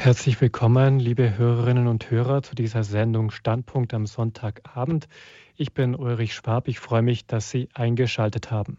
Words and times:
Herzlich 0.00 0.40
willkommen, 0.40 1.00
liebe 1.00 1.36
Hörerinnen 1.38 1.88
und 1.88 2.08
Hörer, 2.08 2.44
zu 2.44 2.54
dieser 2.54 2.84
Sendung 2.84 3.32
Standpunkt 3.32 3.92
am 3.92 4.06
Sonntagabend. 4.06 5.08
Ich 5.56 5.74
bin 5.74 5.96
Ulrich 5.96 6.34
Schwab. 6.34 6.68
Ich 6.68 6.78
freue 6.78 7.02
mich, 7.02 7.26
dass 7.26 7.50
Sie 7.50 7.68
eingeschaltet 7.74 8.52
haben. 8.52 8.78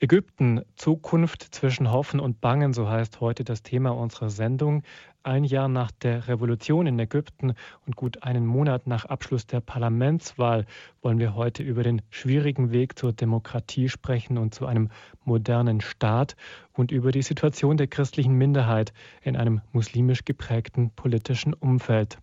Ägypten, 0.00 0.62
Zukunft 0.74 1.54
zwischen 1.54 1.92
Hoffen 1.92 2.18
und 2.18 2.40
Bangen, 2.40 2.72
so 2.74 2.88
heißt 2.88 3.20
heute 3.20 3.44
das 3.44 3.62
Thema 3.62 3.90
unserer 3.90 4.28
Sendung. 4.28 4.82
Ein 5.22 5.44
Jahr 5.44 5.68
nach 5.68 5.92
der 5.92 6.26
Revolution 6.26 6.88
in 6.88 6.98
Ägypten 6.98 7.54
und 7.86 7.94
gut 7.94 8.24
einen 8.24 8.44
Monat 8.44 8.88
nach 8.88 9.04
Abschluss 9.04 9.46
der 9.46 9.60
Parlamentswahl 9.60 10.66
wollen 11.00 11.20
wir 11.20 11.36
heute 11.36 11.62
über 11.62 11.84
den 11.84 12.02
schwierigen 12.10 12.72
Weg 12.72 12.98
zur 12.98 13.12
Demokratie 13.12 13.88
sprechen 13.88 14.36
und 14.36 14.52
zu 14.52 14.66
einem 14.66 14.90
modernen 15.24 15.80
Staat 15.80 16.34
und 16.72 16.90
über 16.90 17.12
die 17.12 17.22
Situation 17.22 17.76
der 17.76 17.86
christlichen 17.86 18.34
Minderheit 18.34 18.92
in 19.22 19.36
einem 19.36 19.60
muslimisch 19.72 20.24
geprägten 20.24 20.90
politischen 20.90 21.54
Umfeld. 21.54 22.18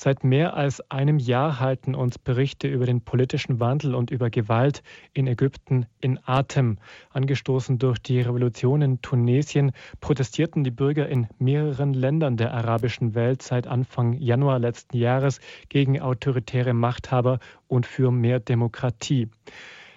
Seit 0.00 0.22
mehr 0.22 0.54
als 0.54 0.80
einem 0.92 1.18
Jahr 1.18 1.58
halten 1.58 1.96
uns 1.96 2.20
Berichte 2.20 2.68
über 2.68 2.86
den 2.86 3.00
politischen 3.00 3.58
Wandel 3.58 3.96
und 3.96 4.12
über 4.12 4.30
Gewalt 4.30 4.84
in 5.12 5.26
Ägypten 5.26 5.86
in 6.00 6.20
Atem. 6.24 6.78
Angestoßen 7.10 7.80
durch 7.80 7.98
die 7.98 8.20
Revolution 8.20 8.80
in 8.80 9.02
Tunesien 9.02 9.72
protestierten 10.00 10.62
die 10.62 10.70
Bürger 10.70 11.08
in 11.08 11.26
mehreren 11.40 11.94
Ländern 11.94 12.36
der 12.36 12.54
arabischen 12.54 13.16
Welt 13.16 13.42
seit 13.42 13.66
Anfang 13.66 14.12
Januar 14.12 14.60
letzten 14.60 14.96
Jahres 14.96 15.40
gegen 15.68 16.00
autoritäre 16.00 16.74
Machthaber 16.74 17.40
und 17.66 17.84
für 17.84 18.12
mehr 18.12 18.38
Demokratie. 18.38 19.26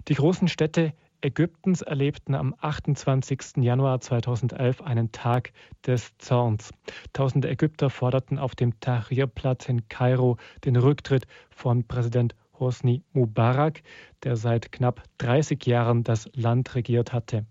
Die 0.07 0.15
großen 0.15 0.47
Städte 0.47 0.93
Ägyptens 1.23 1.83
erlebten 1.83 2.33
am 2.33 2.55
28. 2.59 3.57
Januar 3.57 4.01
2011 4.01 4.81
einen 4.81 5.11
Tag 5.11 5.53
des 5.85 6.17
Zorns. 6.17 6.71
Tausende 7.13 7.47
Ägypter 7.47 7.91
forderten 7.91 8.39
auf 8.39 8.55
dem 8.55 8.79
Tahrir-Platz 8.79 9.69
in 9.69 9.87
Kairo 9.87 10.37
den 10.65 10.75
Rücktritt 10.75 11.27
von 11.51 11.87
Präsident 11.87 12.35
Hosni 12.59 13.03
Mubarak, 13.13 13.83
der 14.23 14.35
seit 14.35 14.71
knapp 14.71 15.03
30 15.19 15.63
Jahren 15.67 16.03
das 16.03 16.27
Land 16.33 16.73
regiert 16.73 17.13
hatte. 17.13 17.45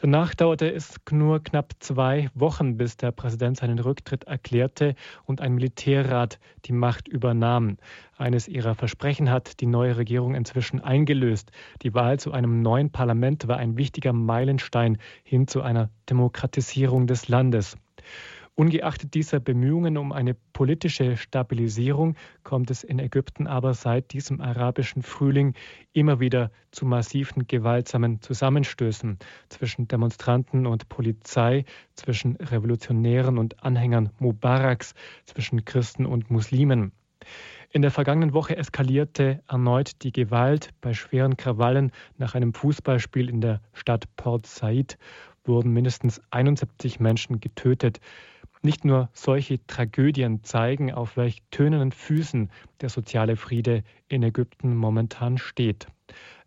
Danach 0.00 0.32
dauerte 0.32 0.72
es 0.72 0.94
nur 1.10 1.42
knapp 1.42 1.72
zwei 1.80 2.30
Wochen, 2.32 2.76
bis 2.76 2.96
der 2.96 3.10
Präsident 3.10 3.56
seinen 3.56 3.80
Rücktritt 3.80 4.24
erklärte 4.24 4.94
und 5.24 5.40
ein 5.40 5.54
Militärrat 5.54 6.38
die 6.66 6.72
Macht 6.72 7.08
übernahm. 7.08 7.78
Eines 8.16 8.46
ihrer 8.46 8.76
Versprechen 8.76 9.28
hat 9.28 9.58
die 9.58 9.66
neue 9.66 9.96
Regierung 9.96 10.36
inzwischen 10.36 10.80
eingelöst. 10.80 11.50
Die 11.82 11.94
Wahl 11.94 12.20
zu 12.20 12.30
einem 12.30 12.62
neuen 12.62 12.90
Parlament 12.90 13.48
war 13.48 13.56
ein 13.56 13.76
wichtiger 13.76 14.12
Meilenstein 14.12 14.98
hin 15.24 15.48
zu 15.48 15.62
einer 15.62 15.90
Demokratisierung 16.08 17.08
des 17.08 17.26
Landes. 17.26 17.76
Ungeachtet 18.58 19.14
dieser 19.14 19.38
Bemühungen 19.38 19.96
um 19.96 20.10
eine 20.10 20.34
politische 20.34 21.16
Stabilisierung 21.16 22.16
kommt 22.42 22.72
es 22.72 22.82
in 22.82 22.98
Ägypten 22.98 23.46
aber 23.46 23.72
seit 23.72 24.12
diesem 24.12 24.40
arabischen 24.40 25.04
Frühling 25.04 25.54
immer 25.92 26.18
wieder 26.18 26.50
zu 26.72 26.84
massiven 26.84 27.46
gewaltsamen 27.46 28.20
Zusammenstößen 28.20 29.20
zwischen 29.48 29.86
Demonstranten 29.86 30.66
und 30.66 30.88
Polizei, 30.88 31.66
zwischen 31.94 32.34
Revolutionären 32.34 33.38
und 33.38 33.62
Anhängern 33.62 34.10
Mubaraks, 34.18 34.94
zwischen 35.24 35.64
Christen 35.64 36.04
und 36.04 36.28
Muslimen. 36.28 36.90
In 37.70 37.82
der 37.82 37.92
vergangenen 37.92 38.32
Woche 38.32 38.56
eskalierte 38.56 39.40
erneut 39.46 40.02
die 40.02 40.10
Gewalt 40.10 40.70
bei 40.80 40.94
schweren 40.94 41.36
Krawallen 41.36 41.92
nach 42.16 42.34
einem 42.34 42.52
Fußballspiel 42.52 43.28
in 43.28 43.40
der 43.40 43.60
Stadt 43.72 44.06
Port 44.16 44.46
Said 44.46 44.98
wurden 45.44 45.72
mindestens 45.72 46.20
71 46.30 46.98
Menschen 46.98 47.40
getötet. 47.40 48.00
Nicht 48.68 48.84
nur 48.84 49.08
solche 49.14 49.66
Tragödien 49.66 50.44
zeigen, 50.44 50.92
auf 50.92 51.16
welch 51.16 51.40
tönenden 51.50 51.90
Füßen 51.90 52.50
der 52.82 52.90
soziale 52.90 53.36
Friede 53.36 53.82
in 54.08 54.22
Ägypten 54.22 54.76
momentan 54.76 55.38
steht. 55.38 55.86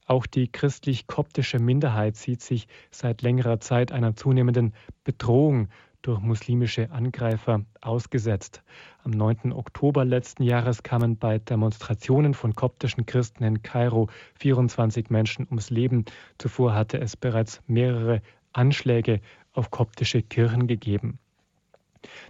Auch 0.05 0.27
die 0.27 0.47
christlich-koptische 0.47 1.57
Minderheit 1.57 2.17
sieht 2.17 2.41
sich 2.41 2.67
seit 2.91 3.23
längerer 3.23 3.59
Zeit 3.59 3.91
einer 3.91 4.15
zunehmenden 4.15 4.75
Bedrohung 5.03 5.69
durch 6.03 6.19
muslimische 6.19 6.91
Angreifer 6.91 7.65
ausgesetzt. 7.81 8.61
Am 9.03 9.09
9. 9.09 9.51
Oktober 9.51 10.05
letzten 10.05 10.43
Jahres 10.43 10.83
kamen 10.83 11.17
bei 11.17 11.39
Demonstrationen 11.39 12.35
von 12.35 12.53
koptischen 12.53 13.07
Christen 13.07 13.43
in 13.43 13.63
Kairo 13.63 14.11
24 14.35 15.09
Menschen 15.09 15.47
ums 15.47 15.71
Leben. 15.71 16.05
Zuvor 16.37 16.75
hatte 16.75 16.99
es 16.99 17.17
bereits 17.17 17.63
mehrere 17.65 18.21
Anschläge 18.53 19.21
auf 19.53 19.71
koptische 19.71 20.21
Kirchen 20.21 20.67
gegeben. 20.67 21.17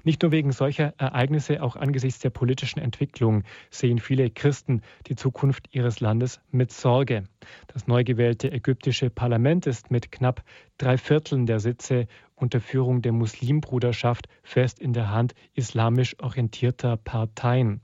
Nicht 0.03 0.21
nur 0.21 0.31
wegen 0.31 0.51
solcher 0.51 0.93
Ereignisse, 0.97 1.61
auch 1.61 1.75
angesichts 1.75 2.19
der 2.19 2.29
politischen 2.29 2.79
Entwicklung 2.79 3.43
sehen 3.69 3.99
viele 3.99 4.29
Christen 4.29 4.81
die 5.07 5.15
Zukunft 5.15 5.67
ihres 5.71 5.99
Landes 5.99 6.41
mit 6.51 6.71
Sorge. 6.71 7.23
Das 7.67 7.87
neu 7.87 8.03
gewählte 8.03 8.51
ägyptische 8.51 9.09
Parlament 9.09 9.67
ist 9.67 9.91
mit 9.91 10.11
knapp 10.11 10.43
drei 10.77 10.97
Vierteln 10.97 11.45
der 11.45 11.59
Sitze 11.59 12.07
unter 12.35 12.59
Führung 12.59 13.01
der 13.01 13.11
Muslimbruderschaft 13.11 14.27
fest 14.43 14.79
in 14.79 14.93
der 14.93 15.11
Hand 15.11 15.33
islamisch 15.53 16.15
orientierter 16.19 16.97
Parteien. 16.97 17.81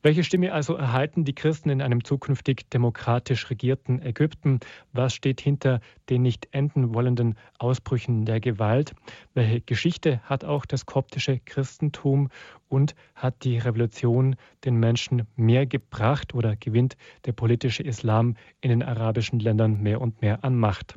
Welche 0.00 0.22
Stimme 0.22 0.52
also 0.52 0.74
erhalten 0.74 1.24
die 1.24 1.34
Christen 1.34 1.70
in 1.70 1.82
einem 1.82 2.04
zukünftig 2.04 2.70
demokratisch 2.70 3.50
regierten 3.50 4.00
Ägypten? 4.00 4.60
Was 4.92 5.12
steht 5.12 5.40
hinter 5.40 5.80
den 6.08 6.22
nicht 6.22 6.46
enden 6.52 6.94
wollenden 6.94 7.36
Ausbrüchen 7.58 8.24
der 8.24 8.38
Gewalt? 8.38 8.94
Welche 9.34 9.60
Geschichte 9.60 10.20
hat 10.22 10.44
auch 10.44 10.66
das 10.66 10.86
koptische 10.86 11.40
Christentum 11.40 12.28
und 12.68 12.94
hat 13.16 13.42
die 13.42 13.58
Revolution 13.58 14.36
den 14.64 14.76
Menschen 14.76 15.26
mehr 15.34 15.66
gebracht 15.66 16.32
oder 16.32 16.54
gewinnt 16.54 16.96
der 17.26 17.32
politische 17.32 17.82
Islam 17.82 18.36
in 18.60 18.70
den 18.70 18.84
arabischen 18.84 19.40
Ländern 19.40 19.82
mehr 19.82 20.00
und 20.00 20.22
mehr 20.22 20.44
an 20.44 20.54
Macht? 20.54 20.94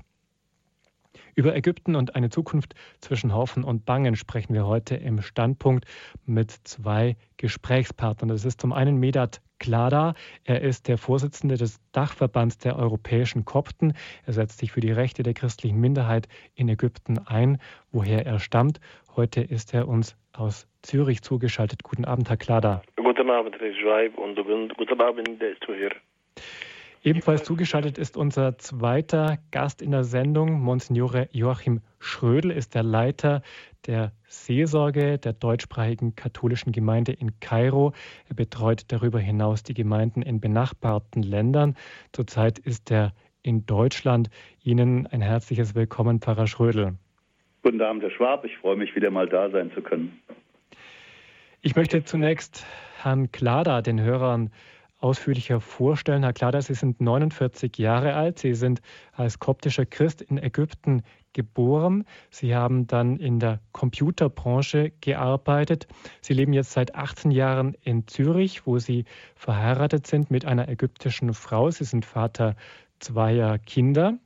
Über 1.36 1.56
Ägypten 1.56 1.96
und 1.96 2.16
eine 2.16 2.30
Zukunft 2.30 2.76
zwischen 3.00 3.34
Hoffen 3.34 3.64
und 3.64 3.86
Bangen 3.86 4.16
sprechen 4.16 4.54
wir 4.54 4.66
heute 4.66 4.96
im 4.96 5.22
Standpunkt 5.22 5.86
mit 6.26 6.52
zwei 6.52 7.16
Gesprächspartnern. 7.38 8.30
Das 8.30 8.46
ist 8.46 8.62
zum 8.62 8.74
einen 8.74 8.98
Medat 8.98 9.42
Klada. 9.60 10.16
Er 10.44 10.62
ist 10.62 10.88
der 10.88 10.98
Vorsitzende 10.98 11.56
des 11.56 11.80
Dachverbands 11.92 12.58
der 12.58 12.78
europäischen 12.78 13.46
Kopten. 13.46 13.94
Er 14.26 14.34
setzt 14.34 14.58
sich 14.58 14.72
für 14.72 14.82
die 14.82 14.92
Rechte 14.92 15.24
der 15.24 15.34
christlichen 15.34 15.80
Minderheit 15.80 16.28
in 16.56 16.68
Ägypten 16.68 17.20
ein, 17.20 17.60
woher 17.92 18.26
er 18.26 18.40
stammt. 18.40 18.80
Heute 19.16 19.42
ist 19.42 19.74
er 19.74 19.88
uns 19.88 20.18
aus 20.34 20.68
Zürich 20.82 21.22
zugeschaltet. 21.22 21.84
Guten 21.84 22.06
Abend, 22.06 22.30
Herr 22.30 22.38
Klada. 22.38 22.82
Guten 22.96 23.30
Abend, 23.30 23.56
Herr 23.60 23.74
Schweib, 23.76 24.18
und 24.18 24.36
guten 24.36 25.02
Abend, 25.02 25.30
Herr 25.40 25.60
Zuhörer. 25.66 25.96
Ebenfalls 27.04 27.44
zugeschaltet 27.44 27.98
ist 27.98 28.16
unser 28.16 28.60
zweiter 28.60 29.40
Gast 29.50 29.82
in 29.82 29.90
der 29.90 30.04
Sendung. 30.04 30.62
Monsignore 30.62 31.30
Joachim 31.32 31.82
Schrödel 32.00 32.52
ist 32.52 32.76
der 32.76 32.84
Leiter 32.84 33.42
der 33.88 34.12
Seelsorge 34.28 35.18
der 35.18 35.34
deutschsprachigen 35.34 36.16
katholischen 36.16 36.72
Gemeinde 36.72 37.12
in 37.12 37.40
Kairo. 37.40 37.94
Er 38.30 38.36
betreut 38.36 38.84
darüber 38.90 39.20
hinaus 39.20 39.64
die 39.64 39.74
Gemeinden 39.74 40.22
in 40.22 40.40
benachbarten 40.40 41.24
Ländern. 41.24 41.76
Zurzeit 42.12 42.60
ist 42.60 42.92
er 42.92 43.14
in 43.42 43.66
Deutschland. 43.66 44.30
Ihnen 44.64 45.08
ein 45.08 45.22
herzliches 45.22 45.74
Willkommen, 45.74 46.20
Pfarrer 46.20 46.46
Schrödel. 46.46 46.94
Guten 47.64 47.82
Abend, 47.82 48.04
Herr 48.04 48.12
Schwab. 48.12 48.46
Ich 48.46 48.56
freue 48.58 48.76
mich, 48.76 48.96
wieder 48.96 49.10
mal 49.10 49.28
da 49.28 49.50
sein 49.50 49.72
zu 49.74 49.82
können. 49.82 50.22
Ich 51.64 51.76
möchte 51.76 52.04
zunächst 52.04 52.64
Herrn 53.02 53.32
Klada, 53.32 53.82
den 53.82 54.00
Hörern, 54.00 54.52
ausführlicher 55.02 55.60
vorstellen. 55.60 56.24
Herr 56.24 56.34
Klader, 56.34 56.62
Sie 56.62 56.74
sind 56.74 57.02
49 57.02 57.78
Jahre 57.78 58.14
alt. 58.14 58.40
Sie 58.40 58.54
sind 58.54 58.82
als 59.14 59.40
koptischer 59.40 59.86
Christ 59.86 60.22
in 60.22 60.38
Ägypten 60.38 61.04
geboren. 61.34 62.06
Sie 62.30 62.56
haben 62.56 62.88
dann 62.88 63.18
in 63.18 63.40
der 63.40 63.60
Computerbranche 63.72 64.92
gearbeitet. 65.02 65.88
Sie 66.22 66.34
leben 66.34 66.54
jetzt 66.54 66.72
seit 66.72 66.96
18 66.96 67.32
Jahren 67.32 67.76
in 67.82 68.08
Zürich, 68.08 68.66
wo 68.66 68.80
Sie 68.80 69.06
verheiratet 69.36 70.08
sind 70.08 70.32
mit 70.32 70.46
einer 70.46 70.70
ägyptischen 70.70 71.34
Frau. 71.34 71.72
Sie 71.72 71.86
sind 71.86 72.06
Vater 72.06 72.56
zweier 73.00 73.58
Kinder. 73.58 74.18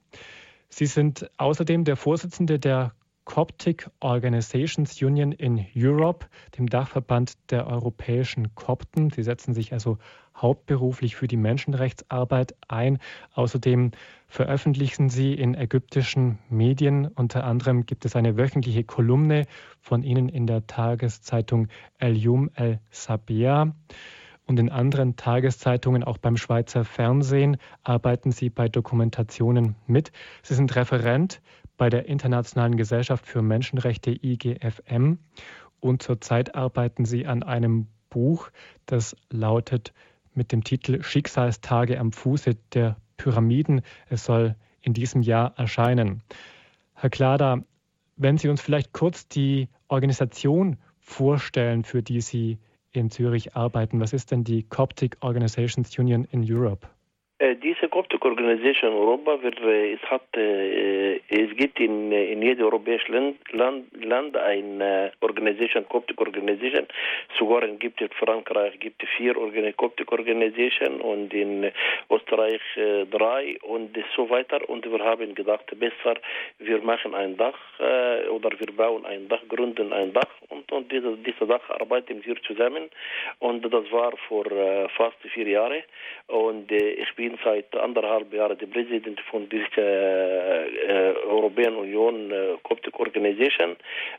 Sie 0.70 0.86
sind 0.86 1.30
außerdem 1.38 1.86
der 1.86 1.96
Vorsitzende 1.96 2.60
der 2.60 2.94
Coptic 3.26 3.90
Organizations 4.00 5.02
Union 5.02 5.32
in 5.32 5.66
Europe, 5.76 6.28
dem 6.58 6.68
Dachverband 6.68 7.34
der 7.52 7.68
europäischen 7.68 8.56
Kopten. 8.56 9.10
Sie 9.10 9.24
setzen 9.24 9.54
sich 9.54 9.74
also 9.74 9.98
hauptberuflich 10.36 11.16
für 11.16 11.28
die 11.28 11.38
Menschenrechtsarbeit 11.38 12.56
ein. 12.68 13.00
Außerdem 13.34 13.92
veröffentlichen 14.28 15.10
sie 15.10 15.34
in 15.34 15.56
ägyptischen 15.56 16.40
Medien. 16.50 17.08
Unter 17.08 17.44
anderem 17.44 17.86
gibt 17.86 18.06
es 18.06 18.16
eine 18.16 18.38
wöchentliche 18.38 18.84
Kolumne 18.84 19.46
von 19.82 20.04
ihnen 20.04 20.30
in 20.30 20.46
der 20.48 20.68
Tageszeitung 20.68 21.68
El 21.98 22.16
Yum 22.16 22.52
El 22.54 22.80
Sabia. 22.92 23.74
Und 24.48 24.60
in 24.60 24.70
anderen 24.70 25.16
Tageszeitungen, 25.16 26.04
auch 26.04 26.20
beim 26.20 26.38
Schweizer 26.38 26.86
Fernsehen, 26.86 27.58
arbeiten 27.84 28.32
sie 28.32 28.52
bei 28.52 28.70
Dokumentationen 28.70 29.76
mit. 29.88 30.12
Sie 30.44 30.54
sind 30.54 30.76
Referent 30.76 31.42
bei 31.78 31.90
der 31.90 32.08
Internationalen 32.08 32.78
Gesellschaft 32.78 33.26
für 33.26 33.42
Menschenrechte 33.42 34.12
IGFM 34.12 35.20
und 35.80 36.02
zurzeit 36.02 36.56
arbeiten 36.56 37.06
Sie 37.06 37.26
an 37.26 37.44
einem 37.44 37.88
Buch, 38.10 38.50
das 38.86 39.16
lautet 39.30 39.94
mit 40.34 40.52
dem 40.52 40.64
Titel 40.64 41.02
Schicksalstage 41.04 42.00
am 42.00 42.12
Fuße 42.12 42.56
der 42.74 42.98
Pyramiden. 43.18 43.82
Es 44.10 44.26
soll 44.26 44.56
in 44.82 44.94
diesem 44.94 45.22
Jahr 45.22 45.54
erscheinen. 45.58 46.22
Herr 46.94 47.10
Klada, 47.10 47.64
wenn 48.16 48.38
Sie 48.38 48.50
uns 48.50 48.62
vielleicht 48.62 48.94
kurz 48.94 49.28
die 49.28 49.70
Organisation 49.88 50.78
vorstellen, 51.00 51.84
für 51.84 52.02
die 52.02 52.22
Sie 52.22 52.60
in 52.92 53.12
Zürich 53.12 53.56
arbeiten. 53.56 54.00
Was 54.00 54.14
ist 54.14 54.32
denn 54.32 54.44
die 54.44 54.64
Coptic 54.64 55.18
Organizations 55.20 55.98
Union 56.00 56.24
in 56.26 56.46
Europe? 56.50 56.88
Äh, 57.38 57.58
diese 57.58 57.90
Coptic 57.90 58.24
Organisation 58.24 58.94
Europa, 58.94 59.44
wird, 59.44 59.60
äh, 59.60 59.92
es, 59.92 60.00
äh, 61.30 61.48
gibt 61.56 61.82
in, 61.82 62.10
in 62.10 62.42
jedem 62.42 62.64
europäischen 62.64 63.12
Land, 63.12 63.52
Land, 63.52 64.06
Land 64.06 64.38
eine 64.38 65.12
Organisation, 65.20 65.86
Coptic 65.90 66.18
Organisation. 66.22 66.88
Sogar 67.38 67.68
gibt 67.68 68.02
es 68.02 68.10
Frankreich 68.18 68.80
gibt 68.80 69.04
es 69.04 69.10
vier 69.18 69.36
Coptic 69.76 70.10
Organisation 70.14 71.02
und 71.02 71.34
in 71.34 71.70
Österreich 72.10 72.62
drei 73.12 73.58
und 73.64 73.98
so 74.16 74.30
weiter. 74.30 74.70
Und 74.70 74.90
wir 74.90 75.04
haben 75.04 75.36
gedacht, 75.36 75.66
besser, 75.78 76.16
wir 76.60 76.82
machen 76.84 77.14
ein 77.14 77.36
Dach 77.36 77.60
oder 78.30 78.52
wir 78.58 78.74
bauen 78.78 79.06
ein 79.06 79.28
Dach, 79.28 79.42
gründen 79.50 79.92
ein 79.92 80.14
Dach 80.14 80.30
und, 80.50 80.72
und 80.72 80.90
dieses, 80.90 81.22
dieses 81.24 81.48
Dach 81.48 81.70
arbeiten 81.70 82.24
wir 82.24 82.42
zusammen. 82.44 82.90
Und 83.40 83.62
das 83.66 83.92
war 83.92 84.16
vor 84.30 84.46
fast 84.96 85.18
vier 85.34 85.48
Jahren. 85.48 85.84
Und 86.28 86.72
ich 86.72 87.14
bin 87.16 87.25
bin 87.26 87.38
seit 87.44 87.76
anderthalb 87.76 88.32
Jahren 88.34 88.58
der 88.58 88.68
Präsident 88.68 89.20
von 89.32 89.50
dieser 89.50 89.82
äh, 89.82 91.16
Europäischen 91.28 91.76
Union 91.76 92.32
äh, 92.32 92.56
Coptic 92.62 93.00
Organization. 93.00 93.72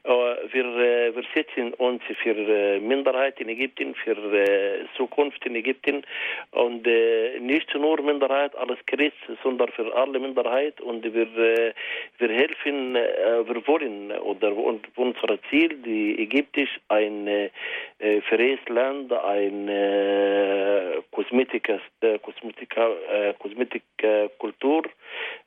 Äh, 0.03 0.11
wir, 0.53 0.65
äh, 0.65 1.15
wir 1.15 1.25
setzen 1.33 1.73
uns 1.75 2.03
für 2.23 2.37
äh, 2.37 2.81
Minderheit 2.81 3.41
in 3.41 3.49
Ägypten, 3.49 3.95
für 3.95 4.17
äh, 4.17 4.87
Zukunft 4.97 5.47
in 5.47 5.55
Ägypten 5.55 6.03
und 6.51 6.85
äh, 6.87 7.39
nicht 7.39 7.73
nur 7.77 8.03
Minderheit 8.03 8.57
als 8.57 8.79
Christ, 8.87 9.23
sondern 9.45 9.69
für 9.69 9.95
alle 9.95 10.19
Minderheit 10.19 10.81
und 10.81 11.05
wir, 11.05 11.29
äh, 11.39 11.75
wir 12.19 12.29
helfen, 12.29 12.97
äh, 12.97 13.47
wir 13.47 13.67
wollen 13.69 14.11
oder 14.19 14.57
und 14.57 14.85
unser 14.97 15.39
Ziel, 15.49 15.69
die 15.85 16.19
Ägyptisch 16.19 16.81
ein 16.89 17.51
äh, 17.99 18.21
freies 18.23 18.61
Land, 18.69 19.13
ein 19.13 19.69
äh, 19.69 21.03
Kosmetika, 21.11 21.81
äh, 22.01 22.19
Kosmetika 22.19 22.89
äh, 23.11 23.35
Kosmetikkultur. 23.35 24.85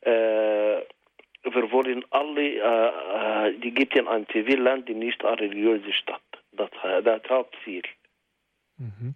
Äh, 0.02 0.82
wir 1.44 1.72
wollen 1.72 2.04
alle, 2.10 2.42
äh, 2.42 3.60
die 3.60 3.72
gibt 3.72 3.96
in 3.96 4.08
ein 4.08 4.28
Zivilland, 4.32 4.90
die 4.90 4.94
nicht 4.94 5.24
eine 5.24 5.40
religiöse 5.40 5.94
Stadt. 5.94 6.22
Das, 6.52 6.70
das 7.04 7.22
Hauptziel. 7.30 7.84
Mhm. 8.78 9.16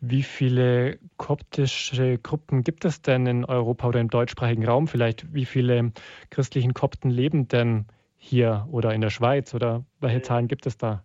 Wie 0.00 0.22
viele 0.22 0.98
koptische 1.16 2.18
Gruppen 2.18 2.62
gibt 2.62 2.84
es 2.84 3.00
denn 3.00 3.26
in 3.26 3.44
Europa 3.44 3.88
oder 3.88 4.00
im 4.00 4.10
deutschsprachigen 4.10 4.66
Raum? 4.66 4.86
Vielleicht 4.86 5.32
wie 5.32 5.46
viele 5.46 5.92
christlichen 6.30 6.74
Kopten 6.74 7.08
leben 7.08 7.48
denn 7.48 7.86
hier 8.18 8.66
oder 8.70 8.92
in 8.92 9.00
der 9.00 9.10
Schweiz 9.10 9.54
oder 9.54 9.84
welche 10.00 10.20
Zahlen 10.20 10.48
gibt 10.48 10.66
es 10.66 10.76
da? 10.76 11.04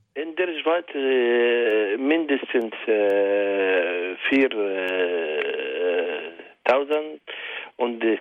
Äh, 0.93 1.97
mindestens 1.97 2.73
äh, 2.87 4.15
vier 4.29 4.51
äh, 4.51 6.31
1000 6.63 7.21
und 7.77 7.99
die, 8.01 8.19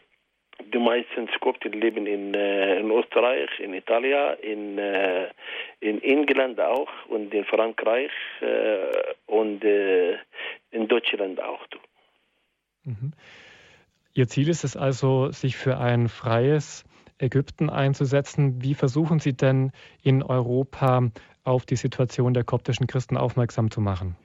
die 0.72 0.78
meisten 0.78 1.28
Skopten 1.36 1.72
leben 1.72 2.06
in, 2.06 2.34
äh, 2.34 2.80
in 2.80 2.90
Österreich, 2.90 3.48
in 3.58 3.74
Italien, 3.74 4.36
in, 4.42 4.78
äh, 4.78 5.28
in 5.80 6.02
England 6.02 6.60
auch 6.60 6.90
und 7.08 7.32
in 7.32 7.44
Frankreich 7.44 8.10
äh, 8.40 9.14
und 9.26 9.64
äh, 9.64 10.16
in 10.70 10.88
Deutschland 10.88 11.40
auch. 11.40 11.66
Mhm. 12.84 13.12
Ihr 14.14 14.26
Ziel 14.26 14.48
ist 14.48 14.64
es 14.64 14.76
also, 14.76 15.30
sich 15.30 15.56
für 15.56 15.78
ein 15.78 16.08
freies 16.08 16.84
Ägypten 17.18 17.70
einzusetzen. 17.70 18.62
Wie 18.62 18.74
versuchen 18.74 19.20
Sie 19.20 19.36
denn 19.36 19.72
in 20.02 20.22
Europa 20.22 21.10
auf 21.48 21.64
die 21.64 21.76
Situation 21.76 22.34
der 22.34 22.44
koptischen 22.44 22.86
Christen 22.86 23.16
aufmerksam 23.16 23.70
zu 23.70 23.80
machen? 23.80 24.16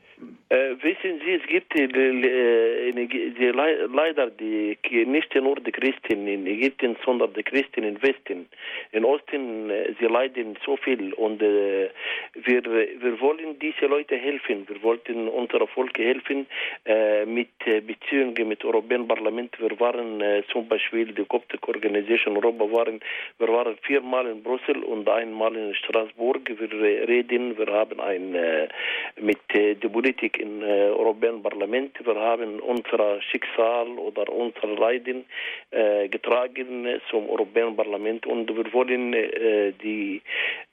Äh, 0.53 0.75
wissen 0.83 1.19
Sie, 1.25 1.33
es 1.33 1.47
gibt 1.47 1.75
äh, 1.75 1.87
die, 1.87 3.51
leider 3.91 4.29
die, 4.29 4.77
nicht 5.07 5.33
nur 5.33 5.55
die 5.55 5.71
Christen 5.71 6.27
in 6.27 6.45
Ägypten, 6.45 6.95
sondern 7.03 7.33
die 7.33 7.41
Christen 7.41 7.83
im 7.83 7.99
Westen. 8.03 8.47
In 8.91 9.03
Osten, 9.03 9.71
äh, 9.71 9.93
sie 9.99 10.05
leiden 10.05 10.55
so 10.63 10.77
viel 10.77 11.11
und 11.13 11.41
äh, 11.41 11.89
wir, 12.35 12.63
wir 12.65 13.19
wollen 13.19 13.57
diese 13.57 13.87
Leute 13.87 14.15
helfen. 14.15 14.67
Wir 14.67 14.79
wollten 14.83 15.27
unserer 15.27 15.65
Volk 15.65 15.97
helfen 15.97 16.45
äh, 16.85 17.25
mit 17.25 17.49
Beziehungen 17.87 18.47
mit 18.47 18.63
Europäischen 18.63 19.07
Parlament. 19.07 19.59
Wir 19.59 19.79
waren 19.79 20.21
äh, 20.21 20.43
zum 20.51 20.67
Beispiel 20.67 21.13
die 21.13 21.25
Coptic 21.25 21.67
Organisation 21.67 22.37
Europa 22.37 22.71
waren, 22.71 22.99
wir 23.39 23.47
waren 23.47 23.75
viermal 23.81 24.27
in 24.27 24.43
Brüssel 24.43 24.83
und 24.83 25.09
einmal 25.09 25.55
in 25.55 25.73
Straßburg. 25.73 26.41
Wir 26.47 27.07
reden, 27.07 27.57
wir 27.57 27.73
haben 27.73 27.99
ein 27.99 28.37
mit 29.19 29.39
der 29.51 29.89
Politik 29.89 30.42
im 30.43 30.61
äh, 30.61 30.89
Europäischen 31.01 31.41
Parlament. 31.41 31.93
Wir 32.05 32.15
haben 32.15 32.59
unser 32.59 33.21
Schicksal 33.21 33.87
oder 33.97 34.31
unser 34.31 34.67
Leiden 34.67 35.25
äh, 35.71 36.09
getragen 36.09 36.87
zum 37.09 37.29
Europäischen 37.29 37.75
Parlament 37.75 38.25
und 38.27 38.45
wir 38.55 38.67
wollen 38.73 39.13
äh, 39.13 39.71
die, 39.83 40.21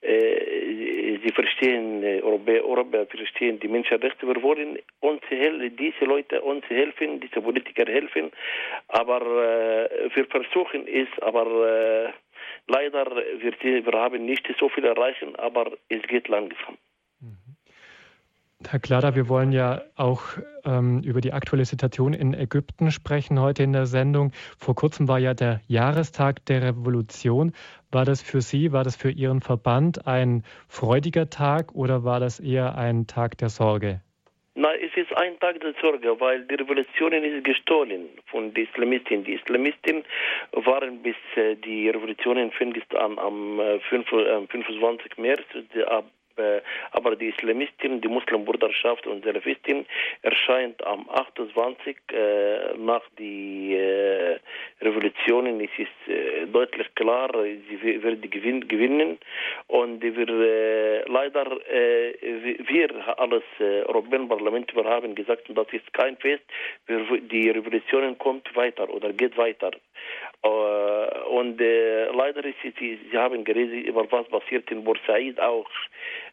äh, 0.02 1.18
sie 1.22 1.32
verstehen, 1.32 2.02
äh, 2.02 2.20
Europäer, 2.20 2.64
Europäer 2.66 3.06
verstehen 3.06 3.60
die 3.60 3.68
Menschenrechte. 3.68 4.26
Wir 4.26 4.42
wollen 4.42 4.78
uns 5.00 5.22
diese 5.30 6.04
Leute 6.04 6.40
uns 6.42 6.64
helfen, 6.68 7.20
diese 7.20 7.40
Politiker 7.40 7.86
helfen, 7.90 8.30
aber 8.88 9.20
äh, 9.22 10.10
wir 10.14 10.26
versuchen 10.26 10.86
es, 10.88 11.08
aber 11.22 12.12
leider 12.66 13.06
wir, 13.38 13.52
wir 13.86 13.98
haben 14.04 14.24
nicht 14.24 14.46
so 14.58 14.68
viel 14.68 14.84
erreichen, 14.84 15.36
aber 15.36 15.72
es 15.88 16.02
geht 16.02 16.28
langsam. 16.28 16.76
Herr 18.68 18.78
Klada, 18.78 19.16
wir 19.16 19.28
wollen 19.28 19.52
ja 19.52 19.82
auch 19.96 20.22
ähm, 20.64 21.02
über 21.02 21.20
die 21.20 21.32
aktuelle 21.32 21.64
Situation 21.64 22.12
in 22.12 22.34
Ägypten 22.34 22.90
sprechen 22.90 23.40
heute 23.40 23.62
in 23.62 23.72
der 23.72 23.86
Sendung. 23.86 24.32
Vor 24.58 24.74
kurzem 24.74 25.08
war 25.08 25.18
ja 25.18 25.32
der 25.32 25.60
Jahrestag 25.66 26.44
der 26.44 26.62
Revolution. 26.62 27.52
War 27.90 28.04
das 28.04 28.22
für 28.22 28.42
Sie, 28.42 28.70
war 28.70 28.84
das 28.84 28.96
für 28.96 29.10
Ihren 29.10 29.40
Verband 29.40 30.06
ein 30.06 30.44
freudiger 30.68 31.30
Tag 31.30 31.74
oder 31.74 32.04
war 32.04 32.20
das 32.20 32.38
eher 32.38 32.76
ein 32.76 33.06
Tag 33.06 33.38
der 33.38 33.48
Sorge? 33.48 34.02
Nein, 34.54 34.78
es 34.82 34.94
ist 34.94 35.16
ein 35.16 35.38
Tag 35.40 35.58
der 35.60 35.72
Sorge, 35.80 36.20
weil 36.20 36.44
die 36.44 36.56
Revolution 36.56 37.12
ist 37.12 37.44
gestohlen 37.44 38.10
von 38.26 38.52
den 38.52 38.66
Islamisten. 38.66 39.24
Die 39.24 39.34
Islamisten 39.34 40.04
waren 40.52 41.02
bis 41.02 41.16
äh, 41.36 41.56
die 41.56 41.88
Revolution 41.88 42.50
fängt 42.52 42.76
am 42.94 43.58
äh, 43.58 43.80
25. 43.80 45.16
März 45.16 45.40
ab 45.86 46.04
äh, 46.04 46.19
aber 46.92 47.16
die 47.16 47.28
Islamisten, 47.28 48.00
die 48.00 48.08
Muslimbruderschaft 48.08 49.06
und 49.06 49.24
Salafisten 49.24 49.86
erscheint 50.22 50.84
am 50.86 51.08
28 51.10 51.96
äh, 52.12 52.76
nach 52.78 53.02
die 53.18 53.74
äh, 53.74 54.38
Revolutionen. 54.80 55.60
Es 55.60 55.70
ist 55.78 56.08
äh, 56.08 56.46
deutlich 56.46 56.94
klar, 56.94 57.30
sie 57.68 58.02
werden 58.02 58.20
gewinnen 58.68 59.18
und 59.68 60.02
wir 60.02 60.28
äh, 60.28 61.04
leider 61.08 61.46
äh, 61.70 62.14
wir 62.66 63.18
alles 63.18 63.42
äh, 63.58 63.82
Europäische 63.84 64.26
Parlament 64.26 64.74
wir 64.74 64.84
haben 64.84 65.14
gesagt, 65.14 65.44
das 65.48 65.66
ist 65.72 65.92
kein 65.92 66.16
Fest, 66.16 66.42
wir, 66.86 67.20
die 67.20 67.50
Revolution 67.50 68.16
kommt 68.18 68.54
weiter 68.56 68.88
oder 68.88 69.12
geht 69.12 69.36
weiter. 69.36 69.70
Und 70.42 71.60
leider 71.60 72.44
ist 72.44 72.56
sie, 72.62 72.98
sie 73.10 73.18
haben 73.18 73.44
geredet 73.44 73.86
über 73.86 74.10
was 74.10 74.26
passiert 74.28 74.70
in 74.70 74.84
Bursaid 74.84 75.38
auch 75.40 75.68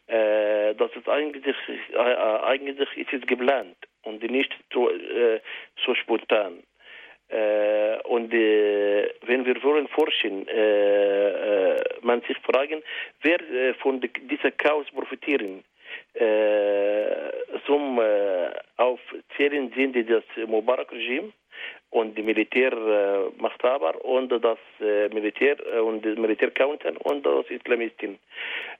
äh, 0.08 0.74
das 0.74 0.90
ist 0.96 1.08
eigentlich, 1.08 1.54
äh, 1.92 1.98
eigentlich 1.98 2.78
ist 2.96 3.12
es 3.12 3.26
geplant 3.26 3.76
und 4.02 4.22
nicht 4.22 4.54
so, 4.72 4.90
äh, 4.90 5.40
so 5.84 5.94
spontan. 5.94 6.62
Äh, 7.28 7.98
und 8.04 8.32
äh, 8.32 9.10
wenn 9.26 9.44
wir 9.44 9.62
wollen 9.62 9.86
forschen, 9.88 10.48
äh, 10.48 11.74
äh 11.74 11.84
man 12.00 12.22
sich 12.22 12.38
fragen, 12.38 12.82
wer 13.20 13.38
äh, 13.40 13.74
von 13.74 14.00
die, 14.00 14.10
dieser 14.30 14.50
Chaos 14.52 14.86
profitieren. 14.94 15.62
Zum 17.66 18.00
aufzählen 18.76 19.72
sind 19.74 19.96
das 20.10 20.24
Mubarak-Regime 20.46 21.32
und 21.90 22.16
die 22.16 22.22
Militärmachthaber 22.22 24.04
und 24.04 24.30
das 24.30 24.58
Militär 24.78 25.56
und 25.84 26.04
das 26.04 26.18
Militärcounter 26.18 26.92
und 27.04 27.24
das 27.24 27.46
Islamisten. 27.50 28.18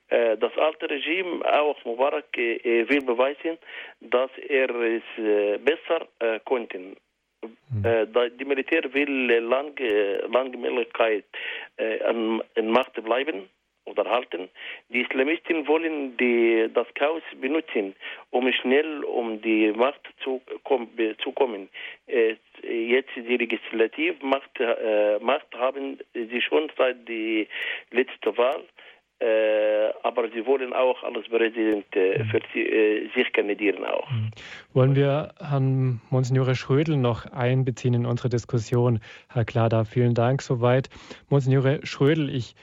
Äh, 0.08 0.38
das 0.38 0.56
alte 0.56 0.88
Regime, 0.88 1.44
auch 1.44 1.76
Mubarak, 1.84 2.36
äh, 2.38 2.88
will 2.88 3.02
beweisen, 3.02 3.58
dass 4.00 4.30
er 4.48 4.70
es 4.70 5.02
äh, 5.18 5.58
besser 5.58 6.06
konnte. 6.44 6.78
Mhm. 6.78 8.08
Die 8.38 8.44
Militär 8.44 8.82
will 8.92 9.30
lange, 9.38 10.26
lange 10.32 10.56
Möglichkeit 10.56 11.24
in 11.76 12.70
Macht 12.70 12.94
bleiben 13.04 13.48
oder 13.88 14.08
halten. 14.10 14.48
Die 14.88 15.00
Islamisten 15.00 15.66
wollen 15.66 16.16
die, 16.16 16.68
das 16.72 16.86
Chaos 16.94 17.22
benutzen, 17.40 17.94
um 18.30 18.50
schnell 18.52 19.04
um 19.04 19.40
die 19.42 19.72
Macht 19.72 20.00
zu, 20.22 20.40
komm, 20.64 20.88
zu 21.22 21.32
kommen. 21.32 21.68
Äh, 22.06 22.36
jetzt 22.62 23.10
die 23.16 23.36
Legislativmacht 23.36 24.60
äh, 24.60 25.18
Macht 25.20 25.54
haben 25.54 25.98
sie 26.14 26.40
schon 26.42 26.70
seit 26.76 27.08
der 27.08 27.46
letzten 27.90 28.36
Wahl. 28.36 28.64
Äh, 29.20 29.92
aber 30.04 30.28
sie 30.30 30.46
wollen 30.46 30.72
auch 30.72 31.02
als 31.02 31.28
Präsident 31.28 31.84
äh, 31.96 32.22
für 32.26 32.38
äh, 32.56 33.08
sich 33.16 33.32
kandidieren 33.32 33.84
auch. 33.84 34.08
Mhm. 34.08 34.30
Wollen 34.74 34.94
wir 34.94 35.34
Herrn 35.40 36.00
Monsignore 36.10 36.54
Schrödel 36.54 36.96
noch 36.96 37.26
einbeziehen 37.32 37.94
in 37.94 38.06
unsere 38.06 38.28
Diskussion? 38.28 39.00
Herr 39.28 39.44
Klada, 39.44 39.82
vielen 39.82 40.14
Dank 40.14 40.40
soweit. 40.40 40.88
Monsignore 41.30 41.80
Schrödel, 41.82 42.32
ich 42.32 42.54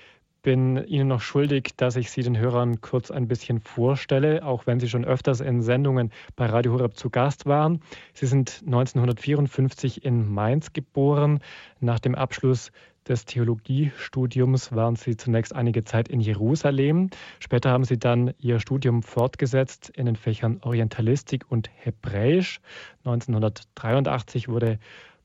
bin 0.45 0.77
Ihnen 0.85 1.07
noch 1.07 1.21
schuldig, 1.21 1.71
dass 1.75 1.95
ich 1.95 2.11
Sie 2.11 2.21
den 2.21 2.37
Hörern 2.37 2.79
kurz 2.79 3.09
ein 3.09 3.27
bisschen 3.27 3.61
vorstelle, 3.61 4.45
auch 4.45 4.67
wenn 4.67 4.79
Sie 4.79 4.87
schon 4.87 5.03
öfters 5.03 5.41
in 5.41 5.63
Sendungen 5.63 6.11
bei 6.35 6.45
Radio 6.45 6.73
Horeb 6.73 6.95
zu 6.95 7.09
Gast 7.09 7.47
waren. 7.47 7.81
Sie 8.13 8.27
sind 8.27 8.61
1954 8.63 10.05
in 10.05 10.31
Mainz 10.31 10.71
geboren. 10.71 11.39
Nach 11.79 11.97
dem 11.97 12.13
Abschluss 12.13 12.71
des 13.07 13.25
Theologiestudiums 13.25 14.71
waren 14.71 14.95
Sie 14.95 15.17
zunächst 15.17 15.55
einige 15.55 15.83
Zeit 15.83 16.09
in 16.09 16.19
Jerusalem. 16.19 17.09
Später 17.39 17.71
haben 17.71 17.83
Sie 17.83 17.97
dann 17.97 18.31
Ihr 18.37 18.59
Studium 18.59 19.01
fortgesetzt 19.01 19.89
in 19.95 20.05
den 20.05 20.15
Fächern 20.15 20.59
Orientalistik 20.61 21.49
und 21.49 21.71
Hebräisch. 21.73 22.59
1983 23.03 24.47
wurde 24.47 24.77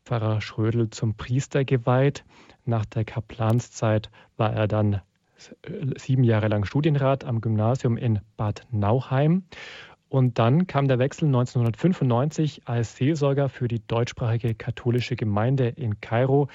Pfarrer 0.06 0.40
Schrödel 0.40 0.88
zum 0.88 1.14
Priester 1.14 1.66
geweiht. 1.66 2.24
Nach 2.64 2.86
der 2.86 3.04
Kaplanszeit 3.04 4.10
war 4.38 4.54
er 4.54 4.66
dann 4.66 5.02
sieben 5.97 6.25
Jahre 6.25 6.49
lang 6.49 6.64
Studienrat 6.64 7.25
am 7.25 7.40
Gymnasium 7.40 7.97
in 7.97 8.20
Bad 8.37 8.66
Nauheim. 8.70 9.44
Und 10.09 10.38
dann 10.38 10.66
kam 10.66 10.88
der 10.88 10.99
Wechsel 10.99 11.26
1995 11.26 12.62
als 12.66 12.97
Seelsorger 12.97 13.49
für 13.49 13.68
die 13.68 13.87
deutschsprachige 13.87 14.54
katholische 14.54 15.14
Gemeinde 15.14 15.68
in 15.68 16.00
Kairo. 16.00 16.49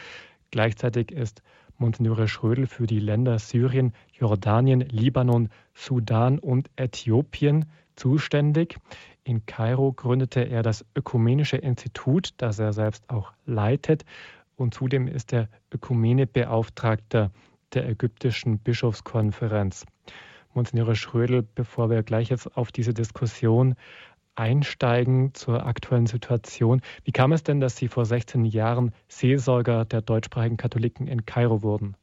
Gleichzeitig 0.51 1.11
ist 1.11 1.41
Monsignore 1.77 2.27
Schrödel 2.27 2.67
für 2.67 2.85
die 2.85 2.99
Länder 2.99 3.39
Syrien, 3.39 3.93
Jordanien, 4.11 4.81
Libanon, 4.81 5.49
Sudan 5.73 6.39
und 6.39 6.69
Äthiopien 6.75 7.65
zuständig. 7.95 8.77
In 9.23 9.45
Kairo 9.45 9.93
gründete 9.93 10.41
er 10.41 10.61
das 10.61 10.85
Ökumenische 10.95 11.57
Institut, 11.57 12.33
das 12.37 12.59
er 12.59 12.73
selbst 12.73 13.09
auch 13.09 13.31
leitet. 13.45 14.05
Und 14.55 14.73
zudem 14.73 15.07
ist 15.07 15.33
er 15.33 15.49
Ökumenebeauftragter 15.73 17.31
der 17.73 17.87
ägyptischen 17.89 18.59
Bischofskonferenz. 18.59 19.85
Monsignore 20.53 20.95
Schrödel, 20.95 21.43
bevor 21.55 21.89
wir 21.89 22.03
gleich 22.03 22.29
jetzt 22.29 22.55
auf 22.55 22.71
diese 22.71 22.93
Diskussion 22.93 23.75
einsteigen 24.35 25.33
zur 25.33 25.65
aktuellen 25.65 26.05
Situation. 26.05 26.81
Wie 27.03 27.11
kam 27.11 27.31
es 27.31 27.43
denn, 27.43 27.59
dass 27.59 27.77
Sie 27.77 27.87
vor 27.87 28.05
16 28.05 28.45
Jahren 28.45 28.91
Seelsorger 29.07 29.85
der 29.85 30.01
deutschsprachigen 30.01 30.57
Katholiken 30.57 31.07
in 31.07 31.25
Kairo 31.25 31.63
wurden? 31.63 31.95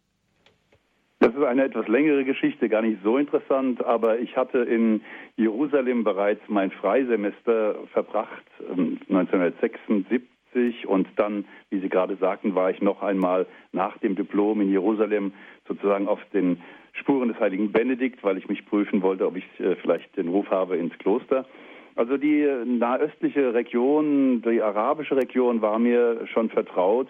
Das 1.20 1.32
ist 1.34 1.42
eine 1.44 1.64
etwas 1.64 1.86
längere 1.86 2.24
Geschichte, 2.24 2.68
gar 2.68 2.82
nicht 2.82 2.98
so 3.04 3.16
interessant, 3.16 3.84
aber 3.84 4.18
ich 4.18 4.36
hatte 4.36 4.58
in 4.58 5.02
Jerusalem 5.36 6.02
bereits 6.02 6.40
mein 6.48 6.72
Freisemester 6.72 7.76
verbracht, 7.92 8.42
1976 8.68 10.18
ähm, 10.54 10.74
und 10.86 11.08
dann, 11.16 11.44
wie 11.70 11.80
Sie 11.80 11.88
gerade 11.88 12.16
sagten, 12.16 12.54
war 12.54 12.70
ich 12.70 12.80
noch 12.80 13.02
einmal 13.02 13.46
nach 13.72 13.98
dem 13.98 14.14
Diplom 14.14 14.60
in 14.60 14.70
Jerusalem 14.70 15.32
sozusagen 15.66 16.08
auf 16.08 16.20
den 16.32 16.60
Spuren 16.92 17.28
des 17.28 17.40
heiligen 17.40 17.72
Benedikt, 17.72 18.22
weil 18.22 18.36
ich 18.36 18.48
mich 18.48 18.66
prüfen 18.66 19.02
wollte, 19.02 19.26
ob 19.26 19.36
ich 19.36 19.44
äh, 19.60 19.76
vielleicht 19.76 20.16
den 20.16 20.28
Ruf 20.28 20.50
habe 20.50 20.76
ins 20.76 20.96
Kloster. 20.98 21.46
Also 21.94 22.16
die 22.16 22.46
nahöstliche 22.64 23.52
Region, 23.52 24.42
die 24.42 24.62
arabische 24.62 25.16
Region 25.16 25.60
war 25.60 25.78
mir 25.78 26.26
schon 26.32 26.48
vertraut. 26.48 27.08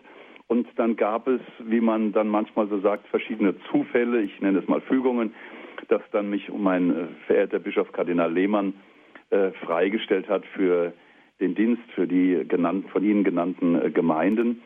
Und 0.49 0.67
dann 0.77 0.97
gab 0.97 1.29
es, 1.29 1.41
wie 1.61 1.81
man 1.81 2.13
dann 2.13 2.29
manchmal 2.29 2.69
so 2.69 2.81
sagt, 2.81 3.07
verschiedene 3.09 3.55
Zufälle, 3.71 4.21
ich 4.23 4.41
nenne 4.41 4.59
es 4.59 4.69
mal 4.69 4.81
Fügungen, 4.81 5.35
dass 5.89 6.03
dann 6.11 6.31
mich 6.31 6.51
mein 6.53 6.91
äh, 6.91 7.07
verehrter 7.27 7.59
Bischof 7.59 7.93
Kardinal 7.93 8.33
Lehmann 8.33 8.75
äh, 9.31 9.51
freigestellt 9.65 10.29
hat 10.29 10.45
für 10.47 10.93
den 11.43 11.55
Dienst 11.55 11.83
für 11.95 12.07
die 12.07 12.45
genannt, 12.49 12.89
von 12.91 13.05
Ihnen 13.05 13.25
genannten 13.25 13.75
äh, 13.75 13.91
Gemeinden. 13.91 14.63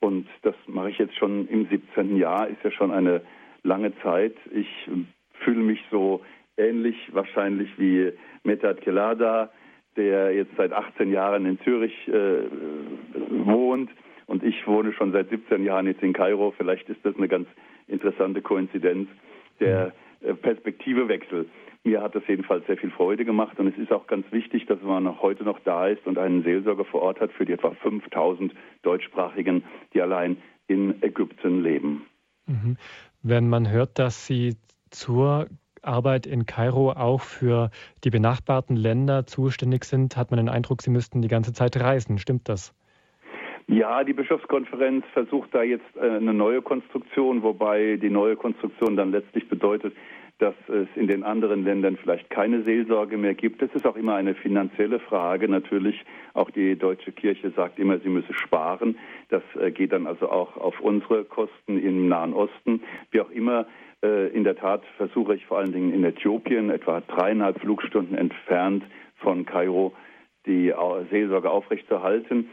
Und 0.00 0.26
das 0.42 0.54
mache 0.66 0.90
ich 0.90 0.98
jetzt 0.98 1.16
schon 1.16 1.46
im 1.48 1.66
17. 1.66 2.16
Jahr, 2.16 2.48
ist 2.48 2.62
ja 2.64 2.70
schon 2.70 2.90
eine 2.90 3.20
lange 3.62 3.92
Zeit. 4.00 4.34
Ich 4.52 4.88
äh, 4.88 5.04
fühle 5.44 5.60
mich 5.60 5.84
so 5.90 6.22
ähnlich 6.56 6.96
wahrscheinlich 7.12 7.68
wie 7.78 8.12
Metat 8.44 8.80
Kelada, 8.80 9.50
der 9.96 10.32
jetzt 10.34 10.52
seit 10.56 10.72
18 10.72 11.10
Jahren 11.12 11.44
in 11.44 11.58
Zürich 11.60 12.08
äh, 12.08 12.44
wohnt. 13.44 13.90
Und 14.26 14.44
ich 14.44 14.66
wohne 14.66 14.92
schon 14.92 15.12
seit 15.12 15.28
17 15.28 15.64
Jahren 15.64 15.86
jetzt 15.86 16.02
in 16.02 16.12
Kairo. 16.12 16.54
Vielleicht 16.56 16.88
ist 16.88 17.04
das 17.04 17.16
eine 17.16 17.26
ganz 17.26 17.48
interessante 17.88 18.40
Koinzidenz. 18.40 19.08
Der 19.58 19.92
äh, 20.22 20.34
Perspektivewechsel. 20.34 21.46
Mir 21.82 22.02
hat 22.02 22.14
das 22.14 22.22
jedenfalls 22.28 22.66
sehr 22.66 22.76
viel 22.76 22.90
Freude 22.90 23.24
gemacht 23.24 23.58
und 23.58 23.66
es 23.68 23.78
ist 23.78 23.90
auch 23.90 24.06
ganz 24.06 24.30
wichtig, 24.32 24.66
dass 24.66 24.82
man 24.82 25.20
heute 25.22 25.44
noch 25.44 25.58
da 25.60 25.88
ist 25.88 26.06
und 26.06 26.18
einen 26.18 26.42
Seelsorger 26.42 26.84
vor 26.84 27.00
Ort 27.00 27.20
hat 27.20 27.32
für 27.32 27.46
die 27.46 27.52
etwa 27.52 27.70
5000 27.70 28.52
Deutschsprachigen, 28.82 29.64
die 29.94 30.02
allein 30.02 30.36
in 30.66 31.02
Ägypten 31.02 31.62
leben. 31.62 32.06
Mhm. 32.46 32.76
Wenn 33.22 33.48
man 33.48 33.70
hört, 33.70 33.98
dass 33.98 34.26
Sie 34.26 34.56
zur 34.90 35.48
Arbeit 35.82 36.26
in 36.26 36.44
Kairo 36.44 36.92
auch 36.92 37.22
für 37.22 37.70
die 38.04 38.10
benachbarten 38.10 38.76
Länder 38.76 39.26
zuständig 39.26 39.84
sind, 39.84 40.16
hat 40.18 40.30
man 40.30 40.38
den 40.38 40.48
Eindruck, 40.50 40.82
Sie 40.82 40.90
müssten 40.90 41.22
die 41.22 41.28
ganze 41.28 41.54
Zeit 41.54 41.80
reisen. 41.80 42.18
Stimmt 42.18 42.48
das? 42.48 42.74
Ja, 43.66 44.02
die 44.02 44.12
Bischofskonferenz 44.12 45.04
versucht 45.12 45.54
da 45.54 45.62
jetzt 45.62 45.96
äh, 45.96 46.00
eine 46.00 46.34
neue 46.34 46.60
Konstruktion, 46.60 47.42
wobei 47.42 47.96
die 47.96 48.10
neue 48.10 48.36
Konstruktion 48.36 48.96
dann 48.96 49.12
letztlich 49.12 49.48
bedeutet, 49.48 49.94
dass 50.40 50.54
es 50.68 50.88
in 50.96 51.06
den 51.06 51.22
anderen 51.22 51.64
Ländern 51.64 51.96
vielleicht 51.96 52.30
keine 52.30 52.62
Seelsorge 52.62 53.18
mehr 53.18 53.34
gibt. 53.34 53.60
Das 53.60 53.70
ist 53.74 53.86
auch 53.86 53.96
immer 53.96 54.14
eine 54.14 54.34
finanzielle 54.34 54.98
Frage. 54.98 55.48
Natürlich, 55.48 56.02
auch 56.32 56.50
die 56.50 56.76
deutsche 56.76 57.12
Kirche 57.12 57.50
sagt 57.50 57.78
immer, 57.78 57.98
sie 57.98 58.08
müsse 58.08 58.32
sparen. 58.32 58.98
Das 59.28 59.42
äh, 59.60 59.70
geht 59.70 59.92
dann 59.92 60.06
also 60.06 60.30
auch 60.30 60.56
auf 60.56 60.80
unsere 60.80 61.24
Kosten 61.24 61.78
im 61.78 62.08
Nahen 62.08 62.32
Osten. 62.32 62.82
Wie 63.10 63.20
auch 63.20 63.30
immer, 63.30 63.66
äh, 64.02 64.28
in 64.28 64.44
der 64.44 64.56
Tat 64.56 64.82
versuche 64.96 65.34
ich 65.34 65.44
vor 65.44 65.58
allen 65.58 65.72
Dingen 65.72 65.92
in 65.92 66.04
Äthiopien, 66.04 66.70
etwa 66.70 67.02
dreieinhalb 67.02 67.60
Flugstunden 67.60 68.16
entfernt 68.16 68.84
von 69.16 69.44
Kairo, 69.44 69.92
die 70.46 70.72
Seelsorge 71.10 71.50
aufrechtzuerhalten. 71.50 72.48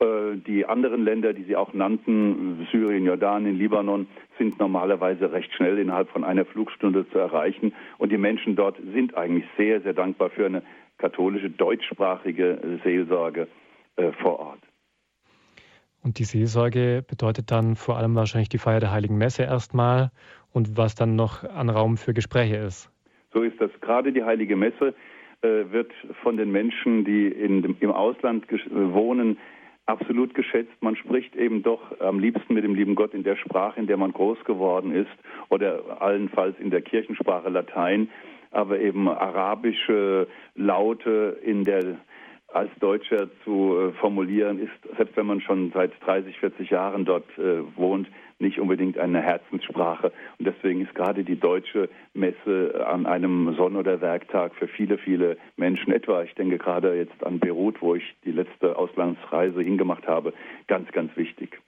Äh, 0.00 0.36
die 0.46 0.64
anderen 0.64 1.04
Länder, 1.04 1.32
die 1.32 1.44
Sie 1.44 1.56
auch 1.56 1.72
nannten, 1.74 2.66
Syrien, 2.72 3.04
Jordanien, 3.04 3.56
Libanon, 3.56 4.06
sind 4.38 4.58
normalerweise 4.58 5.32
recht 5.32 5.52
schnell 5.54 5.78
innerhalb 5.78 6.08
von 6.10 6.24
einer 6.24 6.44
Flugstunde 6.44 7.08
zu 7.10 7.18
erreichen. 7.18 7.74
Und 7.98 8.10
die 8.10 8.18
Menschen 8.18 8.56
dort 8.56 8.76
sind 8.94 9.16
eigentlich 9.16 9.44
sehr, 9.58 9.80
sehr 9.82 9.92
dankbar 9.92 10.30
für 10.30 10.46
eine 10.46 10.62
katholische, 10.98 11.50
deutschsprachige 11.50 12.80
Seelsorge 12.82 13.48
äh, 13.96 14.12
vor 14.12 14.38
Ort. 14.38 14.60
Und 16.02 16.18
die 16.18 16.24
Seelsorge 16.24 17.04
bedeutet 17.06 17.50
dann 17.50 17.76
vor 17.76 17.98
allem 17.98 18.14
wahrscheinlich 18.14 18.48
die 18.48 18.56
Feier 18.56 18.80
der 18.80 18.90
Heiligen 18.90 19.18
Messe 19.18 19.42
erstmal 19.42 20.10
und 20.52 20.78
was 20.78 20.94
dann 20.94 21.14
noch 21.14 21.44
an 21.44 21.68
Raum 21.68 21.98
für 21.98 22.14
Gespräche 22.14 22.56
ist. 22.56 22.90
So 23.34 23.42
ist 23.42 23.60
das. 23.60 23.70
Gerade 23.82 24.12
die 24.12 24.24
Heilige 24.24 24.56
Messe 24.56 24.94
äh, 25.42 25.70
wird 25.70 25.92
von 26.22 26.38
den 26.38 26.50
Menschen, 26.50 27.04
die 27.04 27.28
in, 27.28 27.76
im 27.80 27.92
Ausland 27.92 28.46
wohnen, 28.70 29.36
absolut 29.90 30.34
geschätzt. 30.34 30.72
Man 30.80 30.96
spricht 30.96 31.36
eben 31.36 31.62
doch 31.62 32.00
am 32.00 32.18
liebsten 32.18 32.54
mit 32.54 32.64
dem 32.64 32.74
lieben 32.74 32.94
Gott 32.94 33.12
in 33.12 33.24
der 33.24 33.36
Sprache, 33.36 33.78
in 33.78 33.86
der 33.86 33.96
man 33.96 34.12
groß 34.12 34.42
geworden 34.44 34.92
ist 34.94 35.10
oder 35.48 36.00
allenfalls 36.00 36.58
in 36.58 36.70
der 36.70 36.80
Kirchensprache 36.80 37.48
Latein, 37.48 38.08
aber 38.52 38.78
eben 38.80 39.08
arabische 39.08 40.28
Laute 40.54 41.38
in 41.42 41.64
der 41.64 41.98
als 42.52 42.70
Deutscher 42.80 43.28
zu 43.44 43.76
äh, 43.78 43.92
formulieren, 43.98 44.58
ist, 44.58 44.96
selbst 44.96 45.16
wenn 45.16 45.26
man 45.26 45.40
schon 45.40 45.70
seit 45.72 45.92
30, 46.04 46.38
40 46.38 46.70
Jahren 46.70 47.04
dort 47.04 47.26
äh, 47.38 47.62
wohnt, 47.76 48.08
nicht 48.38 48.58
unbedingt 48.58 48.98
eine 48.98 49.20
Herzenssprache. 49.20 50.12
Und 50.38 50.46
deswegen 50.46 50.80
ist 50.80 50.94
gerade 50.94 51.24
die 51.24 51.38
deutsche 51.38 51.88
Messe 52.14 52.86
an 52.86 53.06
einem 53.06 53.54
Sonn- 53.56 53.76
oder 53.76 54.00
Werktag 54.00 54.54
für 54.54 54.66
viele, 54.66 54.98
viele 54.98 55.36
Menschen, 55.56 55.92
etwa 55.92 56.22
ich 56.22 56.34
denke 56.34 56.58
gerade 56.58 56.96
jetzt 56.96 57.24
an 57.24 57.38
Beirut, 57.38 57.80
wo 57.82 57.94
ich 57.94 58.16
die 58.24 58.32
letzte 58.32 58.76
Auslandsreise 58.76 59.60
hingemacht 59.60 60.06
habe, 60.06 60.32
ganz, 60.66 60.90
ganz 60.92 61.14
wichtig. 61.16 61.60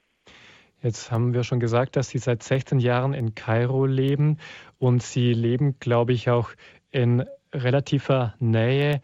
Jetzt 0.81 1.11
haben 1.11 1.33
wir 1.33 1.43
schon 1.43 1.61
gesagt, 1.61 1.95
dass 1.95 2.09
Sie 2.09 2.17
seit 2.17 2.43
16 2.43 2.79
Jahren 2.79 3.13
in 3.13 3.35
Kairo 3.35 3.85
leben 3.85 4.37
und 4.79 5.01
Sie 5.01 5.31
leben, 5.31 5.77
glaube 5.79 6.11
ich, 6.11 6.29
auch 6.29 6.49
in 6.91 7.23
relativer 7.53 8.33
Nähe, 8.39 9.01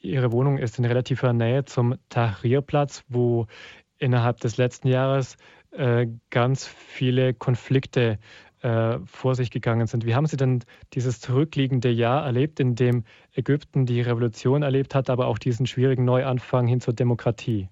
Ihre 0.00 0.32
Wohnung 0.32 0.58
ist 0.58 0.78
in 0.78 0.84
relativer 0.84 1.32
Nähe 1.32 1.64
zum 1.64 1.96
Tahrirplatz, 2.08 3.04
wo 3.08 3.46
innerhalb 3.98 4.40
des 4.40 4.56
letzten 4.56 4.88
Jahres 4.88 5.36
äh, 5.72 6.06
ganz 6.30 6.66
viele 6.66 7.34
Konflikte 7.34 8.18
äh, 8.62 8.98
vor 9.04 9.34
sich 9.34 9.50
gegangen 9.50 9.86
sind. 9.86 10.06
Wie 10.06 10.14
haben 10.14 10.26
Sie 10.26 10.36
denn 10.36 10.64
dieses 10.94 11.20
zurückliegende 11.20 11.90
Jahr 11.90 12.24
erlebt, 12.24 12.60
in 12.60 12.74
dem 12.74 13.04
Ägypten 13.32 13.86
die 13.86 14.00
Revolution 14.00 14.62
erlebt 14.62 14.94
hat, 14.94 15.10
aber 15.10 15.26
auch 15.26 15.38
diesen 15.38 15.66
schwierigen 15.66 16.04
Neuanfang 16.04 16.66
hin 16.66 16.80
zur 16.80 16.94
Demokratie? 16.94 17.68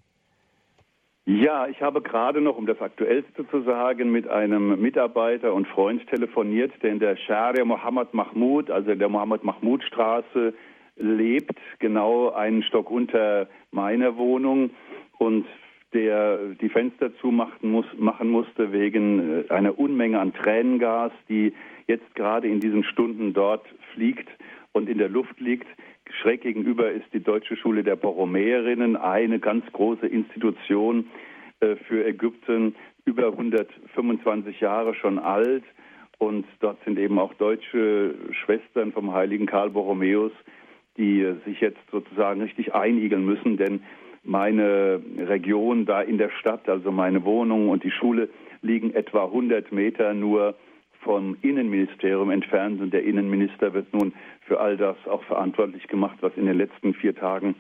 Ja, 1.29 1.67
ich 1.67 1.83
habe 1.83 2.03
gerade 2.03 2.41
noch, 2.41 2.57
um 2.57 2.67
das 2.67 2.81
Aktuellste 2.81 3.49
zu 3.49 3.63
sagen, 3.63 4.13
mit 4.13 4.29
einem 4.29 4.81
Mitarbeiter 4.81 5.53
und 5.55 5.67
Freund 5.67 6.07
telefoniert, 6.07 6.73
der 6.85 6.93
in 6.93 7.01
der 7.01 7.17
Sharia 7.17 7.65
Mohammed 7.65 8.15
Mahmoud, 8.15 8.71
also 8.71 8.93
in 8.93 9.01
der 9.01 9.09
Mohammed 9.09 9.43
Mahmoud 9.43 9.83
Straße, 9.83 10.55
lebt, 10.95 11.59
genau 11.81 12.31
einen 12.31 12.63
Stock 12.63 12.93
unter 12.93 13.49
meiner 13.73 14.17
Wohnung 14.17 14.71
und 15.19 15.47
der 15.93 16.39
die 16.61 16.69
Fenster 16.69 17.13
zumachen 17.17 17.73
muss, 17.73 17.87
machen 17.97 18.29
musste 18.29 18.71
wegen 18.71 19.45
äh, 19.49 19.53
einer 19.53 19.77
Unmenge 19.81 20.21
an 20.21 20.33
Tränengas, 20.33 21.13
die 21.29 21.53
jetzt 21.89 22.15
gerade 22.15 22.47
in 22.47 22.61
diesen 22.61 22.85
Stunden 22.85 23.33
dort 23.33 23.67
fliegt 23.95 24.29
und 24.73 24.89
in 24.89 24.99
der 24.99 25.09
Luft 25.09 25.41
liegt. 25.41 25.67
Schräg 26.21 26.43
gegenüber 26.43 26.91
ist 26.91 27.07
die 27.13 27.23
Deutsche 27.23 27.57
Schule 27.57 27.83
der 27.83 27.97
Borromäerinnen, 27.97 28.97
eine 28.97 29.39
ganz 29.39 29.65
große 29.73 30.07
Institution 30.07 31.07
äh, 31.61 31.77
für 31.77 32.07
Ägypten, 32.07 32.75
über 33.05 33.29
125 33.29 34.61
Jahre 34.61 34.95
schon 34.95 35.19
alt. 35.19 35.65
Und 36.19 36.47
dort 36.61 36.83
sind 36.85 36.99
eben 36.99 37.19
auch 37.19 37.35
deutsche 37.35 38.15
Schwestern 38.33 38.93
vom 38.93 39.13
heiligen 39.13 39.47
Karl 39.47 39.71
Borromäus, 39.71 40.33
die 40.97 41.21
äh, 41.21 41.35
sich 41.45 41.61
jetzt 41.61 41.81
sozusagen 41.91 42.41
richtig 42.43 42.75
einigeln 42.75 43.25
müssen, 43.25 43.57
denn 43.57 43.83
meine 44.23 45.01
Region 45.19 45.87
da 45.87 46.03
in 46.03 46.19
der 46.19 46.31
Stadt, 46.31 46.69
also 46.69 46.91
meine 46.91 47.25
Wohnung 47.25 47.69
und 47.69 47.85
die 47.85 47.93
Schule, 47.93 48.29
liegen 48.61 48.93
etwa 48.95 49.25
100 49.25 49.71
Meter 49.71 50.15
nur 50.15 50.57
vom 51.07 51.37
Innenministerium 51.41 52.31
entfernt 52.31 52.81
und 52.81 52.93
der 52.93 53.05
Innenminister 53.05 53.73
wird 53.73 53.95
nun 53.95 54.13
für 54.41 54.59
all 54.61 54.77
das 54.77 54.97
auch 55.07 55.23
verantwortlich 55.23 55.87
gemacht, 55.87 56.19
was 56.21 56.33
in 56.37 56.47
den 56.47 56.59
letzten 56.59 56.95
vier 56.95 57.15
Tagen 57.15 57.55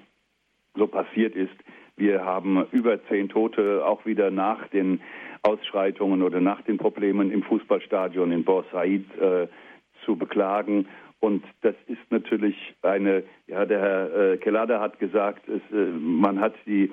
so 0.75 0.89
passiert 0.89 1.37
ist. 1.37 1.55
Wir 1.97 2.25
haben 2.25 2.67
über 2.73 3.03
zehn 3.07 3.29
Tote 3.29 3.87
auch 3.87 4.05
wieder 4.05 4.33
nach 4.33 4.67
den 4.69 5.01
Ausschreitungen 5.43 6.23
oder 6.23 6.41
nach 6.41 6.61
den 6.63 6.77
Problemen 6.77 7.31
im 7.31 7.45
Fußballstadion 7.45 8.33
in 8.33 8.45
Borsaid 8.45 9.05
äh, 9.19 9.47
zu 10.05 10.17
beklagen. 10.17 10.89
Und 11.21 11.45
das 11.63 11.77
ist 11.87 12.11
natürlich 12.11 12.75
eine, 12.83 13.23
ja, 13.47 13.65
der 13.65 13.81
Herr 13.81 14.33
äh, 14.33 14.37
Kelada 14.39 14.81
hat 14.81 14.99
gesagt, 14.99 15.49
es, 15.49 15.63
äh, 15.73 15.87
man 15.93 16.41
hat 16.41 16.55
die 16.67 16.91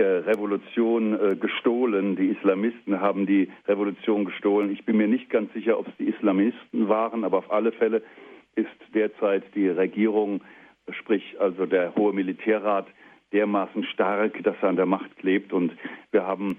Revolution 0.00 1.18
äh, 1.18 1.36
gestohlen. 1.36 2.16
Die 2.16 2.28
Islamisten 2.28 3.00
haben 3.00 3.26
die 3.26 3.50
Revolution 3.68 4.24
gestohlen. 4.24 4.72
Ich 4.72 4.84
bin 4.84 4.96
mir 4.96 5.08
nicht 5.08 5.28
ganz 5.28 5.52
sicher, 5.52 5.78
ob 5.78 5.88
es 5.88 5.96
die 5.98 6.08
Islamisten 6.08 6.88
waren, 6.88 7.24
aber 7.24 7.38
auf 7.38 7.52
alle 7.52 7.72
Fälle 7.72 8.02
ist 8.54 8.68
derzeit 8.94 9.44
die 9.54 9.68
Regierung, 9.68 10.40
sprich 10.90 11.36
also 11.38 11.66
der 11.66 11.94
hohe 11.94 12.12
Militärrat, 12.12 12.86
dermaßen 13.32 13.84
stark, 13.84 14.42
dass 14.42 14.56
er 14.62 14.70
an 14.70 14.76
der 14.76 14.86
Macht 14.86 15.16
klebt. 15.18 15.52
Und 15.52 15.72
wir 16.10 16.26
haben 16.26 16.56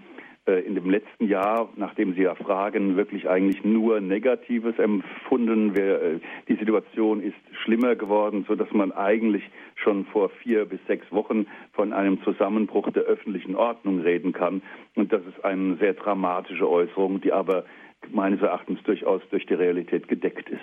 in 0.52 0.76
dem 0.76 0.90
letzten 0.90 1.28
Jahr, 1.28 1.70
nachdem 1.78 2.16
Sie 2.16 2.24
ja 2.24 2.36
fragen, 2.36 2.98
wirklich 2.98 3.30
eigentlich 3.30 3.64
nur 3.64 4.02
Negatives 4.02 4.78
empfunden. 4.78 5.74
Äh, 5.76 6.20
die 6.50 6.56
Situation 6.56 7.22
ist 7.24 7.36
schlimmer 7.64 7.96
geworden, 7.96 8.44
so 8.48 8.56
dass 8.56 8.70
man 8.72 8.92
eigentlich 8.92 9.44
schon 9.76 10.06
vor 10.06 10.30
vier 10.30 10.66
bis 10.66 10.80
sechs 10.86 11.10
Wochen 11.12 11.48
von 11.72 11.94
einem 11.94 12.22
Zusammenbruch 12.24 12.92
der 12.92 13.04
öffentlichen 13.04 13.56
Ordnung 13.56 14.02
reden 14.02 14.34
kann. 14.34 14.62
Und 14.96 15.14
das 15.14 15.22
ist 15.26 15.46
eine 15.46 15.78
sehr 15.78 15.94
dramatische 15.94 16.70
Äußerung, 16.70 17.22
die 17.22 17.32
aber 17.32 17.64
meines 18.12 18.42
Erachtens 18.42 18.84
durchaus 18.84 19.22
durch 19.30 19.46
die 19.46 19.54
Realität 19.54 20.10
gedeckt 20.10 20.50
ist. 20.50 20.60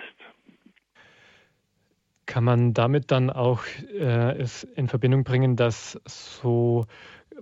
Kann 2.27 2.43
man 2.43 2.73
damit 2.73 3.11
dann 3.11 3.29
auch 3.29 3.63
äh, 3.93 4.37
es 4.37 4.63
in 4.63 4.87
Verbindung 4.87 5.23
bringen, 5.23 5.55
dass 5.55 5.99
so 6.05 6.85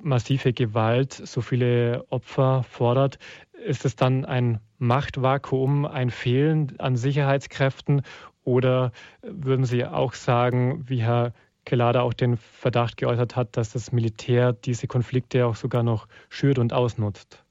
massive 0.01 0.53
Gewalt 0.53 1.13
so 1.13 1.41
viele 1.41 2.05
Opfer 2.09 2.63
fordert, 2.63 3.19
ist 3.65 3.85
es 3.85 3.95
dann 3.95 4.25
ein 4.25 4.59
Machtvakuum, 4.77 5.85
ein 5.85 6.09
Fehlen 6.09 6.73
an 6.79 6.95
Sicherheitskräften 6.95 8.01
oder 8.43 8.91
würden 9.21 9.65
Sie 9.65 9.85
auch 9.85 10.13
sagen, 10.13 10.85
wie 10.87 11.01
Herr 11.01 11.33
Kelada 11.65 12.01
auch 12.01 12.13
den 12.13 12.37
Verdacht 12.37 12.97
geäußert 12.97 13.35
hat, 13.35 13.57
dass 13.57 13.73
das 13.73 13.91
Militär 13.91 14.53
diese 14.53 14.87
Konflikte 14.87 15.45
auch 15.45 15.55
sogar 15.55 15.83
noch 15.83 16.07
schürt 16.29 16.57
und 16.57 16.73
ausnutzt? 16.73 17.43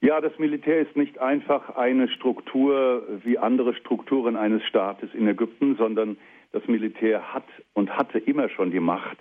Ja, 0.00 0.20
das 0.20 0.36
Militär 0.38 0.80
ist 0.80 0.96
nicht 0.96 1.18
einfach 1.18 1.76
eine 1.76 2.08
Struktur 2.08 3.04
wie 3.24 3.38
andere 3.38 3.74
Strukturen 3.74 4.36
eines 4.36 4.62
Staates 4.64 5.10
in 5.14 5.28
Ägypten, 5.28 5.76
sondern 5.76 6.16
das 6.52 6.66
Militär 6.66 7.32
hat 7.32 7.46
und 7.72 7.90
hatte 7.90 8.18
immer 8.18 8.48
schon 8.48 8.70
die 8.70 8.80
Macht, 8.80 9.18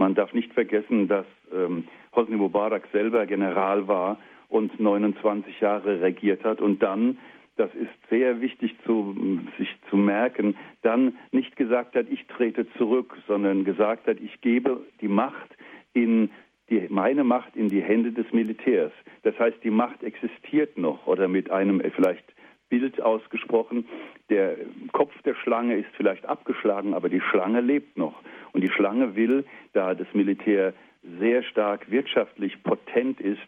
man 0.00 0.14
darf 0.14 0.32
nicht 0.32 0.52
vergessen, 0.52 1.06
dass 1.06 1.26
ähm, 1.54 1.84
Hosni 2.16 2.36
Mubarak 2.36 2.88
selber 2.90 3.26
General 3.26 3.86
war 3.86 4.18
und 4.48 4.80
29 4.80 5.60
Jahre 5.60 6.00
regiert 6.00 6.42
hat 6.42 6.60
und 6.60 6.82
dann, 6.82 7.18
das 7.56 7.72
ist 7.74 7.90
sehr 8.08 8.40
wichtig 8.40 8.74
zu, 8.84 9.14
sich 9.58 9.68
zu 9.90 9.96
merken, 9.96 10.56
dann 10.82 11.16
nicht 11.30 11.54
gesagt 11.54 11.94
hat, 11.94 12.06
ich 12.10 12.26
trete 12.26 12.66
zurück, 12.78 13.16
sondern 13.28 13.64
gesagt 13.64 14.08
hat, 14.08 14.18
ich 14.18 14.40
gebe 14.40 14.80
die 15.02 15.08
Macht 15.08 15.56
in 15.92 16.30
die, 16.70 16.86
meine 16.88 17.22
Macht 17.22 17.54
in 17.54 17.68
die 17.68 17.82
Hände 17.82 18.12
des 18.12 18.32
Militärs. 18.32 18.92
Das 19.22 19.38
heißt, 19.38 19.58
die 19.62 19.70
Macht 19.70 20.02
existiert 20.02 20.78
noch 20.78 21.06
oder 21.06 21.28
mit 21.28 21.50
einem 21.50 21.80
vielleicht 21.94 22.24
Bild 22.70 23.02
ausgesprochen. 23.02 23.86
Der 24.30 24.56
Kopf 24.92 25.12
der 25.22 25.34
Schlange 25.34 25.76
ist 25.76 25.90
vielleicht 25.96 26.24
abgeschlagen, 26.24 26.94
aber 26.94 27.10
die 27.10 27.20
Schlange 27.20 27.60
lebt 27.60 27.98
noch. 27.98 28.14
Und 28.52 28.62
die 28.62 28.70
Schlange 28.70 29.14
will, 29.16 29.44
da 29.74 29.94
das 29.94 30.08
Militär 30.14 30.72
sehr 31.18 31.42
stark 31.42 31.90
wirtschaftlich 31.90 32.62
potent 32.62 33.20
ist, 33.20 33.38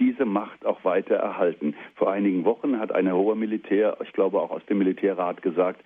diese 0.00 0.24
Macht 0.24 0.66
auch 0.66 0.84
weiter 0.84 1.16
erhalten. 1.16 1.74
Vor 1.94 2.10
einigen 2.10 2.44
Wochen 2.44 2.80
hat 2.80 2.92
ein 2.92 3.12
hoher 3.12 3.36
Militär, 3.36 3.96
ich 4.02 4.12
glaube 4.12 4.40
auch 4.40 4.50
aus 4.50 4.64
dem 4.66 4.78
Militärrat 4.78 5.42
gesagt, 5.42 5.82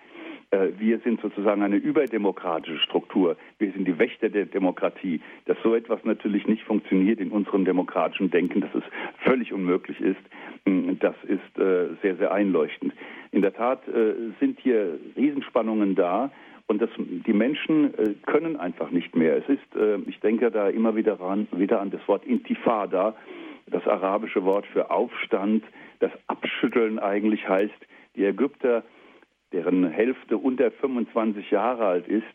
wir 0.51 0.99
sind 0.99 1.21
sozusagen 1.21 1.63
eine 1.63 1.77
überdemokratische 1.77 2.79
Struktur. 2.79 3.37
Wir 3.57 3.71
sind 3.71 3.87
die 3.87 3.97
Wächter 3.97 4.29
der 4.29 4.45
Demokratie. 4.45 5.21
Dass 5.45 5.57
so 5.63 5.75
etwas 5.75 6.03
natürlich 6.03 6.45
nicht 6.45 6.63
funktioniert 6.63 7.19
in 7.19 7.31
unserem 7.31 7.63
demokratischen 7.63 8.29
Denken, 8.29 8.61
dass 8.61 8.75
es 8.75 8.83
völlig 9.23 9.53
unmöglich 9.53 9.99
ist, 10.01 10.19
mm, 10.65 10.93
das 10.99 11.15
ist 11.23 11.57
äh, 11.57 11.95
sehr, 12.01 12.17
sehr 12.17 12.31
einleuchtend. 12.33 12.93
In 13.31 13.41
der 13.41 13.53
Tat 13.53 13.87
äh, 13.87 14.13
sind 14.39 14.59
hier 14.59 14.99
Riesenspannungen 15.15 15.95
da. 15.95 16.31
Und 16.67 16.81
das, 16.81 16.89
die 16.97 17.33
Menschen 17.33 17.91
können 18.25 18.55
einfach 18.55 18.91
nicht 18.91 19.13
mehr. 19.13 19.35
Es 19.35 19.49
ist, 19.49 20.07
ich 20.07 20.21
denke 20.21 20.49
da 20.51 20.69
immer 20.69 20.95
wieder, 20.95 21.19
ran, 21.19 21.47
wieder 21.51 21.81
an 21.81 21.91
das 21.91 21.99
Wort 22.07 22.25
Intifada, 22.25 23.13
das 23.67 23.85
arabische 23.87 24.45
Wort 24.45 24.65
für 24.67 24.89
Aufstand, 24.89 25.65
das 25.99 26.11
Abschütteln 26.27 26.97
eigentlich 26.97 27.47
heißt, 27.49 27.73
die 28.15 28.23
Ägypter 28.23 28.83
deren 29.53 29.89
Hälfte 29.89 30.37
unter 30.37 30.71
25 30.71 31.51
Jahre 31.51 31.85
alt 31.85 32.07
ist, 32.07 32.25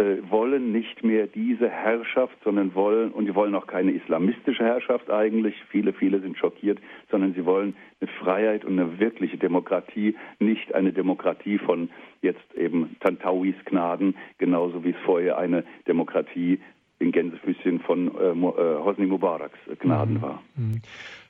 äh, 0.00 0.30
wollen 0.30 0.72
nicht 0.72 1.04
mehr 1.04 1.26
diese 1.26 1.68
Herrschaft, 1.68 2.34
sondern 2.42 2.74
wollen, 2.74 3.10
und 3.10 3.26
die 3.26 3.34
wollen 3.34 3.54
auch 3.54 3.66
keine 3.66 3.92
islamistische 3.92 4.64
Herrschaft 4.64 5.10
eigentlich, 5.10 5.54
viele, 5.68 5.92
viele 5.92 6.20
sind 6.20 6.38
schockiert, 6.38 6.78
sondern 7.10 7.34
sie 7.34 7.44
wollen 7.44 7.76
eine 8.00 8.10
Freiheit 8.18 8.64
und 8.64 8.78
eine 8.78 8.98
wirkliche 8.98 9.36
Demokratie, 9.36 10.16
nicht 10.38 10.74
eine 10.74 10.92
Demokratie 10.94 11.58
von 11.58 11.90
jetzt 12.22 12.54
eben 12.56 12.96
Tantawis 13.00 13.56
Gnaden, 13.66 14.16
genauso 14.38 14.82
wie 14.84 14.90
es 14.90 14.96
vorher 15.04 15.36
eine 15.36 15.64
Demokratie 15.86 16.60
in 16.98 17.12
Gänsefüßchen 17.12 17.80
von 17.80 18.08
äh, 18.16 18.30
äh 18.30 18.82
Hosni 18.82 19.04
Mubaraks 19.04 19.58
Gnaden 19.80 20.14
mhm. 20.14 20.22
war. 20.22 20.42
Mhm. 20.56 20.80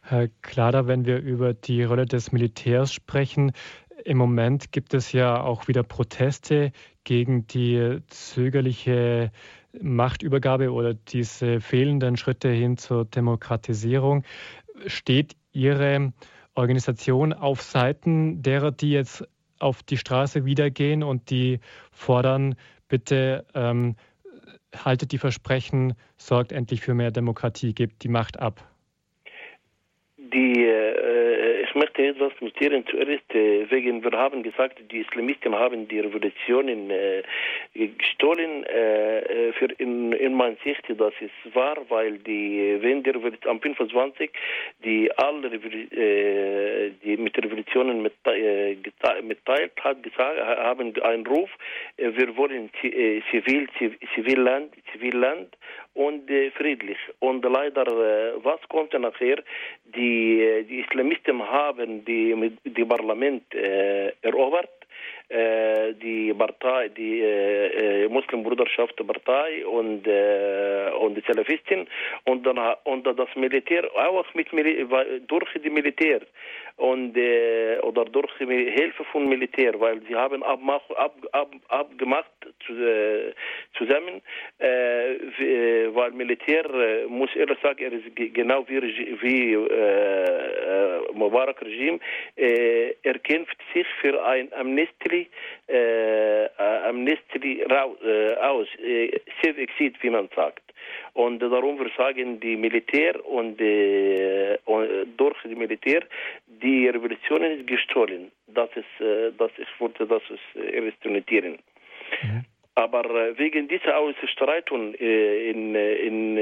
Herr 0.02 0.28
Klader, 0.42 0.87
wenn 0.87 1.06
wir 1.06 1.20
über 1.20 1.54
die 1.54 1.83
Rolle 1.83 2.06
des 2.06 2.30
Militärs 2.30 2.92
sprechen, 2.92 3.52
im 4.04 4.18
Moment 4.18 4.72
gibt 4.72 4.94
es 4.94 5.12
ja 5.12 5.40
auch 5.42 5.68
wieder 5.68 5.82
Proteste 5.82 6.72
gegen 7.04 7.46
die 7.46 7.98
zögerliche 8.08 9.30
Machtübergabe 9.80 10.72
oder 10.72 10.94
diese 10.94 11.60
fehlenden 11.60 12.16
Schritte 12.16 12.48
hin 12.48 12.76
zur 12.76 13.04
Demokratisierung. 13.04 14.24
Steht 14.86 15.36
Ihre 15.52 16.12
Organisation 16.54 17.32
auf 17.32 17.62
Seiten 17.62 18.42
derer, 18.42 18.72
die 18.72 18.90
jetzt 18.90 19.24
auf 19.58 19.82
die 19.82 19.96
Straße 19.96 20.44
wieder 20.44 20.70
gehen 20.70 21.02
und 21.02 21.30
die 21.30 21.60
fordern, 21.92 22.56
bitte 22.88 23.44
ähm, 23.54 23.96
haltet 24.74 25.12
die 25.12 25.18
Versprechen, 25.18 25.94
sorgt 26.16 26.52
endlich 26.52 26.80
für 26.80 26.94
mehr 26.94 27.10
Demokratie, 27.10 27.74
gebt 27.74 28.02
die 28.02 28.08
Macht 28.08 28.40
ab? 28.40 28.66
Die 30.16 30.64
äh, 30.64 31.29
ich 31.70 31.76
möchte 31.76 32.04
etwas 32.04 32.33
notieren 32.40 32.85
zuerst, 32.87 33.33
äh, 33.33 33.70
wegen, 33.70 34.02
wir 34.02 34.18
haben 34.18 34.42
gesagt, 34.42 34.80
die 34.90 34.98
Islamisten 34.98 35.54
haben 35.54 35.87
die 35.87 36.00
Revolutionen 36.00 36.90
äh, 36.90 37.22
gestohlen. 37.74 38.64
Äh, 38.64 39.52
für 39.52 39.66
in, 39.78 40.12
in 40.12 40.35
meiner 40.35 40.56
Sicht, 40.64 40.83
das 40.88 41.12
ist 41.20 41.54
wahr, 41.54 41.76
weil 41.88 42.18
die, 42.18 42.78
wenn 42.80 43.04
der 43.04 43.14
am 43.46 43.61
25 43.61 44.30
die 44.83 45.11
alle 45.16 45.48
äh, 45.54 46.90
die 47.04 47.16
mit 47.16 47.38
Revolutionen 47.38 48.02
mit, 48.02 48.14
äh, 48.24 48.74
mitteilt 49.22 49.72
hat, 49.85 50.02
gesagt, 50.02 50.40
haben 50.40 50.92
einen 51.02 51.26
Ruf, 51.26 51.50
äh, 51.98 52.11
wir 52.16 52.37
wollen 52.37 52.70
zivil, 53.30 53.68
Zivilland, 54.14 54.74
Zivilland 54.92 55.56
und 55.94 56.28
äh, 56.30 56.50
friedlich. 56.52 56.98
Und 57.20 57.44
leider, 57.44 57.87
äh, 57.87 58.33
was 58.42 58.61
kommt 58.68 58.92
nachher? 58.92 59.42
Die, 59.85 60.64
die 60.68 60.80
Islamisten 60.80 61.42
haben 61.42 61.60
die, 62.05 62.59
die 62.64 62.85
Parlament 62.85 63.55
äh, 63.55 64.12
erobert 64.23 64.68
äh, 64.68 64.81
die 65.30 66.34
Partei, 66.34 66.88
die 66.88 67.20
äh, 67.20 68.04
äh 68.04 68.08
Muslimbruderschaft 68.08 68.96
Partei 69.06 69.64
und, 69.64 70.06
äh, 70.06 70.90
und 70.98 71.14
die 71.14 71.22
Salafisten 71.26 71.86
und 72.24 72.44
dann 72.44 72.58
und 72.84 73.06
das 73.06 73.28
Militär 73.36 73.84
auch 73.94 74.26
mit 74.34 74.48
durch 75.28 75.48
die 75.62 75.70
Militär. 75.70 76.20
Und 76.76 77.14
äh, 77.16 77.78
oder 77.82 78.06
durch 78.06 78.32
Hilfe 78.38 79.04
von 79.12 79.28
Militär, 79.28 79.78
weil 79.78 80.00
sie 80.08 80.16
haben 80.16 80.42
abmach, 80.42 80.88
ab, 80.96 81.14
ab, 81.32 81.50
abgemacht 81.68 82.32
zu, 82.66 82.72
äh, 82.72 83.34
zusammen, 83.76 84.22
äh, 84.58 85.12
äh 85.12 85.94
weil 85.94 86.12
Militär 86.12 86.64
muss 87.08 87.34
ehrlich 87.36 87.58
sagen, 87.62 87.84
er 87.84 87.92
ist 87.92 88.34
genau 88.34 88.66
wie, 88.66 88.80
wie 89.20 89.56
Mubarak 91.12 91.60
Regime, 91.60 92.00
er 92.36 93.18
kämpft 93.18 93.58
sich 93.74 93.86
für 94.00 94.24
ein 94.24 94.50
Amnesty 96.88 97.61
äh, 97.61 97.62
Amnesty 97.62 97.62
äh, 97.62 98.37
aus, 98.37 98.66
äh, 98.83 99.20
Self-Exit, 99.42 100.02
wie 100.02 100.11
man 100.11 100.28
sagt. 100.35 100.62
Und 101.14 101.40
darum 101.40 101.78
wir 101.78 101.90
sagen, 101.96 102.40
die 102.40 102.56
Militär 102.56 103.24
und, 103.26 103.61
äh, 103.61 104.59
durch 105.16 105.37
die 105.44 105.54
Militär, 105.54 106.02
die 106.46 106.88
Revolution 106.88 107.42
ist 107.42 107.66
gestohlen. 107.66 108.30
Das 108.48 108.70
ist, 108.74 109.00
äh, 109.00 109.33
das 109.37 109.50
ich 109.56 109.68
wollte 109.80 110.06
das 110.06 110.22
ist, 110.30 110.72
erst 110.72 111.04
notieren. 111.04 111.59
Mhm. 112.22 112.44
Aber 112.80 113.04
äh, 113.04 113.38
wegen 113.38 113.68
dieser 113.68 113.98
Ausstreitung 113.98 114.94
äh, 114.94 115.50
in, 115.50 115.74
äh, 115.74 115.96
in 115.96 116.34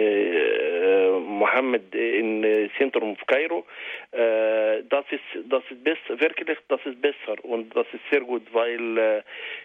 Mohammed 1.26 1.92
im 1.92 2.44
Zentrum 2.78 3.16
von 3.16 3.26
Kairo, 3.26 3.66
das 4.12 5.04
ist 5.10 5.28
das 5.48 5.62
ist 5.70 5.82
besser, 5.84 6.20
wirklich 6.20 6.58
das 6.68 6.80
ist 6.84 7.00
besser 7.00 7.36
und 7.42 7.74
das 7.74 7.86
ist 7.92 8.02
sehr 8.10 8.20
gut, 8.20 8.42
weil 8.52 9.22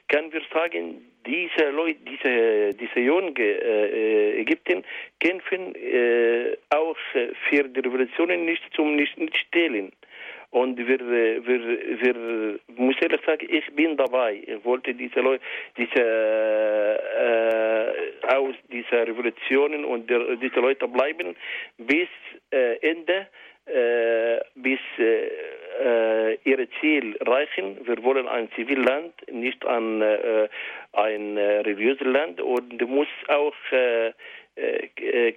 können 0.08 0.32
wir 0.32 0.42
sagen, 0.54 1.02
diese 1.26 1.70
Leute, 1.70 2.00
diese 2.12 2.74
diese 2.74 3.00
jungen 3.00 3.36
Ägypten 3.36 4.84
kämpfen 5.20 5.74
auch 6.70 6.98
für 7.50 7.64
die 7.64 7.80
Revolutionen 7.80 8.46
nicht 8.46 8.64
zum 8.76 8.96
nicht, 8.96 9.18
nicht 9.18 9.38
stehlen. 9.38 9.92
Und 10.54 10.78
wir, 10.78 11.00
wir, 11.00 11.48
wir, 11.48 12.60
muss 12.76 12.96
ehrlich 13.02 13.22
sagen, 13.26 13.48
ich 13.50 13.66
bin 13.76 13.98
dabei. 13.98 14.44
Ich 14.46 14.64
wollte 14.64 14.94
diese 14.94 15.20
Leute, 15.20 15.44
diese, 15.76 16.00
äh, 17.20 18.36
aus 18.36 18.54
dieser 18.72 19.08
Revolutionen 19.08 19.84
und 19.84 20.08
der, 20.12 20.36
diese 20.36 20.60
Leute 20.60 20.88
bleiben 20.88 21.36
bis 21.80 22.08
äh, 22.52 22.78
Ende, 22.88 23.28
äh, 23.66 24.42
bis 24.54 24.80
äh, 25.00 25.32
äh 25.82 26.38
ihre 26.44 26.70
Ziel 26.80 27.18
reichen. 27.22 27.80
Wir 27.88 28.04
wollen 28.04 28.28
ein 28.28 28.48
Zivilland, 28.56 29.12
nicht 29.32 29.66
ein, 29.66 30.04
äh, 30.04 30.50
ein 30.92 31.36
äh, 31.36 31.62
religiöses 31.62 32.06
Land 32.06 32.40
und 32.42 32.80
muss 32.88 33.08
auch 33.28 33.56
äh, 33.72 34.12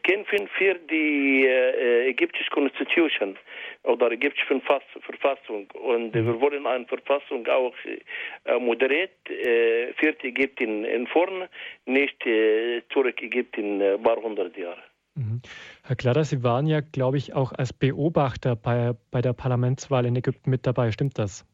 kämpfen 0.02 0.48
für 0.58 0.74
die 0.74 1.46
äh, 1.46 2.08
ägyptische 2.08 2.50
Constitution 2.50 3.36
oder 3.84 4.10
ägyptische 4.10 4.60
Verfassung. 4.60 5.70
Und 5.72 6.14
mhm. 6.14 6.26
wir 6.26 6.40
wollen 6.40 6.66
eine 6.66 6.86
Verfassung 6.86 7.46
auch 7.46 7.74
äh, 7.84 8.58
moderiert 8.58 9.12
äh, 9.30 9.92
für 9.94 10.14
Ägypten 10.22 10.84
in 10.84 11.06
vorn, 11.06 11.48
nicht 11.86 12.26
äh, 12.26 12.82
zurück 12.92 13.22
Ägypten 13.22 13.80
ein 13.80 14.02
paar 14.02 14.16
hundert 14.16 14.56
Jahre. 14.56 14.82
Mhm. 15.14 15.40
Herr 15.84 15.96
Klader, 15.96 16.24
Sie 16.24 16.42
waren 16.42 16.66
ja, 16.66 16.80
glaube 16.80 17.16
ich, 17.16 17.32
auch 17.34 17.52
als 17.52 17.72
Beobachter 17.72 18.54
bei, 18.54 18.92
bei 19.10 19.22
der 19.22 19.32
Parlamentswahl 19.32 20.04
in 20.04 20.16
Ägypten 20.16 20.50
mit 20.50 20.66
dabei. 20.66 20.92
Stimmt 20.92 21.18
das? 21.18 21.46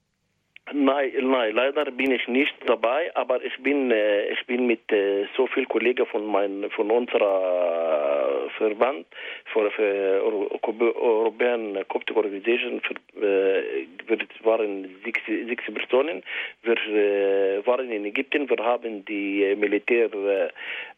Nein, 0.74 1.12
nein, 1.20 1.54
leider 1.54 1.90
bin 1.90 2.12
ich 2.12 2.26
nicht 2.28 2.54
dabei, 2.66 3.14
aber 3.14 3.44
ich 3.44 3.56
bin, 3.62 3.90
äh, 3.90 4.30
ich 4.32 4.46
bin 4.46 4.66
mit 4.66 4.90
äh, 4.90 5.26
so 5.36 5.46
vielen 5.46 5.68
Kollegen 5.68 6.06
von 6.06 6.24
mein, 6.24 6.70
von 6.70 6.90
unserer 6.90 8.48
Verband, 8.56 9.06
für, 9.52 9.70
für 9.72 10.22
European 10.62 11.78
Coptic 11.88 12.16
Organization, 12.16 12.80
äh, 13.20 13.86
wir 14.06 14.18
waren 14.44 14.88
sechs, 15.04 15.20
sechs 15.26 15.64
Personen. 15.72 16.22
Wir 16.62 16.76
äh, 16.76 17.66
waren 17.66 17.90
in 17.90 18.04
Ägypten, 18.04 18.48
wir 18.48 18.64
haben 18.64 19.04
die 19.04 19.54
Militär 19.56 20.08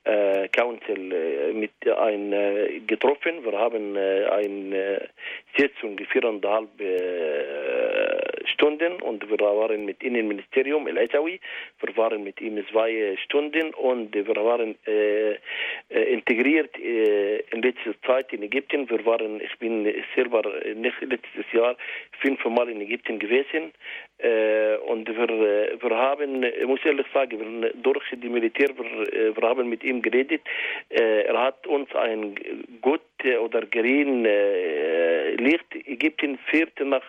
äh, 0.04 0.48
Council 0.48 1.12
äh, 1.12 1.52
mit 1.52 1.72
ein 1.98 2.32
äh, 2.32 2.80
getroffen. 2.86 3.44
Wir 3.44 3.58
haben 3.58 3.96
äh, 3.96 4.26
eine 4.26 5.08
Sitzung 5.56 5.98
viereinhalb 6.10 6.68
Stunden 8.46 9.00
und 9.02 9.28
wir 9.28 9.38
waren 9.38 9.84
mit 9.84 10.02
Innenministerium 10.02 10.86
El 10.86 10.98
Ajawi. 10.98 11.40
Wir 11.80 11.96
waren 11.96 12.24
mit 12.24 12.40
ihm 12.40 12.64
zwei 12.70 13.16
Stunden 13.24 13.74
und 13.74 14.14
wir 14.14 14.26
waren 14.26 14.76
integriert 15.88 16.76
in 16.78 17.62
letzter 17.62 17.94
Zeit 18.06 18.32
in 18.32 18.42
Ägypten. 18.42 18.88
Wir 18.88 19.04
waren, 19.06 19.40
ich 19.40 19.58
bin 19.58 19.92
selber 20.14 20.42
letztes 20.62 21.52
Jahr 21.52 21.76
fünfmal 22.20 22.68
in 22.68 22.80
Ägypten 22.80 23.18
gewesen. 23.18 23.72
Äh, 24.18 24.76
und 24.86 25.08
wir, 25.08 25.28
äh, 25.28 25.76
wir 25.82 25.96
haben, 25.96 26.44
ich 26.44 26.66
muss 26.66 26.84
ehrlich 26.84 27.06
sagen, 27.12 27.62
wir, 27.62 27.72
durch 27.74 28.04
die 28.12 28.28
Militär, 28.28 28.68
wir, 28.76 29.12
äh, 29.12 29.36
wir 29.36 29.48
haben 29.48 29.68
mit 29.68 29.82
ihm 29.82 30.02
geredet. 30.02 30.42
er 30.88 31.40
hat 31.40 31.66
uns 31.66 31.92
ein 31.94 32.36
gut 32.80 33.00
oder 33.40 33.62
grün 33.66 34.24
Licht. 35.38 35.74
Ägypten 35.86 36.38
führt 36.50 36.78
nach, 36.80 37.02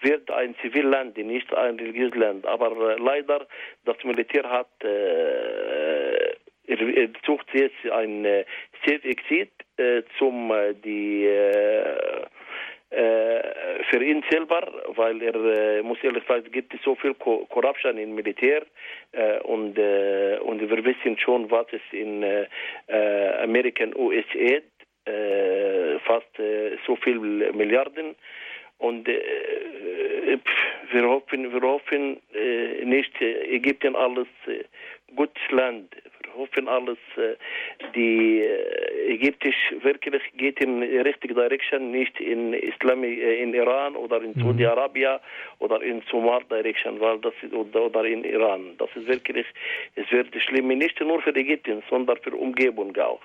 wird 0.00 0.30
ein 0.30 0.54
Zivilland, 0.60 1.16
nicht 1.16 1.52
ein 1.54 1.76
religiöses 1.78 2.16
Land. 2.16 2.46
Aber 2.46 2.96
leider, 2.98 3.46
das 3.84 3.96
Militär 4.04 4.44
hat, 4.48 4.68
er, 4.82 6.36
er 6.66 7.08
sucht 7.26 7.48
jetzt 7.54 7.90
ein 7.90 8.24
Safe-Exit 8.84 9.50
zum 10.18 10.52
die 10.84 11.24
äh, 11.24 12.26
für 12.92 14.02
ihn 14.04 14.22
selber, 14.30 14.70
weil 14.96 15.22
er, 15.22 15.34
äh, 15.34 15.82
muss 15.82 16.02
ehrlich 16.02 16.24
sagen, 16.26 16.44
es 16.46 16.52
gibt 16.52 16.74
so 16.84 16.94
viel 16.94 17.14
Corruption 17.14 17.96
im 17.98 18.14
Militär 18.14 18.62
äh, 19.12 19.38
und, 19.40 19.78
äh, 19.78 20.38
und 20.42 20.60
wir 20.60 20.84
wissen 20.84 21.18
schon, 21.18 21.50
was 21.50 21.66
es 21.72 21.80
in 21.92 22.22
äh, 22.22 22.46
äh 22.88 23.42
American 23.42 23.94
USA 23.96 24.60
äh, 25.04 25.98
fast 26.00 26.38
äh, 26.38 26.76
so 26.86 26.96
viel 26.96 27.18
Milliarden. 27.18 28.14
Und 28.78 29.08
äh, 29.08 30.38
wir 30.90 31.08
hoffen, 31.08 31.52
wir 31.52 31.62
hoffen 31.62 32.20
äh, 32.34 32.84
nicht 32.84 33.20
Ägypten 33.20 33.94
alles 33.94 34.26
äh, 34.46 34.64
gutes 35.14 35.42
Land 35.50 35.94
hoffen 36.36 36.68
alles, 36.68 36.98
äh, 37.16 37.36
die 37.94 38.40
äh, 38.40 39.14
ägyptisch 39.14 39.56
wirklich 39.82 40.22
geht 40.36 40.60
in 40.60 40.80
die 40.80 40.98
richtige 40.98 41.34
Direction, 41.34 41.90
nicht 41.90 42.18
in 42.20 42.52
Islam, 42.52 43.04
äh, 43.04 43.42
in 43.42 43.54
Iran 43.54 43.96
oder 43.96 44.22
in 44.22 44.32
mhm. 44.34 44.42
Saudi-Arabien 44.42 45.18
oder 45.58 45.82
in 45.82 46.02
Somal 46.10 46.42
Direction, 46.50 47.00
weil 47.00 47.18
das 47.20 47.34
ist, 47.42 47.52
oder, 47.52 48.04
in 48.04 48.24
Iran. 48.24 48.74
Das 48.78 48.90
ist 48.94 49.06
wirklich, 49.06 49.46
es 49.94 50.10
wird 50.10 50.28
schlimm, 50.42 50.68
nicht 50.68 51.00
nur 51.00 51.20
für 51.22 51.34
Ägypten, 51.34 51.82
sondern 51.88 52.16
für 52.18 52.30
die 52.30 52.36
Umgebung 52.36 52.96
auch. 52.96 53.20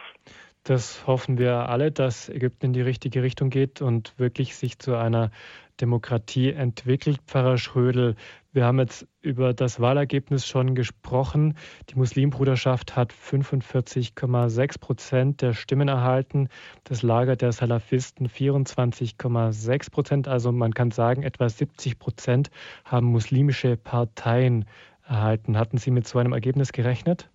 Das 0.64 1.08
hoffen 1.08 1.38
wir 1.38 1.70
alle, 1.70 1.92
dass 1.92 2.28
Ägypten 2.28 2.68
in 2.68 2.74
die 2.74 2.82
richtige 2.82 3.24
Richtung 3.24 3.50
geht 3.50 3.82
und 3.82 4.14
wirklich 4.18 4.56
sich 4.56 4.80
zu 4.80 4.96
einer 4.96 5.32
Demokratie 5.80 6.52
entwickelt. 6.52 7.20
Pfarrer 7.26 7.58
Schrödel, 7.58 8.16
wir 8.58 8.66
haben 8.66 8.80
jetzt 8.80 9.08
über 9.22 9.54
das 9.54 9.80
Wahlergebnis 9.80 10.48
schon 10.48 10.74
gesprochen. 10.74 11.54
Die 11.92 11.96
Muslimbruderschaft 11.96 12.96
hat 12.96 13.14
45,6 13.14 14.80
Prozent 14.82 15.42
der 15.44 15.54
Stimmen 15.54 15.88
erhalten, 15.88 16.50
das 16.84 17.04
Lager 17.04 17.36
der 17.36 17.52
Salafisten 17.52 18.28
24,6 18.28 19.92
Prozent. 19.92 20.28
Also 20.28 20.52
man 20.52 20.74
kann 20.74 20.90
sagen, 20.90 21.22
etwa 21.22 21.48
70 21.48 22.00
Prozent 22.00 22.50
haben 22.84 23.06
muslimische 23.06 23.78
Parteien 23.78 24.66
erhalten. 25.08 25.56
Hatten 25.56 25.78
Sie 25.78 25.92
mit 25.92 26.08
so 26.08 26.18
einem 26.18 26.34
Ergebnis 26.34 26.74
gerechnet? 26.74 27.30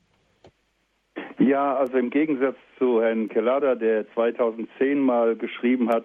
Ja, 1.39 1.77
also 1.77 1.99
im 1.99 2.11
Gegensatz 2.11 2.57
zu 2.81 3.01
Herrn 3.01 3.29
Kelada, 3.29 3.77
der 3.77 4.13
2010 4.15 4.99
mal 4.99 5.37
geschrieben 5.37 5.89
hat, 5.89 6.05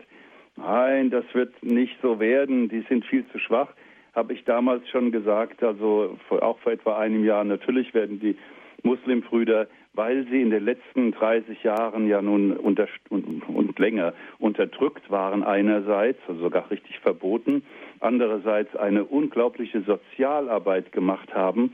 Nein, 0.58 1.12
das 1.12 1.24
wird 1.34 1.54
nicht 1.64 1.96
so 2.02 2.20
werden. 2.20 2.68
Die 2.68 2.84
sind 2.90 3.06
viel 3.06 3.24
zu 3.28 3.38
schwach, 3.38 3.70
habe 4.18 4.34
ich 4.34 4.44
damals 4.46 4.90
schon 4.90 5.12
gesagt. 5.12 5.64
Also 5.64 6.18
auch 6.42 6.58
vor 6.60 6.72
etwa 6.72 6.98
einem 6.98 7.24
Jahr. 7.24 7.44
Natürlich 7.44 7.94
werden 7.94 8.20
die 8.20 8.36
Muslimbrüder, 8.82 9.68
weil 9.94 10.26
sie 10.30 10.42
in 10.42 10.50
den 10.50 10.66
letzten 10.66 11.12
30 11.12 11.64
Jahren 11.64 12.08
ja 12.08 12.22
nun 12.22 12.52
unter, 12.58 12.88
und, 13.10 13.48
und 13.48 13.80
länger 13.80 14.14
unterdrückt 14.40 15.10
waren 15.12 15.44
einerseits, 15.44 16.20
also 16.28 16.42
sogar 16.42 16.70
richtig 16.72 17.00
verboten, 17.00 17.64
andererseits 18.00 18.76
eine 18.76 19.04
unglaubliche 19.04 19.82
Sozialarbeit 19.82 20.92
gemacht 20.92 21.34
haben, 21.34 21.74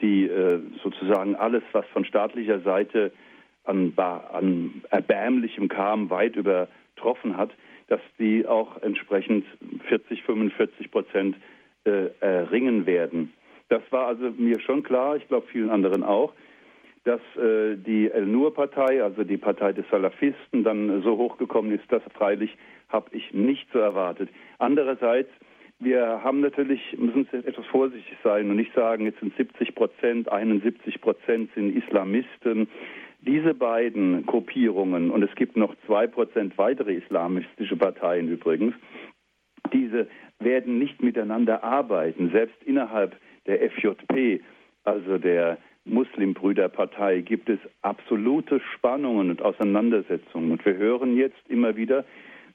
die 0.00 0.24
äh, 0.24 0.60
sozusagen 0.82 1.36
alles, 1.36 1.62
was 1.72 1.86
von 1.92 2.04
staatlicher 2.04 2.60
Seite 2.60 3.12
an, 3.64 3.92
an 3.96 4.82
Erbärmlichem 4.90 5.68
kam, 5.68 6.10
weit 6.10 6.34
übertroffen 6.34 7.36
hat, 7.36 7.50
dass 7.86 8.00
die 8.18 8.46
auch 8.46 8.82
entsprechend 8.82 9.46
40, 9.88 10.22
45 10.24 10.90
Prozent 10.90 11.36
äh, 11.84 12.08
erringen 12.20 12.86
werden. 12.86 13.32
Das 13.68 13.82
war 13.90 14.06
also 14.06 14.30
mir 14.36 14.60
schon 14.60 14.82
klar, 14.82 15.16
ich 15.16 15.26
glaube 15.28 15.46
vielen 15.50 15.70
anderen 15.70 16.02
auch, 16.02 16.32
dass 17.04 17.20
äh, 17.36 17.76
die 17.76 18.10
El-Nur-Partei, 18.10 19.02
also 19.02 19.24
die 19.24 19.36
Partei 19.36 19.72
des 19.72 19.84
Salafisten, 19.90 20.64
dann 20.64 21.02
so 21.02 21.16
hochgekommen 21.16 21.72
ist, 21.72 21.84
das 21.88 22.02
freilich 22.14 22.56
habe 22.88 23.08
ich 23.12 23.32
nicht 23.32 23.66
so 23.72 23.78
erwartet. 23.78 24.30
Andererseits, 24.58 25.30
wir 25.80 26.22
haben 26.22 26.40
natürlich, 26.40 26.96
müssen 26.96 27.26
etwas 27.32 27.66
vorsichtig 27.66 28.16
sein 28.22 28.48
und 28.48 28.56
nicht 28.56 28.72
sagen, 28.74 29.04
jetzt 29.04 29.20
sind 29.20 29.36
70 29.36 29.74
Prozent, 29.74 30.30
71 30.30 31.00
Prozent 31.00 31.50
sind 31.54 31.76
Islamisten. 31.76 32.68
Diese 33.20 33.54
beiden 33.54 34.24
Gruppierungen, 34.26 35.10
und 35.10 35.22
es 35.22 35.34
gibt 35.34 35.56
noch 35.56 35.74
zwei 35.86 36.06
Prozent 36.06 36.56
weitere 36.58 36.94
islamistische 36.94 37.76
Parteien 37.76 38.28
übrigens, 38.28 38.74
diese 39.72 40.08
werden 40.40 40.78
nicht 40.78 41.02
miteinander 41.02 41.62
arbeiten. 41.64 42.30
Selbst 42.30 42.56
innerhalb 42.64 43.16
der 43.46 43.70
FJP, 43.70 44.40
also 44.84 45.18
der 45.18 45.58
Muslimbrüderpartei, 45.84 47.20
gibt 47.20 47.48
es 47.48 47.58
absolute 47.82 48.60
Spannungen 48.74 49.30
und 49.30 49.42
Auseinandersetzungen. 49.42 50.52
Und 50.52 50.64
wir 50.64 50.76
hören 50.76 51.16
jetzt 51.16 51.42
immer 51.48 51.76
wieder, 51.76 52.04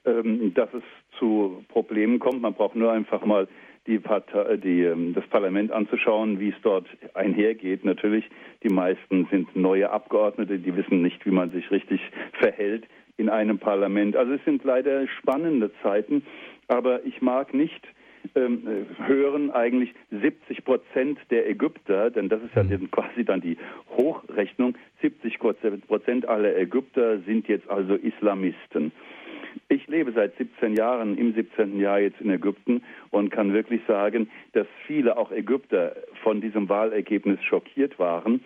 ähm, 0.04 0.52
dass 0.54 0.72
es 0.74 0.82
zu 1.18 1.64
Problemen 1.68 2.18
kommt. 2.18 2.42
Man 2.42 2.54
braucht 2.54 2.76
nur 2.76 2.92
einfach 2.92 3.24
mal 3.24 3.48
die 3.86 3.98
Partei, 3.98 4.56
die, 4.56 4.82
ähm, 4.82 5.14
das 5.14 5.26
Parlament 5.28 5.72
anzuschauen, 5.72 6.40
wie 6.40 6.50
es 6.50 6.54
dort 6.62 6.86
einhergeht. 7.14 7.84
Natürlich, 7.84 8.24
die 8.62 8.72
meisten 8.72 9.26
sind 9.30 9.54
neue 9.56 9.90
Abgeordnete, 9.90 10.58
die 10.58 10.76
wissen 10.76 11.02
nicht, 11.02 11.24
wie 11.24 11.30
man 11.30 11.50
sich 11.50 11.70
richtig 11.70 12.00
verhält 12.32 12.86
in 13.20 13.28
einem 13.28 13.58
Parlament. 13.58 14.16
Also 14.16 14.32
es 14.32 14.44
sind 14.44 14.64
leider 14.64 15.06
spannende 15.06 15.70
Zeiten, 15.82 16.22
aber 16.68 17.04
ich 17.04 17.20
mag 17.20 17.52
nicht 17.54 17.86
ähm, 18.34 18.86
hören 19.06 19.50
eigentlich 19.50 19.94
70 20.10 20.64
Prozent 20.64 21.18
der 21.30 21.48
Ägypter, 21.48 22.10
denn 22.10 22.28
das 22.28 22.42
ist 22.42 22.54
ja 22.54 22.62
mhm. 22.62 22.90
quasi 22.90 23.24
dann 23.24 23.40
die 23.40 23.56
Hochrechnung, 23.96 24.74
70 25.02 25.38
Prozent 25.38 26.28
aller 26.28 26.56
Ägypter 26.56 27.20
sind 27.20 27.48
jetzt 27.48 27.68
also 27.68 27.94
Islamisten. 27.94 28.92
Ich 29.68 29.86
lebe 29.88 30.12
seit 30.12 30.36
17 30.36 30.74
Jahren 30.76 31.18
im 31.18 31.34
17. 31.34 31.80
Jahr 31.80 31.98
jetzt 31.98 32.20
in 32.20 32.30
Ägypten 32.30 32.82
und 33.10 33.30
kann 33.30 33.52
wirklich 33.52 33.80
sagen, 33.88 34.30
dass 34.52 34.66
viele 34.86 35.16
auch 35.16 35.32
Ägypter 35.32 35.96
von 36.22 36.40
diesem 36.40 36.68
Wahlergebnis 36.68 37.42
schockiert 37.42 37.98
waren 37.98 38.44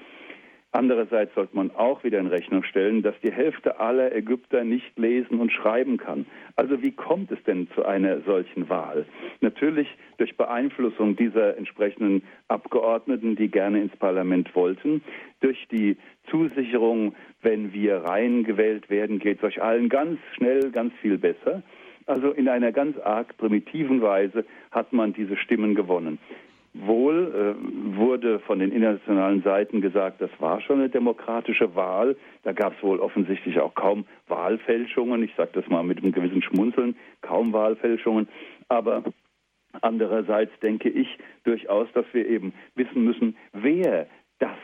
Andererseits 0.74 1.32
sollte 1.36 1.54
man 1.54 1.70
auch 1.70 2.02
wieder 2.02 2.18
in 2.18 2.26
Rechnung 2.26 2.64
stellen, 2.64 3.02
dass 3.02 3.14
die 3.22 3.30
Hälfte 3.30 3.78
aller 3.78 4.12
Ägypter 4.12 4.64
nicht 4.64 4.98
lesen 4.98 5.38
und 5.38 5.52
schreiben 5.52 5.98
kann. 5.98 6.26
Also 6.56 6.82
wie 6.82 6.90
kommt 6.90 7.30
es 7.30 7.40
denn 7.44 7.68
zu 7.76 7.84
einer 7.84 8.22
solchen 8.22 8.68
Wahl? 8.68 9.06
Natürlich 9.40 9.86
durch 10.16 10.36
Beeinflussung 10.36 11.14
dieser 11.14 11.56
entsprechenden 11.56 12.24
Abgeordneten, 12.48 13.36
die 13.36 13.52
gerne 13.52 13.82
ins 13.82 13.94
Parlament 13.94 14.52
wollten, 14.56 15.04
durch 15.40 15.64
die 15.70 15.96
Zusicherung, 16.28 17.14
wenn 17.40 17.72
wir 17.72 17.98
reingewählt 17.98 18.90
werden, 18.90 19.20
geht 19.20 19.38
es 19.38 19.44
euch 19.44 19.62
allen 19.62 19.88
ganz 19.88 20.18
schnell, 20.34 20.72
ganz 20.72 20.92
viel 21.00 21.18
besser. 21.18 21.62
Also 22.06 22.32
in 22.32 22.48
einer 22.48 22.72
ganz 22.72 22.98
arg 22.98 23.36
primitiven 23.36 24.02
Weise 24.02 24.44
hat 24.72 24.92
man 24.92 25.12
diese 25.12 25.36
Stimmen 25.36 25.76
gewonnen. 25.76 26.18
Wohl 26.76 27.56
äh, 27.56 27.96
wurde 27.96 28.40
von 28.40 28.58
den 28.58 28.72
internationalen 28.72 29.42
Seiten 29.42 29.80
gesagt, 29.80 30.20
das 30.20 30.30
war 30.40 30.60
schon 30.60 30.80
eine 30.80 30.88
demokratische 30.88 31.76
Wahl. 31.76 32.16
Da 32.42 32.52
gab 32.52 32.76
es 32.76 32.82
wohl 32.82 32.98
offensichtlich 32.98 33.60
auch 33.60 33.74
kaum 33.74 34.06
Wahlfälschungen. 34.26 35.22
Ich 35.22 35.32
sage 35.36 35.50
das 35.52 35.68
mal 35.68 35.84
mit 35.84 35.98
einem 35.98 36.10
gewissen 36.10 36.42
Schmunzeln, 36.42 36.96
kaum 37.22 37.52
Wahlfälschungen. 37.52 38.28
Aber 38.68 39.04
andererseits 39.82 40.50
denke 40.60 40.88
ich 40.88 41.06
durchaus, 41.44 41.86
dass 41.92 42.06
wir 42.12 42.26
eben 42.28 42.52
wissen 42.74 43.04
müssen, 43.04 43.36
wer 43.52 44.08
das 44.40 44.58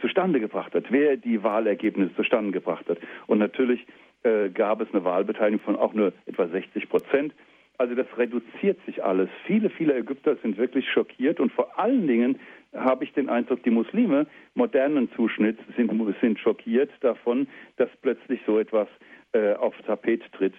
zustande 0.00 0.40
gebracht 0.40 0.74
hat, 0.74 0.84
wer 0.90 1.16
die 1.16 1.42
Wahlergebnisse 1.42 2.14
zustande 2.14 2.52
gebracht 2.52 2.86
hat. 2.90 2.98
Und 3.26 3.38
natürlich 3.38 3.86
äh, 4.22 4.50
gab 4.50 4.82
es 4.82 4.88
eine 4.92 5.02
Wahlbeteiligung 5.02 5.64
von 5.64 5.76
auch 5.76 5.94
nur 5.94 6.12
etwa 6.26 6.46
60 6.46 6.88
Prozent. 6.90 7.32
Also 7.78 7.94
das 7.94 8.06
reduziert 8.16 8.78
sich 8.86 9.04
alles. 9.04 9.28
Viele, 9.46 9.70
viele 9.70 9.96
Ägypter 9.96 10.36
sind 10.42 10.58
wirklich 10.58 10.90
schockiert 10.90 11.38
und 11.38 11.52
vor 11.52 11.78
allen 11.78 12.08
Dingen 12.08 12.38
habe 12.74 13.04
ich 13.04 13.12
den 13.12 13.28
Eindruck, 13.28 13.62
die 13.62 13.70
Muslime 13.70 14.26
modernen 14.54 15.08
Zuschnitt 15.14 15.58
sind, 15.76 15.90
sind 16.20 16.38
schockiert 16.40 16.90
davon, 17.00 17.46
dass 17.76 17.88
plötzlich 18.02 18.40
so 18.46 18.58
etwas 18.58 18.88
äh, 19.32 19.54
aufs 19.54 19.78
Tapet 19.86 20.22
tritt. 20.32 20.54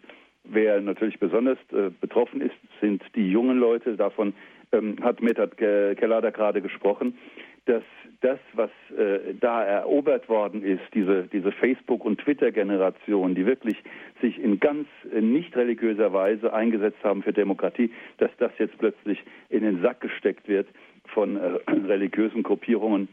Wer 0.45 0.79
natürlich 0.79 1.19
besonders 1.19 1.57
äh, 1.73 1.91
betroffen 1.99 2.41
ist, 2.41 2.55
sind 2.79 3.03
die 3.15 3.29
jungen 3.29 3.59
Leute. 3.59 3.97
Davon 3.97 4.33
ähm, 4.71 4.95
hat 5.03 5.21
Metat 5.21 5.57
Kellada 5.57 6.29
gerade 6.29 6.61
gesprochen 6.61 7.17
dass 7.65 7.83
das, 8.21 8.39
was 8.53 8.69
äh, 8.97 9.33
da 9.39 9.63
erobert 9.63 10.27
worden 10.27 10.63
ist, 10.63 10.81
diese, 10.93 11.23
diese 11.31 11.51
Facebook- 11.51 12.03
und 12.03 12.19
Twitter-Generation, 12.19 13.35
die 13.35 13.45
wirklich 13.45 13.77
sich 14.21 14.37
in 14.39 14.59
ganz 14.59 14.87
äh, 15.13 15.21
nicht 15.21 15.55
religiöser 15.55 16.11
Weise 16.11 16.53
eingesetzt 16.53 17.03
haben 17.03 17.23
für 17.23 17.33
Demokratie, 17.33 17.91
dass 18.17 18.31
das 18.37 18.51
jetzt 18.57 18.77
plötzlich 18.77 19.23
in 19.49 19.63
den 19.63 19.81
Sack 19.81 20.01
gesteckt 20.01 20.47
wird 20.47 20.67
von 21.13 21.37
äh, 21.37 21.59
religiösen 21.87 22.43
Gruppierungen, 22.43 23.07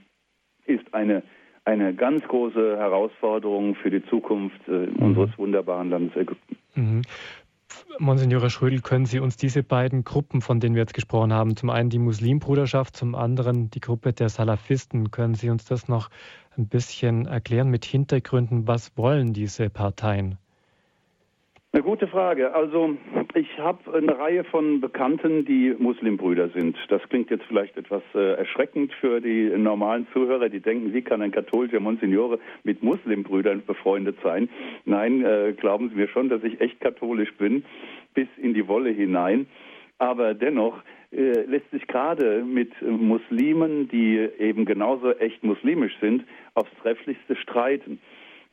ist 0.67 0.93
eine, 0.93 1.23
eine 1.65 1.95
ganz 1.95 2.27
große 2.27 2.77
Herausforderung 2.77 3.77
für 3.77 3.91
die 3.91 4.05
Zukunft 4.07 4.61
äh, 4.69 4.73
mhm. 4.73 4.97
unseres 4.97 5.39
wunderbaren 5.39 5.91
Landes 5.91 6.17
Ägypten. 6.17 6.57
Mhm. 6.75 7.03
Monsignore 7.99 8.51
Schrödel, 8.51 8.83
können 8.83 9.07
Sie 9.07 9.19
uns 9.19 9.37
diese 9.37 9.63
beiden 9.63 10.05
Gruppen, 10.05 10.43
von 10.43 10.61
denen 10.61 10.75
wir 10.75 10.83
jetzt 10.83 10.95
gesprochen 10.95 11.33
haben, 11.33 11.57
zum 11.57 11.71
einen 11.71 11.89
die 11.89 11.99
Muslimbruderschaft, 11.99 12.95
zum 12.97 13.15
anderen 13.15 13.71
die 13.71 13.81
Gruppe 13.81 14.13
der 14.13 14.29
Salafisten, 14.29 15.11
können 15.11 15.35
Sie 15.35 15.49
uns 15.51 15.65
das 15.65 15.89
noch 15.89 16.11
ein 16.57 16.69
bisschen 16.69 17.27
erklären 17.27 17.71
mit 17.71 17.85
Hintergründen? 17.85 18.67
Was 18.69 18.97
wollen 18.97 19.33
diese 19.33 19.71
Parteien? 19.71 20.39
Eine 21.77 21.85
gute 21.85 22.07
Frage. 22.07 22.55
Also 22.55 22.97
ich 23.35 23.59
habe 23.59 23.93
eine 23.93 24.19
Reihe 24.19 24.45
von 24.45 24.81
Bekannten, 24.81 25.45
die 25.45 25.75
Muslimbrüder 25.79 26.49
sind. 26.49 26.75
Das 26.89 27.03
klingt 27.11 27.29
jetzt 27.29 27.45
vielleicht 27.45 27.77
etwas 27.77 28.03
äh, 28.15 28.33
erschreckend 28.33 28.95
für 28.95 29.21
die 29.21 29.51
normalen 29.59 30.07
Zuhörer, 30.15 30.49
die 30.49 30.61
denken, 30.61 30.95
wie 30.95 31.03
kann 31.03 31.21
ein 31.21 31.33
katholischer 31.33 31.81
Monsignore 31.81 32.39
mit 32.65 32.83
Muslimbrüdern 32.83 33.63
befreundet 33.67 34.17
sein? 34.25 34.49
Nein, 34.87 35.23
äh, 35.23 35.53
glauben 35.53 35.91
Sie 35.91 35.97
mir 35.97 36.09
schon, 36.09 36.31
dass 36.31 36.43
ich 36.45 36.59
echt 36.63 36.81
katholisch 36.81 37.35
bin, 37.35 37.63
bis 38.15 38.29
in 38.39 38.55
die 38.55 38.67
Wolle 38.69 38.89
hinein. 38.89 39.47
Aber 39.99 40.33
dennoch 40.33 40.79
äh, 41.13 41.43
lässt 41.43 41.71
sich 41.73 41.87
gerade 41.89 42.43
mit 42.43 42.73
Muslimen, 42.81 43.87
die 43.89 44.17
eben 44.39 44.65
genauso 44.65 45.11
echt 45.11 45.45
muslimisch 45.45 45.99
sind, 46.01 46.25
aufs 46.55 46.73
Trefflichste 46.81 47.37
streiten 47.37 48.01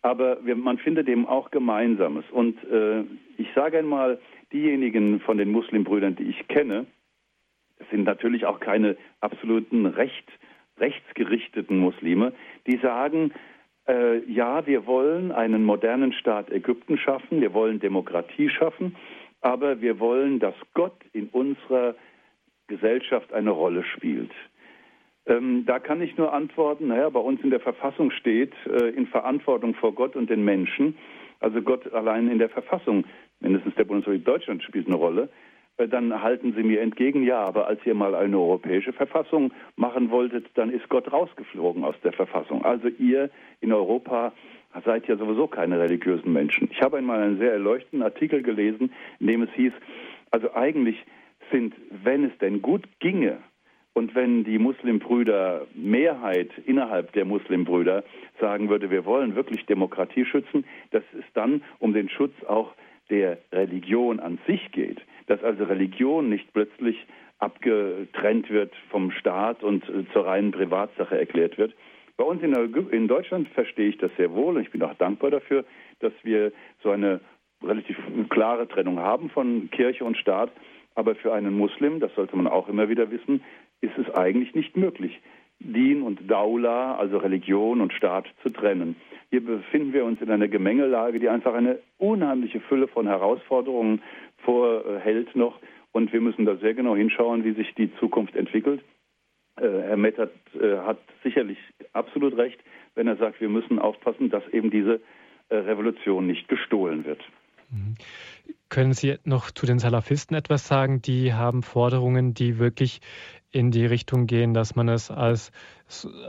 aber 0.03 0.45
wir, 0.45 0.55
man 0.55 0.77
findet 0.77 1.07
eben 1.07 1.25
auch 1.25 1.49
Gemeinsames. 1.49 2.25
Und 2.29 2.61
äh, 2.65 3.03
ich 3.37 3.47
sage 3.55 3.79
einmal, 3.79 4.19
diejenigen 4.51 5.21
von 5.21 5.37
den 5.37 5.51
Muslimbrüdern, 5.51 6.15
die 6.15 6.25
ich 6.25 6.47
kenne, 6.49 6.85
sind 7.89 8.03
natürlich 8.03 8.45
auch 8.45 8.59
keine 8.59 8.97
absoluten 9.21 9.85
Recht, 9.85 10.29
rechtsgerichteten 10.77 11.77
Muslime, 11.77 12.33
die 12.67 12.77
sagen, 12.77 13.31
äh, 13.87 14.19
ja, 14.31 14.65
wir 14.67 14.85
wollen 14.85 15.31
einen 15.31 15.63
modernen 15.63 16.13
Staat 16.13 16.51
Ägypten 16.51 16.97
schaffen, 16.97 17.41
wir 17.41 17.53
wollen 17.53 17.79
Demokratie 17.79 18.49
schaffen, 18.49 18.95
aber 19.41 19.81
wir 19.81 19.99
wollen, 19.99 20.39
dass 20.39 20.55
Gott 20.73 20.97
in 21.13 21.29
unserer 21.29 21.95
Gesellschaft 22.67 23.31
eine 23.33 23.51
Rolle 23.51 23.83
spielt. 23.83 24.31
Ähm, 25.25 25.65
da 25.65 25.79
kann 25.79 26.01
ich 26.01 26.17
nur 26.17 26.33
antworten, 26.33 26.87
naja, 26.87 27.09
bei 27.09 27.19
uns 27.19 27.41
in 27.43 27.49
der 27.49 27.61
Verfassung 27.61 28.11
steht, 28.11 28.53
äh, 28.65 28.89
in 28.89 29.07
Verantwortung 29.07 29.73
vor 29.75 29.93
Gott 29.93 30.15
und 30.15 30.29
den 30.29 30.43
Menschen, 30.43 30.97
also 31.39 31.61
Gott 31.61 31.91
allein 31.93 32.29
in 32.29 32.39
der 32.39 32.49
Verfassung, 32.49 33.05
mindestens 33.39 33.75
der 33.75 33.85
Bundesrepublik 33.85 34.25
Deutschland 34.25 34.63
spielt 34.63 34.87
eine 34.87 34.97
Rolle, 34.97 35.29
äh, 35.77 35.87
dann 35.87 36.21
halten 36.21 36.53
Sie 36.55 36.63
mir 36.63 36.81
entgegen, 36.81 37.23
ja, 37.23 37.39
aber 37.39 37.67
als 37.67 37.79
ihr 37.85 37.95
mal 37.95 38.15
eine 38.15 38.37
europäische 38.37 38.91
Verfassung 38.91 39.53
machen 39.77 40.11
wolltet, 40.11 40.47
dann 40.55 40.69
ist 40.69 40.89
Gott 40.89 41.11
rausgeflogen 41.11 41.85
aus 41.85 41.95
der 42.03 42.13
Verfassung. 42.13 42.65
Also 42.65 42.89
ihr 42.89 43.29
in 43.61 43.71
Europa 43.71 44.33
seid 44.83 45.07
ja 45.07 45.15
sowieso 45.15 45.47
keine 45.47 45.79
religiösen 45.79 46.33
Menschen. 46.33 46.69
Ich 46.71 46.81
habe 46.81 46.97
einmal 46.97 47.21
einen 47.21 47.37
sehr 47.37 47.53
erleuchtenden 47.53 48.03
Artikel 48.03 48.41
gelesen, 48.41 48.91
in 49.19 49.27
dem 49.27 49.43
es 49.43 49.51
hieß, 49.51 49.73
also 50.31 50.53
eigentlich 50.53 50.97
sind, 51.51 51.75
wenn 52.03 52.25
es 52.25 52.37
denn 52.39 52.61
gut 52.61 52.83
ginge, 52.99 53.37
und 53.93 54.15
wenn 54.15 54.43
die 54.43 54.57
Muslimbrüder 54.57 55.67
Mehrheit 55.75 56.49
innerhalb 56.65 57.11
der 57.13 57.25
Muslimbrüder 57.25 58.03
sagen 58.39 58.69
würde, 58.69 58.89
wir 58.89 59.05
wollen 59.05 59.35
wirklich 59.35 59.65
Demokratie 59.65 60.25
schützen, 60.25 60.65
dass 60.91 61.03
es 61.17 61.25
dann 61.33 61.61
um 61.79 61.93
den 61.93 62.09
Schutz 62.09 62.33
auch 62.47 62.73
der 63.09 63.37
Religion 63.51 64.19
an 64.19 64.39
sich 64.47 64.71
geht, 64.71 65.01
dass 65.27 65.43
also 65.43 65.65
Religion 65.65 66.29
nicht 66.29 66.51
plötzlich 66.53 66.97
abgetrennt 67.37 68.49
wird 68.49 68.73
vom 68.89 69.11
Staat 69.11 69.63
und 69.63 69.87
äh, 69.89 70.05
zur 70.13 70.25
reinen 70.25 70.51
Privatsache 70.51 71.17
erklärt 71.17 71.57
wird. 71.57 71.73
Bei 72.15 72.23
uns 72.23 72.41
in, 72.41 72.53
in 72.91 73.07
Deutschland 73.07 73.49
verstehe 73.49 73.89
ich 73.89 73.97
das 73.97 74.11
sehr 74.17 74.31
wohl 74.33 74.55
und 74.55 74.61
ich 74.61 74.71
bin 74.71 74.81
auch 74.83 74.93
dankbar 74.95 75.31
dafür, 75.31 75.65
dass 75.99 76.13
wir 76.23 76.51
so 76.81 76.91
eine 76.91 77.19
relativ 77.61 77.97
klare 78.29 78.67
Trennung 78.67 78.99
haben 78.99 79.29
von 79.29 79.69
Kirche 79.71 80.05
und 80.05 80.17
Staat. 80.17 80.51
Aber 80.95 81.15
für 81.15 81.33
einen 81.33 81.57
Muslim, 81.57 81.99
das 81.99 82.13
sollte 82.13 82.35
man 82.35 82.45
auch 82.45 82.69
immer 82.69 82.87
wieder 82.87 83.09
wissen, 83.09 83.41
ist 83.83 83.97
es 83.97 84.13
eigentlich 84.15 84.55
nicht 84.55 84.77
möglich, 84.77 85.19
Din 85.59 86.01
und 86.01 86.29
Daula, 86.29 86.95
also 86.95 87.17
Religion 87.17 87.81
und 87.81 87.93
Staat, 87.93 88.25
zu 88.41 88.49
trennen. 88.49 88.95
Hier 89.29 89.43
befinden 89.43 89.93
wir 89.93 90.05
uns 90.05 90.21
in 90.21 90.29
einer 90.29 90.47
Gemengelage, 90.47 91.19
die 91.19 91.29
einfach 91.29 91.53
eine 91.53 91.79
unheimliche 91.97 92.59
Fülle 92.61 92.87
von 92.87 93.07
Herausforderungen 93.07 94.01
vorhält 94.39 95.35
noch. 95.35 95.59
Und 95.91 96.11
wir 96.11 96.21
müssen 96.21 96.45
da 96.45 96.55
sehr 96.57 96.73
genau 96.73 96.95
hinschauen, 96.95 97.43
wie 97.43 97.53
sich 97.53 97.73
die 97.75 97.93
Zukunft 97.99 98.35
entwickelt. 98.35 98.81
Äh, 99.57 99.67
Herr 99.67 99.97
Mettert 99.97 100.33
äh, 100.59 100.77
hat 100.77 100.99
sicherlich 101.23 101.57
absolut 101.93 102.35
recht, 102.35 102.59
wenn 102.95 103.07
er 103.07 103.17
sagt, 103.17 103.39
wir 103.39 103.49
müssen 103.49 103.79
aufpassen, 103.79 104.29
dass 104.29 104.47
eben 104.49 104.71
diese 104.71 105.01
äh, 105.49 105.55
Revolution 105.55 106.27
nicht 106.27 106.47
gestohlen 106.47 107.05
wird. 107.05 107.21
Mhm. 107.69 107.95
Können 108.69 108.93
Sie 108.93 109.17
noch 109.23 109.51
zu 109.51 109.65
den 109.65 109.79
Salafisten 109.79 110.35
etwas 110.35 110.67
sagen? 110.67 111.01
Die 111.01 111.33
haben 111.33 111.61
Forderungen, 111.61 112.33
die 112.33 112.57
wirklich 112.57 113.01
in 113.53 113.71
die 113.71 113.85
Richtung 113.85 114.27
gehen, 114.27 114.53
dass 114.53 114.75
man 114.75 114.89
es 114.89 115.09
als 115.09 115.51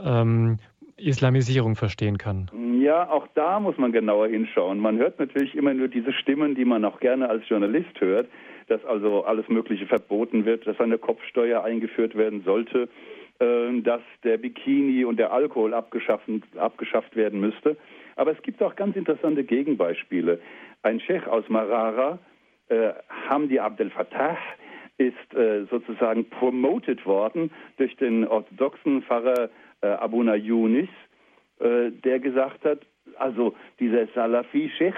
ähm, 0.05 0.57
Islamisierung 0.97 1.75
verstehen 1.75 2.17
kann. 2.17 2.49
Ja, 2.79 3.09
auch 3.09 3.27
da 3.33 3.59
muss 3.59 3.77
man 3.77 3.91
genauer 3.91 4.27
hinschauen. 4.27 4.79
Man 4.79 4.97
hört 4.97 5.19
natürlich 5.19 5.55
immer 5.55 5.73
nur 5.73 5.89
diese 5.89 6.13
Stimmen, 6.13 6.55
die 6.55 6.63
man 6.63 6.85
auch 6.85 6.99
gerne 6.99 7.29
als 7.29 7.47
Journalist 7.49 7.99
hört, 7.99 8.27
dass 8.67 8.83
also 8.85 9.25
alles 9.25 9.47
Mögliche 9.49 9.85
verboten 9.87 10.45
wird, 10.45 10.65
dass 10.65 10.79
eine 10.79 10.97
Kopfsteuer 10.97 11.63
eingeführt 11.63 12.15
werden 12.15 12.43
sollte, 12.43 12.87
äh, 13.39 13.81
dass 13.81 14.01
der 14.23 14.37
Bikini 14.37 15.03
und 15.03 15.17
der 15.17 15.33
Alkohol 15.33 15.73
abgeschafft, 15.73 16.27
werden 17.15 17.39
müsste. 17.39 17.75
Aber 18.15 18.31
es 18.31 18.41
gibt 18.43 18.63
auch 18.63 18.75
ganz 18.75 18.95
interessante 18.95 19.43
Gegenbeispiele. 19.43 20.39
Ein 20.83 20.99
Sheikh 20.99 21.27
aus 21.27 21.43
Marara, 21.49 22.19
äh, 22.69 22.91
Hamdi 23.29 23.59
Abdel 23.59 23.89
Fattah, 23.89 24.37
ist 24.97 25.33
äh, 25.33 25.65
sozusagen 25.69 26.29
promoted 26.29 27.05
worden 27.05 27.51
durch 27.77 27.95
den 27.97 28.27
orthodoxen 28.27 29.01
Pfarrer 29.03 29.49
äh, 29.81 29.87
Abuna 29.87 30.35
Yunis, 30.35 30.89
äh, 31.59 31.91
der 31.91 32.19
gesagt 32.19 32.63
hat, 32.65 32.79
also 33.17 33.55
dieser 33.79 34.07
Salafi-Sheikh 34.07 34.97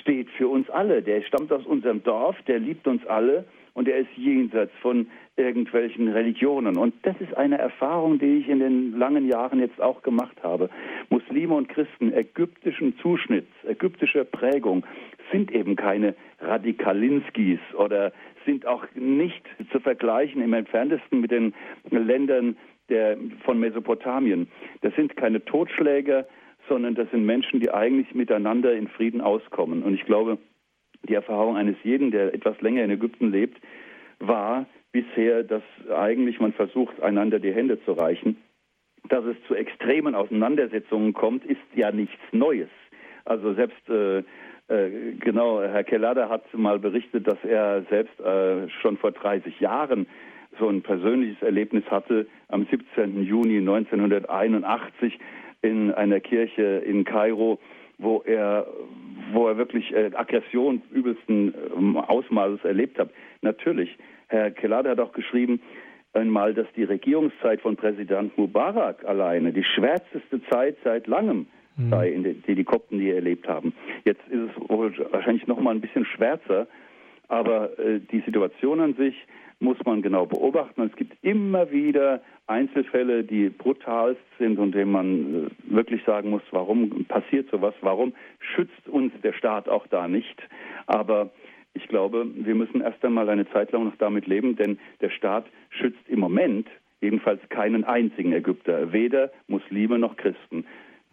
steht 0.00 0.28
für 0.30 0.48
uns 0.48 0.68
alle, 0.70 1.02
der 1.02 1.22
stammt 1.22 1.52
aus 1.52 1.64
unserem 1.66 2.02
Dorf, 2.02 2.36
der 2.46 2.58
liebt 2.58 2.86
uns 2.86 3.06
alle 3.06 3.44
und 3.74 3.88
er 3.88 3.98
ist 3.98 4.10
jenseits 4.16 4.72
von 4.80 5.08
irgendwelchen 5.36 6.08
Religionen. 6.08 6.76
Und 6.76 6.94
das 7.02 7.16
ist 7.20 7.36
eine 7.36 7.58
Erfahrung, 7.58 8.18
die 8.18 8.38
ich 8.38 8.48
in 8.48 8.60
den 8.60 8.96
langen 8.96 9.28
Jahren 9.28 9.58
jetzt 9.58 9.80
auch 9.80 10.02
gemacht 10.02 10.36
habe. 10.42 10.70
Muslime 11.10 11.54
und 11.54 11.68
Christen 11.68 12.12
ägyptischen 12.12 12.96
Zuschnitts, 12.98 13.52
ägyptischer 13.66 14.24
Prägung 14.24 14.84
sind 15.32 15.50
eben 15.52 15.74
keine 15.74 16.14
Radikalinskis 16.40 17.58
oder 17.76 18.12
sind 18.44 18.66
auch 18.66 18.84
nicht 18.94 19.44
zu 19.72 19.80
vergleichen 19.80 20.42
im 20.42 20.52
entferntesten 20.52 21.20
mit 21.20 21.30
den 21.30 21.54
Ländern 21.90 22.56
der, 22.88 23.16
von 23.44 23.58
Mesopotamien. 23.58 24.48
Das 24.82 24.94
sind 24.94 25.16
keine 25.16 25.44
Totschläger, 25.44 26.26
sondern 26.68 26.94
das 26.94 27.10
sind 27.10 27.24
Menschen, 27.24 27.60
die 27.60 27.70
eigentlich 27.70 28.14
miteinander 28.14 28.74
in 28.74 28.88
Frieden 28.88 29.20
auskommen. 29.20 29.82
Und 29.82 29.94
ich 29.94 30.04
glaube, 30.04 30.38
die 31.08 31.14
Erfahrung 31.14 31.56
eines 31.56 31.76
jeden, 31.82 32.10
der 32.10 32.34
etwas 32.34 32.60
länger 32.60 32.84
in 32.84 32.90
Ägypten 32.90 33.30
lebt, 33.30 33.60
war 34.18 34.66
bisher, 34.92 35.42
dass 35.42 35.62
eigentlich 35.94 36.40
man 36.40 36.52
versucht, 36.52 37.00
einander 37.02 37.38
die 37.38 37.52
Hände 37.52 37.82
zu 37.84 37.92
reichen. 37.92 38.36
Dass 39.08 39.24
es 39.24 39.36
zu 39.46 39.54
extremen 39.54 40.14
Auseinandersetzungen 40.14 41.12
kommt, 41.12 41.44
ist 41.44 41.60
ja 41.74 41.90
nichts 41.92 42.22
Neues. 42.32 42.70
Also 43.26 43.54
selbst 43.54 43.88
äh, 43.88 44.22
genau, 44.68 45.62
Herr 45.62 45.84
Kellada 45.84 46.28
hat 46.28 46.42
mal 46.54 46.78
berichtet, 46.78 47.26
dass 47.26 47.38
er 47.44 47.82
selbst 47.90 48.18
äh, 48.20 48.68
schon 48.80 48.96
vor 48.96 49.12
30 49.12 49.60
Jahren 49.60 50.06
so 50.58 50.68
ein 50.68 50.82
persönliches 50.82 51.42
Erlebnis 51.42 51.84
hatte 51.90 52.26
am 52.48 52.66
17. 52.70 53.22
Juni 53.24 53.58
1981 53.58 55.18
in 55.62 55.92
einer 55.92 56.20
Kirche 56.20 56.82
in 56.86 57.04
Kairo, 57.04 57.58
wo 57.98 58.22
er, 58.24 58.66
wo 59.32 59.48
er 59.48 59.56
wirklich 59.56 59.92
äh, 59.92 60.10
Aggression 60.14 60.82
übelsten 60.92 61.54
ähm, 61.76 61.96
Ausmaßes 61.96 62.64
erlebt 62.64 62.98
hat. 62.98 63.10
Natürlich, 63.42 63.96
Herr 64.28 64.50
Kelade 64.50 64.90
hat 64.90 65.00
auch 65.00 65.12
geschrieben, 65.12 65.60
einmal, 66.12 66.54
dass 66.54 66.66
die 66.76 66.84
Regierungszeit 66.84 67.60
von 67.60 67.76
Präsident 67.76 68.36
Mubarak 68.38 69.04
alleine 69.04 69.52
die 69.52 69.64
schwärzeste 69.64 70.40
Zeit 70.50 70.76
seit 70.84 71.06
langem. 71.06 71.46
Sei, 71.90 72.10
in 72.10 72.22
die 72.24 72.54
die 72.54 72.64
Kopten 72.64 72.98
die 72.98 73.10
erlebt 73.10 73.48
haben. 73.48 73.72
Jetzt 74.04 74.26
ist 74.28 74.50
es 74.50 74.68
wohl 74.68 74.92
wahrscheinlich 75.10 75.46
noch 75.46 75.60
mal 75.60 75.74
ein 75.74 75.80
bisschen 75.80 76.04
schwärzer, 76.04 76.66
aber 77.28 77.78
äh, 77.78 78.00
die 78.00 78.20
Situation 78.20 78.80
an 78.80 78.94
sich 78.94 79.14
muss 79.60 79.78
man 79.84 80.02
genau 80.02 80.26
beobachten. 80.26 80.82
Es 80.82 80.94
gibt 80.96 81.16
immer 81.22 81.70
wieder 81.70 82.20
Einzelfälle, 82.46 83.24
die 83.24 83.48
brutalst 83.48 84.20
sind 84.38 84.58
und 84.58 84.72
denen 84.72 84.92
man 84.92 85.46
äh, 85.46 85.74
wirklich 85.74 86.02
sagen 86.04 86.30
muss, 86.30 86.42
warum 86.50 87.04
passiert 87.06 87.50
sowas, 87.50 87.74
warum 87.80 88.12
schützt 88.38 88.88
uns 88.88 89.12
der 89.22 89.32
Staat 89.32 89.68
auch 89.68 89.86
da 89.86 90.06
nicht. 90.06 90.42
Aber 90.86 91.30
ich 91.72 91.88
glaube, 91.88 92.26
wir 92.34 92.54
müssen 92.54 92.82
erst 92.82 93.04
einmal 93.04 93.28
eine 93.28 93.48
Zeit 93.50 93.72
lang 93.72 93.84
noch 93.84 93.96
damit 93.98 94.26
leben, 94.26 94.56
denn 94.56 94.78
der 95.00 95.10
Staat 95.10 95.46
schützt 95.70 96.08
im 96.08 96.20
Moment 96.20 96.68
jedenfalls 97.00 97.40
keinen 97.48 97.84
einzigen 97.84 98.32
Ägypter, 98.32 98.92
weder 98.92 99.30
Muslime 99.48 99.98
noch 99.98 100.16
Christen. 100.16 100.64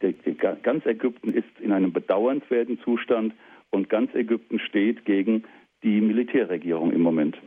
Der, 0.02 0.14
der, 0.14 0.56
ganz 0.56 0.86
Ägypten 0.86 1.34
ist 1.34 1.60
in 1.60 1.72
einem 1.72 1.94
bedauernswerten 1.94 2.80
Zustand 2.84 3.34
und 3.70 3.90
ganz 3.90 4.14
Ägypten 4.16 4.60
steht 4.60 5.06
gegen 5.06 5.44
die 5.84 6.02
Militärregierung 6.02 6.92
im 6.92 7.02
Moment. 7.02 7.38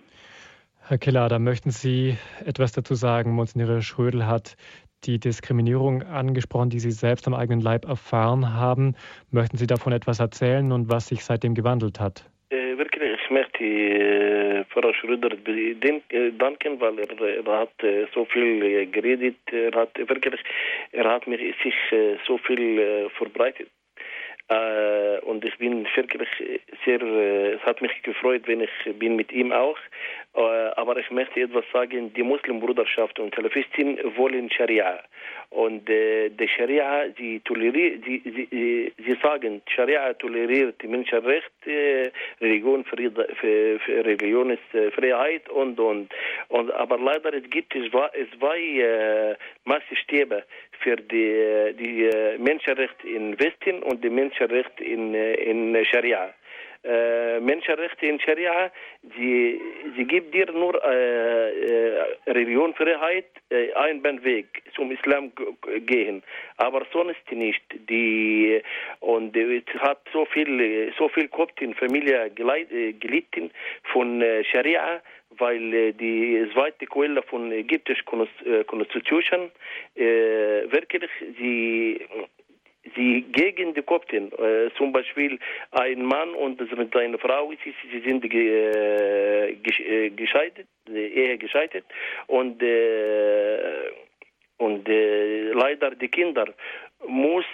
Herr 0.86 0.98
Keller, 0.98 1.28
da 1.28 1.38
möchten 1.38 1.70
Sie 1.70 2.16
etwas 2.44 2.72
dazu 2.72 2.94
sagen. 2.94 3.32
Monsignore 3.32 3.80
Schrödel 3.82 4.26
hat 4.26 4.56
die 5.04 5.18
Diskriminierung 5.18 6.02
angesprochen, 6.02 6.70
die 6.70 6.78
Sie 6.78 6.90
selbst 6.90 7.26
am 7.26 7.34
eigenen 7.34 7.60
Leib 7.60 7.86
erfahren 7.86 8.54
haben. 8.54 8.94
Möchten 9.30 9.56
Sie 9.56 9.66
davon 9.66 9.92
etwas 9.92 10.20
erzählen 10.20 10.72
und 10.72 10.90
was 10.90 11.08
sich 11.08 11.24
seitdem 11.24 11.54
gewandelt 11.54 12.00
hat? 12.00 12.30
Äh, 12.50 12.76
wirklich, 12.76 13.13
ich 13.24 13.30
möchte 13.30 13.64
äh, 13.64 14.64
Frau 14.70 14.92
Schröder 14.92 15.30
äh, 15.32 16.30
danken, 16.32 16.80
weil 16.80 16.98
er, 16.98 17.46
er 17.46 17.58
hat 17.58 17.82
äh, 17.82 18.06
so 18.14 18.24
viel 18.26 18.86
geredet. 18.86 19.36
Er 19.50 19.72
hat 19.72 19.96
wirklich, 19.96 20.40
er 20.92 21.04
hat 21.04 21.26
mir 21.26 21.38
sich 21.38 21.74
äh, 21.90 22.16
so 22.26 22.38
viel 22.38 23.08
verbreitet. 23.16 23.68
und 25.22 25.42
ich 25.44 25.56
bin 25.56 25.86
wirklich 25.96 26.28
sehr, 26.84 27.00
es 27.00 27.62
hat 27.62 27.80
mich 27.80 28.02
gefreut, 28.02 28.42
wenn 28.46 28.60
ich 28.60 28.98
bin 28.98 29.16
mit 29.16 29.32
ihm 29.32 29.52
auch. 29.52 29.78
Aber 30.34 30.96
ich 30.96 31.10
möchte 31.10 31.40
etwas 31.40 31.64
sagen, 31.72 32.12
die 32.12 32.22
Muslimbruderschaft 32.22 33.18
und 33.20 33.34
Salafisten 33.34 33.98
wollen 34.16 34.50
Scharia. 34.50 34.98
Und 35.50 35.88
äh, 35.88 36.30
die 36.30 36.48
Scharia, 36.48 37.04
sie, 37.16 37.40
toleriert, 37.40 38.04
sie, 38.04 38.20
sie, 38.24 38.92
sie 38.98 39.16
sagen, 39.22 39.62
Scharia 39.68 40.12
toleriert 40.14 40.82
Menschenrechte, 40.82 41.70
äh, 41.70 42.10
Religion, 42.40 42.84
für 42.84 44.04
Religionsfreiheit 44.04 45.48
und, 45.50 45.78
und, 45.78 46.12
und 46.48 46.70
aber 46.72 46.98
leider 46.98 47.32
es 47.34 47.48
gibt 47.50 47.74
es 47.76 47.90
zwei 47.90 48.58
äh, 48.58 49.36
Maßstäbe 49.64 50.42
für 50.80 50.96
die, 50.96 51.74
die 51.78 52.10
Menschenrechte 52.38 53.08
in 53.08 53.38
Westen 53.38 53.82
und 53.84 54.02
die 54.02 54.10
Menschenrechte 54.10 54.82
in, 54.82 55.14
in 55.14 55.84
Scharia 55.84 56.34
äh, 56.84 57.40
Menschenrechte 57.40 58.06
in 58.06 58.20
Scharia, 58.20 58.70
sie, 59.16 59.60
sie 59.96 60.04
gibt 60.04 60.34
dir 60.34 60.50
nur 60.52 60.74
äh, 60.84 61.50
äh, 61.50 62.04
Religionfreiheit, 62.26 63.26
äh, 63.50 63.72
einen 63.72 64.22
Weg 64.22 64.62
zum 64.74 64.90
Islam 64.90 65.32
gehen, 65.86 66.22
aber 66.58 66.86
sonst 66.92 67.30
nicht. 67.30 67.62
Die 67.88 68.60
und 69.00 69.36
es 69.36 69.64
hat 69.80 70.00
so 70.12 70.26
viel, 70.26 70.92
so 70.98 71.08
viel 71.08 71.28
Koptenfamilie 71.28 72.26
äh, 72.26 72.92
gelitten 72.92 73.50
von 73.92 74.20
äh, 74.20 74.44
Scharia 74.44 75.00
weil 75.38 75.92
die 75.94 76.48
zweite 76.52 76.86
Quelle 76.86 77.20
von 77.22 77.50
ägyptischen 77.50 78.04
Konstitution 78.68 79.50
wirklich 79.96 81.10
sie 81.36 82.06
sie 82.94 83.22
gegen 83.32 83.74
die 83.74 83.82
Kopten, 83.82 84.32
äh, 84.32 84.70
zum 84.76 84.92
Beispiel 84.92 85.38
ein 85.70 86.04
Mann 86.04 86.34
und 86.34 86.60
seine 86.92 87.18
Frau, 87.18 87.52
sie, 87.62 87.74
sie 87.90 88.00
sind 88.00 88.24
äh, 88.32 89.50
äh 89.50 90.10
gescheitert, 90.10 90.66
Ehe 90.88 91.38
gescheitert. 91.38 91.84
Und 92.26 92.62
äh, 92.62 93.90
und 94.58 94.88
äh, 94.88 95.50
leider 95.52 95.90
die 95.90 96.08
Kinder 96.08 96.46
muss 97.06 97.44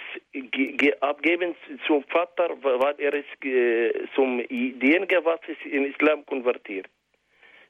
abgeben 1.01 1.55
zum 1.87 2.03
Vater, 2.03 2.49
weil 2.61 2.95
er 2.99 3.13
ist 3.13 3.45
äh, 3.45 3.91
zum 4.15 4.37
derjenige, 4.37 5.25
was 5.25 5.39
ist 5.47 5.65
in 5.65 5.85
Islam 5.85 6.25
konvertiert. 6.25 6.87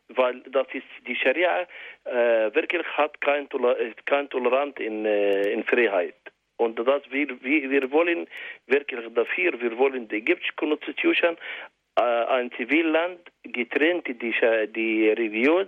Weil 0.09 0.41
das 0.41 0.67
ist 0.73 0.85
die 1.07 1.15
Scharia 1.15 1.65
äh, 2.03 2.53
wirklich 2.53 2.85
hat 2.97 3.19
kein, 3.21 3.47
Toler 3.49 3.77
kein 4.05 4.29
Toleranz 4.29 4.77
in, 4.79 5.05
äh, 5.05 5.53
in 5.53 5.63
Freiheit. 5.63 6.15
Und 6.61 6.77
das 6.77 7.01
wir, 7.09 7.27
wir, 7.41 7.71
wir 7.71 7.91
wollen 7.91 8.27
wirklich 8.67 9.01
dafür, 9.15 9.59
wir 9.59 9.75
wollen 9.79 10.07
die 10.07 10.17
ägyptische 10.17 10.53
Constitution, 10.57 11.35
äh, 11.95 12.01
ein 12.01 12.51
Zivilland 12.51 13.19
getrennt 13.41 14.07
die, 14.07 14.15
die 14.75 15.09
Religion, 15.09 15.67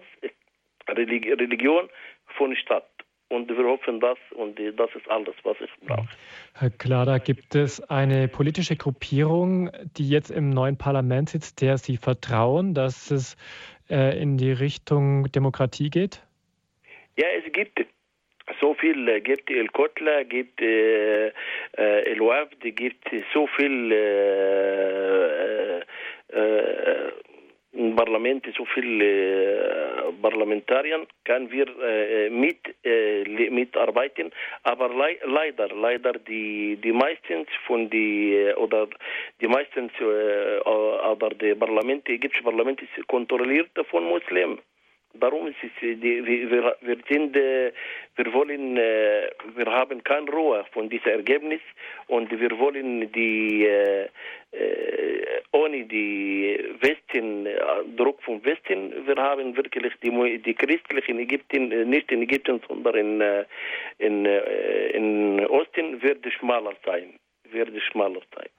Religion 0.88 1.90
von 2.38 2.56
Stadt. 2.56 2.88
Und 3.30 3.50
wir 3.50 3.66
hoffen 3.66 4.00
das 4.02 4.20
und 4.36 4.60
das 4.60 4.92
ist 4.94 5.10
alles, 5.10 5.34
was 5.42 5.58
ich 5.62 5.72
brauche. 5.88 6.08
Herr 6.54 6.70
Klada, 6.70 7.18
gibt 7.18 7.56
es 7.56 7.82
eine 7.90 8.28
politische 8.28 8.76
Gruppierung, 8.76 9.72
die 9.98 10.08
jetzt 10.08 10.30
im 10.30 10.52
neuen 10.52 10.78
Parlament 10.78 11.30
sitzt, 11.30 11.64
der 11.64 11.80
Sie 11.80 11.98
vertrauen, 11.98 12.76
dass 12.76 13.10
es 13.10 13.36
äh, 13.90 14.22
in 14.22 14.38
die 14.38 14.52
Richtung 14.52 15.32
Demokratie 15.32 15.90
geht? 15.90 16.22
Ja, 17.18 17.26
es 17.44 17.52
gibt 17.52 17.80
so 18.60 18.74
viel 18.74 19.08
äh, 19.08 19.22
gibt 19.22 19.50
El 19.50 19.70
Kotla, 19.70 20.24
gibt 20.24 20.62
äh, 20.62 21.28
äh, 21.28 21.32
El 21.78 22.20
gibt 22.62 23.06
so 23.34 23.48
viel 23.48 23.92
äh, 23.92 25.80
äh, 26.38 27.12
so 28.56 28.66
viele 28.66 30.14
Parlamentarier, 30.22 31.08
können 31.26 31.52
wir 31.52 31.66
mit, 32.30 32.60
mitarbeiten. 33.52 34.32
Aber 34.62 34.90
le 34.90 35.18
leider, 35.26 35.70
leider 35.70 36.14
die, 36.14 36.78
die 36.78 36.92
meisten 36.92 37.48
von 37.66 37.90
die, 37.90 38.54
oder 38.58 38.88
die 39.42 39.48
meisten 39.48 39.90
oder 40.00 41.30
die 41.32 41.56
Parlamente, 41.56 42.12
ägyptische 42.12 42.44
Parlamente 42.44 42.86
kontrolliert 43.08 43.72
von 43.90 44.04
Muslimen. 44.04 44.60
Darum 45.16 45.48
ist 45.48 45.58
es, 45.62 45.72
die, 45.80 46.26
wir, 46.26 46.76
wir, 46.82 46.98
sind, 47.08 47.36
äh, 47.38 47.72
wir 48.16 48.34
wollen, 48.34 48.78
äh, 48.78 49.30
wir 49.56 49.66
haben 49.68 50.04
keine 50.04 50.30
Ruhe 50.32 50.66
von 50.72 50.90
diesem 50.90 51.12
Ergebnis 51.12 51.62
und 52.08 52.32
wir 52.32 52.58
wollen 52.58 53.12
die, 53.12 53.66
äh, 53.66 54.10
ohne 55.52 55.86
die 55.86 56.58
Westen, 56.80 57.48
Druck 57.96 58.24
vom 58.24 58.44
Westen, 58.44 59.06
wir 59.06 59.16
haben 59.16 59.56
wirklich 59.56 59.94
die, 60.02 60.40
die 60.40 60.54
christlichen 60.56 61.20
Ägypten, 61.20 61.68
nicht 61.90 62.12
in 62.12 62.24
Ägypten, 62.24 62.60
sondern 62.68 62.96
in, 62.96 63.46
in, 64.00 64.26
in 64.26 65.46
Osten, 65.46 66.02
wird 66.02 66.26
schmaler 66.34 66.74
sein, 66.86 67.14
wird 67.52 67.70
schmaler 67.84 68.22
sein. 68.36 68.50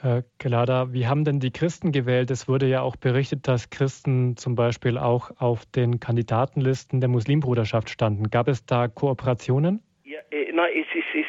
Herr 0.00 0.22
Kelada, 0.38 0.92
wie 0.92 1.06
haben 1.06 1.24
denn 1.24 1.40
die 1.40 1.50
Christen 1.50 1.90
gewählt? 1.90 2.30
Es 2.30 2.46
wurde 2.46 2.66
ja 2.66 2.82
auch 2.82 2.96
berichtet, 2.96 3.48
dass 3.48 3.70
Christen 3.70 4.36
zum 4.36 4.54
Beispiel 4.54 4.96
auch 4.96 5.32
auf 5.38 5.66
den 5.66 5.98
Kandidatenlisten 5.98 7.00
der 7.00 7.08
Muslimbruderschaft 7.08 7.90
standen. 7.90 8.30
Gab 8.30 8.46
es 8.46 8.64
da 8.64 8.86
Kooperationen? 8.86 9.82
Ja, 10.04 10.20
äh, 10.30 10.52
nein, 10.52 10.70
es, 10.74 10.86
hat 10.94 11.27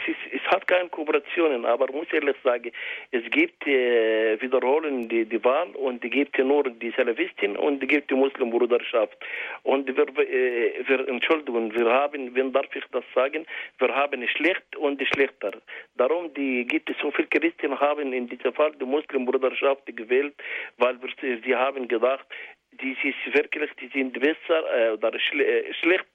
keine 0.70 0.90
Kooperationen, 0.90 1.66
aber 1.66 1.92
muss 1.92 2.08
ehrlich 2.14 2.38
sagen, 2.44 2.72
es 3.12 3.24
gibt 3.32 3.66
äh, 3.66 4.40
wiederholen 4.40 5.10
die, 5.10 5.26
die 5.26 5.44
Wahl 5.44 5.70
und 5.86 6.06
es 6.06 6.12
gibt 6.12 6.38
nur 6.38 6.64
die 6.64 6.94
Salafisten 6.96 7.58
und 7.58 7.82
es 7.82 7.90
gibt 7.90 8.12
die 8.12 8.16
Muslimbruderschaft. 8.16 9.18
Und 9.64 9.88
wir, 9.88 10.08
äh, 10.20 10.88
wir, 10.88 11.08
Entschuldigung, 11.08 11.74
wir 11.74 11.90
haben, 11.92 12.36
wenn 12.36 12.54
darf 12.54 12.74
ich 12.76 12.84
das 12.92 13.04
sagen, 13.16 13.46
wir 13.80 13.96
haben 13.96 14.28
schlecht 14.28 14.76
und 14.76 15.02
schlechter. 15.12 15.54
Darum 15.96 16.32
die, 16.36 16.66
gibt 16.66 16.90
es 16.90 16.98
so 17.02 17.10
viele 17.12 17.28
Christen 17.28 17.80
haben 17.80 18.14
in 18.14 18.28
diesem 18.28 18.54
Fall 18.54 18.72
die 18.80 18.86
Muslimbruderschaft 18.86 19.86
gewählt, 19.88 20.36
weil 20.78 20.98
wir, 21.02 21.40
sie 21.44 21.56
haben 21.56 21.88
gedacht, 21.88 22.28
die 22.74 22.92
ist 22.92 23.34
wirklich, 23.34 23.72
die 23.82 23.88
sind 23.88 24.14
besser 24.14 24.60
äh, 24.76 24.92
oder 24.92 25.18
schle 25.20 25.46
äh, 25.46 25.74
schlecht, 25.74 26.06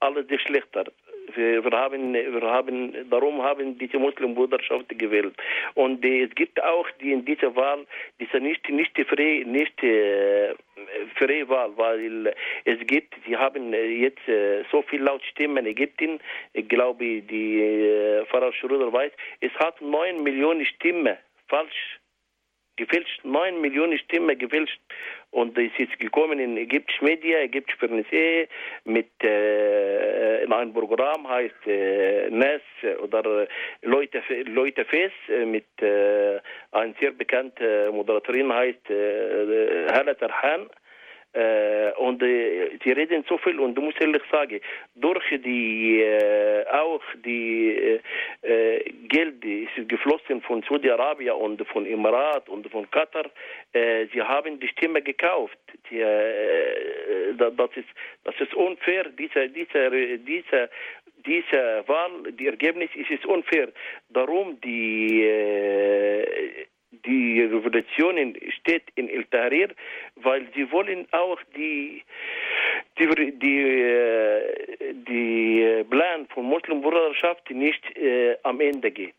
alles 0.00 0.26
die 0.26 0.38
schlechter. 0.38 0.84
Wir, 1.36 1.62
haben, 1.72 2.14
wir 2.14 2.42
haben, 2.42 3.10
darum 3.10 3.42
haben 3.42 3.78
diese 3.78 3.98
Muslimbruderschaft 3.98 4.88
gewählt. 4.98 5.34
Und 5.74 6.04
es 6.04 6.34
gibt 6.34 6.62
auch 6.62 6.86
die 7.00 7.12
in 7.12 7.24
dieser 7.24 7.54
Wahl, 7.54 7.86
diese 8.18 8.38
nicht, 8.38 8.68
nicht 8.68 8.96
frei, 9.08 9.44
nicht 9.46 9.82
äh, 9.82 10.54
freie 11.16 11.48
Wahl, 11.48 11.70
weil 11.76 12.34
es 12.64 12.78
gibt, 12.86 13.14
sie 13.26 13.36
haben 13.36 13.72
jetzt 13.72 14.26
äh, 14.28 14.64
so 14.70 14.82
viel 14.82 15.02
Lautstimmen 15.02 15.58
in 15.58 15.72
Ägypten, 15.72 16.20
ich 16.52 16.68
glaube, 16.68 17.22
die 17.22 17.60
äh, 17.60 18.24
Pfarrer 18.26 18.52
Schröder 18.52 18.92
weiß, 18.92 19.12
es 19.40 19.52
hat 19.54 19.80
neun 19.80 20.22
Millionen 20.22 20.64
Stimmen 20.66 21.16
falsch 21.48 21.99
gefälscht, 22.80 23.24
neun 23.24 23.60
Millionen 23.60 23.98
Stimmen 23.98 24.36
gefälscht. 24.38 24.80
Und 25.30 25.56
es 25.56 25.70
ist 25.78 25.98
gekommen 26.00 26.38
in 26.40 26.56
ägyptische 26.56 27.04
Media, 27.04 27.38
ägyptische 27.38 27.78
Fernsehen 27.78 28.48
mit 28.84 29.10
äh, 29.22 30.42
in 30.44 30.52
einem 30.52 30.72
Programm 30.72 31.28
heißt 31.28 31.66
äh, 31.66 32.30
NES 32.30 32.62
oder 33.02 33.46
Leute, 33.82 34.22
Leute 34.46 34.84
Fest 34.84 35.14
mit 35.46 35.66
äh, 35.80 36.40
einer 36.72 36.94
sehr 36.98 37.12
bekannten 37.12 37.94
Moderatorin 37.94 38.52
heißt 38.52 38.90
äh, 38.90 39.86
Hala 39.92 40.14
Tarhan. 40.14 40.68
Äh, 41.32 41.92
und 41.92 42.20
äh, 42.24 42.76
sie 42.82 42.90
reden 42.90 43.24
so 43.28 43.38
viel 43.38 43.60
und 43.60 43.76
du 43.76 43.82
musst 43.82 44.00
ehrlich 44.00 44.22
sagen, 44.32 44.60
durch 44.96 45.22
die 45.44 46.00
äh, 46.02 46.66
auch 46.72 47.02
die 47.24 48.00
äh, 48.42 48.78
äh 48.78 48.92
Geld 49.08 49.44
ist 49.44 49.69
geflossen 49.86 50.42
von 50.42 50.62
Saudi-Arabien 50.68 51.34
und 51.34 51.66
von 51.68 51.86
Emirat 51.86 52.48
und 52.48 52.68
von 52.70 52.90
Katar, 52.90 53.26
äh, 53.72 54.06
sie 54.12 54.22
haben 54.22 54.60
die 54.60 54.68
Stimme 54.68 55.02
gekauft. 55.02 55.58
Die, 55.90 56.00
das 57.38 57.70
ist 57.76 57.88
das 58.24 58.34
ist 58.40 58.54
unfair. 58.54 59.04
Diese 59.18 59.48
diese 59.48 60.18
diese 60.18 60.70
diese 61.26 61.84
Wahl, 61.86 62.32
die 62.32 62.46
Ergebnis 62.46 62.90
ist, 62.94 63.10
ist 63.10 63.26
unfair. 63.26 63.68
Darum 64.10 64.60
die 64.60 65.26
die 67.04 67.42
Revolution 67.42 68.36
steht 68.60 68.82
in 68.96 69.08
El 69.08 69.24
Tahrir, 69.24 69.68
weil 70.16 70.46
sie 70.54 70.70
wollen 70.72 71.06
auch 71.12 71.38
die 71.56 72.02
die, 72.98 73.38
die, 73.38 73.60
äh, 73.62 74.94
die 75.08 75.84
Plan 75.88 76.26
von 76.34 76.44
Muslimbruderschaft 76.44 77.50
nicht 77.50 77.82
äh, 77.96 78.36
am 78.42 78.60
Ende 78.60 78.90
geht. 78.90 79.14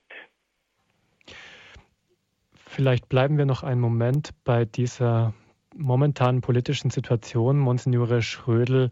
Vielleicht 2.74 3.10
bleiben 3.10 3.38
wir 3.38 3.46
noch 3.46 3.64
einen 3.64 3.82
Moment 3.82 4.30
bei 4.46 4.64
dieser 4.64 5.34
momentanen 5.76 6.40
politischen 6.40 6.90
Situation. 6.90 7.60
Monsignore 7.60 8.22
Schrödel, 8.22 8.92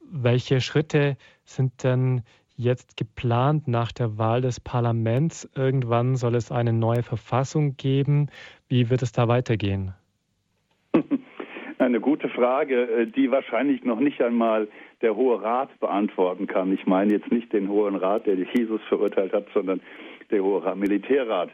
welche 0.00 0.62
Schritte 0.62 1.18
sind 1.44 1.84
denn 1.84 2.22
jetzt 2.56 2.96
geplant 2.96 3.68
nach 3.68 3.92
der 3.92 4.16
Wahl 4.16 4.40
des 4.40 4.60
Parlaments? 4.60 5.46
Irgendwann 5.54 6.16
soll 6.16 6.36
es 6.36 6.50
eine 6.50 6.72
neue 6.72 7.02
Verfassung 7.02 7.76
geben. 7.76 8.28
Wie 8.66 8.88
wird 8.88 9.02
es 9.02 9.12
da 9.12 9.28
weitergehen? 9.28 9.92
Eine 11.78 12.00
gute 12.00 12.30
Frage, 12.30 12.82
äh, 12.82 13.06
die 13.06 13.30
wahrscheinlich 13.30 13.84
noch 13.84 14.00
nicht 14.00 14.22
einmal 14.22 14.68
der 15.02 15.14
Hohe 15.14 15.42
Rat 15.42 15.68
beantworten 15.80 16.46
kann. 16.46 16.72
Ich 16.72 16.86
meine 16.86 17.12
jetzt 17.12 17.30
nicht 17.30 17.52
den 17.52 17.68
Hohen 17.68 17.94
Rat, 17.94 18.26
der 18.26 18.36
Jesus 18.36 18.80
verurteilt 18.88 19.34
hat, 19.34 19.46
sondern 19.52 19.80
der 20.30 20.42
Hohe 20.42 20.64
Rat, 20.64 20.78
Militärrat. 20.78 21.50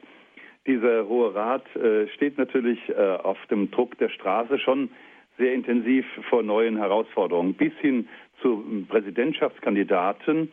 Dieser 0.66 1.06
Hohe 1.08 1.34
Rat 1.34 1.64
äh, 1.76 2.08
steht 2.08 2.38
natürlich 2.38 2.78
äh, 2.88 2.94
auf 2.94 3.38
dem 3.50 3.70
Druck 3.70 3.98
der 3.98 4.08
Straße 4.08 4.58
schon 4.58 4.88
sehr 5.36 5.52
intensiv 5.52 6.06
vor 6.30 6.42
neuen 6.42 6.76
Herausforderungen, 6.76 7.54
bis 7.54 7.72
hin 7.80 8.08
zu 8.40 8.64
Präsidentschaftskandidaten, 8.88 10.50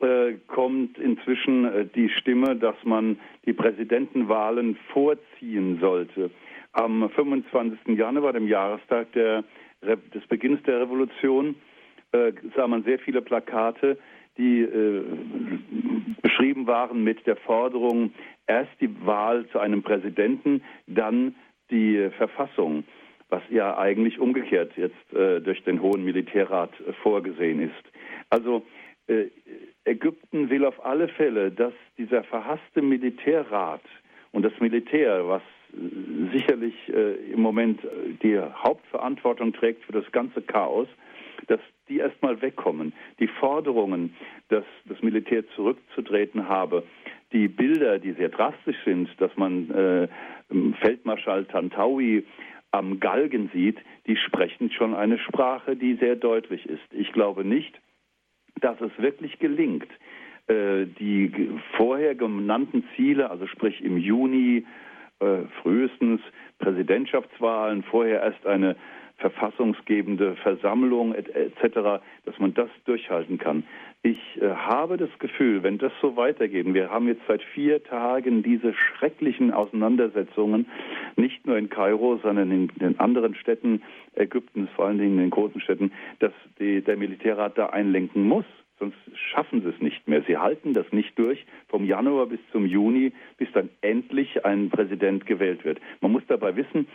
äh, 0.00 0.34
kommt 0.48 0.98
inzwischen 0.98 1.64
äh, 1.64 1.86
die 1.86 2.08
Stimme, 2.08 2.56
dass 2.56 2.76
man 2.84 3.18
die 3.46 3.52
Präsidentenwahlen 3.52 4.76
vorziehen 4.92 5.78
sollte. 5.80 6.30
Am 6.72 7.08
25. 7.10 7.96
Januar, 7.98 8.32
dem 8.32 8.48
Jahrestag 8.48 9.12
der, 9.12 9.44
des 9.82 10.26
Beginns 10.28 10.62
der 10.64 10.80
Revolution, 10.80 11.54
äh, 12.12 12.32
sah 12.56 12.66
man 12.66 12.82
sehr 12.82 12.98
viele 12.98 13.22
Plakate, 13.22 13.98
die 14.38 14.62
äh, 14.62 15.02
beschrieben 16.22 16.66
waren 16.66 17.04
mit 17.04 17.26
der 17.26 17.36
Forderung, 17.36 18.12
erst 18.46 18.72
die 18.80 18.90
Wahl 19.04 19.46
zu 19.48 19.58
einem 19.58 19.82
Präsidenten, 19.82 20.62
dann 20.86 21.34
die 21.70 22.10
Verfassung, 22.16 22.84
was 23.28 23.42
ja 23.50 23.78
eigentlich 23.78 24.18
umgekehrt 24.18 24.72
jetzt 24.76 25.12
äh, 25.14 25.40
durch 25.40 25.62
den 25.64 25.80
Hohen 25.80 26.04
Militärrat 26.04 26.72
vorgesehen 27.02 27.60
ist. 27.60 27.84
Also 28.30 28.62
Äh, 29.08 29.30
Ägypten 29.84 30.48
will 30.48 30.64
auf 30.64 30.84
alle 30.84 31.08
Fälle, 31.08 31.50
dass 31.50 31.72
dieser 31.98 32.22
verhasste 32.22 32.82
Militärrat 32.82 33.82
und 34.30 34.42
das 34.42 34.52
Militär, 34.60 35.26
was 35.26 35.42
äh, 35.72 36.32
sicherlich 36.32 36.74
äh, 36.88 37.14
im 37.32 37.40
Moment 37.40 37.80
die 38.22 38.38
Hauptverantwortung 38.38 39.52
trägt 39.52 39.84
für 39.84 39.92
das 39.92 40.10
ganze 40.12 40.40
Chaos, 40.40 40.86
dass 41.48 41.60
die 41.88 41.98
erstmal 41.98 42.40
wegkommen. 42.40 42.92
Die 43.18 43.28
Forderungen, 43.28 44.14
dass 44.48 44.64
das 44.86 45.02
Militär 45.02 45.46
zurückzutreten 45.54 46.48
habe, 46.48 46.84
die 47.32 47.48
Bilder, 47.48 47.98
die 47.98 48.12
sehr 48.12 48.28
drastisch 48.28 48.76
sind, 48.84 49.08
dass 49.18 49.34
man 49.36 49.70
äh, 49.70 50.08
Feldmarschall 50.80 51.46
Tantawi 51.46 52.24
am 52.70 53.00
Galgen 53.00 53.50
sieht, 53.52 53.78
die 54.06 54.16
sprechen 54.16 54.70
schon 54.70 54.94
eine 54.94 55.18
Sprache, 55.18 55.76
die 55.76 55.94
sehr 55.94 56.16
deutlich 56.16 56.66
ist. 56.66 56.82
Ich 56.90 57.12
glaube 57.12 57.44
nicht, 57.44 57.78
dass 58.60 58.80
es 58.80 58.90
wirklich 58.98 59.38
gelingt, 59.38 59.88
äh, 60.46 60.86
die 60.86 61.50
vorher 61.76 62.14
genannten 62.14 62.84
Ziele, 62.96 63.30
also 63.30 63.46
sprich 63.46 63.82
im 63.82 63.98
Juni 63.98 64.64
äh, 65.20 65.42
frühestens 65.62 66.20
Präsidentschaftswahlen, 66.58 67.82
vorher 67.84 68.22
erst 68.22 68.46
eine 68.46 68.76
verfassungsgebende 69.22 70.34
Versammlung 70.34 71.14
etc., 71.14 72.02
dass 72.24 72.38
man 72.38 72.52
das 72.54 72.68
durchhalten 72.84 73.38
kann. 73.38 73.62
Ich 74.02 74.18
äh, 74.40 74.50
habe 74.50 74.96
das 74.96 75.10
Gefühl, 75.20 75.62
wenn 75.62 75.78
das 75.78 75.92
so 76.02 76.16
weitergeht, 76.16 76.66
wir 76.74 76.90
haben 76.90 77.06
jetzt 77.06 77.22
seit 77.28 77.40
vier 77.40 77.82
Tagen 77.84 78.42
diese 78.42 78.74
schrecklichen 78.74 79.52
Auseinandersetzungen, 79.52 80.66
nicht 81.16 81.46
nur 81.46 81.56
in 81.56 81.70
Kairo, 81.70 82.18
sondern 82.20 82.50
in 82.50 82.68
den 82.80 82.98
anderen 82.98 83.36
Städten 83.36 83.82
Ägyptens, 84.16 84.68
vor 84.74 84.86
allen 84.86 84.98
Dingen 84.98 85.12
in 85.12 85.24
den 85.24 85.30
großen 85.30 85.60
Städten, 85.60 85.92
dass 86.18 86.32
die, 86.58 86.82
der 86.82 86.96
Militärrat 86.96 87.56
da 87.56 87.66
einlenken 87.66 88.24
muss 88.24 88.44
sonst 88.82 88.96
schaffen 89.14 89.62
sie 89.62 89.68
es 89.68 89.80
nicht 89.80 90.08
mehr. 90.08 90.24
Sie 90.26 90.36
halten 90.36 90.74
das 90.74 90.86
nicht 90.90 91.16
durch 91.16 91.46
vom 91.68 91.84
Januar 91.84 92.26
bis 92.26 92.40
zum 92.50 92.66
Juni, 92.66 93.12
bis 93.38 93.46
dann 93.52 93.68
endlich 93.80 94.44
ein 94.44 94.70
Präsident 94.70 95.24
gewählt 95.24 95.64
wird. 95.64 95.80
Man 96.00 96.10
muss 96.10 96.24
dabei 96.26 96.56
wissen, 96.56 96.88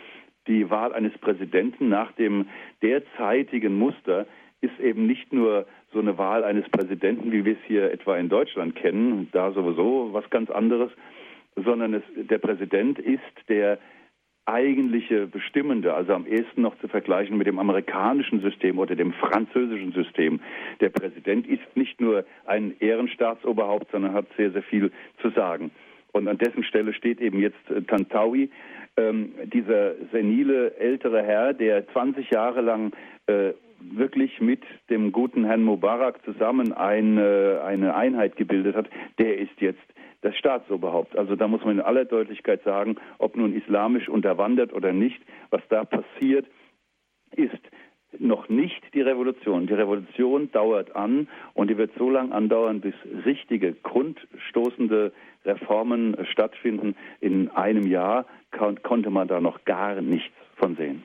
die 0.48 0.70
Wahl 0.70 0.92
eines 0.92 1.16
Präsidenten 1.18 1.88
nach 1.88 2.12
dem 2.12 2.46
derzeitigen 2.82 3.78
Muster 3.78 4.26
ist 4.60 4.78
eben 4.80 5.06
nicht 5.06 5.32
nur 5.32 5.66
so 5.92 6.00
eine 6.00 6.18
Wahl 6.18 6.42
eines 6.42 6.68
Präsidenten, 6.68 7.30
wie 7.30 7.44
wir 7.44 7.52
es 7.52 7.64
hier 7.66 7.92
etwa 7.92 8.16
in 8.16 8.28
Deutschland 8.28 8.74
kennen, 8.74 9.28
da 9.32 9.52
sowieso 9.52 10.12
was 10.12 10.28
ganz 10.30 10.50
anderes, 10.50 10.90
sondern 11.54 11.94
es, 11.94 12.02
der 12.16 12.38
Präsident 12.38 12.98
ist 12.98 13.20
der 13.48 13.78
eigentliche 14.46 15.26
Bestimmende, 15.26 15.92
also 15.92 16.14
am 16.14 16.26
ehesten 16.26 16.62
noch 16.62 16.76
zu 16.78 16.88
vergleichen 16.88 17.36
mit 17.36 17.46
dem 17.46 17.58
amerikanischen 17.58 18.40
System 18.40 18.78
oder 18.78 18.96
dem 18.96 19.12
französischen 19.12 19.92
System. 19.92 20.40
Der 20.80 20.88
Präsident 20.88 21.46
ist 21.46 21.76
nicht 21.76 22.00
nur 22.00 22.24
ein 22.46 22.74
Ehrenstaatsoberhaupt, 22.80 23.90
sondern 23.92 24.14
hat 24.14 24.26
sehr, 24.38 24.50
sehr 24.50 24.62
viel 24.62 24.90
zu 25.20 25.28
sagen. 25.30 25.70
Und 26.12 26.28
an 26.28 26.38
dessen 26.38 26.64
Stelle 26.64 26.92
steht 26.92 27.20
eben 27.20 27.40
jetzt 27.40 27.70
äh, 27.70 27.82
Tantawi, 27.82 28.50
ähm, 28.96 29.34
dieser 29.44 29.94
senile 30.12 30.74
ältere 30.76 31.22
Herr, 31.22 31.52
der 31.54 31.86
20 31.88 32.30
Jahre 32.30 32.60
lang 32.60 32.92
äh, 33.26 33.52
wirklich 33.80 34.40
mit 34.40 34.62
dem 34.90 35.12
guten 35.12 35.44
Herrn 35.44 35.62
Mubarak 35.62 36.24
zusammen 36.24 36.72
eine, 36.72 37.62
eine 37.64 37.94
Einheit 37.94 38.36
gebildet 38.36 38.74
hat, 38.74 38.88
der 39.18 39.38
ist 39.38 39.60
jetzt 39.60 39.78
das 40.22 40.36
Staatsoberhaupt. 40.36 41.16
Also 41.16 41.36
da 41.36 41.46
muss 41.46 41.64
man 41.64 41.76
in 41.76 41.80
aller 41.80 42.04
Deutlichkeit 42.04 42.62
sagen, 42.64 42.96
ob 43.18 43.36
nun 43.36 43.54
islamisch 43.54 44.08
unterwandert 44.08 44.72
oder 44.72 44.92
nicht, 44.92 45.20
was 45.50 45.62
da 45.68 45.84
passiert, 45.84 46.46
ist 47.36 47.60
noch 48.18 48.48
nicht 48.48 48.82
die 48.94 49.00
Revolution. 49.00 49.66
Die 49.66 49.74
Revolution 49.74 50.50
dauert 50.50 50.96
an 50.96 51.28
und 51.54 51.68
die 51.70 51.76
wird 51.76 51.92
so 51.98 52.10
lange 52.10 52.34
andauern, 52.34 52.80
bis 52.80 52.94
richtige, 53.24 53.74
grundstoßende 53.74 55.12
Reformen 55.44 56.16
stattfinden. 56.30 56.96
In 57.20 57.50
einem 57.50 57.86
Jahr 57.86 58.26
konnte 58.82 59.10
man 59.10 59.28
da 59.28 59.40
noch 59.40 59.64
gar 59.64 60.00
nichts 60.00 60.34
von 60.56 60.76
sehen. 60.76 61.02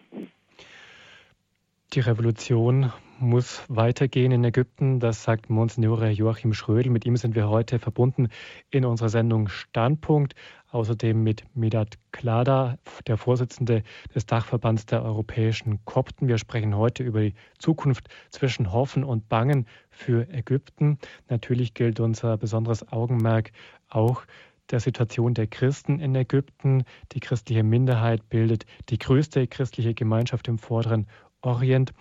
Die 1.93 1.99
Revolution 1.99 2.91
muss 3.19 3.61
weitergehen 3.67 4.31
in 4.31 4.43
Ägypten. 4.43 4.99
Das 4.99 5.21
sagt 5.21 5.51
Monsignore 5.51 6.09
Joachim 6.09 6.55
Schrödel. 6.55 6.91
Mit 6.91 7.05
ihm 7.05 7.17
sind 7.17 7.35
wir 7.35 7.49
heute 7.49 7.77
verbunden 7.77 8.29
in 8.71 8.83
unserer 8.83 9.09
Sendung 9.09 9.47
Standpunkt. 9.47 10.33
Außerdem 10.71 11.21
mit 11.21 11.43
Medat 11.53 11.99
Klada, 12.11 12.79
der 13.05 13.17
Vorsitzende 13.17 13.83
des 14.15 14.25
Dachverbands 14.25 14.87
der 14.87 15.03
europäischen 15.03 15.85
Kopten. 15.85 16.27
Wir 16.27 16.39
sprechen 16.39 16.75
heute 16.75 17.03
über 17.03 17.21
die 17.21 17.35
Zukunft 17.59 18.07
zwischen 18.31 18.71
Hoffen 18.71 19.03
und 19.03 19.29
Bangen 19.29 19.67
für 19.91 20.27
Ägypten. 20.29 20.97
Natürlich 21.29 21.75
gilt 21.75 21.99
unser 21.99 22.37
besonderes 22.37 22.91
Augenmerk 22.91 23.51
auch 23.87 24.23
der 24.71 24.79
Situation 24.79 25.35
der 25.35 25.45
Christen 25.45 25.99
in 25.99 26.15
Ägypten. 26.15 26.85
Die 27.11 27.19
christliche 27.19 27.61
Minderheit 27.61 28.29
bildet 28.29 28.65
die 28.89 28.97
größte 28.97 29.45
christliche 29.45 29.93
Gemeinschaft 29.93 30.47
im 30.47 30.57
vorderen 30.57 31.05
Orient 31.43 31.93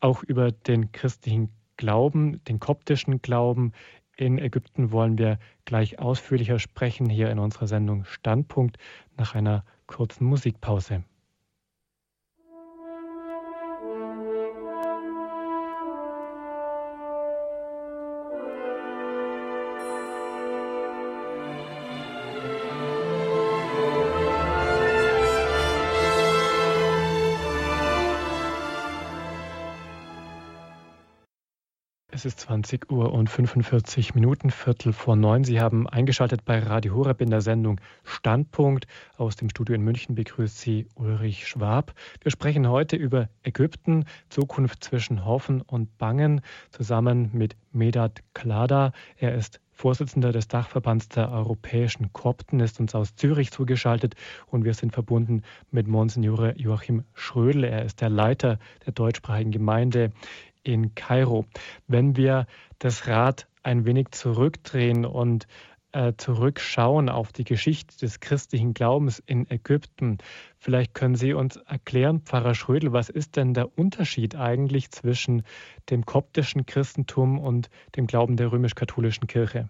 auch 0.00 0.22
über 0.22 0.52
den 0.52 0.92
christlichen 0.92 1.50
Glauben, 1.76 2.42
den 2.44 2.58
koptischen 2.58 3.20
Glauben 3.22 3.72
in 4.16 4.38
Ägypten 4.38 4.92
wollen 4.92 5.18
wir 5.18 5.38
gleich 5.66 5.98
ausführlicher 5.98 6.58
sprechen 6.58 7.08
hier 7.10 7.30
in 7.30 7.38
unserer 7.38 7.66
Sendung 7.66 8.04
Standpunkt 8.04 8.78
nach 9.16 9.34
einer 9.34 9.64
kurzen 9.86 10.24
Musikpause. 10.24 11.04
Ist 32.26 32.40
20 32.40 32.90
Uhr 32.90 33.12
und 33.12 33.30
45 33.30 34.16
Minuten, 34.16 34.50
Viertel 34.50 34.92
vor 34.92 35.14
neun. 35.14 35.44
Sie 35.44 35.60
haben 35.60 35.88
eingeschaltet 35.88 36.44
bei 36.44 36.58
Radio 36.58 36.94
Horeb 36.96 37.20
in 37.20 37.30
der 37.30 37.40
Sendung 37.40 37.80
Standpunkt. 38.02 38.88
Aus 39.16 39.36
dem 39.36 39.48
Studio 39.48 39.76
in 39.76 39.82
München 39.82 40.16
begrüßt 40.16 40.58
Sie 40.58 40.88
Ulrich 40.96 41.46
Schwab. 41.46 41.94
Wir 42.20 42.32
sprechen 42.32 42.68
heute 42.68 42.96
über 42.96 43.28
Ägypten, 43.44 44.06
Zukunft 44.28 44.82
zwischen 44.82 45.24
Hoffen 45.24 45.62
und 45.62 45.96
Bangen, 45.98 46.40
zusammen 46.70 47.30
mit 47.32 47.56
Medat 47.72 48.24
Klada. 48.34 48.92
Er 49.16 49.36
ist 49.36 49.60
Vorsitzender 49.70 50.32
des 50.32 50.48
Dachverbands 50.48 51.10
der 51.10 51.30
europäischen 51.30 52.10
Kopten, 52.14 52.60
ist 52.60 52.80
uns 52.80 52.94
aus 52.94 53.14
Zürich 53.14 53.50
zugeschaltet 53.50 54.16
und 54.46 54.64
wir 54.64 54.72
sind 54.72 54.94
verbunden 54.94 55.42
mit 55.70 55.86
Monsignore 55.86 56.54
Joachim 56.56 57.04
Schrödel. 57.12 57.64
Er 57.64 57.84
ist 57.84 58.00
der 58.00 58.08
Leiter 58.08 58.58
der 58.86 58.94
deutschsprachigen 58.94 59.50
Gemeinde 59.50 60.12
in 60.66 60.94
Kairo. 60.94 61.46
Wenn 61.86 62.16
wir 62.16 62.46
das 62.78 63.06
Rad 63.06 63.46
ein 63.62 63.86
wenig 63.86 64.10
zurückdrehen 64.10 65.04
und 65.04 65.46
äh, 65.92 66.12
zurückschauen 66.16 67.08
auf 67.08 67.32
die 67.32 67.44
Geschichte 67.44 67.98
des 67.98 68.20
christlichen 68.20 68.74
Glaubens 68.74 69.22
in 69.26 69.50
Ägypten, 69.50 70.18
vielleicht 70.58 70.94
können 70.94 71.14
Sie 71.14 71.32
uns 71.32 71.56
erklären, 71.56 72.20
Pfarrer 72.20 72.54
Schrödel, 72.54 72.92
was 72.92 73.08
ist 73.08 73.36
denn 73.36 73.54
der 73.54 73.78
Unterschied 73.78 74.36
eigentlich 74.36 74.90
zwischen 74.90 75.42
dem 75.90 76.04
koptischen 76.04 76.66
Christentum 76.66 77.38
und 77.38 77.70
dem 77.96 78.06
Glauben 78.06 78.36
der 78.36 78.52
römisch-katholischen 78.52 79.26
Kirche? 79.26 79.68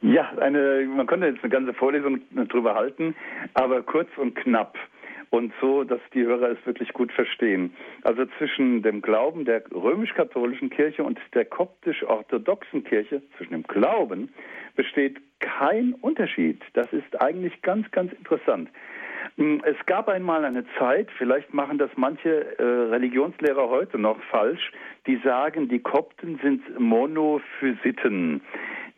Ja, 0.00 0.30
eine, 0.38 0.86
man 0.86 1.06
könnte 1.06 1.26
jetzt 1.26 1.42
eine 1.42 1.50
ganze 1.50 1.74
Vorlesung 1.74 2.20
darüber 2.30 2.74
halten, 2.74 3.16
aber 3.54 3.82
kurz 3.82 4.08
und 4.16 4.36
knapp 4.36 4.76
und 5.30 5.52
so, 5.60 5.84
dass 5.84 6.00
die 6.14 6.24
Hörer 6.24 6.50
es 6.50 6.66
wirklich 6.66 6.92
gut 6.92 7.12
verstehen. 7.12 7.74
Also 8.02 8.24
zwischen 8.38 8.82
dem 8.82 9.02
Glauben 9.02 9.44
der 9.44 9.62
römisch-katholischen 9.72 10.70
Kirche 10.70 11.04
und 11.04 11.18
der 11.34 11.44
koptisch-orthodoxen 11.44 12.84
Kirche, 12.84 13.22
zwischen 13.36 13.52
dem 13.52 13.62
Glauben, 13.64 14.32
besteht 14.76 15.18
kein 15.40 15.94
Unterschied. 15.94 16.62
Das 16.72 16.92
ist 16.92 17.20
eigentlich 17.20 17.62
ganz, 17.62 17.90
ganz 17.90 18.12
interessant. 18.12 18.70
Hm, 19.36 19.62
es 19.64 19.76
gab 19.86 20.08
einmal 20.08 20.44
eine 20.44 20.64
Zeit, 20.78 21.08
vielleicht 21.16 21.52
machen 21.52 21.78
das 21.78 21.90
manche 21.96 22.58
äh, 22.58 22.62
Religionslehrer 22.62 23.68
heute 23.68 23.98
noch 23.98 24.20
falsch, 24.30 24.72
die 25.06 25.16
sagen, 25.24 25.68
die 25.68 25.80
Kopten 25.80 26.38
sind 26.42 26.78
Monophysiten. 26.78 28.40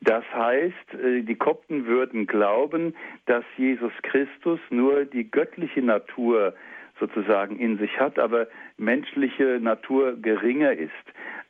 Das 0.00 0.24
heißt, 0.32 0.94
äh, 0.94 1.22
die 1.22 1.34
Kopten 1.34 1.86
würden 1.86 2.26
glauben, 2.26 2.94
dass 3.26 3.44
Jesus 3.56 3.92
Christus 4.02 4.58
nur 4.70 5.04
die 5.04 5.30
göttliche 5.30 5.82
Natur 5.82 6.54
sozusagen 6.98 7.58
in 7.58 7.78
sich 7.78 7.98
hat, 7.98 8.18
aber 8.18 8.46
menschliche 8.76 9.58
Natur 9.60 10.16
geringer 10.20 10.72
ist. 10.72 10.90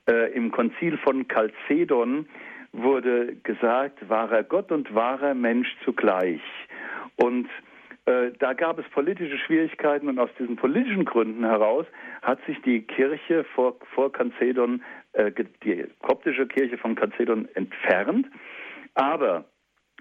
Äh, 0.09 0.33
Im 0.33 0.51
Konzil 0.51 0.97
von 0.99 1.27
Chalcedon 1.29 2.27
wurde 2.73 3.37
gesagt, 3.43 4.09
wahrer 4.09 4.43
Gott 4.43 4.71
und 4.73 4.95
wahrer 4.95 5.35
Mensch 5.35 5.69
zugleich. 5.85 6.41
Und 7.17 7.49
äh, 8.07 8.31
da 8.39 8.55
gab 8.55 8.79
es 8.79 8.89
politische 8.91 9.39
Schwierigkeiten 9.39 10.09
und 10.09 10.19
aus 10.19 10.31
diesen 10.39 10.57
politischen 10.57 11.05
Gründen 11.05 11.45
heraus 11.45 11.87
hat 12.23 12.39
sich 12.47 12.61
die 12.63 12.83
Kirche 12.83 13.45
vor, 13.55 13.77
vor 13.95 14.13
Chalcedon 14.13 14.83
die 15.65 15.87
koptische 16.03 16.47
Kirche 16.47 16.79
von 16.79 16.97
Chalcedon 16.97 17.49
entfernt. 17.55 18.27
Aber 18.95 19.45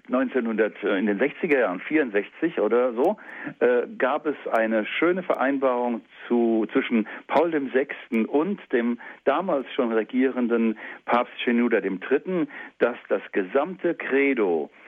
1900, 0.08 0.82
äh, 0.82 0.98
in 0.98 1.06
den 1.06 1.20
60er 1.20 1.58
Jahren, 1.58 1.80
64 1.80 2.60
oder 2.60 2.92
so, 2.94 3.16
äh, 3.60 3.86
gab 3.98 4.26
es 4.26 4.36
eine 4.52 4.86
schöne 4.86 5.22
Vereinbarung 5.22 6.00
zu, 6.26 6.66
zwischen 6.72 7.06
Paul 7.28 7.52
VI. 7.52 8.26
und 8.26 8.60
dem 8.72 8.98
damals 9.24 9.66
schon 9.74 9.92
regierenden 9.92 10.78
Papst 11.04 11.32
Shenouda 11.42 11.78
III., 11.78 12.46
dass 12.78 12.96
das 13.08 13.22
gesamte 13.32 13.94
Credo 13.94 14.70
äh, 14.72 14.79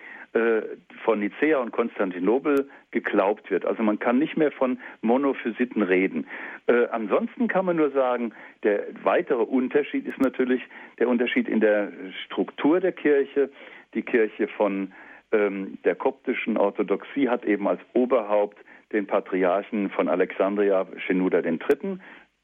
von 1.04 1.20
Nicea 1.20 1.58
und 1.58 1.72
Konstantinopel 1.72 2.70
geglaubt 2.90 3.50
wird. 3.50 3.66
Also 3.66 3.82
man 3.82 3.98
kann 3.98 4.18
nicht 4.18 4.36
mehr 4.36 4.50
von 4.50 4.78
Monophysiten 5.02 5.82
reden. 5.82 6.26
Äh, 6.66 6.86
ansonsten 6.86 7.48
kann 7.48 7.66
man 7.66 7.76
nur 7.76 7.90
sagen, 7.90 8.32
der 8.62 8.84
weitere 9.02 9.42
Unterschied 9.42 10.06
ist 10.06 10.18
natürlich 10.20 10.62
der 10.98 11.08
Unterschied 11.08 11.48
in 11.48 11.60
der 11.60 11.92
Struktur 12.24 12.80
der 12.80 12.92
Kirche. 12.92 13.50
Die 13.92 14.02
Kirche 14.02 14.48
von 14.48 14.92
ähm, 15.32 15.78
der 15.84 15.96
koptischen 15.96 16.56
Orthodoxie 16.56 17.28
hat 17.28 17.44
eben 17.44 17.68
als 17.68 17.80
Oberhaupt 17.92 18.56
den 18.92 19.06
Patriarchen 19.06 19.90
von 19.90 20.08
Alexandria, 20.08 20.86
Shenouda 21.06 21.40
III., 21.40 21.98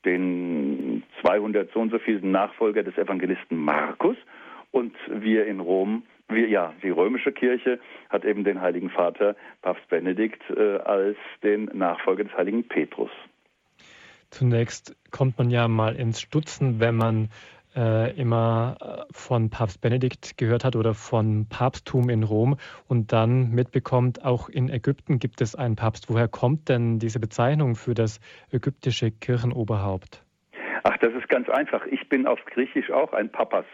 den 0.04 1.02
200 1.22 1.70
so 1.72 1.80
und 1.80 1.90
so 1.90 1.98
vielen 1.98 2.30
Nachfolger 2.30 2.82
des 2.82 2.96
Evangelisten 2.96 3.58
Markus 3.58 4.16
und 4.70 4.94
wir 5.08 5.46
in 5.46 5.60
Rom, 5.60 6.04
wir, 6.28 6.48
ja, 6.48 6.74
die 6.82 6.90
römische 6.90 7.32
Kirche 7.32 7.78
hat 8.10 8.24
eben 8.24 8.44
den 8.44 8.60
Heiligen 8.60 8.90
Vater, 8.90 9.36
Papst 9.62 9.88
Benedikt, 9.88 10.42
äh, 10.50 10.76
als 10.78 11.16
den 11.42 11.64
Nachfolger 11.72 12.24
des 12.24 12.36
Heiligen 12.36 12.66
Petrus. 12.66 13.10
Zunächst 14.30 14.96
kommt 15.10 15.38
man 15.38 15.50
ja 15.50 15.68
mal 15.68 15.96
ins 15.96 16.20
Stutzen, 16.20 16.80
wenn 16.80 16.96
man 16.96 17.28
äh, 17.74 18.14
immer 18.18 18.76
äh, 18.80 19.12
von 19.12 19.50
Papst 19.50 19.80
Benedikt 19.80 20.36
gehört 20.36 20.64
hat 20.64 20.76
oder 20.76 20.94
von 20.94 21.46
Papsttum 21.48 22.10
in 22.10 22.22
Rom 22.22 22.56
und 22.88 23.12
dann 23.12 23.50
mitbekommt, 23.50 24.24
auch 24.24 24.48
in 24.48 24.68
Ägypten 24.68 25.18
gibt 25.18 25.40
es 25.40 25.54
einen 25.54 25.76
Papst. 25.76 26.10
Woher 26.10 26.28
kommt 26.28 26.68
denn 26.68 26.98
diese 26.98 27.20
Bezeichnung 27.20 27.74
für 27.76 27.94
das 27.94 28.20
ägyptische 28.52 29.10
Kirchenoberhaupt? 29.10 30.24
Ach, 30.82 30.96
das 30.98 31.12
ist 31.14 31.28
ganz 31.28 31.48
einfach. 31.48 31.84
Ich 31.86 32.08
bin 32.08 32.26
auf 32.26 32.38
Griechisch 32.46 32.90
auch 32.90 33.12
ein 33.12 33.30
Papas. 33.30 33.66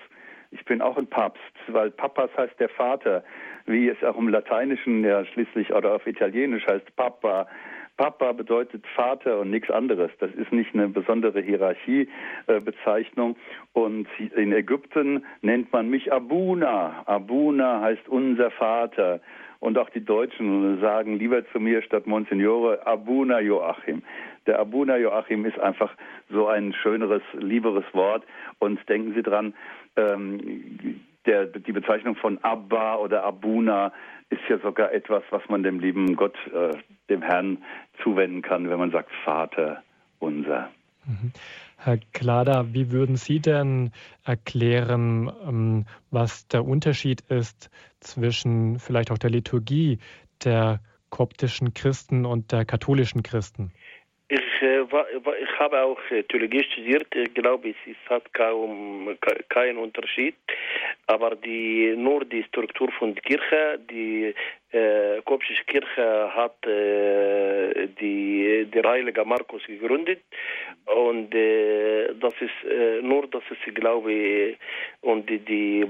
Ich 0.55 0.65
bin 0.65 0.81
auch 0.81 0.97
ein 0.97 1.09
Papst, 1.09 1.43
weil 1.67 1.91
Papas 1.91 2.31
heißt 2.37 2.59
der 2.61 2.69
Vater, 2.69 3.25
wie 3.67 3.89
es 3.89 4.03
auch 4.05 4.17
im 4.17 4.29
Lateinischen 4.29 5.05
ja 5.05 5.25
schließlich 5.25 5.75
oder 5.75 5.95
auf 5.95 6.07
Italienisch 6.07 6.65
heißt 6.67 6.95
Papa. 6.95 7.49
Papa 7.97 8.33
bedeutet 8.33 8.85
Vater 8.95 9.41
und 9.41 9.51
nichts 9.51 9.71
anderes. 9.71 10.11
Das 10.21 10.31
ist 10.33 10.53
nicht 10.53 10.73
eine 10.75 10.89
besondere 10.89 11.41
Hierarchiebezeichnung. 11.41 13.37
und 13.73 14.09
in 14.37 14.53
Ägypten 14.53 15.25
nennt 15.43 15.73
man 15.73 15.91
mich 15.91 16.13
Abuna. 16.13 17.03
Abuna 17.07 17.81
heißt 17.81 18.09
unser 18.09 18.51
Vater. 18.53 19.21
Und 19.61 19.79
auch 19.79 19.89
die 19.91 20.05
Deutschen 20.05 20.81
sagen 20.81 21.19
lieber 21.19 21.47
zu 21.51 21.59
mir 21.59 21.83
statt 21.83 22.07
Monsignore 22.07 22.87
Abuna 22.87 23.41
Joachim. 23.41 24.03
Der 24.47 24.59
Abuna 24.59 24.99
Joachim 24.99 25.47
ist 25.47 25.59
einfach 25.59 25.91
so 26.29 26.49
ein 26.49 26.75
schöneres, 26.75 27.23
lieberes 27.33 27.85
Wort. 27.93 28.25
Und 28.59 28.87
denken 28.89 29.15
Sie 29.15 29.23
dran, 29.23 29.55
ähm, 29.97 31.01
der, 31.27 31.47
die 31.47 31.73
Bezeichnung 31.73 32.17
von 32.17 32.39
Abba 32.43 32.97
oder 32.97 33.25
Abuna 33.25 33.93
ist 34.31 34.43
ja 34.49 34.59
sogar 34.59 34.93
etwas, 34.93 35.23
was 35.31 35.43
man 35.49 35.63
dem 35.63 35.81
lieben 35.81 36.17
Gott, 36.17 36.37
äh, 36.53 36.77
dem 37.09 37.23
Herrn, 37.23 37.59
zuwenden 38.03 38.43
kann, 38.43 38.69
wenn 38.69 38.79
man 38.79 38.91
sagt 38.91 39.11
Vater 39.25 39.83
unser. 40.19 40.71
Mhm. 41.07 41.33
Herr 41.77 41.99
Klada, 42.13 42.73
wie 42.73 42.91
würden 42.93 43.17
Sie 43.17 43.41
denn 43.41 43.91
erklären, 44.25 45.31
ähm, 45.47 45.85
was 46.11 46.49
der 46.49 46.65
Unterschied 46.65 47.21
ist 47.23 47.71
zwischen 48.01 48.79
vielleicht 48.79 49.11
auch 49.11 49.19
der 49.19 49.31
Liturgie 49.31 49.99
der 50.45 50.81
koptischen 51.11 51.75
Christen 51.75 52.25
und 52.25 52.53
der 52.53 52.65
katholischen 52.65 53.23
Christen? 53.23 53.73
Ich, 54.29 54.63
äh, 54.63 54.81
ich 54.81 55.59
habe 55.59 55.83
auch 55.83 56.01
äh, 56.11 56.23
Theologie 56.23 56.65
studiert. 56.65 57.07
Ich 57.15 57.35
glaube, 57.35 57.71
es 57.71 58.11
hat 58.11 58.33
kaum 58.33 59.17
keinen 59.51 59.79
Unterschied. 59.79 60.35
Aber 61.07 61.37
die, 61.37 61.95
nur 61.97 62.25
die 62.25 62.43
Struktur 62.45 62.91
von 62.93 63.15
der 63.15 63.23
Kirche, 63.23 63.79
die 63.91 64.35
äh, 64.75 65.23
koptische 65.25 65.65
Kirche 65.65 66.31
hat 66.35 66.67
äh, 66.67 67.89
die, 68.01 68.67
der 68.73 68.85
heilige 68.85 69.25
Markus 69.25 69.63
gegründet. 69.67 70.23
Und 70.87 71.35
äh, 71.35 72.13
das 72.21 72.35
ist 72.41 72.71
äh, 72.71 73.01
nur 73.01 73.27
das 73.29 73.43
ist 73.51 73.75
glaube 73.75 74.13
ich 74.13 74.59
und 75.01 75.31
die, 75.31 75.39
die 75.39 75.87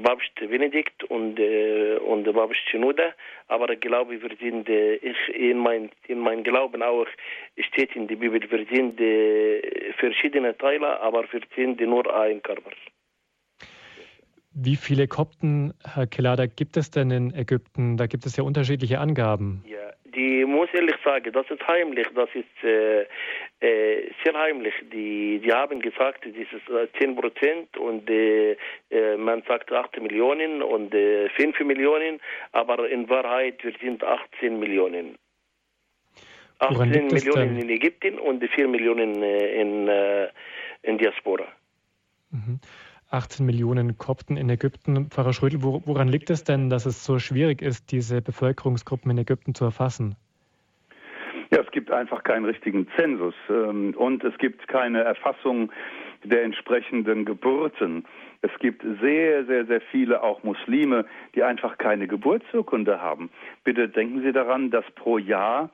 Benedikt 0.48 1.02
und 1.04 1.38
äh, 1.40 1.96
und 1.96 2.24
der 2.24 2.32
Papst 2.32 2.60
Shenouda 2.70 3.12
aber 3.48 3.70
ich 3.70 3.80
glaube 3.80 4.22
wir 4.22 4.36
sind 4.40 4.68
ich 4.68 5.34
in 5.34 5.58
mein 5.58 5.90
in 6.06 6.20
mein 6.20 6.44
Glauben 6.44 6.82
auch 6.82 7.08
steht 7.58 7.96
in 7.96 8.06
der 8.06 8.16
Bibel 8.16 8.40
wir 8.48 8.66
sind 8.70 9.00
verschiedene 9.98 10.56
Teile 10.56 11.00
aber 11.00 11.24
wir 11.32 11.40
sind 11.56 11.80
nur 11.80 12.06
ein 12.14 12.40
Körper 12.42 12.70
wie 14.54 14.76
viele 14.76 15.08
Kopten, 15.08 15.74
Herr 15.84 16.06
Kelada, 16.06 16.46
gibt 16.46 16.76
es 16.76 16.90
denn 16.90 17.10
in 17.10 17.34
Ägypten? 17.34 17.96
Da 17.96 18.06
gibt 18.06 18.24
es 18.24 18.36
ja 18.36 18.44
unterschiedliche 18.44 19.00
Angaben. 19.00 19.64
Ja, 19.66 19.92
die 20.14 20.44
muss 20.44 20.68
ehrlich 20.72 20.96
sagen, 21.04 21.32
das 21.32 21.46
ist 21.50 21.66
heimlich, 21.66 22.06
das 22.14 22.28
ist 22.34 22.64
äh, 22.64 23.02
äh, 23.60 24.10
sehr 24.22 24.34
heimlich. 24.34 24.74
Die, 24.92 25.40
die 25.44 25.52
haben 25.52 25.80
gesagt, 25.80 26.24
das 26.24 26.34
ist 26.34 26.98
10 26.98 27.10
äh, 27.10 27.20
Prozent 27.20 27.76
und 27.76 28.08
äh, 28.08 28.56
äh, 28.90 29.16
man 29.16 29.42
sagt 29.48 29.72
8 29.72 30.00
Millionen 30.00 30.62
und 30.62 30.92
5 30.92 31.38
äh, 31.38 31.64
Millionen, 31.64 32.20
aber 32.52 32.88
in 32.88 33.08
Wahrheit 33.08 33.62
wir 33.64 33.72
sind 33.80 34.04
18 34.04 34.58
Millionen. 34.58 35.18
18 36.60 37.08
Millionen 37.08 37.58
in 37.58 37.68
Ägypten 37.68 38.18
und 38.18 38.42
4 38.42 38.68
Millionen 38.68 39.22
in, 39.22 39.90
in 40.82 40.98
Diaspora. 40.98 41.46
Mhm. 42.30 42.60
18 43.14 43.46
Millionen 43.46 43.96
Kopten 43.96 44.36
in 44.36 44.50
Ägypten. 44.50 45.08
Pfarrer 45.08 45.32
Schrödel, 45.32 45.62
woran 45.62 46.08
liegt 46.08 46.30
es 46.30 46.42
denn, 46.42 46.68
dass 46.68 46.84
es 46.84 47.04
so 47.04 47.20
schwierig 47.20 47.62
ist, 47.62 47.92
diese 47.92 48.20
Bevölkerungsgruppen 48.20 49.10
in 49.12 49.18
Ägypten 49.18 49.54
zu 49.54 49.64
erfassen? 49.64 50.16
Ja, 51.50 51.60
es 51.60 51.70
gibt 51.70 51.92
einfach 51.92 52.24
keinen 52.24 52.44
richtigen 52.44 52.88
Zensus 52.96 53.34
ähm, 53.48 53.94
und 53.96 54.24
es 54.24 54.36
gibt 54.38 54.66
keine 54.66 55.04
Erfassung 55.04 55.70
der 56.24 56.42
entsprechenden 56.42 57.24
Geburten. 57.24 58.04
Es 58.42 58.50
gibt 58.58 58.82
sehr, 59.00 59.44
sehr, 59.44 59.64
sehr 59.66 59.80
viele 59.80 60.22
auch 60.22 60.42
Muslime, 60.42 61.04
die 61.36 61.44
einfach 61.44 61.78
keine 61.78 62.08
Geburtsurkunde 62.08 63.00
haben. 63.00 63.30
Bitte 63.62 63.88
denken 63.88 64.22
Sie 64.22 64.32
daran, 64.32 64.72
dass 64.72 64.84
pro 64.96 65.18
Jahr 65.18 65.70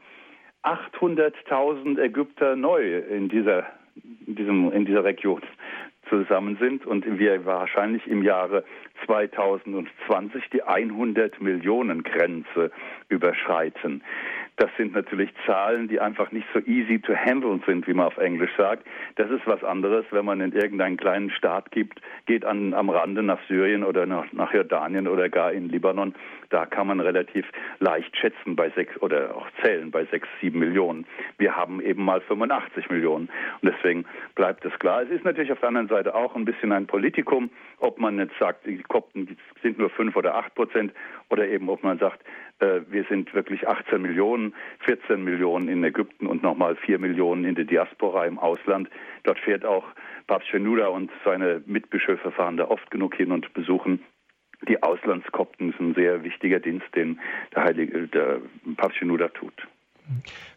800.000 0.64 1.98
Ägypter 1.98 2.56
neu 2.56 2.98
in 2.98 3.30
dieser, 3.30 3.64
in, 4.26 4.34
diesem, 4.34 4.70
in 4.72 4.84
dieser 4.84 5.04
Region 5.04 5.40
zusammen 6.10 6.58
sind 6.60 6.84
und 6.84 7.18
wir 7.18 7.46
wahrscheinlich 7.46 8.06
im 8.06 8.22
Jahre 8.22 8.64
2020 9.06 10.50
die 10.52 10.62
100 10.62 11.40
Millionen 11.40 12.02
Grenze 12.02 12.70
überschreiten. 13.08 14.02
Das 14.56 14.70
sind 14.76 14.92
natürlich 14.92 15.30
Zahlen, 15.46 15.88
die 15.88 16.00
einfach 16.00 16.32
nicht 16.32 16.46
so 16.52 16.60
easy 16.60 16.98
to 16.98 17.14
handle 17.14 17.58
sind, 17.64 17.86
wie 17.86 17.94
man 17.94 18.08
auf 18.08 18.18
Englisch 18.18 18.50
sagt. 18.58 18.86
Das 19.16 19.30
ist 19.30 19.46
was 19.46 19.64
anderes, 19.64 20.04
wenn 20.10 20.26
man 20.26 20.42
in 20.42 20.52
irgendeinen 20.52 20.98
kleinen 20.98 21.30
Staat 21.30 21.70
gibt, 21.70 22.02
geht 22.26 22.44
an, 22.44 22.74
am 22.74 22.90
Rande 22.90 23.22
nach 23.22 23.38
Syrien 23.48 23.84
oder 23.84 24.04
nach, 24.04 24.30
nach 24.32 24.52
Jordanien 24.52 25.08
oder 25.08 25.30
gar 25.30 25.50
in 25.52 25.70
Libanon. 25.70 26.14
Da 26.50 26.66
kann 26.66 26.88
man 26.88 27.00
relativ 27.00 27.46
leicht 27.78 28.16
schätzen 28.16 28.56
bei 28.56 28.70
sechs 28.70 29.00
oder 29.00 29.36
auch 29.36 29.46
zählen 29.62 29.90
bei 29.90 30.04
sechs, 30.06 30.28
sieben 30.40 30.58
Millionen. 30.58 31.06
Wir 31.38 31.56
haben 31.56 31.80
eben 31.80 32.04
mal 32.04 32.20
85 32.20 32.90
Millionen. 32.90 33.28
Und 33.62 33.72
deswegen 33.72 34.04
bleibt 34.34 34.64
es 34.64 34.78
klar. 34.80 35.02
Es 35.02 35.10
ist 35.10 35.24
natürlich 35.24 35.52
auf 35.52 35.60
der 35.60 35.68
anderen 35.68 35.88
Seite 35.88 36.14
auch 36.14 36.34
ein 36.34 36.44
bisschen 36.44 36.72
ein 36.72 36.86
Politikum, 36.86 37.50
ob 37.78 37.98
man 37.98 38.18
jetzt 38.18 38.36
sagt, 38.38 38.66
die 38.66 38.82
Kopten 38.82 39.36
sind 39.62 39.78
nur 39.78 39.90
fünf 39.90 40.16
oder 40.16 40.34
acht 40.34 40.54
Prozent 40.56 40.92
oder 41.28 41.46
eben 41.46 41.68
ob 41.68 41.84
man 41.84 41.98
sagt, 41.98 42.20
äh, 42.58 42.80
wir 42.88 43.04
sind 43.04 43.32
wirklich 43.32 43.68
18 43.68 44.02
Millionen, 44.02 44.52
14 44.86 45.22
Millionen 45.22 45.68
in 45.68 45.84
Ägypten 45.84 46.26
und 46.26 46.42
nochmal 46.42 46.74
4 46.76 46.98
Millionen 46.98 47.44
in 47.44 47.54
der 47.54 47.64
Diaspora 47.64 48.26
im 48.26 48.38
Ausland. 48.38 48.88
Dort 49.22 49.38
fährt 49.38 49.64
auch 49.64 49.84
Papst 50.26 50.48
Shenouda 50.48 50.88
und 50.88 51.10
seine 51.24 51.62
Mitbischöfe 51.66 52.30
fahren 52.32 52.56
da 52.56 52.68
oft 52.68 52.90
genug 52.90 53.14
hin 53.14 53.30
und 53.30 53.52
besuchen 53.54 54.00
die 54.68 54.82
Auslandskopten. 54.82 55.70
Ist 55.70 55.80
ein 55.80 55.94
sehr 55.94 56.22
wichtiger 56.22 56.60
Dienst, 56.60 56.86
den 56.94 57.20
der 57.54 57.64
Heilige, 57.64 58.08
der 58.08 58.40
Papst 58.76 58.98
Shenouda 58.98 59.28
tut. 59.28 59.54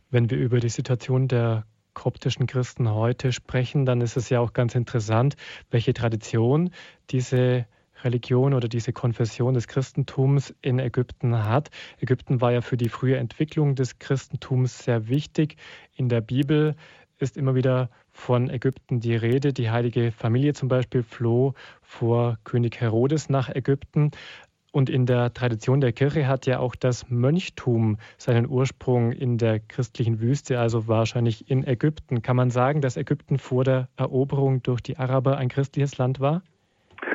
Wenn 0.10 0.30
wir 0.30 0.38
über 0.38 0.60
die 0.60 0.70
Situation 0.70 1.28
der 1.28 1.66
koptischen 1.93 2.47
Christen 2.47 2.89
heute 2.91 3.32
sprechen, 3.32 3.86
dann 3.86 4.01
ist 4.01 4.18
es 4.18 4.30
ja 4.30 4.39
auch 4.39 4.54
ganz 4.54 4.76
interessant, 4.76 5.36
welche 5.70 5.93
Tradition 5.93 6.72
diese 7.12 7.68
Religion 8.04 8.54
oder 8.54 8.68
diese 8.68 8.93
Konfession 8.93 9.54
des 9.54 9.68
Christentums 9.68 10.54
in 10.62 10.80
Ägypten 10.80 11.45
hat. 11.45 11.70
Ägypten 11.99 12.41
war 12.41 12.51
ja 12.51 12.62
für 12.62 12.78
die 12.78 12.89
frühe 12.89 13.18
Entwicklung 13.18 13.76
des 13.76 13.99
Christentums 13.99 14.84
sehr 14.84 15.08
wichtig. 15.08 15.56
In 15.95 16.10
der 16.10 16.22
Bibel 16.22 16.76
ist 17.20 17.38
immer 17.38 17.56
wieder 17.56 17.89
von 18.14 18.49
Ägypten 18.49 18.99
die 18.99 19.16
Rede. 19.16 19.51
Die 19.51 19.70
heilige 19.70 20.11
Familie 20.11 20.53
zum 20.53 20.70
Beispiel 20.70 21.03
floh 21.03 21.53
vor 21.82 22.38
König 22.45 22.80
Herodes 22.80 23.30
nach 23.30 23.49
Ägypten. 23.49 24.11
Und 24.72 24.89
in 24.89 25.05
der 25.05 25.34
Tradition 25.34 25.82
der 25.82 25.91
Kirche 25.91 26.28
hat 26.28 26.47
ja 26.47 26.57
auch 26.57 26.74
das 26.76 27.07
Mönchtum 27.09 27.97
seinen 28.18 28.49
Ursprung 28.49 29.11
in 29.11 29.38
der 29.38 29.59
christlichen 29.59 30.20
Wüste, 30.20 30.59
also 30.59 30.88
wahrscheinlich 30.88 31.49
in 31.49 31.64
Ägypten. 31.68 32.24
Kann 32.24 32.36
man 32.36 32.49
sagen, 32.49 32.82
dass 32.82 32.97
Ägypten 32.97 33.38
vor 33.38 33.64
der 33.64 33.89
Eroberung 33.97 34.64
durch 34.64 34.82
die 34.82 34.97
Araber 34.97 35.38
ein 35.38 35.49
christliches 35.49 35.99
Land 35.99 36.20
war? 36.20 36.41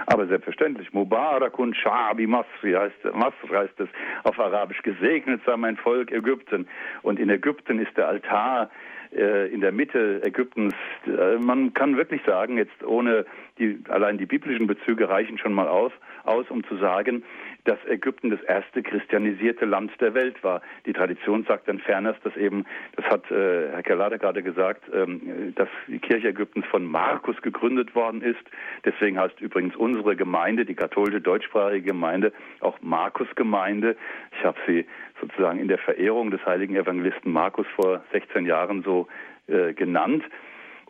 Aber 0.07 0.26
selbstverständlich, 0.26 0.92
Mubarakun 0.92 1.74
Shabi 1.74 2.26
Masri 2.26 2.72
heißt, 2.72 3.14
Masr 3.14 3.49
heißt 3.51 3.80
es 3.80 3.88
auf 4.24 4.38
Arabisch, 4.38 4.80
gesegnet 4.82 5.40
sei 5.44 5.57
mein 5.57 5.76
Volk 5.76 6.12
Ägypten. 6.12 6.68
Und 7.03 7.18
in 7.18 7.28
Ägypten 7.28 7.80
ist 7.80 7.96
der 7.96 8.09
Altar 8.09 8.70
in 9.11 9.61
der 9.61 9.72
Mitte 9.72 10.22
Ägyptens. 10.24 10.74
Äh, 11.06 11.38
man 11.38 11.72
kann 11.74 11.96
wirklich 11.96 12.22
sagen, 12.26 12.59
jetzt 12.59 12.84
ohne 12.84 13.24
die, 13.59 13.80
allein 13.88 14.18
die 14.18 14.26
biblischen 14.26 14.66
Bezüge 14.66 15.09
reichen 15.09 15.38
schon 15.38 15.52
mal 15.52 15.68
aus, 15.68 15.92
aus, 16.24 16.46
um 16.50 16.64
zu 16.64 16.76
sagen, 16.76 17.24
dass 17.64 17.78
Ägypten 17.86 18.30
das 18.30 18.40
erste 18.42 18.82
christianisierte 18.82 19.64
Land 19.64 19.92
der 20.00 20.14
Welt 20.14 20.42
war. 20.42 20.62
Die 20.86 20.92
Tradition 20.92 21.44
sagt 21.44 21.68
dann 21.68 21.78
ferners, 21.78 22.16
dass 22.24 22.36
eben, 22.36 22.64
das 22.96 23.04
hat 23.06 23.30
äh, 23.30 23.70
Herr 23.70 23.82
Kellade 23.82 24.18
gerade 24.18 24.42
gesagt, 24.42 24.84
ähm, 24.92 25.52
dass 25.54 25.68
die 25.86 25.98
Kirche 25.98 26.28
Ägyptens 26.28 26.66
von 26.66 26.84
Markus 26.84 27.40
gegründet 27.42 27.94
worden 27.94 28.22
ist. 28.22 28.40
Deswegen 28.84 29.18
heißt 29.18 29.40
übrigens 29.40 29.76
unsere 29.76 30.16
Gemeinde, 30.16 30.64
die 30.64 30.74
katholische 30.74 31.20
deutschsprachige 31.20 31.82
Gemeinde, 31.82 32.32
auch 32.61 32.78
Markus-Gemeinde. 32.80 33.96
Ich 34.38 34.44
habe 34.44 34.59
sie 34.66 34.86
sozusagen 35.20 35.58
in 35.58 35.68
der 35.68 35.78
Verehrung 35.78 36.30
des 36.30 36.44
heiligen 36.44 36.76
Evangelisten 36.76 37.32
Markus 37.32 37.66
vor 37.76 38.02
16 38.12 38.46
Jahren 38.46 38.82
so 38.82 39.08
äh, 39.46 39.72
genannt. 39.72 40.24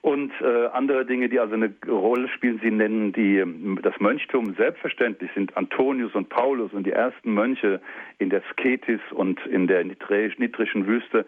Und 0.01 0.33
äh, 0.41 0.67
andere 0.67 1.05
Dinge, 1.05 1.29
die 1.29 1.41
also 1.41 1.55
eine 1.55 1.75
Rolle 1.89 2.29
spielen, 2.29 2.61
Sie 2.63 2.71
nennen 2.71 3.13
die, 3.13 3.43
das 3.83 3.99
Mönchtum. 3.99 4.55
Selbstverständlich 4.55 5.31
sind 5.35 5.57
Antonius 5.57 6.15
und 6.15 6.29
Paulus 6.29 6.73
und 6.73 6.87
die 6.87 6.93
ersten 6.93 7.35
Mönche 7.35 7.81
in 8.19 8.31
der 8.31 8.43
Sketis 8.53 9.01
und 9.11 9.45
in 9.47 9.67
der 9.67 9.85
nitrischen 9.85 10.87
Wüste 10.87 11.27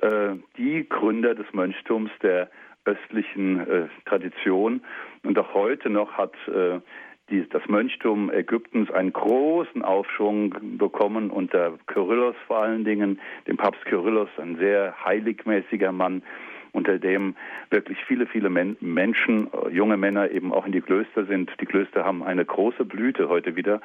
äh, 0.00 0.30
die 0.56 0.88
Gründer 0.88 1.34
des 1.36 1.46
Mönchtums 1.52 2.10
der 2.22 2.50
östlichen 2.84 3.60
äh, 3.60 3.86
Tradition. 4.06 4.80
Und 5.22 5.38
auch 5.38 5.54
heute 5.54 5.88
noch 5.88 6.12
hat 6.14 6.34
äh, 6.48 6.80
die, 7.30 7.48
das 7.48 7.66
Mönchtum 7.68 8.30
Ägyptens 8.30 8.90
einen 8.90 9.12
großen 9.12 9.82
Aufschwung 9.82 10.54
bekommen 10.78 11.30
unter 11.30 11.78
Kyrillos 11.86 12.36
vor 12.46 12.58
allen 12.58 12.84
Dingen, 12.84 13.20
dem 13.46 13.56
Papst 13.56 13.84
Kyrillos, 13.84 14.28
ein 14.38 14.56
sehr 14.56 14.94
heiligmäßiger 15.04 15.92
Mann, 15.92 16.22
unter 16.72 16.98
dem 16.98 17.34
wirklich 17.70 17.98
viele, 18.06 18.26
viele 18.26 18.50
Men 18.50 18.76
Menschen, 18.80 19.48
äh, 19.52 19.70
junge 19.70 19.96
Männer 19.96 20.30
eben 20.30 20.52
auch 20.52 20.66
in 20.66 20.72
die 20.72 20.80
Klöster 20.80 21.24
sind. 21.26 21.50
Die 21.60 21.66
Klöster 21.66 22.04
haben 22.04 22.22
eine 22.22 22.44
große 22.44 22.84
Blüte 22.84 23.28
heute 23.28 23.56
wieder 23.56 23.80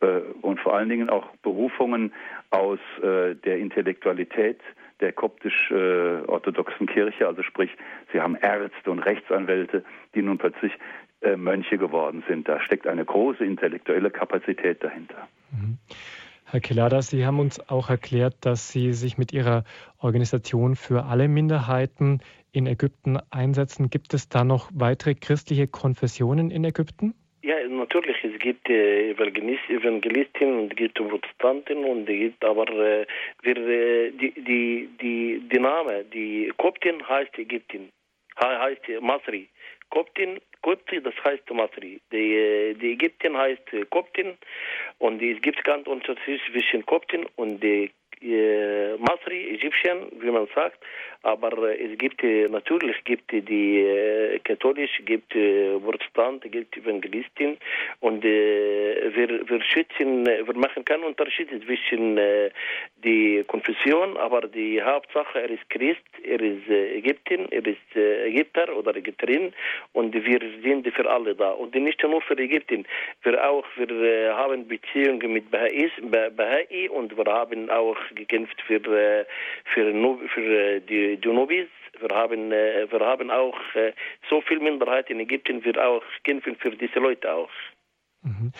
äh, 0.00 0.20
und 0.40 0.60
vor 0.60 0.74
allen 0.74 0.88
Dingen 0.88 1.10
auch 1.10 1.26
Berufungen 1.42 2.12
aus 2.50 2.78
äh, 3.02 3.34
der 3.34 3.58
Intellektualität 3.58 4.60
der 5.00 5.12
koptisch-orthodoxen 5.12 6.86
Kirche, 6.86 7.26
also 7.26 7.42
sprich, 7.42 7.70
sie 8.12 8.20
haben 8.20 8.36
Ärzte 8.36 8.90
und 8.90 8.98
Rechtsanwälte, 8.98 9.82
die 10.14 10.20
nun 10.20 10.36
plötzlich 10.36 10.72
äh, 11.22 11.36
Mönche 11.36 11.78
geworden 11.78 12.24
sind. 12.28 12.48
Da 12.48 12.60
steckt 12.60 12.86
eine 12.86 13.04
große 13.04 13.44
intellektuelle 13.44 14.10
Kapazität 14.10 14.82
dahinter. 14.82 15.28
Mhm. 15.50 15.78
Herr 16.46 16.60
Kelada, 16.60 17.00
Sie 17.00 17.24
haben 17.24 17.38
uns 17.38 17.60
auch 17.70 17.90
erklärt, 17.90 18.34
dass 18.40 18.72
Sie 18.72 18.92
sich 18.92 19.18
mit 19.18 19.32
Ihrer 19.32 19.62
Organisation 19.98 20.74
für 20.74 21.04
alle 21.04 21.28
Minderheiten 21.28 22.20
in 22.50 22.66
Ägypten 22.66 23.18
einsetzen. 23.30 23.88
Gibt 23.88 24.14
es 24.14 24.28
da 24.28 24.42
noch 24.42 24.68
weitere 24.74 25.14
christliche 25.14 25.68
Konfessionen 25.68 26.50
in 26.50 26.64
Ägypten? 26.64 27.14
Ja, 27.42 27.54
natürlich. 27.68 28.16
Es 28.24 28.38
gibt 28.40 28.68
äh, 28.68 29.10
Evangelisten 29.10 30.58
und 30.58 30.72
es 30.72 30.76
gibt 30.76 30.94
Protestanten 30.94 31.84
und 31.84 32.08
es 32.08 32.18
gibt 32.18 32.44
aber 32.44 32.68
äh, 32.68 33.06
wir, 33.42 33.56
äh, 33.56 34.10
die, 34.10 34.32
die, 34.32 34.88
die, 35.00 35.42
die 35.50 35.58
Name, 35.58 36.04
die 36.12 36.52
Koptin 36.58 37.06
heißt 37.08 37.38
Ägypten, 37.38 37.90
heißt 38.42 38.82
Masri. 39.00 39.48
Koptin, 39.90 40.40
Kopti, 40.62 41.02
das 41.02 41.14
heißt 41.24 41.50
Masri. 41.50 42.00
Die, 42.12 42.34
äh, 42.34 42.74
die 42.74 42.92
Ägypten 42.92 43.36
heißt 43.36 43.62
Koptin 43.90 44.38
und 44.98 45.22
es 45.22 45.40
gibt 45.42 45.62
ganz 45.64 45.86
Unterschied 45.86 46.40
zwischen 46.50 46.84
Koptin 46.86 47.26
und 47.36 47.60
die 47.62 47.90
äh, 48.22 48.96
Masri, 48.98 49.54
Ägyptien, 49.54 50.06
wie 50.20 50.30
man 50.30 50.46
sagt, 50.54 50.78
aber 51.22 51.52
äh, 51.68 51.92
es 51.92 51.98
gibt 51.98 52.22
äh, 52.22 52.48
natürlich 52.48 53.02
gibt 53.04 53.30
die 53.32 53.80
äh, 53.80 54.38
katholisch, 54.40 55.00
gibt 55.04 55.34
äh, 55.34 55.78
Protestant, 55.78 56.42
gibt 56.50 56.76
Evangelistin. 56.76 57.58
Und 58.00 58.24
äh, 58.24 59.14
wir, 59.14 59.48
wir 59.48 59.62
schützen, 59.62 60.24
wir 60.24 60.54
machen 60.54 60.84
keinen 60.84 61.04
Unterschied 61.04 61.48
zwischen 61.64 62.16
äh, 62.16 62.50
die 63.04 63.44
Konfession, 63.46 64.16
aber 64.16 64.42
die 64.42 64.82
Hauptsache, 64.82 65.42
er 65.42 65.50
ist 65.50 65.68
Christ, 65.68 66.00
er 66.24 66.40
ist 66.40 66.68
äh, 66.68 66.98
Ägypten, 66.98 67.46
er 67.50 67.66
ist 67.66 67.96
äh, 67.96 68.28
Ägypter 68.28 68.74
oder 68.76 68.96
Ägypterin. 68.96 69.52
Und 69.92 70.14
wir 70.14 70.40
sind 70.62 70.86
für 70.88 71.10
alle 71.10 71.34
da. 71.34 71.50
Und 71.50 71.74
nicht 71.74 72.02
nur 72.02 72.22
für 72.22 72.38
Ägypten, 72.38 72.86
wir 73.22 73.50
auch, 73.50 73.64
wir 73.76 73.90
äh, 73.90 74.30
haben 74.30 74.66
Beziehungen 74.66 75.32
mit 75.32 75.50
Baha'is, 75.50 75.90
Bahai 76.36 76.88
und 76.90 77.16
wir 77.16 77.24
haben 77.26 77.68
auch 77.70 77.98
gekämpft 78.14 78.60
für, 78.66 78.76
äh, 78.76 79.24
für, 79.74 79.92
für 80.34 80.40
äh, 80.40 80.80
die 80.80 81.09
Junubis. 81.14 81.68
Wir 81.98 82.16
haben, 82.16 82.52
äh, 82.52 82.86
wir 82.90 83.00
haben 83.00 83.30
auch 83.30 83.58
äh, 83.74 83.92
so 84.28 84.40
viele 84.42 84.60
Minderheiten 84.60 85.12
in 85.14 85.20
Ägypten, 85.20 85.64
wir 85.64 85.76
auch 85.84 86.02
kämpfen 86.24 86.56
für 86.56 86.70
diese 86.70 86.98
Leute 86.98 87.32
auch. 87.32 87.50
Mhm. 88.22 88.52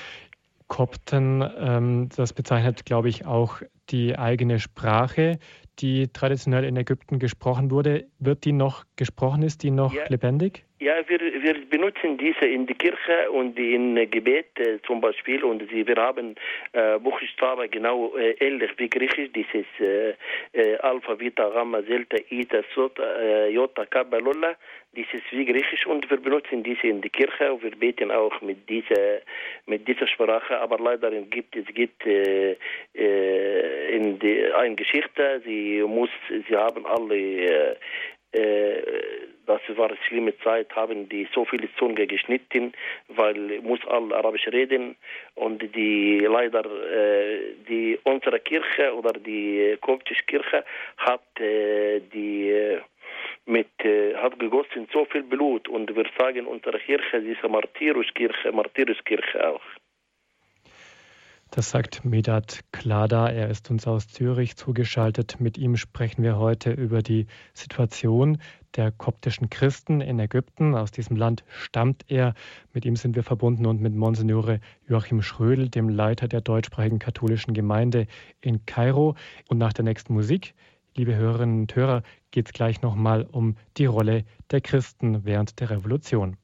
Kopten, 0.68 1.44
ähm, 1.58 2.08
das 2.16 2.32
bezeichnet, 2.32 2.84
glaube 2.86 3.08
ich, 3.08 3.26
auch 3.26 3.60
die 3.90 4.16
eigene 4.16 4.60
Sprache, 4.60 5.38
die 5.80 6.08
traditionell 6.12 6.64
in 6.64 6.76
Ägypten 6.76 7.18
gesprochen 7.18 7.70
wurde. 7.70 8.06
Wird 8.20 8.44
die 8.44 8.52
noch 8.52 8.84
gesprochen? 8.94 9.42
Ist 9.42 9.64
die 9.64 9.72
noch 9.72 9.92
ja. 9.92 10.04
lebendig? 10.08 10.64
Ja, 10.82 10.94
wir, 11.08 11.20
wir 11.20 11.66
benutzen 11.66 12.16
diese 12.16 12.46
in 12.46 12.66
der 12.66 12.74
Kirche 12.74 13.30
und 13.30 13.58
in 13.58 13.96
Gebet 14.10 14.58
äh, 14.58 14.78
zum 14.86 15.02
Beispiel 15.02 15.44
und 15.44 15.62
sie, 15.68 15.86
wir 15.86 15.96
haben 15.96 16.36
äh, 16.72 16.98
Buchstaben 16.98 17.70
genau 17.70 18.16
äh, 18.16 18.30
ähnlich 18.40 18.70
wie 18.78 18.88
Griechisch, 18.88 19.30
dieses 19.34 19.66
äh, 19.78 20.14
äh, 20.54 20.78
Alpha, 20.78 21.20
Vita, 21.20 21.50
Gamma, 21.50 21.82
Delta, 21.82 22.16
Ita, 22.30 22.62
Sota, 22.74 23.02
äh, 23.20 23.50
Jota, 23.50 23.84
Kappa, 23.84 24.16
Lola, 24.16 24.56
dieses 24.96 25.20
wie 25.32 25.44
Griechisch 25.44 25.84
und 25.86 26.08
wir 26.08 26.16
benutzen 26.16 26.62
diese 26.62 26.86
in 26.86 27.02
der 27.02 27.10
Kirche 27.10 27.52
und 27.52 27.62
wir 27.62 27.76
beten 27.76 28.10
auch 28.10 28.40
mit 28.40 28.66
dieser, 28.66 29.20
mit 29.66 29.86
dieser 29.86 30.06
Sprache, 30.06 30.58
aber 30.58 30.78
leider 30.78 31.10
gibt 31.10 31.56
es 31.56 31.66
gibt 31.74 32.06
äh, 32.06 32.56
äh, 32.94 33.96
in 33.96 34.18
die, 34.18 34.50
eine 34.54 34.76
Geschichte, 34.76 35.42
sie 35.44 35.84
muss, 35.86 36.08
sie 36.30 36.56
haben 36.56 36.86
alle 36.86 37.16
äh, 37.16 37.76
äh, 38.32 38.82
das 39.50 39.76
war 39.76 39.88
eine 39.88 39.98
schlimme 40.08 40.36
Zeit, 40.38 40.74
haben 40.76 41.08
die 41.08 41.26
so 41.34 41.44
viele 41.44 41.68
Zunge 41.78 42.06
geschnitten, 42.06 42.72
weil 43.08 43.60
muss 43.62 43.80
all 43.86 44.12
Arabisch 44.12 44.46
reden 44.48 44.96
und 45.34 45.58
die 45.74 46.20
leider 46.20 46.64
äh, 46.64 47.54
die 47.68 47.98
unsere 48.04 48.40
Kirche 48.40 48.94
oder 48.94 49.12
die 49.12 49.76
koptische 49.80 50.24
Kirche 50.24 50.64
hat 50.98 51.40
äh, 51.40 52.00
die 52.12 52.50
äh, 52.50 52.80
mit 53.46 53.68
äh, 53.84 54.14
hat 54.16 54.38
gegossen 54.38 54.86
so 54.92 55.04
viel 55.06 55.22
Blut 55.22 55.68
und 55.68 55.94
wir 55.94 56.06
sagen 56.18 56.46
unsere 56.46 56.78
Kirche 56.78 57.20
diese 57.20 57.48
Martyruskirche 57.48 58.52
Martyruskirche 58.52 59.38
auch. 59.50 59.79
Das 61.52 61.70
sagt 61.70 62.04
Medat 62.04 62.60
Klada. 62.70 63.28
Er 63.28 63.48
ist 63.50 63.72
uns 63.72 63.84
aus 63.88 64.06
Zürich 64.06 64.54
zugeschaltet. 64.56 65.40
Mit 65.40 65.58
ihm 65.58 65.76
sprechen 65.76 66.22
wir 66.22 66.38
heute 66.38 66.70
über 66.70 67.02
die 67.02 67.26
Situation 67.54 68.38
der 68.76 68.92
koptischen 68.92 69.50
Christen 69.50 70.00
in 70.00 70.20
Ägypten. 70.20 70.76
Aus 70.76 70.92
diesem 70.92 71.16
Land 71.16 71.42
stammt 71.48 72.04
er. 72.06 72.34
Mit 72.72 72.84
ihm 72.84 72.94
sind 72.94 73.16
wir 73.16 73.24
verbunden 73.24 73.66
und 73.66 73.80
mit 73.80 73.96
Monsignore 73.96 74.60
Joachim 74.86 75.22
Schrödel, 75.22 75.68
dem 75.68 75.88
Leiter 75.88 76.28
der 76.28 76.40
deutschsprachigen 76.40 77.00
katholischen 77.00 77.52
Gemeinde 77.52 78.06
in 78.40 78.64
Kairo. 78.64 79.16
Und 79.48 79.58
nach 79.58 79.72
der 79.72 79.84
nächsten 79.84 80.14
Musik, 80.14 80.54
liebe 80.96 81.16
Hörerinnen 81.16 81.62
und 81.62 81.74
Hörer, 81.74 82.04
geht 82.30 82.46
es 82.46 82.52
gleich 82.52 82.80
nochmal 82.80 83.24
um 83.24 83.56
die 83.76 83.86
Rolle 83.86 84.24
der 84.52 84.60
Christen 84.60 85.24
während 85.24 85.58
der 85.58 85.70
Revolution. 85.70 86.36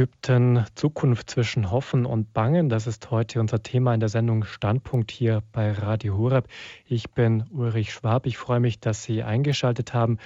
Ägypten, 0.00 0.64
Zukunft 0.76 1.28
zwischen 1.28 1.70
Hoffen 1.70 2.06
und 2.06 2.32
Bangen. 2.32 2.70
Das 2.70 2.86
ist 2.86 3.10
heute 3.10 3.38
unser 3.38 3.62
Thema 3.62 3.92
in 3.92 4.00
der 4.00 4.08
Sendung 4.08 4.44
Standpunkt 4.44 5.10
hier 5.10 5.42
bei 5.52 5.72
Radio 5.72 6.16
Horeb. 6.16 6.48
Ich 6.86 7.10
bin 7.10 7.44
Ulrich 7.50 7.92
Schwab. 7.92 8.24
Ich 8.24 8.38
freue 8.38 8.60
mich, 8.60 8.80
dass 8.80 9.02
Sie 9.02 9.22
eingeschaltet 9.22 9.92
haben. 9.92 10.16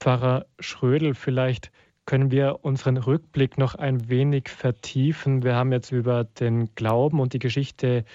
Pfarrer 0.00 0.46
Schrödel, 0.60 1.12
vielleicht 1.12 1.70
können 2.06 2.30
wir 2.30 2.60
unseren 2.62 2.96
Rückblick 2.96 3.58
noch 3.58 3.74
ein 3.74 4.08
wenig 4.08 4.48
vertiefen. 4.48 5.42
Wir 5.42 5.56
haben 5.56 5.72
jetzt 5.72 5.92
über 5.92 6.24
den 6.24 6.74
Glauben 6.74 7.20
und 7.20 7.34
die 7.34 7.38
Geschichte 7.38 8.06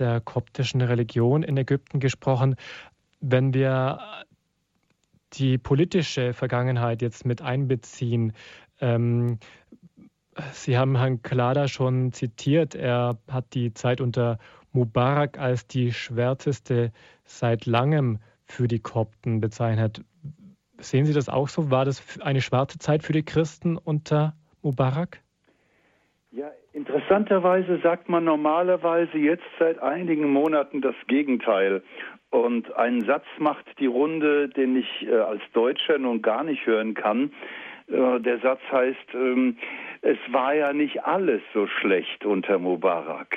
der 0.00 0.20
koptischen 0.20 0.80
Religion 0.80 1.44
in 1.44 1.56
Ägypten 1.56 2.00
gesprochen. 2.00 2.56
Wenn 3.20 3.54
wir 3.54 4.00
die 5.34 5.58
politische 5.58 6.32
Vergangenheit 6.32 7.02
jetzt 7.02 7.24
mit 7.24 7.40
einbeziehen, 7.40 8.32
ähm, 8.80 9.38
Sie 10.52 10.76
haben 10.76 10.96
Herrn 10.96 11.22
Klada 11.22 11.68
schon 11.68 12.12
zitiert. 12.12 12.74
Er 12.74 13.18
hat 13.30 13.54
die 13.54 13.72
Zeit 13.72 14.00
unter 14.00 14.38
Mubarak 14.72 15.38
als 15.38 15.66
die 15.66 15.92
schwärzeste 15.92 16.92
seit 17.24 17.66
langem 17.66 18.18
für 18.44 18.68
die 18.68 18.78
Kopten 18.78 19.40
bezeichnet. 19.40 20.04
Sehen 20.78 21.06
Sie 21.06 21.14
das 21.14 21.28
auch 21.28 21.48
so? 21.48 21.70
War 21.70 21.84
das 21.84 22.20
eine 22.20 22.40
schwarze 22.40 22.78
Zeit 22.78 23.02
für 23.02 23.12
die 23.12 23.24
Christen 23.24 23.76
unter 23.78 24.34
Mubarak? 24.62 25.22
Ja, 26.30 26.50
interessanterweise 26.72 27.80
sagt 27.82 28.08
man 28.10 28.24
normalerweise 28.24 29.16
jetzt 29.16 29.46
seit 29.58 29.78
einigen 29.78 30.30
Monaten 30.30 30.82
das 30.82 30.94
Gegenteil. 31.06 31.82
Und 32.30 32.74
ein 32.76 33.02
Satz 33.06 33.24
macht 33.38 33.64
die 33.78 33.86
Runde, 33.86 34.48
den 34.50 34.76
ich 34.76 35.06
äh, 35.06 35.14
als 35.14 35.40
Deutscher 35.54 35.96
nun 35.98 36.20
gar 36.20 36.44
nicht 36.44 36.66
hören 36.66 36.92
kann. 36.94 37.32
Äh, 37.88 38.20
der 38.20 38.38
Satz 38.38 38.60
heißt, 38.70 39.14
ähm, 39.14 39.56
es 40.02 40.18
war 40.30 40.54
ja 40.54 40.72
nicht 40.72 41.04
alles 41.04 41.42
so 41.54 41.66
schlecht 41.66 42.24
unter 42.24 42.58
Mubarak. 42.58 43.36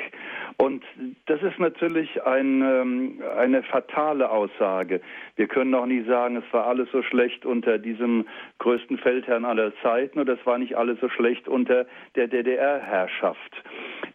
Und 0.57 0.83
das 1.27 1.41
ist 1.41 1.57
natürlich 1.57 2.21
ein, 2.23 2.61
ähm, 2.61 3.23
eine 3.37 3.63
fatale 3.63 4.29
Aussage. 4.29 4.99
Wir 5.35 5.47
können 5.47 5.73
auch 5.73 5.85
nie 5.85 6.03
sagen, 6.03 6.35
es 6.35 6.53
war 6.53 6.67
alles 6.67 6.91
so 6.91 7.01
schlecht 7.01 7.45
unter 7.45 7.77
diesem 7.77 8.27
größten 8.57 8.97
Feldherrn 8.97 9.45
aller 9.45 9.71
Zeiten 9.81 10.19
oder 10.19 10.33
es 10.33 10.45
war 10.45 10.57
nicht 10.57 10.75
alles 10.75 10.99
so 10.99 11.09
schlecht 11.09 11.47
unter 11.47 11.85
der 12.15 12.27
DDR-Herrschaft. 12.27 13.63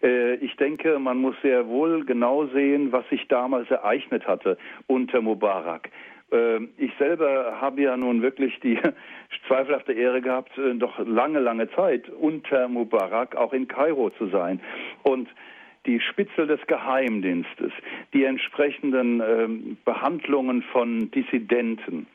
Äh, 0.02 0.34
ich 0.34 0.54
denke, 0.56 0.98
man 0.98 1.18
muss 1.18 1.34
sehr 1.42 1.66
wohl 1.66 2.04
genau 2.04 2.46
sehen, 2.46 2.92
was 2.92 3.08
sich 3.08 3.26
damals 3.28 3.70
ereignet 3.70 4.26
hatte 4.26 4.58
unter 4.86 5.22
Mubarak. 5.22 5.88
Ähm, 6.34 6.70
ich 6.76 6.90
selber 6.98 7.60
habe 7.60 7.82
ja 7.82 7.96
nun 7.96 8.20
wirklich 8.20 8.58
die 8.60 8.78
zweifelhafte 9.46 9.92
Ehre 9.92 10.20
gehabt, 10.20 10.58
äh, 10.58 10.74
doch 10.74 10.98
lange, 10.98 11.38
lange 11.38 11.70
Zeit 11.70 12.08
unter 12.08 12.68
Mubarak 12.68 13.36
auch 13.36 13.52
in 13.52 13.68
Kairo 13.68 14.10
zu 14.10 14.26
sein. 14.26 14.60
Und 15.02 15.28
die 15.86 16.00
Spitzel 16.00 16.46
des 16.46 16.60
Geheimdienstes, 16.66 17.72
die 18.12 18.24
entsprechenden 18.24 19.20
ähm, 19.20 19.76
Behandlungen 19.84 20.62
von 20.62 21.10
Dissidenten, 21.10 22.06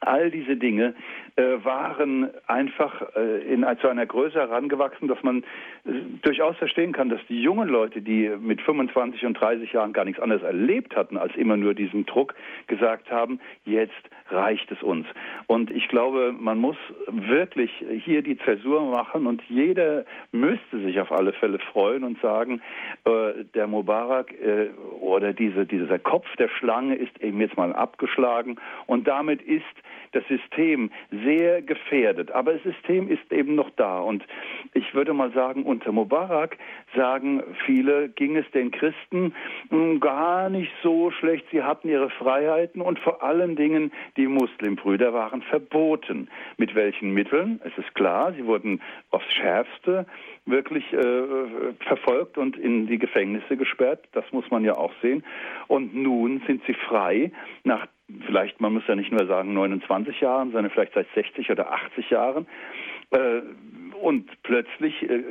all 0.00 0.30
diese 0.30 0.56
Dinge 0.56 0.94
waren 1.36 2.30
einfach 2.46 3.02
äh, 3.16 3.52
in, 3.52 3.64
zu 3.80 3.88
einer 3.88 4.06
Größe 4.06 4.38
herangewachsen, 4.38 5.08
dass 5.08 5.22
man 5.22 5.38
äh, 5.84 5.92
durchaus 6.22 6.56
verstehen 6.56 6.92
kann, 6.92 7.08
dass 7.08 7.20
die 7.28 7.40
jungen 7.40 7.68
Leute, 7.68 8.02
die 8.02 8.30
mit 8.40 8.60
25 8.60 9.24
und 9.24 9.34
30 9.34 9.72
Jahren 9.72 9.92
gar 9.92 10.04
nichts 10.04 10.20
anderes 10.20 10.42
erlebt 10.42 10.94
hatten 10.94 11.16
als 11.16 11.34
immer 11.36 11.56
nur 11.56 11.74
diesen 11.74 12.04
Druck, 12.06 12.34
gesagt 12.66 13.10
haben, 13.10 13.40
jetzt 13.64 13.92
reicht 14.30 14.70
es 14.72 14.82
uns. 14.82 15.06
Und 15.46 15.70
ich 15.70 15.88
glaube, 15.88 16.34
man 16.38 16.58
muss 16.58 16.76
wirklich 17.08 17.70
hier 18.04 18.22
die 18.22 18.38
Zäsur 18.38 18.90
machen 18.90 19.26
und 19.26 19.42
jeder 19.48 20.04
müsste 20.32 20.80
sich 20.80 21.00
auf 21.00 21.12
alle 21.12 21.32
Fälle 21.32 21.58
freuen 21.58 22.04
und 22.04 22.20
sagen, 22.20 22.60
äh, 23.04 23.44
der 23.54 23.66
Mubarak 23.66 24.32
äh, 24.32 24.68
oder 25.00 25.32
diese, 25.32 25.66
dieser 25.66 25.98
Kopf 25.98 26.26
der 26.36 26.48
Schlange 26.48 26.94
ist 26.96 27.22
eben 27.22 27.40
jetzt 27.40 27.56
mal 27.56 27.72
abgeschlagen 27.72 28.56
und 28.86 29.06
damit 29.08 29.42
ist 29.42 29.64
das 30.12 30.24
System 30.28 30.90
sehr 31.24 31.62
gefährdet. 31.62 32.30
Aber 32.30 32.52
das 32.52 32.62
System 32.62 33.08
ist 33.08 33.32
eben 33.32 33.54
noch 33.54 33.70
da. 33.76 34.00
Und 34.00 34.24
ich 34.74 34.94
würde 34.94 35.12
mal 35.12 35.32
sagen, 35.32 35.64
unter 35.64 35.92
Mubarak 35.92 36.56
sagen 36.94 37.42
viele, 37.64 38.08
ging 38.08 38.36
es 38.36 38.50
den 38.52 38.70
Christen 38.70 39.34
hm, 39.70 40.00
gar 40.00 40.50
nicht 40.50 40.72
so 40.82 41.10
schlecht. 41.10 41.44
Sie 41.50 41.62
hatten 41.62 41.88
ihre 41.88 42.10
Freiheiten 42.10 42.80
und 42.80 42.98
vor 42.98 43.22
allen 43.22 43.56
Dingen 43.56 43.92
die 44.16 44.26
Muslimbrüder 44.26 45.12
waren 45.12 45.42
verboten. 45.42 46.28
Mit 46.56 46.74
welchen 46.74 47.12
Mitteln? 47.12 47.60
Es 47.64 47.76
ist 47.78 47.94
klar, 47.94 48.32
sie 48.32 48.46
wurden 48.46 48.80
aufs 49.10 49.32
Schärfste 49.32 50.06
wirklich 50.44 50.92
äh, 50.92 51.74
verfolgt 51.86 52.36
und 52.36 52.56
in 52.56 52.86
die 52.86 52.98
Gefängnisse 52.98 53.56
gesperrt. 53.56 54.04
Das 54.12 54.24
muss 54.32 54.50
man 54.50 54.64
ja 54.64 54.76
auch 54.76 54.92
sehen. 55.00 55.24
Und 55.68 55.94
nun 55.94 56.42
sind 56.46 56.62
sie 56.66 56.74
frei 56.74 57.30
nach 57.64 57.86
vielleicht, 58.26 58.60
man 58.60 58.74
muss 58.74 58.86
ja 58.86 58.94
nicht 58.94 59.12
nur 59.12 59.26
sagen 59.26 59.54
29 59.54 60.20
Jahren, 60.20 60.52
sondern 60.52 60.70
vielleicht 60.70 60.94
seit 60.94 61.06
60 61.14 61.50
oder 61.50 61.72
80 61.72 62.10
Jahren. 62.10 62.46
Äh, 63.10 63.42
und 64.02 64.30
plötzlich 64.42 65.02
äh, 65.02 65.22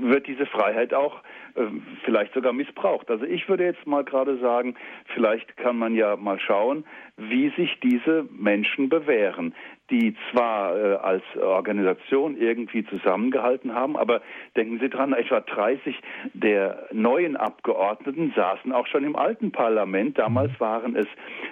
wird 0.00 0.26
diese 0.26 0.46
Freiheit 0.46 0.92
auch 0.92 1.22
äh, 1.54 1.62
vielleicht 2.04 2.34
sogar 2.34 2.52
missbraucht. 2.52 3.10
Also 3.10 3.24
ich 3.24 3.48
würde 3.48 3.64
jetzt 3.64 3.86
mal 3.86 4.02
gerade 4.02 4.38
sagen, 4.38 4.74
vielleicht 5.14 5.56
kann 5.56 5.78
man 5.78 5.94
ja 5.94 6.16
mal 6.16 6.40
schauen, 6.40 6.84
wie 7.16 7.50
sich 7.50 7.78
diese 7.80 8.26
Menschen 8.30 8.88
bewähren, 8.88 9.54
die 9.90 10.16
zwar 10.30 10.76
äh, 10.76 10.94
als 10.96 11.22
Organisation 11.40 12.36
irgendwie 12.36 12.84
zusammengehalten 12.86 13.74
haben, 13.74 13.96
aber 13.96 14.20
denken 14.56 14.78
Sie 14.80 14.88
dran, 14.88 15.12
etwa 15.12 15.40
30 15.40 15.96
der 16.34 16.88
neuen 16.92 17.36
Abgeordneten 17.36 18.32
saßen 18.34 18.72
auch 18.72 18.86
schon 18.88 19.04
im 19.04 19.16
alten 19.16 19.52
Parlament. 19.52 20.18
Damals 20.18 20.52
waren 20.58 20.96
es 20.96 21.06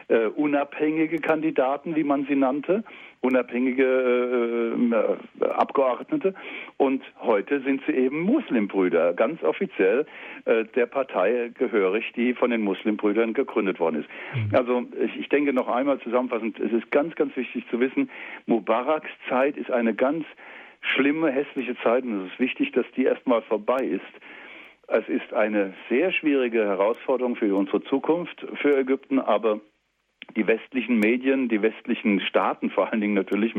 äh, 0.08 0.26
unabhängige 0.26 1.18
Kandidaten, 1.18 1.96
wie 1.96 2.04
man 2.04 2.26
sie 2.26 2.36
nannte 2.36 2.84
unabhängige 3.20 4.76
äh, 5.40 5.44
Abgeordnete 5.44 6.34
und 6.76 7.02
heute 7.20 7.60
sind 7.60 7.82
sie 7.86 7.92
eben 7.92 8.20
Muslimbrüder, 8.20 9.14
ganz 9.14 9.42
offiziell 9.42 10.06
äh, 10.44 10.64
der 10.76 10.86
Partei 10.86 11.50
gehörig, 11.54 12.12
die 12.14 12.34
von 12.34 12.50
den 12.50 12.62
Muslimbrüdern 12.62 13.34
gegründet 13.34 13.80
worden 13.80 14.00
ist. 14.00 14.08
Mhm. 14.34 14.54
Also 14.54 14.84
ich, 15.04 15.20
ich 15.20 15.28
denke 15.28 15.52
noch 15.52 15.68
einmal 15.68 15.98
zusammenfassend, 16.00 16.58
es 16.60 16.72
ist 16.72 16.90
ganz, 16.90 17.14
ganz 17.16 17.36
wichtig 17.36 17.64
zu 17.70 17.80
wissen, 17.80 18.10
Mubaraks 18.46 19.10
Zeit 19.28 19.56
ist 19.56 19.70
eine 19.70 19.94
ganz 19.94 20.24
schlimme, 20.80 21.30
hässliche 21.30 21.76
Zeit 21.78 22.04
und 22.04 22.26
es 22.26 22.32
ist 22.32 22.40
wichtig, 22.40 22.72
dass 22.72 22.86
die 22.96 23.04
erstmal 23.04 23.42
vorbei 23.42 23.84
ist. 23.84 24.02
Es 24.88 25.08
ist 25.08 25.32
eine 25.32 25.74
sehr 25.88 26.12
schwierige 26.12 26.64
Herausforderung 26.64 27.34
für 27.34 27.52
unsere 27.56 27.82
Zukunft 27.82 28.46
für 28.60 28.76
Ägypten, 28.76 29.18
aber 29.18 29.60
die 30.34 30.46
westlichen 30.46 30.98
Medien, 30.98 31.48
die 31.48 31.62
westlichen 31.62 32.20
Staaten 32.20 32.70
vor 32.70 32.90
allen 32.90 33.00
Dingen 33.00 33.14
natürlich, 33.14 33.54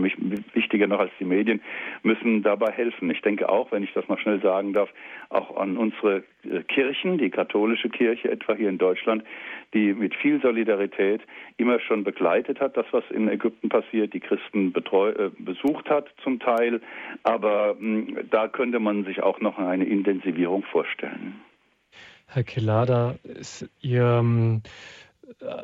wichtiger 0.53 0.88
noch 0.88 0.99
als 0.99 1.11
die 1.20 1.26
Medien, 1.26 1.61
müssen 2.03 2.43
dabei 2.43 2.72
helfen. 2.72 3.09
Ich 3.09 3.22
denke 3.22 3.49
auch, 3.49 3.72
wenn 3.72 3.84
ich 3.84 3.93
das 3.93 4.07
mal 4.07 4.18
schnell 4.20 4.41
sagen 4.41 4.74
darf, 4.74 4.89
auch 5.30 5.57
an 5.57 5.78
unsere 5.78 6.24
äh, 6.43 6.63
Kirchen, 6.63 7.18
die 7.18 7.30
katholische 7.30 7.89
Kirche 7.89 8.30
etwa 8.30 8.53
hier 8.53 8.70
in 8.70 8.78
Deutschland, 8.78 9.24
die 9.74 9.93
mit 9.93 10.15
viel 10.15 10.41
Solidarität 10.41 11.22
immer 11.57 11.80
schon 11.80 12.03
begleitet 12.03 12.59
hat, 12.59 12.78
das, 12.78 12.86
was 12.91 13.03
in 13.09 13.28
Ägypten 13.28 13.70
passiert, 13.70 14.13
die 14.13 14.20
Christen 14.20 14.72
betreu, 14.72 15.09
äh, 15.09 15.32
besucht 15.39 15.89
hat 15.89 16.07
zum 16.24 16.39
Teil. 16.39 16.82
Aber 17.24 17.76
mh, 17.80 18.24
da 18.30 18.47
könnte 18.47 18.80
man 18.80 19.05
sich 19.05 19.24
auch 19.24 19.39
noch 19.39 19.57
eine 19.57 19.86
Intensivierung 19.86 20.63
vorstellen. 20.63 21.41
Herr 22.30 22.43
Kelada, 22.43 23.15
Ihr 23.82 24.22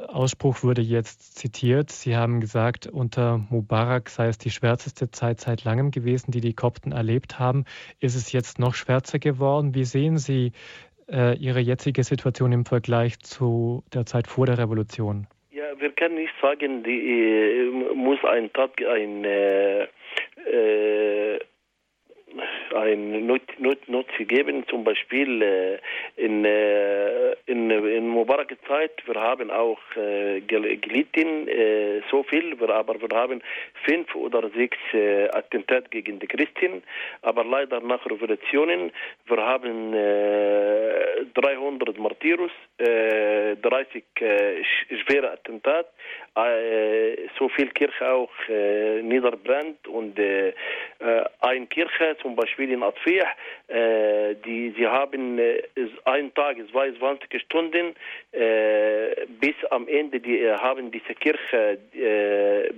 Ausspruch 0.07 0.64
wurde 0.64 0.82
jetzt 0.82 1.38
zitiert. 1.38 1.89
Sie 1.89 2.16
haben 2.16 2.41
gesagt, 2.41 2.88
unter 2.88 3.38
Mubarak 3.49 4.09
sei 4.09 4.28
es 4.28 4.38
die 4.38 4.49
schwärzeste 4.49 5.09
Zeit 5.11 5.39
seit 5.39 5.64
langem 5.64 5.91
gewesen, 5.91 6.32
die 6.32 6.41
die 6.41 6.53
Kopten 6.53 6.91
erlebt 6.91 7.39
haben. 7.39 7.66
Ist 7.99 8.16
es 8.16 8.32
jetzt 8.32 8.59
noch 8.59 8.76
schwärzer 8.76 9.20
geworden? 9.20 9.74
Wie 9.74 9.86
sehen 9.86 10.18
Sie 10.18 10.51
äh, 11.09 11.38
Ihre 11.38 11.59
jetzige 11.59 12.03
Situation 12.03 12.51
im 12.51 12.66
Vergleich 12.66 13.20
zu 13.20 13.84
der 13.93 14.05
Zeit 14.05 14.28
vor 14.28 14.45
der 14.45 14.57
Revolution? 14.57 15.28
Ja, 15.51 15.64
wir 15.80 15.91
können 15.91 16.16
nicht 16.16 16.34
sagen, 16.41 16.84
die 16.84 16.99
äh, 16.99 17.93
muss 17.95 18.20
ein 18.26 18.51
Tag 18.51 18.72
ein 18.82 19.24
äh, 19.24 19.84
äh 20.45 21.39
ein 22.75 23.25
Not, 23.25 23.41
Not, 23.59 23.88
Nutzen 23.88 24.27
geben. 24.27 24.65
Zum 24.67 24.84
Beispiel 24.84 25.41
äh, 25.41 25.77
in, 26.15 26.45
äh, 26.45 27.34
in, 27.45 27.69
in 27.69 28.07
Mubarak 28.07 28.55
Zeit, 28.67 28.91
wir 29.05 29.19
haben 29.19 29.51
auch 29.51 29.79
äh, 29.95 30.41
gelitten, 30.41 31.47
äh, 31.47 32.01
so 32.09 32.23
viel, 32.23 32.57
aber 32.61 33.01
wir 33.01 33.17
haben 33.17 33.41
fünf 33.86 34.13
oder 34.15 34.49
sechs 34.49 34.77
Attentate 35.34 35.89
gegen 35.89 36.19
die 36.19 36.27
Christen, 36.27 36.84
aber 37.21 37.43
leider 37.43 37.79
nach 37.81 38.05
Revolutionen, 38.05 38.91
wir 39.25 39.38
haben 39.38 39.93
äh, 39.93 41.25
300 41.34 41.97
Martyrus, 41.97 42.51
30 42.84 44.03
äh, 44.19 44.63
schwere 45.05 45.31
Attentat, 45.31 45.88
äh, 46.36 47.27
so 47.38 47.47
viel 47.49 47.69
Kirche 47.69 48.09
auch 48.11 48.31
äh, 48.49 49.01
niederbrennt 49.01 49.88
und 49.88 50.19
ein 51.41 51.67
Kirche, 51.69 52.15
zum 52.21 52.36
Beispiel 52.36 52.71
in 52.71 52.84
Atfih, 52.84 53.21
die 54.45 54.73
sie 54.77 54.88
haben 54.88 55.39
einen 56.05 56.34
Tag, 56.34 56.57
22 56.71 57.41
Stunden, 57.41 57.93
bis 58.31 59.55
am 59.69 59.88
Ende, 59.88 60.19
die 60.19 60.49
haben 60.49 60.91
diese 60.91 61.13
Kirche 61.15 61.77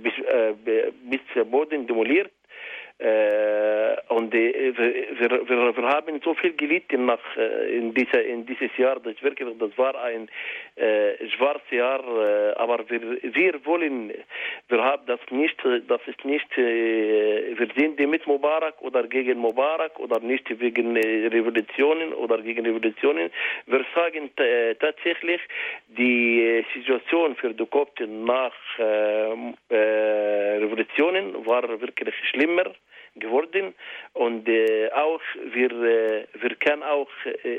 bis, 0.02 0.12
bis 1.04 1.44
Boden 1.50 1.86
demoliert 1.86 2.32
und 4.08 4.34
äh, 4.34 4.72
wir, 4.76 5.30
wir, 5.48 5.76
wir, 5.76 5.88
haben 5.88 6.20
so 6.24 6.34
viel 6.34 6.54
gelitten 6.54 7.04
nach, 7.06 7.18
äh, 7.36 7.76
in, 7.76 7.92
dieser, 7.92 8.24
in 8.24 8.46
dieses 8.46 8.74
Jahr. 8.78 8.98
Das, 9.00 9.22
wirklich, 9.22 9.48
das 9.58 9.76
war 9.76 9.94
ein 10.02 10.28
äh, 10.76 11.28
schwarzes 11.36 11.70
Jahr, 11.70 12.00
äh, 12.00 12.52
aber 12.54 12.88
wir, 12.88 13.00
wir 13.22 13.64
wollen, 13.66 14.12
wir 14.68 14.82
haben 14.82 15.04
das 15.06 15.20
nicht, 15.30 15.56
das 15.88 16.00
ist 16.06 16.24
nicht, 16.24 16.50
äh, 16.56 17.58
wir 17.58 17.68
sind 17.76 18.00
mit 18.00 18.26
Mubarak 18.26 18.80
oder 18.80 19.02
gegen 19.06 19.38
Mubarak 19.38 19.98
oder 20.00 20.18
nicht 20.20 20.48
wegen 20.58 20.96
Revolutionen 20.96 22.14
oder 22.14 22.38
gegen 22.40 22.64
Revolutionen. 22.64 23.30
Wir 23.66 23.84
sagen 23.94 24.30
tatsächlich, 24.80 25.40
die 25.88 26.64
Situation 26.74 27.36
für 27.36 27.52
die 27.52 27.66
Kopten 27.66 28.24
nach 28.24 28.54
Revolutionen 30.58 31.44
war 31.46 31.68
wirklich 31.80 32.14
schlimmer 32.30 32.72
geworden. 33.18 33.74
Und 34.12 34.48
äh, 34.48 34.90
auch 34.92 35.20
wir 35.52 35.70
äh, 35.70 36.26
wir 36.40 36.54
können 36.56 36.82
auch 36.82 37.08
äh, 37.44 37.58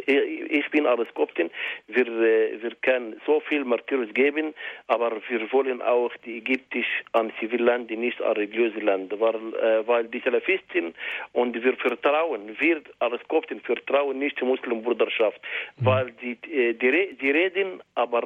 ich 0.59 0.69
bin 0.71 0.85
als 0.85 1.13
Koptin 1.13 1.49
wir 1.87 2.07
äh, 2.07 2.61
wir 2.61 2.75
können 2.81 3.19
so 3.25 3.39
viel 3.41 3.63
Martyrs 3.63 4.13
geben 4.13 4.53
aber 4.87 5.11
wir 5.29 5.51
wollen 5.51 5.81
auch 5.81 6.11
die 6.25 6.37
ägyptisch 6.37 6.87
an 7.13 7.31
Zivilland 7.39 7.89
nicht 7.91 8.21
an 8.21 8.33
religiöse 8.33 8.79
Land 8.79 9.13
weil, 9.19 9.35
äh, 9.35 9.87
weil 9.87 10.05
die 10.05 10.19
Salafisten 10.19 10.93
und 11.33 11.53
wir 11.63 11.75
vertrauen 11.77 12.55
wir 12.59 12.81
als 12.99 13.21
Koptin 13.27 13.61
vertrauen 13.61 14.19
nicht 14.19 14.37
zur 14.39 14.47
Muslimbruderschaft 14.47 15.39
mhm. 15.77 15.85
weil 15.85 16.11
die, 16.21 16.37
äh, 16.51 16.73
die 16.73 17.15
die 17.21 17.31
reden 17.31 17.81
aber 17.95 18.21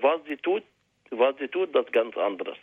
was 0.00 0.20
sie 0.26 0.36
tut 0.36 0.62
was 1.10 1.34
sie 1.38 1.48
tut 1.48 1.74
das 1.74 1.90
ganz 1.92 2.16
anderes 2.16 2.58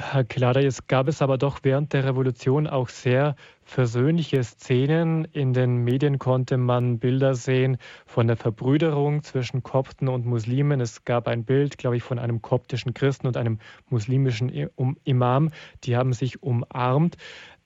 Herr 0.00 0.22
Klada, 0.22 0.60
es 0.60 0.86
gab 0.86 1.08
es 1.08 1.22
aber 1.22 1.38
doch 1.38 1.58
während 1.64 1.92
der 1.92 2.04
Revolution 2.04 2.68
auch 2.68 2.88
sehr 2.88 3.34
versöhnliche 3.64 4.44
Szenen. 4.44 5.24
In 5.24 5.52
den 5.52 5.78
Medien 5.78 6.20
konnte 6.20 6.56
man 6.56 7.00
Bilder 7.00 7.34
sehen 7.34 7.78
von 8.06 8.28
der 8.28 8.36
Verbrüderung 8.36 9.24
zwischen 9.24 9.64
Kopten 9.64 10.06
und 10.06 10.24
Muslimen. 10.24 10.80
Es 10.80 11.04
gab 11.04 11.26
ein 11.26 11.44
Bild, 11.44 11.78
glaube 11.78 11.96
ich, 11.96 12.04
von 12.04 12.20
einem 12.20 12.42
koptischen 12.42 12.94
Christen 12.94 13.26
und 13.26 13.36
einem 13.36 13.58
muslimischen 13.88 14.70
Imam. 15.02 15.50
Die 15.82 15.96
haben 15.96 16.12
sich 16.12 16.44
umarmt. 16.44 17.16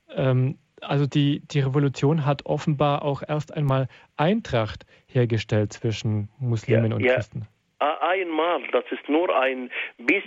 Ähm, 0.09 0.57
also 0.81 1.07
die, 1.07 1.41
die 1.41 1.61
Revolution 1.61 2.25
hat 2.25 2.47
offenbar 2.47 3.03
auch 3.03 3.23
erst 3.27 3.53
einmal 3.53 3.89
Eintracht 4.17 4.87
hergestellt 5.07 5.75
zwischen 5.75 6.31
Muslimen 6.39 6.93
ja, 6.93 6.97
und 6.97 7.05
ja. 7.05 7.15
Christen 7.15 7.47
einmal, 7.83 8.63
das 8.73 8.85
ist 8.91 9.09
nur 9.09 9.35
ein 9.37 9.71
bis 9.99 10.23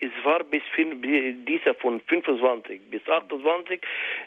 es 0.00 0.12
war 0.24 0.44
bis 0.44 0.62
dieser 1.46 1.74
von 1.74 2.00
25 2.00 2.80
bis 2.90 3.06
28 3.08 3.80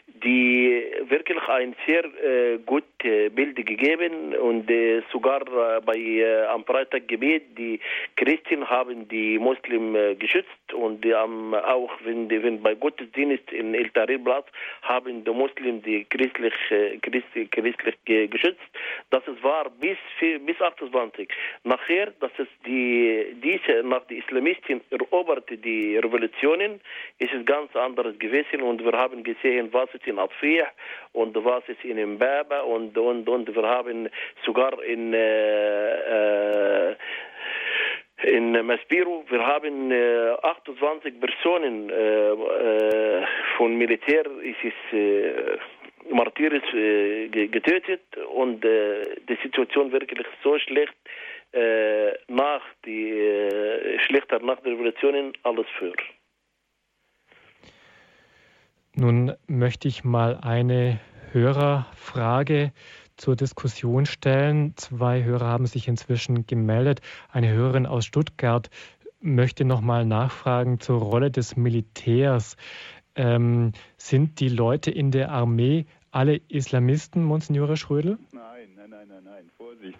die 0.06 0.84
wirklich 1.08 1.40
ein 1.48 1.76
sehr 1.86 2.04
äh, 2.04 2.58
gut 2.66 2.84
äh, 3.04 3.28
Bild 3.28 3.54
gegeben 3.54 4.34
und 4.34 4.68
äh, 4.70 5.02
sogar 5.12 5.42
äh, 5.42 5.80
bei 5.80 5.96
äh, 5.96 6.44
am 6.46 6.64
Freitaggebet 6.64 7.56
die 7.56 7.78
Christen 8.16 8.68
haben 8.68 9.06
die 9.08 9.38
Muslim 9.38 9.94
äh, 9.94 10.16
geschützt 10.16 10.72
und 10.72 11.04
die 11.04 11.14
haben 11.14 11.54
auch 11.54 11.92
wenn, 12.04 12.28
die, 12.28 12.42
wenn 12.42 12.60
bei 12.62 12.74
Gottesdienst 12.74 13.52
in 13.52 13.74
El 13.74 13.90
Tahrir 13.90 14.18
Platz 14.18 14.46
haben 14.82 15.24
die 15.24 15.30
Muslim 15.30 15.82
die 15.82 16.04
christlich 16.04 16.54
christlich, 17.02 17.50
christlich 17.50 18.30
geschützt. 18.30 18.68
Das 19.10 19.22
war 19.42 19.70
bis 19.70 19.98
bis 20.44 20.60
28 20.60 21.28
nachher 21.62 22.12
das 22.20 22.32
ist 22.38 22.47
die 22.66 23.36
diese 23.42 23.82
nach 23.82 24.04
die 24.06 24.18
Islamisten 24.18 24.80
eroberte 24.90 25.56
die 25.56 25.96
Revolutionen 25.98 26.80
ist 27.18 27.32
es 27.32 27.44
ganz 27.44 27.74
anderes 27.76 28.18
gewesen 28.18 28.62
und 28.62 28.84
wir 28.84 28.92
haben 28.92 29.22
gesehen 29.22 29.68
was 29.72 29.88
ist 29.94 30.06
in 30.06 30.18
Atfih 30.18 30.64
und 31.12 31.34
was 31.44 31.62
ist 31.68 31.84
in 31.84 32.14
Mbaba 32.14 32.60
und 32.60 32.96
und 32.98 33.28
und 33.28 33.54
wir 33.54 33.68
haben 33.68 34.08
sogar 34.44 34.82
in 34.82 35.14
äh, 35.14 36.90
äh, 36.90 36.96
in 38.24 38.50
Maspiro, 38.66 39.24
wir 39.28 39.46
haben 39.46 39.92
äh, 39.92 40.30
28 40.42 41.20
Personen 41.20 41.88
äh, 41.88 42.32
äh, 42.32 43.26
von 43.56 43.76
Militär 43.76 44.24
es 44.42 44.92
äh, 44.92 45.58
Martyrs 46.10 46.62
äh, 46.74 47.28
getötet 47.28 48.02
und 48.34 48.64
äh, 48.64 49.02
die 49.28 49.38
Situation 49.42 49.92
wirklich 49.92 50.26
so 50.42 50.58
schlecht 50.58 50.94
äh, 51.52 52.12
nach 52.28 52.62
die 52.84 53.10
äh, 53.10 53.98
schlechter 54.06 54.38
nach 54.40 54.60
der 54.60 54.72
Revolution 54.72 55.32
alles 55.42 55.66
für. 55.78 55.92
Nun 58.94 59.32
möchte 59.46 59.86
ich 59.88 60.04
mal 60.04 60.38
eine 60.42 60.98
Hörerfrage 61.32 62.72
zur 63.16 63.36
Diskussion 63.36 64.06
stellen. 64.06 64.74
Zwei 64.76 65.22
Hörer 65.22 65.46
haben 65.46 65.66
sich 65.66 65.88
inzwischen 65.88 66.46
gemeldet. 66.46 67.00
Eine 67.30 67.52
Hörerin 67.52 67.86
aus 67.86 68.06
Stuttgart 68.06 68.70
möchte 69.20 69.64
noch 69.64 69.80
mal 69.80 70.04
nachfragen 70.04 70.80
zur 70.80 71.00
Rolle 71.00 71.30
des 71.30 71.56
Militärs. 71.56 72.56
Ähm, 73.14 73.72
sind 73.96 74.40
die 74.40 74.48
Leute 74.48 74.90
in 74.90 75.10
der 75.10 75.30
Armee 75.30 75.86
alle 76.10 76.40
Islamisten, 76.48 77.24
Monsignore 77.24 77.76
Schrödel? 77.76 78.18
Nein, 78.90 79.06
nein, 79.08 79.20
nein, 79.22 79.34
nein, 79.34 79.50
Vorsicht. 79.58 79.98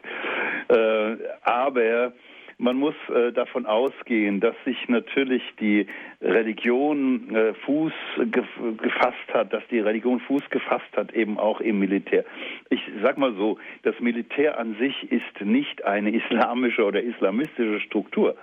Äh, 0.68 1.16
aber 1.42 2.12
man 2.56 2.76
muss 2.76 2.94
äh, 3.14 3.32
davon 3.32 3.66
ausgehen, 3.66 4.40
dass 4.40 4.54
sich 4.64 4.88
natürlich 4.88 5.42
die 5.60 5.86
Religion 6.22 7.34
äh, 7.34 7.52
Fuß 7.66 7.92
ge 8.16 8.42
gefasst 8.78 9.34
hat, 9.34 9.52
dass 9.52 9.62
die 9.70 9.80
Religion 9.80 10.20
Fuß 10.20 10.48
gefasst 10.48 10.96
hat, 10.96 11.12
eben 11.12 11.38
auch 11.38 11.60
im 11.60 11.80
Militär. 11.80 12.24
Ich 12.70 12.80
sag 13.02 13.18
mal 13.18 13.34
so, 13.34 13.58
das 13.82 13.98
Militär 14.00 14.58
an 14.58 14.76
sich 14.78 15.12
ist 15.12 15.40
nicht 15.40 15.84
eine 15.84 16.10
islamische 16.10 16.84
oder 16.84 17.02
islamistische 17.02 17.80
Struktur. 17.80 18.36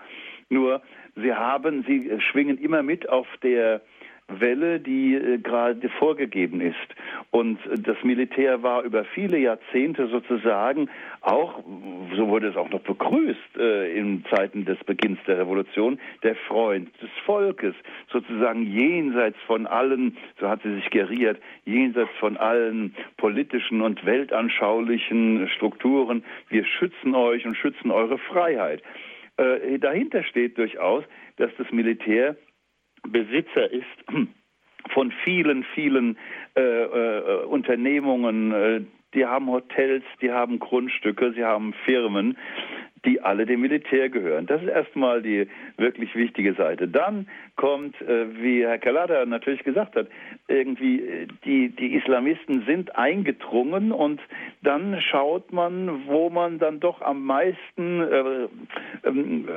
Nur 0.49 0.83
sie 1.15 1.33
haben, 1.33 1.83
sie 1.87 2.11
schwingen 2.19 2.59
immer 2.59 2.83
mit 2.83 3.09
auf 3.09 3.27
der 3.41 3.81
Welle, 4.27 4.79
die 4.79 5.15
äh, 5.15 5.37
gerade 5.37 5.87
vorgegeben 5.89 6.61
ist. 6.61 6.75
Und 7.31 7.59
das 7.77 7.97
Militär 8.03 8.63
war 8.63 8.83
über 8.83 9.05
viele 9.05 9.37
Jahrzehnte 9.37 10.07
sozusagen 10.07 10.89
auch, 11.21 11.63
so 12.15 12.27
wurde 12.27 12.47
es 12.47 12.55
auch 12.55 12.69
noch 12.69 12.81
begrüßt 12.81 13.57
äh, 13.57 13.97
in 13.97 14.23
Zeiten 14.29 14.65
des 14.65 14.77
Beginns 14.85 15.19
der 15.27 15.39
Revolution, 15.39 15.99
der 16.23 16.35
Freund 16.47 16.89
des 17.01 17.09
Volkes, 17.25 17.75
sozusagen 18.11 18.65
jenseits 18.65 19.37
von 19.45 19.67
allen, 19.67 20.17
so 20.39 20.49
hat 20.49 20.61
sie 20.63 20.75
sich 20.75 20.89
geriert, 20.89 21.39
jenseits 21.65 22.11
von 22.19 22.37
allen 22.37 22.95
politischen 23.17 23.81
und 23.81 24.05
weltanschaulichen 24.05 25.49
Strukturen. 25.49 26.23
Wir 26.49 26.65
schützen 26.65 27.15
euch 27.15 27.45
und 27.45 27.55
schützen 27.55 27.91
eure 27.91 28.17
Freiheit. 28.17 28.81
Äh, 29.37 29.77
dahinter 29.79 30.23
steht 30.23 30.57
durchaus, 30.57 31.03
dass 31.37 31.51
das 31.57 31.69
Militär 31.71 32.37
Besitzer 33.07 33.71
ist 33.71 33.85
von 34.93 35.11
vielen, 35.23 35.63
vielen 35.73 36.17
äh, 36.55 36.61
äh, 36.61 37.43
Unternehmungen, 37.45 38.51
äh, 38.51 38.81
die 39.13 39.25
haben 39.25 39.47
Hotels, 39.47 40.03
die 40.21 40.31
haben 40.31 40.59
Grundstücke, 40.59 41.33
sie 41.33 41.43
haben 41.43 41.73
Firmen, 41.85 42.37
die 43.05 43.21
alle 43.21 43.45
dem 43.45 43.61
Militär 43.61 44.09
gehören. 44.09 44.45
Das 44.45 44.61
ist 44.61 44.67
erstmal 44.67 45.21
die 45.21 45.47
wirklich 45.77 46.13
wichtige 46.15 46.53
Seite. 46.53 46.87
Dann 46.87 47.27
kommt, 47.55 47.99
äh, 48.01 48.41
wie 48.41 48.65
Herr 48.65 48.79
Kalada 48.79 49.25
natürlich 49.25 49.63
gesagt 49.63 49.95
hat, 49.95 50.07
irgendwie 50.47 51.01
äh, 51.01 51.27
die, 51.45 51.69
die 51.69 51.95
Islamisten 51.95 52.63
sind 52.65 52.95
eingedrungen 52.95 53.91
und 53.91 54.19
dann 54.63 54.99
schaut 55.01 55.53
man, 55.53 56.07
wo 56.07 56.29
man 56.29 56.59
dann 56.59 56.79
doch 56.79 57.01
am 57.01 57.23
meisten 57.23 58.01
äh, 58.01 58.47
ähm, 59.05 59.47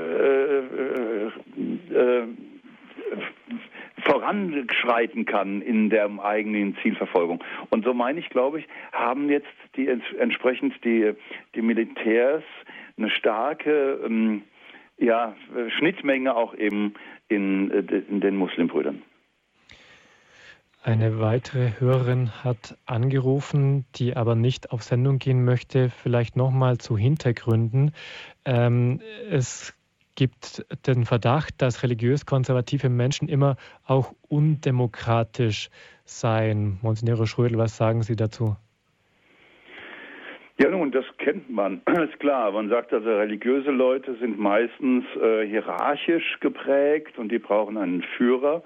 äh, 1.90 2.22
voranschreiten 4.02 5.26
kann 5.26 5.60
in 5.62 5.90
der 5.90 6.08
eigenen 6.22 6.76
Zielverfolgung. 6.82 7.42
Und 7.70 7.84
so 7.84 7.94
meine 7.94 8.20
ich, 8.20 8.30
glaube 8.30 8.60
ich, 8.60 8.68
haben 8.92 9.28
jetzt 9.28 9.46
die 9.76 9.88
entsprechend 10.18 10.74
die, 10.84 11.14
die 11.54 11.62
Militärs 11.62 12.44
eine 12.96 13.10
starke 13.10 14.00
ähm, 14.04 14.42
ja, 14.98 15.34
Schnittmenge 15.78 16.34
auch 16.34 16.54
eben 16.54 16.94
in, 17.28 17.70
in 17.70 18.20
den 18.20 18.36
Muslimbrüdern. 18.36 19.02
Eine 20.82 21.18
weitere 21.18 21.72
Hörerin 21.80 22.30
hat 22.44 22.78
angerufen, 22.86 23.84
die 23.96 24.16
aber 24.16 24.34
nicht 24.34 24.72
auf 24.72 24.82
Sendung 24.82 25.18
gehen 25.18 25.44
möchte. 25.44 25.90
Vielleicht 25.90 26.36
nochmal 26.36 26.78
zu 26.78 26.96
Hintergründen. 26.96 27.92
Ähm, 28.44 29.00
es 29.28 29.74
gibt 30.18 30.66
den 30.84 31.04
Verdacht, 31.04 31.62
dass 31.62 31.84
religiös 31.84 32.26
konservative 32.26 32.88
Menschen 32.88 33.28
immer 33.28 33.56
auch 33.86 34.12
undemokratisch 34.28 35.70
seien. 36.04 36.78
Monsignore 36.82 37.28
Schrödel, 37.28 37.56
was 37.56 37.76
sagen 37.76 38.02
Sie 38.02 38.16
dazu? 38.16 38.56
Ja, 40.60 40.70
nun, 40.70 40.90
das 40.90 41.04
kennt 41.18 41.48
man, 41.48 41.82
ist 42.10 42.18
klar. 42.18 42.50
Man 42.50 42.68
sagt 42.68 42.92
also, 42.92 43.08
religiöse 43.08 43.70
Leute 43.70 44.16
sind 44.16 44.40
meistens 44.40 45.04
äh, 45.22 45.46
hierarchisch 45.46 46.40
geprägt 46.40 47.16
und 47.16 47.30
die 47.30 47.38
brauchen 47.38 47.76
einen 47.76 48.02
Führer. 48.02 48.64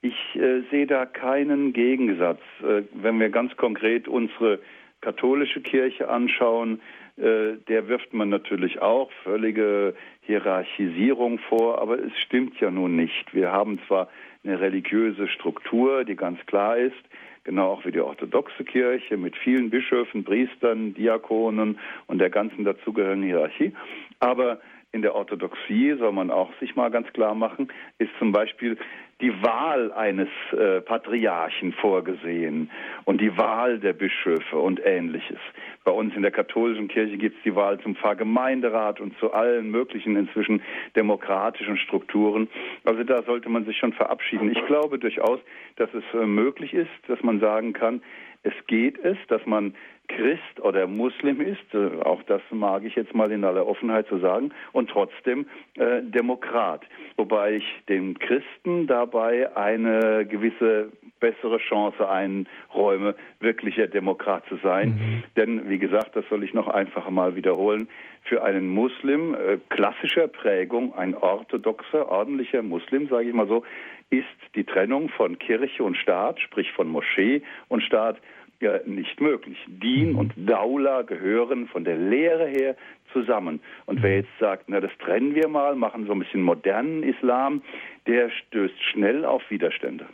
Ich 0.00 0.16
äh, 0.36 0.62
sehe 0.70 0.86
da 0.86 1.04
keinen 1.04 1.74
Gegensatz. 1.74 2.40
Äh, 2.62 2.84
wenn 2.94 3.20
wir 3.20 3.28
ganz 3.28 3.54
konkret 3.58 4.08
unsere 4.08 4.58
katholische 5.02 5.60
Kirche 5.60 6.08
anschauen, 6.08 6.80
der 7.20 7.88
wirft 7.88 8.14
man 8.14 8.28
natürlich 8.28 8.80
auch 8.80 9.10
völlige 9.24 9.94
Hierarchisierung 10.22 11.38
vor, 11.48 11.80
aber 11.80 11.98
es 11.98 12.12
stimmt 12.24 12.60
ja 12.60 12.70
nun 12.70 12.94
nicht. 12.94 13.34
Wir 13.34 13.50
haben 13.50 13.80
zwar 13.88 14.08
eine 14.44 14.60
religiöse 14.60 15.26
Struktur, 15.28 16.04
die 16.04 16.14
ganz 16.14 16.38
klar 16.46 16.76
ist, 16.76 16.94
genau 17.42 17.72
auch 17.72 17.84
wie 17.84 17.92
die 17.92 18.00
orthodoxe 18.00 18.62
Kirche 18.62 19.16
mit 19.16 19.36
vielen 19.36 19.70
Bischöfen, 19.70 20.22
Priestern, 20.22 20.94
Diakonen 20.94 21.78
und 22.06 22.18
der 22.18 22.30
ganzen 22.30 22.64
dazugehörigen 22.64 23.24
Hierarchie, 23.24 23.72
aber 24.20 24.60
in 24.92 25.02
der 25.02 25.14
Orthodoxie 25.14 25.94
soll 25.98 26.12
man 26.12 26.30
auch 26.30 26.50
sich 26.60 26.74
mal 26.74 26.90
ganz 26.90 27.12
klar 27.12 27.34
machen, 27.34 27.68
ist 27.98 28.10
zum 28.18 28.32
Beispiel 28.32 28.78
die 29.20 29.32
Wahl 29.42 29.92
eines 29.92 30.28
äh, 30.52 30.80
Patriarchen 30.80 31.72
vorgesehen 31.72 32.70
und 33.04 33.20
die 33.20 33.36
Wahl 33.36 33.80
der 33.80 33.92
Bischöfe 33.92 34.56
und 34.56 34.80
ähnliches. 34.84 35.38
Bei 35.84 35.90
uns 35.90 36.14
in 36.14 36.22
der 36.22 36.30
katholischen 36.30 36.86
Kirche 36.86 37.16
gibt 37.16 37.36
es 37.36 37.42
die 37.42 37.56
Wahl 37.56 37.80
zum 37.80 37.96
Pfarrgemeinderat 37.96 39.00
und 39.00 39.18
zu 39.18 39.32
allen 39.32 39.70
möglichen 39.70 40.16
inzwischen 40.16 40.62
demokratischen 40.94 41.76
Strukturen. 41.78 42.48
Also 42.84 43.02
da 43.02 43.22
sollte 43.24 43.48
man 43.48 43.64
sich 43.64 43.76
schon 43.76 43.92
verabschieden. 43.92 44.52
Ich 44.52 44.66
glaube 44.66 44.98
durchaus, 44.98 45.40
dass 45.76 45.90
es 45.94 46.04
äh, 46.14 46.24
möglich 46.24 46.72
ist, 46.72 46.90
dass 47.08 47.22
man 47.22 47.40
sagen 47.40 47.72
kann, 47.72 48.00
es 48.42 48.54
geht 48.66 48.98
es, 49.04 49.16
dass 49.28 49.44
man 49.46 49.74
Christ 50.08 50.60
oder 50.62 50.86
Muslim 50.86 51.40
ist, 51.40 51.74
äh, 51.74 52.00
auch 52.02 52.22
das 52.24 52.40
mag 52.50 52.84
ich 52.84 52.94
jetzt 52.94 53.14
mal 53.14 53.30
in 53.30 53.44
aller 53.44 53.66
Offenheit 53.66 54.06
zu 54.08 54.18
sagen, 54.18 54.52
und 54.72 54.90
trotzdem 54.90 55.46
äh, 55.74 56.02
Demokrat. 56.02 56.82
Wobei 57.16 57.56
ich 57.56 57.64
den 57.88 58.18
Christen 58.18 58.86
dabei 58.86 59.54
eine 59.54 60.24
gewisse 60.26 60.90
bessere 61.20 61.58
Chance 61.58 62.08
einräume, 62.08 63.16
wirklicher 63.40 63.86
Demokrat 63.86 64.46
zu 64.48 64.56
sein. 64.62 64.90
Mhm. 64.90 65.24
Denn, 65.36 65.68
wie 65.68 65.78
gesagt, 65.78 66.14
das 66.14 66.24
soll 66.30 66.44
ich 66.44 66.54
noch 66.54 66.68
einfacher 66.68 67.10
mal 67.10 67.34
wiederholen, 67.34 67.88
für 68.22 68.44
einen 68.44 68.68
Muslim 68.68 69.34
äh, 69.34 69.58
klassischer 69.68 70.28
Prägung, 70.28 70.94
ein 70.94 71.14
orthodoxer, 71.14 72.08
ordentlicher 72.08 72.62
Muslim, 72.62 73.08
sage 73.08 73.28
ich 73.28 73.34
mal 73.34 73.48
so, 73.48 73.64
ist 74.10 74.24
die 74.54 74.64
Trennung 74.64 75.08
von 75.10 75.38
Kirche 75.38 75.82
und 75.84 75.96
Staat, 75.96 76.40
sprich 76.40 76.72
von 76.72 76.88
Moschee 76.88 77.42
und 77.68 77.82
Staat, 77.82 78.16
ja 78.60 78.80
nicht 78.86 79.20
möglich. 79.20 79.58
Din 79.68 80.14
und 80.14 80.32
Daula 80.36 81.02
gehören 81.02 81.68
von 81.68 81.84
der 81.84 81.96
Lehre 81.96 82.48
her 82.48 82.76
zusammen. 83.12 83.60
Und 83.86 84.02
wer 84.02 84.16
jetzt 84.16 84.38
sagt, 84.40 84.64
na 84.68 84.80
das 84.80 84.90
trennen 84.98 85.34
wir 85.34 85.48
mal, 85.48 85.76
machen 85.76 86.06
so 86.06 86.12
ein 86.12 86.18
bisschen 86.18 86.42
modernen 86.42 87.02
Islam, 87.02 87.62
der 88.06 88.30
stößt 88.30 88.82
schnell 88.92 89.24
auf 89.24 89.42
Widerstände. 89.50 90.06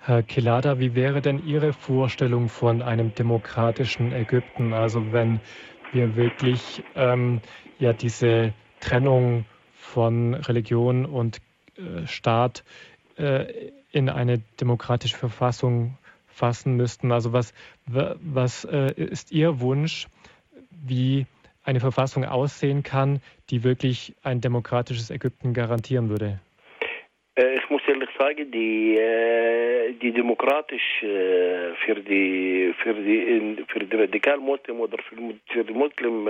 Herr 0.00 0.22
Kelada, 0.22 0.78
wie 0.78 0.94
wäre 0.94 1.20
denn 1.20 1.44
Ihre 1.44 1.72
Vorstellung 1.72 2.48
von 2.48 2.82
einem 2.82 3.14
demokratischen 3.14 4.12
Ägypten? 4.12 4.72
Also 4.72 5.12
wenn 5.12 5.40
wir 5.92 6.14
wirklich 6.14 6.82
ähm, 6.94 7.40
ja 7.78 7.92
diese 7.92 8.52
Trennung 8.80 9.44
von 9.74 10.34
Religion 10.34 11.04
und 11.04 11.38
äh, 11.76 12.06
Staat 12.06 12.62
äh, 13.18 13.70
in 13.92 14.08
eine 14.08 14.38
demokratische 14.60 15.16
Verfassung 15.16 15.98
fassen 16.26 16.76
müssten. 16.76 17.12
Also 17.12 17.32
was, 17.32 17.52
was 17.86 18.64
äh, 18.64 18.92
ist 18.96 19.32
Ihr 19.32 19.60
Wunsch, 19.60 20.06
wie 20.70 21.26
eine 21.64 21.80
Verfassung 21.80 22.24
aussehen 22.24 22.82
kann, 22.82 23.20
die 23.50 23.64
wirklich 23.64 24.14
ein 24.22 24.40
demokratisches 24.40 25.10
Ägypten 25.10 25.52
garantieren 25.52 26.08
würde? 26.08 26.40
Äh, 27.38 27.54
ich 27.56 27.70
muss 27.70 27.82
ehrlich 27.86 28.08
sagen, 28.18 28.50
die, 28.50 28.96
äh, 28.96 29.92
die 30.00 30.12
demokratisch 30.12 31.02
äh, 31.02 31.74
für 31.84 31.96
die 31.96 32.74
für 32.82 32.94
die 32.94 33.64
für 33.68 33.80
die 33.80 33.96
radikal 33.96 34.38
Muslim 34.38 34.80
oder 34.80 34.98
für, 35.02 35.16
für 35.52 35.64
die 35.64 35.74
Muslim 35.74 36.28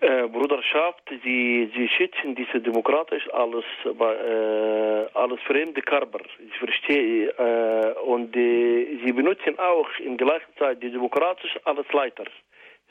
äh, 0.00 0.26
Bruderschaft, 0.28 1.02
sie, 1.22 1.70
sie 1.74 1.88
schützen 1.88 2.34
diese 2.34 2.60
demokratisch 2.60 3.28
alles, 3.32 3.64
äh, 3.84 5.06
alles 5.14 5.40
fremde 5.46 5.80
Körper. 5.82 6.20
Ich 6.46 6.58
verstehe, 6.58 7.28
äh, 7.28 7.92
und 8.00 8.34
äh, 8.36 8.98
sie 9.04 9.12
benutzen 9.12 9.58
auch 9.58 9.88
in 10.00 10.16
gleicher 10.16 10.54
Zeit 10.58 10.82
die 10.82 10.90
demokratisch 10.90 11.58
alles 11.64 11.86
Leiter 11.92 12.24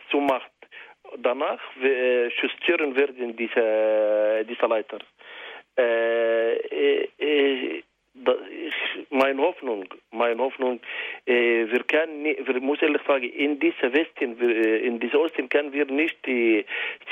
zur 0.10 0.22
Macht. 0.22 0.52
Danach 1.18 1.60
äh, 1.82 2.30
justieren 2.30 2.96
werden 2.96 3.36
diese, 3.36 4.46
diese 4.48 4.66
Leiter. 4.66 5.00
Äh, 5.78 6.56
äh, 7.18 7.84
meine 9.10 9.42
Hoffnung, 9.42 9.86
meine 10.12 10.42
Hoffnung, 10.42 10.80
äh, 11.26 11.66
wir 11.68 11.84
können, 11.84 12.24
wir 12.24 12.62
muss 12.62 12.82
ehrlich 12.82 13.02
sagen, 13.08 13.30
in 13.30 13.60
dieser 13.60 13.92
Westen, 13.92 14.40
äh, 14.40 14.78
in 14.78 15.00
dieser 15.00 15.20
Osten 15.20 15.50
können 15.50 15.74
wir 15.74 15.86
nicht, 15.86 16.28
äh, 16.28 16.60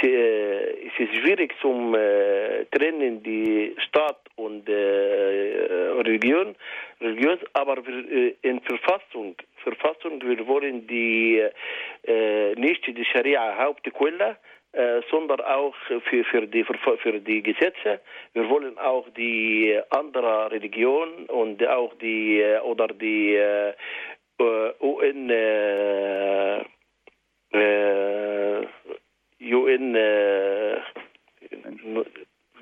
es 0.04 1.00
ist 1.00 1.16
schwierig 1.22 1.54
zum 1.60 1.96
äh, 1.96 2.66
trennen 2.66 3.24
die 3.24 3.76
Staat 3.88 4.20
und 4.36 4.70
äh, 4.70 4.74
Religion, 6.04 6.56
religiös, 7.02 7.40
aber 7.54 7.86
wir, 7.86 8.12
äh, 8.12 8.36
in 8.44 8.62
Verfassung, 8.62 9.36
Verfassung, 9.64 10.22
wir 10.22 10.48
wollen 10.48 10.88
die 10.88 11.44
nicht 12.58 12.88
die 12.88 13.06
Scharia 13.06 13.58
Hauptquelle, 13.58 14.38
äh, 14.74 15.02
sondern 15.10 15.42
auch 15.42 15.76
für, 15.88 16.00
für, 16.24 16.48
die, 16.48 16.64
für, 16.64 17.20
die 17.20 17.44
Gesetze. 17.44 18.00
Wir 18.34 18.50
wollen 18.50 18.78
auch 18.78 19.08
die 19.10 19.78
andere 19.90 20.50
Religion 20.52 21.26
und 21.28 21.66
auch 21.68 21.94
die 21.96 22.40
äh, 22.40 22.60
oder 22.62 22.88
die 22.88 23.36
äh, 23.36 23.74
UN 24.80 25.30
äh, 25.30 26.64
UN 29.42 29.96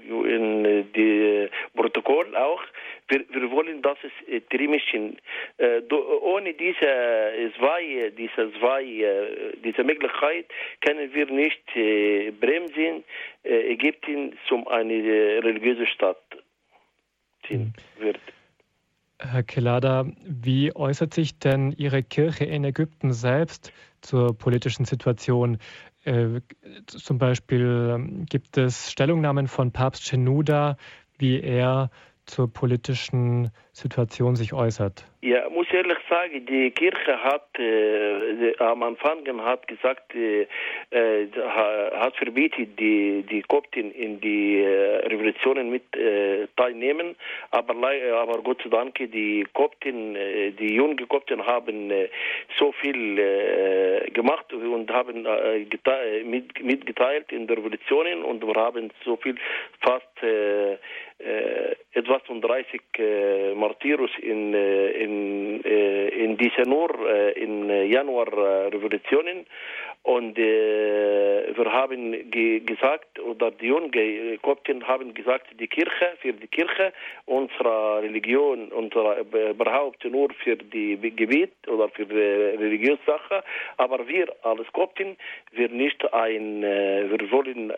UN 0.09 0.91
die 0.93 1.49
Protokoll 1.75 2.35
auch 2.35 2.61
wir, 3.09 3.25
wir 3.29 3.51
wollen, 3.51 3.81
dass 3.81 3.97
es 4.03 4.27
äh, 4.27 4.41
Trimischen, 4.41 5.17
äh, 5.57 5.81
ohne 6.21 6.53
diese 6.53 6.85
äh, 6.85 7.51
zwei, 7.57 8.11
diese 8.17 8.51
zwei, 8.59 8.83
äh, 8.83 9.57
diese 9.63 9.83
Möglichkeit 9.83 10.45
können 10.81 11.13
wir 11.13 11.25
nicht 11.25 11.75
äh, 11.75 12.31
bremsen, 12.31 13.03
äh, 13.43 13.73
Ägypten 13.73 14.37
zum 14.47 14.67
eine 14.67 14.93
äh, 14.93 15.39
religiöse 15.39 15.87
Stadt 15.87 16.21
ziehen 17.47 17.73
wird. 17.97 18.19
Herr 19.21 19.43
Kelada, 19.43 20.05
wie 20.23 20.73
äußert 20.73 21.13
sich 21.13 21.39
denn 21.39 21.73
Ihre 21.77 22.03
Kirche 22.03 22.45
in 22.45 22.63
Ägypten 22.63 23.11
selbst 23.11 23.73
zur 24.01 24.37
politischen 24.37 24.85
Situation? 24.85 25.57
Äh, 26.05 26.39
zum 26.85 27.17
Beispiel 27.17 27.95
ähm, 27.95 28.25
gibt 28.29 28.57
es 28.57 28.91
Stellungnahmen 28.91 29.47
von 29.47 29.73
Papst 29.73 30.03
Chenuda, 30.03 30.77
wie 31.17 31.41
er 31.41 31.91
zur 32.29 32.51
politischen 32.51 33.51
Situation 33.73 34.35
sich 34.35 34.53
äußert? 34.53 35.05
Ja, 35.21 35.49
muss 35.49 35.67
ehrlich 35.71 35.97
sagen, 36.09 36.45
die 36.45 36.71
Kirche 36.71 37.21
hat 37.21 37.47
äh, 37.59 38.55
am 38.59 38.83
Anfang 38.83 39.19
hat 39.43 39.67
gesagt, 39.67 40.15
äh, 40.15 40.47
äh 40.91 41.27
hat 41.35 42.15
verbietet, 42.15 42.79
die, 42.79 43.25
die 43.29 43.41
Kopten 43.41 43.91
in 43.91 44.21
die 44.21 44.61
äh, 44.61 45.07
Revolutionen 45.07 45.69
mit 45.69 45.83
äh, 45.97 46.47
teilnehmen, 46.55 47.15
aber, 47.51 47.75
aber 47.75 48.41
Gott 48.43 48.61
sei 48.63 48.69
Dank, 48.69 48.95
die 48.95 49.45
Kopten, 49.53 50.15
äh, 50.15 50.51
die 50.51 50.75
jungen 50.75 51.05
Kopten 51.09 51.45
haben 51.45 51.91
so 52.57 52.71
viel 52.71 53.15
gemacht 54.13 54.53
und 54.53 54.91
haben 54.91 55.27
mit, 56.25 56.63
mitgeteilt 56.63 57.31
in 57.31 57.47
der 57.47 57.57
Revolutionen 57.57 58.23
und 58.23 58.45
wir 58.45 58.55
haben 58.55 58.89
so 59.03 59.17
viel 59.17 59.35
fast 59.81 60.05
etwas 61.19 62.21
von 62.23 62.39
30 62.41 62.81
äh, 62.97 63.53
Martyrus 63.53 64.11
in, 64.21 64.53
äh, 64.53 64.91
in, 64.91 65.63
äh, 65.65 66.07
in 66.09 66.37
dieser 66.37 66.65
nur 66.65 66.89
äh, 67.07 67.31
in 67.31 67.69
Januar-Revolutionen 67.91 69.45
und 70.03 70.37
äh, 70.37 71.57
wir 71.57 71.73
haben 71.73 72.31
ge 72.31 72.61
gesagt, 72.61 73.19
oder 73.19 73.51
die 73.51 73.67
jungen 73.67 74.39
Kopten 74.41 74.87
haben 74.87 75.13
gesagt, 75.13 75.47
die 75.59 75.67
Kirche, 75.67 76.13
für 76.21 76.31
die 76.31 76.47
Kirche, 76.47 76.93
unsere 77.25 78.01
Religion, 78.01 78.69
unsere 78.69 79.19
überhaupt 79.51 80.05
nur 80.05 80.29
für 80.41 80.55
die 80.55 80.95
Gebiet 80.97 81.51
oder 81.67 81.89
für 81.89 82.05
die 82.05 82.15
religiöse 82.15 82.99
Sache, 83.05 83.43
aber 83.75 84.07
wir 84.07 84.27
als 84.43 84.71
Kopten, 84.71 85.17
wir 85.51 85.67
nicht 85.67 86.01
ein, 86.13 86.61
wir 86.61 87.31
wollen 87.31 87.71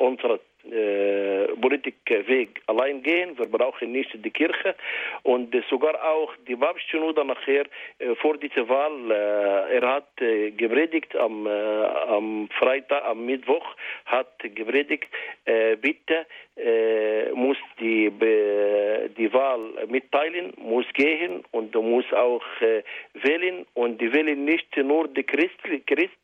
unsere 0.00 0.40
äh, 0.72 1.48
Politikweg 1.60 2.60
allein 2.66 3.02
gehen. 3.02 3.38
Wir 3.38 3.46
brauchen 3.46 3.92
nicht 3.92 4.10
die 4.14 4.30
Kirche 4.30 4.74
und 5.22 5.54
äh, 5.54 5.62
sogar 5.68 5.94
auch 6.02 6.32
die 6.46 6.56
Babschunuda 6.56 7.24
nachher 7.24 7.64
äh, 7.98 8.14
vor 8.16 8.36
dieser 8.36 8.68
Wahl, 8.68 9.10
er 9.10 9.82
hat 9.82 10.08
gepredigt 10.16 11.14
am, 11.16 11.46
am 11.46 12.48
Freitag, 12.58 13.04
am 13.04 13.24
Mittwoch, 13.24 13.64
hat 14.06 14.38
gepredigt, 14.40 15.08
bitte 15.80 16.26
muss 17.34 17.56
die, 17.80 18.10
die 19.16 19.32
Wahl 19.32 19.86
mitteilen, 19.88 20.52
muss 20.56 20.86
gehen 20.94 21.44
und 21.52 21.74
muss 21.74 22.04
auch 22.12 22.44
äh, 22.60 22.82
wählen 23.14 23.66
und 23.74 24.00
die 24.00 24.12
wählen 24.12 24.44
nicht 24.44 24.76
nur 24.76 25.08
die 25.08 25.22
Christ, 25.22 25.58
Christ 25.86 26.18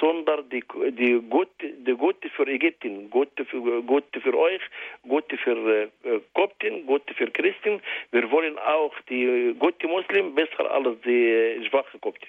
sondern 0.00 0.48
die, 0.50 0.64
die, 0.98 1.20
Gute, 1.28 1.68
die 1.86 1.92
Gute 1.92 2.28
für 2.30 2.46
Ägypten, 2.46 3.10
Gute 3.10 3.44
für, 3.44 3.82
Gute 3.82 4.20
für 4.20 4.36
euch, 4.36 4.60
Gute 5.06 5.36
für 5.38 5.90
äh, 6.04 6.20
Kopten, 6.34 6.86
Gute 6.86 7.14
für 7.14 7.30
Christen. 7.30 7.80
Wir 8.10 8.30
wollen 8.30 8.58
auch 8.58 8.92
die 9.08 9.54
gute 9.58 9.86
Muslim 9.88 10.34
besser 10.34 10.70
als 10.70 11.00
die 11.04 11.28
äh, 11.28 11.68
schwache 11.68 11.98
Kopten. 11.98 12.28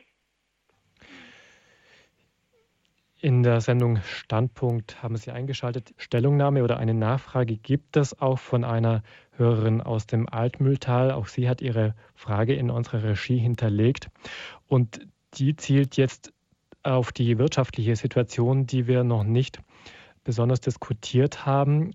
In 3.24 3.42
der 3.42 3.62
Sendung 3.62 4.02
Standpunkt 4.02 5.02
haben 5.02 5.16
Sie 5.16 5.32
eingeschaltet. 5.32 5.94
Stellungnahme 5.96 6.62
oder 6.62 6.78
eine 6.78 6.94
Nachfrage 6.94 7.56
gibt 7.56 7.96
es 7.96 8.22
auch 8.22 8.38
von 8.38 8.66
einer 8.66 9.02
Hörerin 9.38 9.80
aus 9.80 10.08
dem 10.08 10.28
Altmühltal. 10.28 11.10
Auch 11.10 11.28
sie 11.28 11.48
hat 11.48 11.62
ihre 11.62 11.96
Frage 12.16 12.54
in 12.54 12.70
unserer 12.70 13.02
Regie 13.04 13.38
hinterlegt. 13.38 14.10
Und 14.68 15.08
die 15.36 15.56
zielt 15.56 15.96
jetzt 15.96 16.34
auf 16.84 17.12
die 17.12 17.38
wirtschaftliche 17.38 17.96
Situation, 17.96 18.66
die 18.66 18.88
wir 18.88 19.04
noch 19.04 19.24
nicht 19.24 19.60
besonders 20.24 20.62
diskutiert 20.62 21.46
haben. 21.46 21.92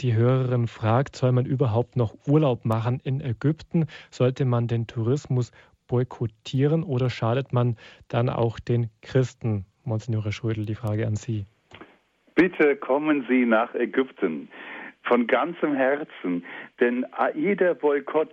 Die 0.00 0.14
Hörerin 0.14 0.66
fragt, 0.66 1.16
soll 1.16 1.32
man 1.32 1.44
überhaupt 1.44 1.96
noch 1.96 2.14
Urlaub 2.26 2.64
machen 2.64 3.00
in 3.04 3.20
Ägypten? 3.20 3.86
Sollte 4.10 4.44
man 4.44 4.66
den 4.66 4.86
Tourismus 4.86 5.52
boykottieren 5.88 6.82
oder 6.82 7.10
schadet 7.10 7.52
man 7.52 7.76
dann 8.08 8.28
auch 8.28 8.58
den 8.58 8.88
Christen? 9.02 9.66
Monsignore 9.84 10.32
Schrödel, 10.32 10.66
die 10.66 10.74
Frage 10.74 11.06
an 11.06 11.16
Sie. 11.16 11.46
Bitte 12.34 12.76
kommen 12.76 13.26
Sie 13.28 13.44
nach 13.44 13.74
Ägypten 13.74 14.48
von 15.02 15.26
ganzem 15.26 15.74
Herzen, 15.74 16.44
denn 16.78 17.04
jeder 17.34 17.74
Boykott 17.74 18.30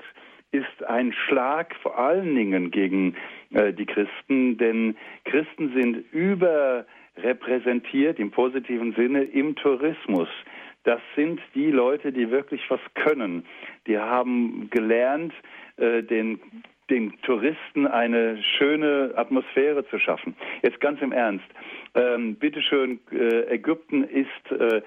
ist 0.52 0.84
ein 0.88 1.14
Schlag 1.14 1.76
vor 1.82 1.98
allen 1.98 2.36
Dingen 2.36 2.70
gegen 2.72 3.16
äh, 3.52 3.72
die 3.74 3.86
Christen, 3.86 4.58
denn 4.58 4.96
Christen 5.26 5.74
sind 5.74 6.10
überrepräsentiert 6.14 8.18
im 8.20 8.32
positiven 8.32 8.94
Sinne 8.94 9.24
im 9.24 9.56
Tourismus. 9.56 10.30
Das 10.84 11.02
sind 11.16 11.42
die 11.54 11.70
Leute, 11.70 12.14
die 12.14 12.32
wirklich 12.32 12.62
was 12.70 12.80
können. 12.96 13.46
Die 13.88 13.98
haben 13.98 14.70
gelernt, 14.70 15.34
äh, 15.76 16.02
den 16.02 16.40
den 16.90 17.14
Touristen 17.22 17.86
eine 17.86 18.42
schöne 18.42 19.14
Atmosphäre 19.16 19.86
zu 19.90 20.00
schaffen. 20.00 20.36
Jetzt 20.62 20.80
ganz 20.80 21.02
im 21.02 21.12
Ernst. 21.12 21.46
Ähm, 21.96 22.36
bitteschön, 22.36 23.00
äh, 23.12 23.54
Ägypten 23.54 24.04
ist 24.04 24.52
äh, 24.52 24.82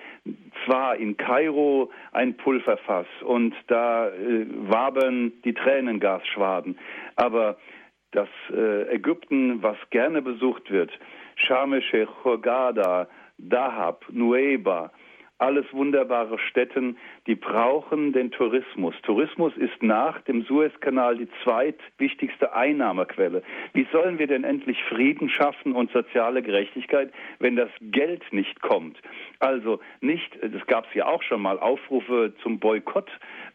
zwar 0.64 0.96
in 0.96 1.16
Kairo 1.16 1.90
ein 2.12 2.36
Pulverfass 2.36 3.06
und 3.22 3.54
da 3.66 4.08
äh, 4.08 4.46
wabern 4.68 5.32
die 5.44 5.54
Tränengasschwaden, 5.54 6.78
aber 7.16 7.56
das 8.12 8.28
äh, 8.52 8.94
Ägypten, 8.94 9.62
was 9.62 9.76
gerne 9.90 10.22
besucht 10.22 10.70
wird, 10.70 10.90
Sharm 11.36 11.72
el-Sheikh, 11.72 12.10
Hurghada, 12.24 13.08
Dahab, 13.38 14.04
Nueva, 14.10 14.92
alles 15.40 15.66
wunderbare 15.72 16.38
Städten, 16.38 16.96
die 17.26 17.34
brauchen 17.34 18.12
den 18.12 18.30
Tourismus. 18.30 18.94
Tourismus 19.02 19.56
ist 19.56 19.82
nach 19.82 20.20
dem 20.22 20.42
Suezkanal 20.42 21.16
die 21.16 21.28
zweitwichtigste 21.42 22.52
Einnahmequelle. 22.52 23.42
Wie 23.72 23.86
sollen 23.92 24.18
wir 24.18 24.26
denn 24.26 24.44
endlich 24.44 24.82
Frieden 24.84 25.28
schaffen 25.28 25.72
und 25.72 25.90
soziale 25.92 26.42
Gerechtigkeit, 26.42 27.12
wenn 27.38 27.56
das 27.56 27.70
Geld 27.80 28.22
nicht 28.32 28.60
kommt? 28.60 28.98
Also 29.38 29.80
nicht, 30.00 30.36
es 30.36 30.66
gab 30.66 30.94
ja 30.94 31.06
auch 31.06 31.22
schon 31.22 31.40
mal 31.40 31.58
Aufrufe 31.58 32.34
zum 32.42 32.58
Boykott 32.58 33.10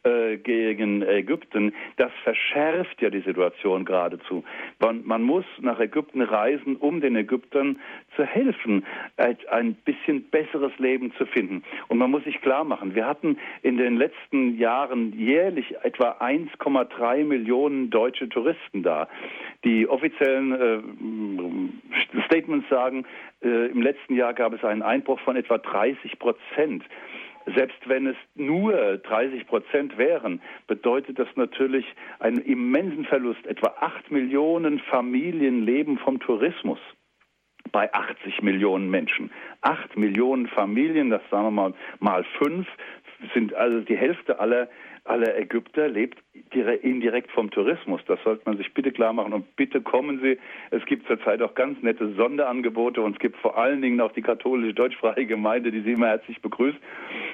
äh, 0.06 0.38
gegen 0.38 1.02
Ägypten. 1.02 1.74
Das 1.98 2.12
verschärft 2.24 3.02
ja 3.02 3.10
die 3.10 3.22
Situation 3.22 3.86
geradezu. 3.86 4.44
Man, 4.80 5.02
man 5.06 5.24
muss 5.24 5.46
nach 5.60 5.80
Ägypten 5.80 6.22
reisen, 6.22 6.76
um 6.76 7.02
den 7.02 7.16
Ägyptern 7.16 7.80
zu 8.16 8.24
helfen, 8.24 8.86
ein 9.18 9.74
bisschen 9.74 10.30
besseres 10.30 10.72
Leben 10.78 11.12
zu 11.18 11.26
finden. 11.26 11.64
Und 11.88 11.98
man 11.98 12.12
muss 12.12 12.24
sich 12.24 12.40
klar 12.42 12.64
machen, 12.64 12.96
wir 12.96 13.08
hatten 13.08 13.38
in 13.62 13.78
den 13.78 13.98
letzten 13.98 14.58
Jahren 14.58 15.14
jährlich 15.18 15.76
etwa 15.84 16.18
1,3 16.20 17.24
Millionen 17.24 17.90
deutsche 17.90 18.30
Touristen 18.30 18.84
da. 18.84 19.08
Die 19.64 19.88
offiziellen 19.88 21.72
äh, 22.14 22.22
Statements 22.26 22.70
sagen, 22.70 23.06
äh, 23.42 23.68
im 23.68 23.82
letzten 23.82 24.16
Jahr 24.16 24.34
gab 24.34 24.54
es 24.54 24.64
einen 24.64 24.82
Einbruch 24.82 25.20
von 25.22 25.36
etwa 25.36 25.58
30 25.58 26.20
Prozent. 26.20 26.84
Selbst 27.54 27.78
wenn 27.88 28.08
es 28.08 28.16
nur 28.34 28.98
30 28.98 29.46
Prozent 29.48 29.98
wären, 29.98 30.42
bedeutet 30.68 31.20
das 31.20 31.28
natürlich 31.36 31.86
einen 32.20 32.40
immensen 32.40 33.06
Verlust. 33.06 33.46
Etwa 33.46 33.76
8 33.80 34.12
Millionen 34.12 34.80
Familien 34.80 35.64
leben 35.64 35.98
vom 36.00 36.20
Tourismus 36.20 36.80
bei 37.72 37.94
80 37.94 38.42
Millionen 38.42 38.90
Menschen. 38.90 39.32
8 39.62 39.98
Millionen 39.98 40.48
Familien, 40.48 41.10
das 41.10 41.22
sagen 41.30 41.46
wir 41.46 41.52
mal 41.52 41.74
mal 42.00 42.24
fünf, 42.40 42.68
sind 43.34 43.54
also 43.54 43.82
die 43.82 43.98
Hälfte 43.98 44.40
aller 44.40 44.70
aller 45.06 45.38
Ägypter 45.38 45.88
lebt 45.88 46.20
indirekt 46.82 47.32
vom 47.32 47.52
Tourismus. 47.52 48.02
Das 48.08 48.20
sollte 48.24 48.44
man 48.46 48.58
sich 48.58 48.74
bitte 48.74 48.92
klar 48.92 49.14
machen. 49.14 49.34
Und 49.34 49.56
bitte 49.56 49.82
kommen 49.82 50.20
Sie. 50.22 50.38
Es 50.72 50.86
gibt 50.86 51.08
zurzeit 51.08 51.42
auch 51.42 51.54
ganz 51.54 51.82
nette 51.82 52.14
Sonderangebote 52.14 53.02
und 53.02 53.14
es 53.14 53.20
gibt 53.20 53.38
vor 53.38 53.58
allen 53.58 53.82
Dingen 53.82 54.02
auch 54.02 54.12
die 54.12 54.22
katholische 54.22 54.74
deutschsprachige 54.74 55.28
Gemeinde, 55.28 55.72
die 55.72 55.82
Sie 55.82 55.92
immer 55.92 56.08
herzlich 56.08 56.42
begrüßt, 56.42 56.78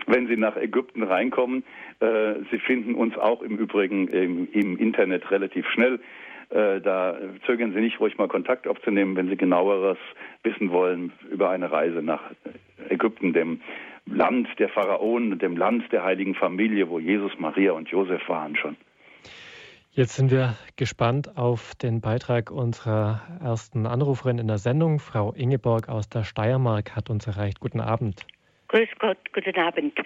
wenn 0.08 0.28
Sie 0.28 0.38
nach 0.38 0.58
Ägypten 0.58 1.04
reinkommen. 1.04 1.64
Äh, 2.00 2.36
Sie 2.52 2.60
finden 2.60 2.96
uns 2.96 3.18
auch 3.18 3.42
im 3.42 3.58
Übrigen 3.58 4.08
im 4.08 4.78
Internet 4.78 5.32
relativ 5.32 5.68
schnell. 5.70 6.00
Äh, 6.50 6.82
da 6.82 7.18
zögern 7.46 7.74
Sie 7.74 7.80
nicht, 7.80 8.00
ruhig 8.00 8.18
mal 8.18 8.28
Kontakt 8.28 8.68
aufzunehmen, 8.68 9.16
wenn 9.16 9.30
Sie 9.30 9.38
genaueres 9.38 9.98
wissen 10.44 10.72
wollen 10.72 11.14
über 11.32 11.50
eine 11.50 11.72
Reise 11.72 12.02
nach 12.02 12.22
Ägypten, 12.90 13.32
dem 13.32 13.62
Land 14.06 14.48
der 14.60 14.70
Pharaonen, 14.70 15.40
dem 15.40 15.58
Land 15.58 15.92
der 15.92 16.04
heiligen 16.04 16.36
Familie, 16.36 16.90
wo 16.90 17.00
Jesus, 17.00 17.32
Maria 17.38 17.72
und 17.74 17.90
Josef 17.90 18.28
waren 18.28 18.56
schon. 18.56 18.76
Jetzt 19.94 20.16
sind 20.16 20.32
wir 20.32 20.56
gespannt 20.78 21.38
auf 21.38 21.76
den 21.76 22.00
Beitrag 22.00 22.50
unserer 22.50 23.22
ersten 23.44 23.86
Anruferin 23.86 24.38
in 24.38 24.48
der 24.48 24.58
Sendung. 24.58 25.00
Frau 25.00 25.34
Ingeborg 25.34 25.90
aus 25.90 26.08
der 26.08 26.24
Steiermark 26.24 26.96
hat 26.96 27.10
uns 27.10 27.28
erreicht. 27.28 27.60
Guten 27.60 27.82
Abend. 27.82 28.26
Grüß 28.70 28.88
Gott, 29.00 29.18
guten 29.34 29.60
Abend. 29.60 30.00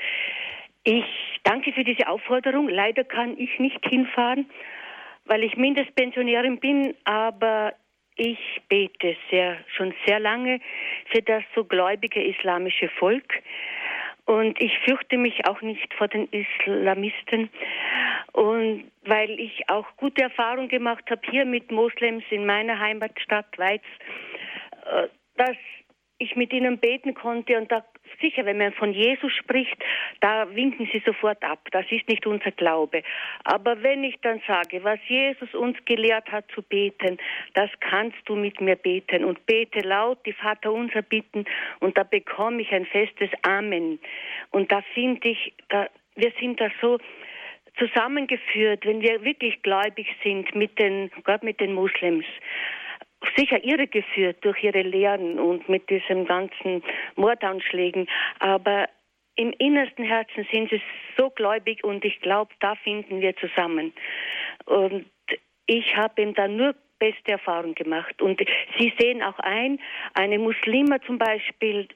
Ich 0.84 1.06
danke 1.44 1.72
für 1.72 1.84
diese 1.84 2.08
Aufforderung. 2.08 2.68
Leider 2.68 3.04
kann 3.04 3.38
ich 3.38 3.60
nicht 3.60 3.86
hinfahren, 3.88 4.50
weil 5.26 5.44
ich 5.44 5.56
Mindestpensionärin 5.56 6.60
bin, 6.60 6.96
aber 7.04 7.74
ich 8.16 8.40
bete 8.70 9.16
sehr, 9.30 9.58
schon 9.76 9.94
sehr 10.08 10.20
lange 10.20 10.62
für 11.12 11.22
das 11.22 11.44
so 11.54 11.64
gläubige 11.64 12.24
islamische 12.24 12.90
Volk. 12.90 13.34
Und 14.26 14.60
ich 14.60 14.78
fürchte 14.80 15.18
mich 15.18 15.46
auch 15.48 15.62
nicht 15.62 15.94
vor 15.94 16.08
den 16.08 16.28
Islamisten. 16.30 17.50
Und 18.34 18.92
weil 19.06 19.40
ich 19.40 19.70
auch 19.70 19.86
gute 19.98 20.24
Erfahrungen 20.24 20.68
gemacht 20.68 21.04
habe 21.10 21.22
hier 21.30 21.46
mit 21.46 21.72
Moslems 21.72 22.24
in 22.32 22.46
meiner 22.46 22.80
Heimatstadt 22.80 23.58
Weiz, 23.58 23.84
äh, 24.86 25.08
dass 25.38 25.56
ich 26.18 26.36
mit 26.36 26.54
ihnen 26.54 26.80
beten 26.80 27.14
konnte 27.14 27.58
und 27.58 27.72
da 27.72 27.86
sicher, 28.22 28.45
wenn 28.45 28.57
man 28.57 28.73
von 28.73 28.94
Jesus 28.94 29.32
spricht, 29.34 29.77
da 30.22 30.53
winken 30.56 30.90
sie 30.91 31.02
sofort 31.06 31.44
ab. 31.44 31.60
Das 31.72 31.86
ist 31.90 32.07
nicht 32.07 32.26
unser 32.26 32.52
Glaube. 32.52 33.03
Aber 33.44 33.82
wenn 33.84 34.03
ich 34.03 34.15
dann 34.22 34.41
sage, 34.48 34.84
was 34.84 34.99
Jesus 35.07 35.53
uns 35.53 35.77
gelehrt 35.86 36.32
hat 36.32 36.45
zu 36.53 36.61
beten, 36.61 37.18
das 37.53 37.69
kannst 37.80 38.18
du 38.26 38.36
mit 38.36 38.61
mir 38.61 38.76
beten 38.76 39.23
und 39.23 39.45
bete 39.45 39.80
laut 39.82 40.19
die 40.26 40.34
Vater 40.34 40.72
unser 40.72 41.02
bitten 41.02 41.45
und 41.80 41.98
da 41.98 42.03
bekomme 42.03 42.61
ich 42.61 42.72
ein 42.72 42.86
festes 42.86 43.30
Amen. 43.44 43.99
Und 44.52 44.72
da 44.72 44.82
finde 44.94 45.30
ich, 45.30 45.53
da, 45.69 45.88
wir 46.15 46.32
sind 46.40 46.60
da 46.60 46.69
so 46.82 46.98
zusammengeführt, 47.77 48.86
wenn 48.86 49.02
wir 49.02 49.23
wirklich 49.23 49.61
gläubig 49.61 50.07
sind 50.23 50.56
mit 50.56 50.80
den, 50.80 51.11
gerade 51.23 51.45
mit 51.45 51.60
den 51.60 51.73
Muslims 51.73 52.26
sicher 53.36 53.64
irregeführt 53.64 54.38
durch 54.42 54.64
ihre 54.64 54.82
Lehren 54.82 55.40
und 55.40 55.68
mit 55.70 55.90
diesen 55.90 56.26
ganzen 56.26 56.84
Mordanschlägen, 57.16 58.08
aber 58.40 58.90
im 59.36 59.54
innersten 59.58 60.06
Herzen 60.06 60.48
sind 60.52 60.70
sie 60.70 60.82
so 61.18 61.30
gläubig 61.30 61.84
und 61.84 62.06
ich 62.06 62.22
glaube, 62.22 62.54
da 62.62 62.76
finden 62.76 63.22
wir 63.22 63.36
zusammen. 63.36 63.94
Und 64.66 65.06
ich 65.66 65.96
habe 65.96 66.22
ihm 66.22 66.34
da 66.34 66.48
nur 66.48 66.76
beste 67.00 67.34
Erfahrungen 67.34 67.76
gemacht. 67.76 68.22
Und 68.22 68.42
Sie 68.78 68.94
sehen 68.98 69.22
auch 69.22 69.40
ein, 69.40 69.80
eine 70.14 70.40
Muslime 70.40 71.02
zum 71.02 71.18
Beispiel, 71.18 71.88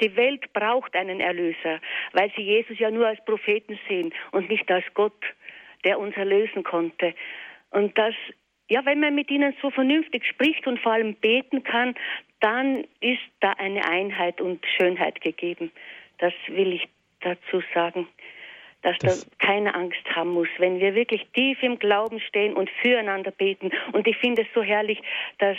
die 0.00 0.16
Welt 0.16 0.52
braucht 0.52 0.94
einen 0.94 1.20
Erlöser, 1.20 1.80
weil 2.12 2.30
sie 2.36 2.42
Jesus 2.42 2.78
ja 2.78 2.90
nur 2.90 3.06
als 3.06 3.24
Propheten 3.24 3.78
sehen 3.88 4.12
und 4.32 4.48
nicht 4.48 4.70
als 4.70 4.84
Gott, 4.94 5.24
der 5.84 5.98
uns 5.98 6.16
erlösen 6.16 6.64
konnte. 6.64 7.14
Und 7.70 7.96
das 7.96 8.14
ja, 8.68 8.84
wenn 8.84 9.00
man 9.00 9.14
mit 9.14 9.30
ihnen 9.30 9.54
so 9.60 9.70
vernünftig 9.70 10.26
spricht 10.26 10.66
und 10.66 10.80
vor 10.80 10.92
allem 10.92 11.14
beten 11.14 11.62
kann, 11.62 11.94
dann 12.40 12.84
ist 13.00 13.22
da 13.40 13.52
eine 13.52 13.86
Einheit 13.86 14.40
und 14.40 14.64
Schönheit 14.76 15.20
gegeben. 15.20 15.70
Das 16.18 16.32
will 16.48 16.72
ich 16.72 16.88
dazu 17.20 17.62
sagen, 17.74 18.06
dass 18.82 18.98
das 18.98 19.24
da 19.24 19.46
keine 19.46 19.74
Angst 19.74 20.04
haben 20.14 20.30
muss, 20.30 20.48
wenn 20.58 20.78
wir 20.78 20.94
wirklich 20.94 21.26
tief 21.34 21.62
im 21.62 21.78
Glauben 21.78 22.20
stehen 22.20 22.54
und 22.54 22.70
füreinander 22.82 23.30
beten. 23.30 23.70
Und 23.92 24.06
ich 24.06 24.16
finde 24.18 24.42
es 24.42 24.48
so 24.54 24.62
herrlich, 24.62 25.00
dass 25.38 25.56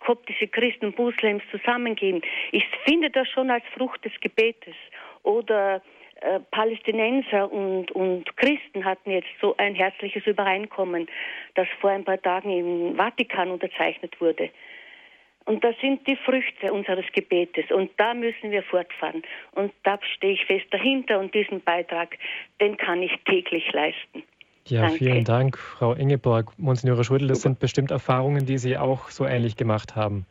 koptische 0.00 0.46
Christen 0.48 0.86
und 0.86 0.98
Muslims 0.98 1.42
zusammengehen. 1.50 2.22
Ich 2.52 2.64
finde 2.84 3.10
das 3.10 3.28
schon 3.28 3.50
als 3.50 3.64
Frucht 3.76 4.04
des 4.04 4.12
Gebetes. 4.20 4.74
Oder 5.22 5.82
äh, 6.20 6.40
Palästinenser 6.50 7.50
und, 7.50 7.92
und 7.92 8.36
Christen 8.36 8.84
hatten 8.84 9.10
jetzt 9.10 9.28
so 9.40 9.56
ein 9.56 9.74
herzliches 9.74 10.26
Übereinkommen, 10.26 11.06
das 11.54 11.68
vor 11.80 11.90
ein 11.90 12.04
paar 12.04 12.20
Tagen 12.20 12.50
im 12.50 12.96
Vatikan 12.96 13.50
unterzeichnet 13.50 14.20
wurde. 14.20 14.50
Und 15.44 15.64
das 15.64 15.74
sind 15.80 16.06
die 16.06 16.16
Früchte 16.16 16.72
unseres 16.72 17.06
Gebetes. 17.14 17.70
Und 17.70 17.90
da 17.96 18.12
müssen 18.12 18.50
wir 18.50 18.62
fortfahren. 18.62 19.22
Und 19.52 19.72
da 19.82 19.98
stehe 20.16 20.34
ich 20.34 20.44
fest 20.44 20.66
dahinter. 20.72 21.18
Und 21.18 21.32
diesen 21.34 21.62
Beitrag, 21.62 22.18
den 22.60 22.76
kann 22.76 23.02
ich 23.02 23.12
täglich 23.24 23.72
leisten. 23.72 24.24
Ja, 24.66 24.82
Danke. 24.82 24.98
vielen 24.98 25.24
Dank, 25.24 25.56
Frau 25.56 25.94
Ingeborg. 25.94 26.52
Monsignore 26.58 27.02
Schudel, 27.02 27.28
das 27.28 27.40
sind 27.40 27.60
bestimmt 27.60 27.90
Erfahrungen, 27.90 28.44
die 28.44 28.58
Sie 28.58 28.76
auch 28.76 29.08
so 29.08 29.24
ähnlich 29.24 29.56
gemacht 29.56 29.96
haben. 29.96 30.26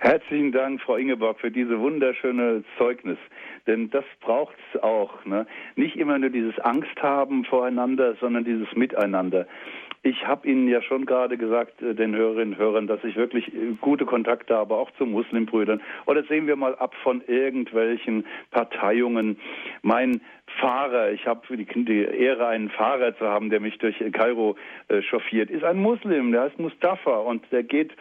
Herzlichen 0.00 0.52
Dank, 0.52 0.80
Frau 0.80 0.94
Ingeborg, 0.94 1.40
für 1.40 1.50
diese 1.50 1.80
wunderschöne 1.80 2.62
Zeugnis. 2.78 3.18
Denn 3.66 3.90
das 3.90 4.04
braucht 4.20 4.54
es 4.72 4.80
auch. 4.80 5.24
Ne? 5.24 5.44
Nicht 5.74 5.96
immer 5.96 6.18
nur 6.18 6.30
dieses 6.30 6.56
Angst 6.60 7.02
haben 7.02 7.44
voreinander, 7.44 8.14
sondern 8.20 8.44
dieses 8.44 8.72
Miteinander. 8.76 9.46
Ich 10.04 10.24
habe 10.24 10.46
Ihnen 10.46 10.68
ja 10.68 10.80
schon 10.82 11.04
gerade 11.04 11.36
gesagt, 11.36 11.82
äh, 11.82 11.96
den 11.96 12.14
Hörerinnen 12.14 12.54
und 12.54 12.60
Hörern, 12.60 12.86
dass 12.86 13.02
ich 13.02 13.16
wirklich 13.16 13.52
äh, 13.52 13.72
gute 13.80 14.06
Kontakte 14.06 14.54
habe, 14.56 14.74
auch 14.76 14.90
zu 14.92 15.04
Muslimbrüdern. 15.04 15.82
Oder 16.06 16.22
sehen 16.22 16.46
wir 16.46 16.54
mal 16.54 16.76
ab 16.76 16.94
von 17.02 17.20
irgendwelchen 17.26 18.24
Parteiungen. 18.52 19.40
Mein 19.82 20.20
Fahrer, 20.60 21.10
ich 21.10 21.26
habe 21.26 21.56
die, 21.56 22.04
Ehre, 22.04 22.46
einen 22.46 22.70
Fahrer 22.70 23.16
zu 23.18 23.26
haben, 23.26 23.50
der 23.50 23.58
mich 23.58 23.78
durch 23.78 23.96
Kairo 24.12 24.56
äh, 24.86 25.02
chauffiert, 25.02 25.50
ist 25.50 25.64
ein 25.64 25.78
Muslim, 25.78 26.30
der 26.30 26.42
heißt 26.42 26.58
Mustafa 26.60 27.16
und 27.16 27.42
der 27.50 27.64
geht 27.64 27.92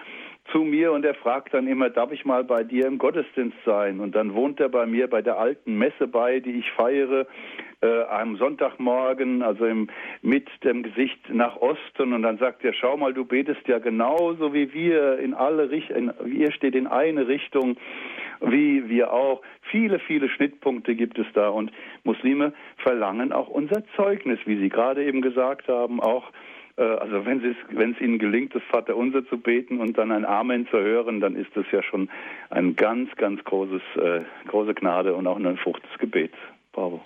zu 0.51 0.59
mir 0.59 0.91
und 0.91 1.05
er 1.05 1.13
fragt 1.13 1.53
dann 1.53 1.67
immer, 1.67 1.89
darf 1.89 2.11
ich 2.11 2.25
mal 2.25 2.43
bei 2.43 2.63
dir 2.63 2.85
im 2.87 2.97
Gottesdienst 2.97 3.57
sein? 3.65 3.99
Und 3.99 4.15
dann 4.15 4.33
wohnt 4.33 4.59
er 4.59 4.69
bei 4.69 4.85
mir 4.85 5.07
bei 5.07 5.21
der 5.21 5.37
alten 5.37 5.77
Messe 5.77 6.07
bei, 6.07 6.39
die 6.39 6.51
ich 6.51 6.71
feiere, 6.71 7.27
äh, 7.81 8.03
am 8.03 8.37
Sonntagmorgen, 8.37 9.43
also 9.43 9.65
im, 9.65 9.87
mit 10.21 10.47
dem 10.63 10.83
Gesicht 10.83 11.19
nach 11.29 11.57
Osten. 11.57 12.13
Und 12.13 12.23
dann 12.23 12.37
sagt 12.37 12.63
er, 12.63 12.73
schau 12.73 12.97
mal, 12.97 13.13
du 13.13 13.25
betest 13.25 13.67
ja 13.67 13.79
genauso 13.79 14.53
wie 14.53 14.73
wir 14.73 15.19
in 15.19 15.33
alle 15.33 15.69
Richtungen, 15.69 16.13
ihr 16.25 16.51
steht 16.51 16.75
in 16.75 16.87
eine 16.87 17.27
Richtung, 17.27 17.77
wie 18.41 18.87
wir 18.89 19.11
auch. 19.11 19.41
Viele, 19.69 19.99
viele 19.99 20.29
Schnittpunkte 20.29 20.95
gibt 20.95 21.19
es 21.19 21.27
da. 21.33 21.49
Und 21.49 21.71
Muslime 22.03 22.53
verlangen 22.77 23.31
auch 23.31 23.49
unser 23.49 23.83
Zeugnis, 23.95 24.39
wie 24.45 24.57
Sie 24.57 24.69
gerade 24.69 25.03
eben 25.03 25.21
gesagt 25.21 25.67
haben, 25.67 25.99
auch 25.99 26.31
also 26.83 27.25
wenn 27.25 27.43
es, 27.43 27.55
wenn 27.71 27.93
es 27.93 28.01
Ihnen 28.01 28.19
gelingt, 28.19 28.53
das 28.53 28.63
Vaterunser 28.69 29.25
zu 29.27 29.37
beten 29.37 29.79
und 29.79 29.97
dann 29.97 30.11
ein 30.11 30.25
Amen 30.25 30.67
zu 30.67 30.77
hören, 30.77 31.19
dann 31.19 31.35
ist 31.35 31.49
das 31.55 31.65
ja 31.71 31.81
schon 31.81 32.09
ein 32.49 32.75
ganz, 32.75 33.13
ganz 33.15 33.43
großes, 33.43 33.81
äh, 33.95 34.21
große 34.47 34.73
Gnade 34.75 35.15
und 35.15 35.25
auch 35.27 35.37
ein 35.37 35.57
Frucht 35.57 35.83
des 35.83 35.97
Gebets. 35.99 36.35
Bravo. 36.71 37.01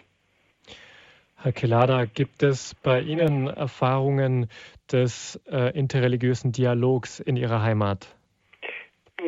Herr 1.38 1.54
Kelada, 1.54 2.06
gibt 2.06 2.44
es 2.44 2.76
bei 2.76 3.02
Ihnen 3.02 3.48
Erfahrungen 3.48 4.48
des 4.92 5.42
äh, 5.50 5.76
interreligiösen 5.76 6.52
Dialogs 6.52 7.20
in 7.20 7.36
Ihrer 7.36 7.64
Heimat? 7.64 8.16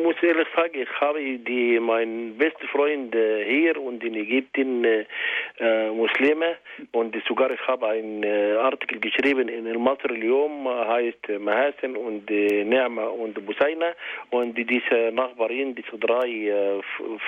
Muss 0.02 0.16
ehrlich 0.22 0.48
sagen, 0.54 0.74
ich 0.74 1.00
habe 1.00 1.20
die, 1.20 1.78
mein 1.80 2.36
bester 2.36 2.66
Freund 2.68 3.14
äh, 3.14 3.44
hier 3.44 3.80
und 3.80 4.02
in 4.02 4.14
Ägypten 4.14 4.84
äh, 4.84 5.04
äh, 5.58 5.90
Muslime. 5.90 6.56
Und 6.92 7.14
sogar 7.26 7.50
ich 7.50 7.60
habe 7.66 7.88
einen 7.88 8.22
äh, 8.22 8.52
Artikel 8.52 8.98
geschrieben 8.98 9.48
in 9.48 9.66
El 9.66 9.78
Masr 9.78 10.12
Yom, 10.12 10.68
heißt 10.68 11.28
Mahasen 11.38 11.96
und 11.96 12.30
äh, 12.30 12.64
Neama 12.64 13.04
und 13.04 13.34
Busaina. 13.46 13.92
Und 14.30 14.56
diese 14.56 15.12
Nachbarin, 15.12 15.74
diese 15.74 15.98
drei 15.98 16.28
äh, 16.28 16.80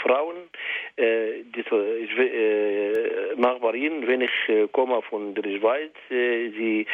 Frauen, 0.02 0.36
äh, 0.96 1.42
diese 1.54 3.36
Nachbarin, 3.36 4.06
wenn 4.06 4.22
ich 4.22 4.72
komme 4.72 5.02
von 5.02 5.34
der 5.34 5.58
Schweiz, 5.58 5.92
sie 6.08 6.86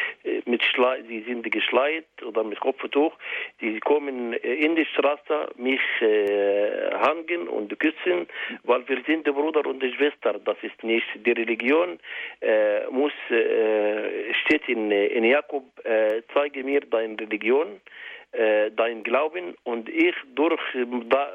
mit 0.45 0.63
Schle 0.63 1.03
sie 1.07 1.21
sind 1.21 1.49
geschleit 1.51 2.05
oder 2.25 2.43
mit 2.43 2.59
Kopftuch, 2.59 3.13
die 3.61 3.79
kommen 3.79 4.33
in 4.33 4.75
die 4.75 4.85
Straße 4.85 5.49
mich 5.63 5.81
äh, 6.01 6.91
hangen 6.91 7.47
und 7.47 7.77
küssen, 7.79 8.27
weil 8.63 8.87
wir 8.87 9.01
sind 9.07 9.23
Bruder 9.23 9.65
und 9.65 9.83
Schwester. 9.95 10.39
Das 10.45 10.57
ist 10.61 10.83
nicht 10.83 11.07
die 11.15 11.31
Religion. 11.31 11.99
Äh, 12.41 12.87
muss 12.91 13.13
äh, 13.29 14.33
steht 14.45 14.67
in, 14.67 14.91
in 14.91 15.23
Jakob, 15.23 15.63
äh, 15.85 16.21
zeige 16.33 16.63
mir 16.63 16.81
deine 16.81 17.19
Religion 17.19 17.79
äh, 18.33 18.71
dein 18.71 19.03
Glauben 19.03 19.55
und 19.63 19.87
ich 19.89 20.15
durch 20.35 20.61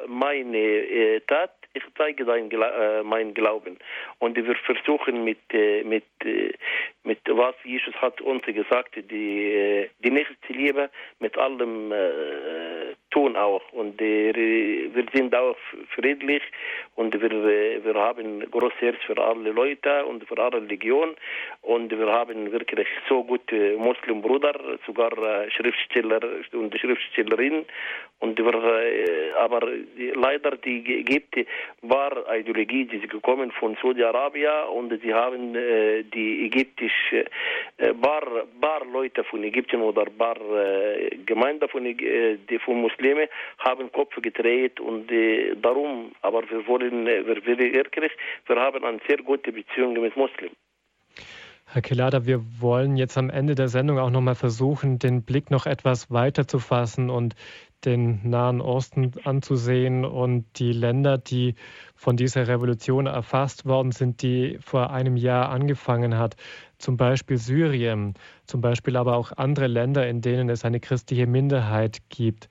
meine 0.07 0.59
äh, 0.59 1.21
Tat 1.21 1.53
ich 1.75 1.83
zeige 1.97 2.25
dein, 2.25 2.51
äh, 2.51 3.03
mein 3.03 3.35
Glauben. 3.35 3.79
Und 4.19 4.37
wir 4.37 4.57
versuchen 4.57 5.25
mit, 5.25 5.39
äh, 5.53 5.85
mit, 5.85 6.05
äh, 6.25 6.53
mit 7.05 7.21
was 7.29 7.55
Jesus 7.65 7.95
hat 7.97 8.21
uns 8.21 8.45
gesagt, 8.45 8.97
die, 8.97 9.89
die 10.03 10.11
nächste 10.11 10.53
Liebe 10.53 10.91
mit 11.21 11.37
allem 11.39 11.93
tun 13.11 13.37
auch. 13.37 13.63
Und 13.73 14.01
äh, 14.01 14.33
wir 14.93 15.05
sind 15.13 15.35
auch 15.35 15.57
friedlich 15.95 16.43
und 16.95 17.21
wir, 17.21 17.31
wir 17.85 17.95
haben 17.95 18.51
großes 18.51 18.81
Herz 18.81 18.97
für 19.07 19.19
alle 19.19 19.51
Leute 19.51 20.05
und 20.05 20.27
für 20.27 20.39
alle 20.39 20.61
Religionen. 20.63 21.15
Und 21.63 21.91
wir 21.91 22.07
haben 22.13 22.53
wirklich 22.53 22.89
so 23.09 23.25
gute 23.25 23.77
Muslimbrüder, 23.77 24.55
sogar 24.87 25.13
Schriftsteller 25.51 26.21
und 26.53 26.79
Schriftstellerinnen. 26.79 27.65
Und 28.21 28.39
wir, 28.39 29.37
aber 29.39 29.61
leider 30.15 30.57
die 30.57 30.83
gibt 31.05 31.37
war 31.83 32.13
Ideologie, 32.35 32.85
die 32.85 32.97
ist 32.97 33.09
gekommen 33.11 33.53
von 33.53 33.77
Saudi-Arabien 33.81 34.65
und 34.75 34.93
sie 35.01 35.15
haben 35.15 35.55
äh, 35.55 36.03
die 36.03 36.47
ägyptische 36.47 37.27
äh, 37.77 37.95
paar, 37.95 38.27
paar 38.61 38.85
Leute 38.93 39.23
von 39.23 39.45
Ägypten 39.45 39.81
oder 39.83 40.07
paar 40.07 40.37
äh, 40.37 41.11
Gemeinden 41.27 41.69
von, 41.69 41.87
äh, 41.87 42.39
von 42.65 42.81
Muslimen 42.81 42.98
haben 43.59 43.93
Kopf 43.93 44.15
gedreht 44.21 44.81
und 44.81 45.11
äh, 45.11 45.55
darum, 45.57 46.13
aber 46.23 46.43
wir 46.51 46.67
wollen, 46.67 47.07
äh, 47.07 47.27
wir, 47.27 47.45
wir, 47.47 47.59
wir 47.59 48.57
haben 48.57 48.85
eine 48.85 49.01
sehr 49.09 49.19
gute 49.19 49.53
Beziehung 49.53 49.95
mit 49.95 50.17
Muslimen. 50.17 50.57
Herr 51.71 51.83
Kelada, 51.83 52.25
wir 52.25 52.41
wollen 52.61 52.97
jetzt 52.97 53.19
am 53.19 53.29
Ende 53.29 53.55
der 53.55 53.69
Sendung 53.69 53.99
auch 53.99 54.09
noch 54.09 54.23
mal 54.23 54.35
versuchen, 54.35 54.99
den 54.99 55.23
Blick 55.23 55.51
noch 55.51 55.67
etwas 55.67 56.11
weiter 56.11 56.49
zu 56.49 56.61
fassen 56.61 57.11
und 57.11 57.35
den 57.85 58.29
Nahen 58.29 58.63
Osten 58.63 59.13
anzusehen 59.25 60.07
und 60.07 60.47
die 60.59 60.73
Länder, 60.73 61.19
die 61.19 61.57
von 61.95 62.17
dieser 62.17 62.49
Revolution 62.49 63.07
erfasst 63.07 63.67
worden 63.67 63.93
sind, 63.93 64.23
die 64.23 64.59
vor 64.61 64.91
einem 64.91 65.17
Jahr 65.17 65.51
angefangen 65.51 66.17
hat, 66.17 66.37
zum 66.79 66.97
Beispiel 66.97 67.37
Syrien, 67.37 68.15
zum 68.47 68.61
Beispiel 68.61 68.97
aber 68.97 69.17
auch 69.17 69.33
andere 69.37 69.67
Länder, 69.67 70.09
in 70.09 70.23
denen 70.23 70.49
es 70.49 70.65
eine 70.65 70.81
christliche 70.81 71.27
Minderheit 71.27 71.99
gibt. 72.09 72.49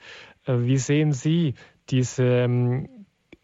Äh, 0.47 0.65
wie 0.65 0.77
sehen 0.77 1.11
Sie 1.11 1.53
diese 1.89 2.23
ähm, 2.23 2.87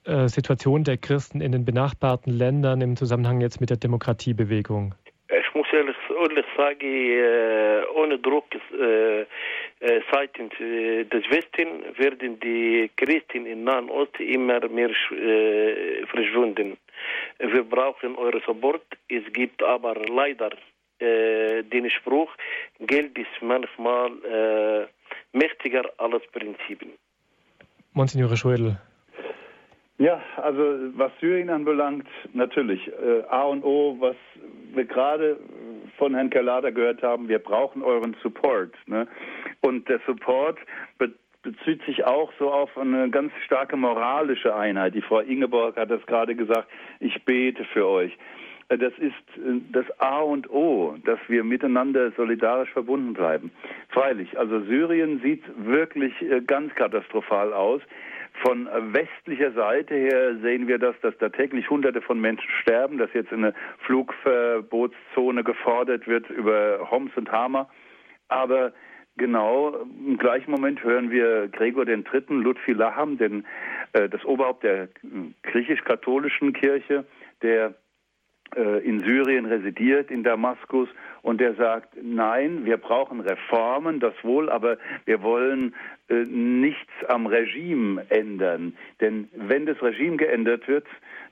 äh, 0.05 0.27
Situation 0.27 0.83
der 0.83 0.97
Christen 0.97 1.41
in 1.41 1.51
den 1.51 1.65
benachbarten 1.65 2.31
Ländern 2.31 2.81
im 2.81 2.95
Zusammenhang 2.95 3.41
jetzt 3.41 3.59
mit 3.61 3.69
der 3.69 3.77
Demokratiebewegung? 3.77 4.95
Ich 5.29 5.55
muss 5.55 5.67
ehrlich, 5.71 5.95
ehrlich 6.09 6.45
sagen, 6.57 6.79
äh, 6.81 7.81
ohne 7.95 8.19
Druck 8.19 8.45
seitens 10.11 10.53
des 10.57 11.23
Westen 11.29 11.97
werden 11.97 12.39
die 12.39 12.89
Christen 12.95 13.45
im 13.45 13.63
Nahen 13.65 13.89
Osten 13.89 14.23
immer 14.23 14.67
mehr 14.69 14.91
verschwunden. 16.07 16.77
Wir 17.39 17.63
brauchen 17.63 18.15
eure 18.15 18.41
Support. 18.45 18.83
Es 19.09 19.23
gibt 19.33 19.61
aber 19.61 19.95
leider 20.07 20.51
den 21.01 21.89
Spruch, 21.89 22.31
Geld 22.79 23.17
ist 23.17 23.41
manchmal 23.41 24.87
mächtiger 25.33 25.83
als 25.97 26.23
Prinzipien. 26.31 26.93
Monsignore 27.93 28.37
Schwedel. 28.37 28.77
Ja, 29.99 30.21
also 30.37 30.61
was 30.95 31.11
Syrien 31.19 31.49
anbelangt, 31.49 32.07
natürlich. 32.33 32.87
Äh, 32.87 33.23
A 33.29 33.43
und 33.43 33.63
O, 33.63 33.95
was 33.99 34.15
wir 34.73 34.85
gerade 34.85 35.37
von 35.97 36.15
Herrn 36.15 36.31
Kellada 36.31 36.71
gehört 36.71 37.03
haben, 37.03 37.29
wir 37.29 37.39
brauchen 37.39 37.83
euren 37.83 38.15
Support. 38.23 38.73
Ne? 38.87 39.07
Und 39.61 39.87
der 39.89 39.99
Support 40.05 40.57
be 40.97 41.11
bezieht 41.43 41.83
sich 41.83 42.05
auch 42.05 42.31
so 42.39 42.49
auf 42.49 42.77
eine 42.77 43.09
ganz 43.09 43.33
starke 43.45 43.75
moralische 43.75 44.55
Einheit. 44.55 44.95
Die 44.95 45.01
Frau 45.01 45.19
Ingeborg 45.19 45.75
hat 45.75 45.91
das 45.91 46.01
gerade 46.05 46.35
gesagt, 46.35 46.69
ich 47.01 47.21
bete 47.25 47.65
für 47.65 47.85
euch. 47.85 48.17
Äh, 48.73 48.77
das 48.77 48.93
ist 48.97 49.13
äh, 49.37 49.61
das 49.71 49.85
A 49.99 50.19
und 50.19 50.49
O, 50.49 50.95
dass 51.05 51.19
wir 51.27 51.43
miteinander 51.43 52.11
solidarisch 52.11 52.71
verbunden 52.71 53.13
bleiben. 53.13 53.51
Freilich, 53.89 54.37
also 54.37 54.61
Syrien 54.61 55.19
sieht 55.21 55.43
wirklich 55.57 56.13
äh, 56.21 56.41
ganz 56.41 56.73
katastrophal 56.75 57.53
aus. 57.53 57.81
Von 58.41 58.67
westlicher 58.93 59.51
Seite 59.51 59.93
her 59.93 60.35
sehen 60.41 60.67
wir 60.67 60.79
das, 60.79 60.95
dass 61.01 61.15
da 61.19 61.29
täglich 61.29 61.69
Hunderte 61.69 62.01
von 62.01 62.19
Menschen 62.19 62.49
sterben, 62.61 62.97
dass 62.97 63.13
jetzt 63.13 63.31
eine 63.31 63.53
Flugverbotszone 63.85 65.43
gefordert 65.43 66.07
wird 66.07 66.27
über 66.31 66.89
Homs 66.89 67.11
und 67.15 67.31
Hama. 67.31 67.69
Aber 68.29 68.73
genau 69.17 69.85
im 70.03 70.17
gleichen 70.17 70.49
Moment 70.49 70.83
hören 70.83 71.11
wir 71.11 71.47
Gregor 71.49 71.87
III., 71.87 72.03
Lutfi 72.29 72.73
Laham, 72.73 73.19
den, 73.19 73.45
äh, 73.93 74.09
das 74.09 74.25
Oberhaupt 74.25 74.63
der 74.63 74.89
griechisch-katholischen 75.43 76.53
Kirche, 76.53 77.05
der 77.43 77.75
in 78.55 78.99
Syrien 78.99 79.45
residiert, 79.45 80.11
in 80.11 80.23
Damaskus, 80.23 80.89
und 81.23 81.39
der 81.39 81.55
sagt, 81.55 81.95
nein, 82.01 82.65
wir 82.65 82.77
brauchen 82.77 83.21
Reformen, 83.21 83.99
das 83.99 84.13
wohl, 84.23 84.49
aber 84.49 84.77
wir 85.05 85.23
wollen 85.23 85.73
äh, 86.09 86.25
nichts 86.25 86.91
am 87.07 87.25
Regime 87.25 88.05
ändern. 88.09 88.75
Denn 88.99 89.29
wenn 89.33 89.65
das 89.65 89.81
Regime 89.81 90.17
geändert 90.17 90.67
wird, 90.67 90.85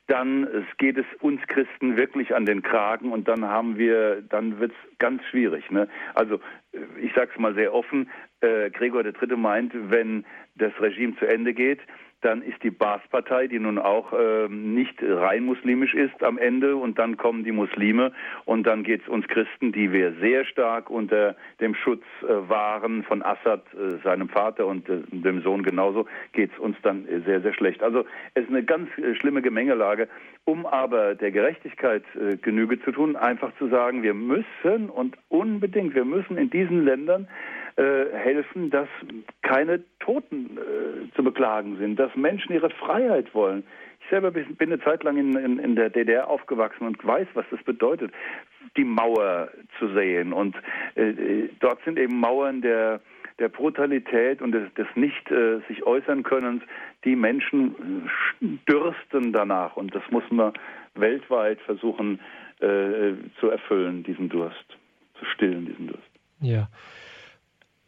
dann 0.08 0.66
geht 0.78 0.98
es 0.98 1.06
uns 1.20 1.42
Christen 1.48 1.98
wirklich 1.98 2.34
an 2.36 2.46
den 2.46 2.62
Kragen 2.62 3.12
und 3.12 3.28
dann 3.28 3.46
haben 3.46 3.78
wir, 3.78 4.22
dann 4.22 4.60
wird 4.60 4.72
es 4.72 4.98
ganz 4.98 5.24
schwierig. 5.26 5.70
Ne? 5.72 5.88
Also 6.16 6.36
äh, 6.74 6.80
ich 7.02 7.14
sage 7.14 7.32
es 7.34 7.40
mal 7.40 7.54
sehr 7.54 7.74
offen, 7.74 8.10
äh, 8.42 8.70
Gregor 8.70 9.06
III. 9.06 9.36
meint, 9.36 9.74
wenn 9.74 10.26
das 10.56 10.72
Regime 10.80 11.16
zu 11.18 11.26
Ende 11.26 11.54
geht, 11.54 11.80
dann 12.22 12.42
ist 12.42 12.62
die 12.64 12.72
Baas-Partei, 12.72 13.48
die 13.48 13.60
nun 13.60 13.78
auch 13.78 14.14
äh, 14.14 14.48
nicht 14.48 15.02
rein 15.02 15.44
muslimisch 15.44 15.94
ist 15.94 16.24
am 16.24 16.38
Ende 16.38 16.76
und 16.76 17.00
dann 17.00 17.18
kommen 17.18 17.44
die 17.44 17.52
Muslime 17.52 18.12
und 18.46 18.66
dann 18.68 18.84
geht 18.84 19.02
es 19.02 19.08
uns 19.08 19.28
Christen, 19.28 19.72
die 19.72 19.92
wir 19.92 20.14
sehr 20.20 20.46
stark 20.46 20.90
unter 20.90 21.36
dem 21.60 21.76
Schutz 21.76 22.04
äh, 22.22 22.28
waren 22.50 23.04
von 23.04 23.24
Assad, 23.24 23.64
äh, 23.74 23.98
seinem 24.04 24.30
Vater 24.30 24.68
und 24.68 24.88
äh, 24.88 25.02
dem 25.12 25.42
Sohn 25.42 25.64
genauso, 25.64 26.06
geht 26.34 26.52
es 26.54 26.60
uns 26.60 26.78
dann 26.84 27.06
sehr, 27.26 27.42
sehr 27.42 27.54
schlecht. 27.54 27.82
Also 27.84 28.06
es 28.36 28.44
ist 28.44 28.50
eine 28.50 28.64
ganz 28.64 28.90
äh, 28.98 29.16
schlimme 29.16 29.42
Gemengelage. 29.42 30.08
Um 30.44 30.66
aber 30.66 31.14
der 31.14 31.32
Gerechtigkeit 31.32 32.04
äh, 32.16 32.36
Genüge 32.38 32.82
zu 32.82 32.92
tun, 32.92 33.16
einfach 33.16 33.52
zu 33.60 33.68
sagen, 33.68 34.02
wir 34.02 34.16
müssen 34.16 34.90
und 34.90 35.16
unbedingt, 35.30 35.94
wir 35.94 36.06
müssen 36.06 36.36
in 36.38 36.50
diesen 36.50 36.84
Ländern 36.84 37.28
äh, 37.78 38.06
helfen, 38.14 38.70
dass 38.70 38.88
keine 39.42 39.84
Toten 40.00 40.58
äh, 40.58 41.16
zu 41.16 41.24
beklagen 41.24 41.78
sind, 41.78 41.98
dass 42.00 42.16
Menschen 42.16 42.54
ihre 42.54 42.70
Freiheit 42.70 43.34
wollen. 43.34 43.64
Ich 44.02 44.10
selber 44.10 44.32
bin, 44.32 44.58
eine 44.60 44.80
Zeit 44.82 45.04
lang 45.04 45.18
in, 45.18 45.36
in, 45.38 45.60
in, 45.60 45.76
der 45.76 45.90
DDR 45.90 46.28
aufgewachsen 46.28 46.86
und 46.86 47.06
weiß, 47.06 47.28
was 47.34 47.46
das 47.52 47.62
bedeutet, 47.64 48.12
die 48.78 48.84
Mauer 48.84 49.50
zu 49.80 49.94
sehen. 49.94 50.34
Und 50.34 50.56
äh, 50.96 51.50
dort 51.60 51.84
sind 51.84 51.98
eben 51.98 52.20
Mauern 52.20 52.62
der, 52.62 53.00
der 53.40 53.50
Brutalität 53.50 54.42
und 54.42 54.52
des, 54.52 54.74
des 54.74 54.88
nicht 54.96 55.32
äh, 55.32 55.60
sich 55.68 55.86
äußern 55.86 56.24
Könnens. 56.24 56.64
Die 57.06 57.16
Menschen 57.16 58.10
dürsten 58.68 59.34
danach 59.34 59.78
und 59.78 59.96
das 59.96 60.04
muss 60.10 60.24
man 60.30 60.54
weltweit 60.96 61.60
versuchen 61.62 62.20
äh, 62.60 63.14
zu 63.40 63.50
erfüllen, 63.50 64.04
diesen 64.04 64.30
Durst, 64.30 64.78
zu 65.18 65.26
stillen, 65.26 65.66
diesen 65.66 65.88
Durst. 65.88 66.12
Ja. 66.42 66.68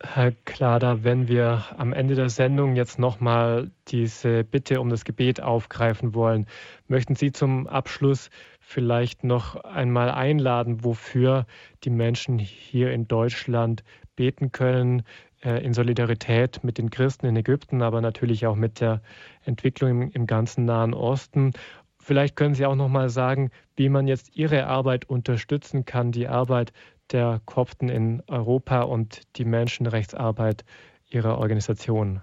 Herr 0.05 0.31
Klader, 0.31 1.03
wenn 1.05 1.30
wir 1.30 1.63
am 1.77 1.93
Ende 1.93 2.15
der 2.15 2.30
Sendung 2.30 2.75
jetzt 2.75 2.99
nochmal 2.99 3.71
diese 3.88 4.43
Bitte 4.43 4.81
um 4.81 4.89
das 4.89 5.05
Gebet 5.05 5.41
aufgreifen 5.41 6.13
wollen, 6.13 6.45
möchten 6.88 7.15
Sie 7.15 7.31
zum 7.31 7.67
Abschluss 7.67 8.30
vielleicht 8.59 9.23
noch 9.23 9.55
einmal 9.55 10.11
einladen, 10.11 10.84
wofür 10.84 11.45
die 11.84 11.89
Menschen 11.89 12.38
hier 12.38 12.91
in 12.91 13.07
Deutschland 13.07 13.84
beten 14.15 14.51
können, 14.51 15.03
äh, 15.41 15.63
in 15.63 15.73
Solidarität 15.73 16.63
mit 16.63 16.77
den 16.77 16.89
Christen 16.89 17.25
in 17.25 17.38
Ägypten, 17.38 17.81
aber 17.81 18.01
natürlich 18.01 18.45
auch 18.45 18.55
mit 18.55 18.81
der 18.81 19.01
Entwicklung 19.45 20.11
im, 20.11 20.27
ganzen 20.27 20.65
Nahen 20.65 20.93
Osten. 20.93 21.53
Vielleicht 21.97 22.35
können 22.35 22.55
Sie 22.55 22.65
auch 22.65 22.75
noch 22.75 22.89
mal 22.89 23.09
sagen, 23.09 23.51
wie 23.77 23.88
man 23.88 24.07
jetzt 24.07 24.35
Ihre 24.35 24.67
Arbeit 24.67 25.05
unterstützen 25.05 25.85
kann, 25.85 26.11
die 26.11 26.27
Arbeit 26.27 26.73
der 27.14 27.40
Kopten 27.45 27.90
in 27.90 28.22
Europa 28.27 28.81
und 28.81 29.22
die 29.38 29.45
Menschenrechtsarbeit 29.45 30.65
Ihrer 31.10 31.38
Organisation? 31.38 32.22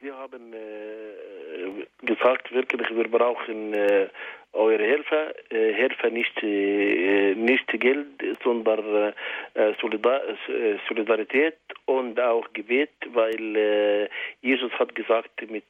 Wir 0.00 0.16
haben 0.16 0.52
äh, 0.54 2.06
gesagt, 2.06 2.52
wirklich, 2.52 2.88
wir 2.90 3.08
brauchen 3.08 3.74
äh, 3.74 4.08
eure 4.52 4.82
Hilfe. 4.82 5.34
Äh, 5.50 5.74
Hilfe 5.74 6.10
nicht, 6.10 6.42
äh, 6.42 7.34
nicht 7.34 7.66
Geld, 7.68 8.06
sondern 8.42 9.12
äh, 9.54 9.72
Solidar 9.80 10.20
äh, 10.26 10.76
Solidarität 10.88 11.58
und 11.84 12.18
auch 12.20 12.46
Gebet, 12.52 12.90
weil 13.12 14.08
Jesus 14.40 14.72
hat 14.72 14.94
gesagt, 14.94 15.50
mit, 15.50 15.64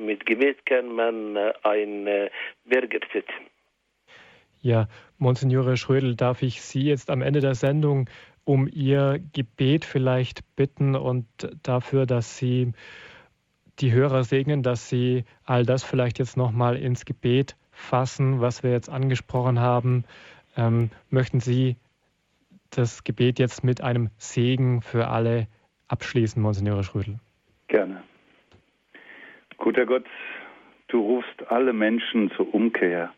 mit 0.00 0.24
Gebet 0.26 0.64
kann 0.66 0.94
man 0.94 1.36
ein 1.62 2.04
Berg 2.64 2.94
ersetzen. 2.94 3.46
Ja, 4.62 4.86
Monsignore 5.20 5.76
Schrödel, 5.76 6.16
darf 6.16 6.42
ich 6.42 6.62
Sie 6.62 6.82
jetzt 6.82 7.10
am 7.10 7.20
Ende 7.20 7.40
der 7.40 7.54
Sendung 7.54 8.08
um 8.44 8.66
Ihr 8.66 9.20
Gebet 9.34 9.84
vielleicht 9.84 10.40
bitten 10.56 10.96
und 10.96 11.26
dafür, 11.62 12.06
dass 12.06 12.38
Sie 12.38 12.72
die 13.80 13.92
Hörer 13.92 14.24
segnen, 14.24 14.62
dass 14.62 14.88
Sie 14.88 15.24
all 15.44 15.64
das 15.64 15.84
vielleicht 15.84 16.18
jetzt 16.18 16.38
nochmal 16.38 16.76
ins 16.76 17.04
Gebet 17.04 17.56
fassen, 17.70 18.40
was 18.40 18.62
wir 18.62 18.70
jetzt 18.70 18.88
angesprochen 18.88 19.60
haben. 19.60 20.04
Ähm, 20.56 20.90
möchten 21.10 21.40
Sie 21.40 21.76
das 22.70 23.04
Gebet 23.04 23.38
jetzt 23.38 23.62
mit 23.62 23.82
einem 23.82 24.08
Segen 24.16 24.80
für 24.80 25.08
alle 25.08 25.48
abschließen, 25.88 26.40
Monsignore 26.40 26.82
Schrödel? 26.82 27.18
Gerne. 27.68 28.02
Guter 29.58 29.84
Gott, 29.84 30.06
du 30.88 31.00
rufst 31.00 31.50
alle 31.50 31.74
Menschen 31.74 32.30
zur 32.36 32.54
Umkehr. 32.54 33.12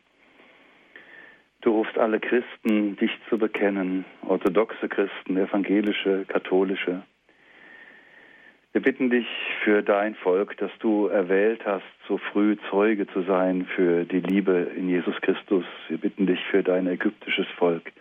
Du 1.63 1.71
rufst 1.71 1.97
alle 1.97 2.19
Christen, 2.19 2.97
dich 2.97 3.13
zu 3.29 3.39
bekennen, 3.39 4.05
orthodoxe 4.27 4.89
Christen, 4.89 5.37
evangelische, 5.37 6.25
katholische. 6.27 7.03
Wir 8.73 8.83
bitten 8.83 9.11
dich 9.11 9.27
für 9.63 9.83
dein 9.83 10.17
Volk, 10.17 10.57
dass 10.57 10.73
du 10.81 11.07
erwählt 11.07 11.65
hast, 11.65 11.85
so 12.09 12.19
früh 12.19 12.57
Zeuge 12.69 13.07
zu 13.07 13.23
sein 13.23 13.67
für 13.77 14.05
die 14.05 14.19
Liebe 14.19 14.73
in 14.77 14.89
Jesus 14.89 15.15
Christus. 15.21 15.65
Wir 15.89 15.99
bitten 15.99 16.27
dich 16.27 16.41
für 16.51 16.65
dein 16.65 16.89
ägyptisches 16.89 17.47
Volk. 17.57 17.93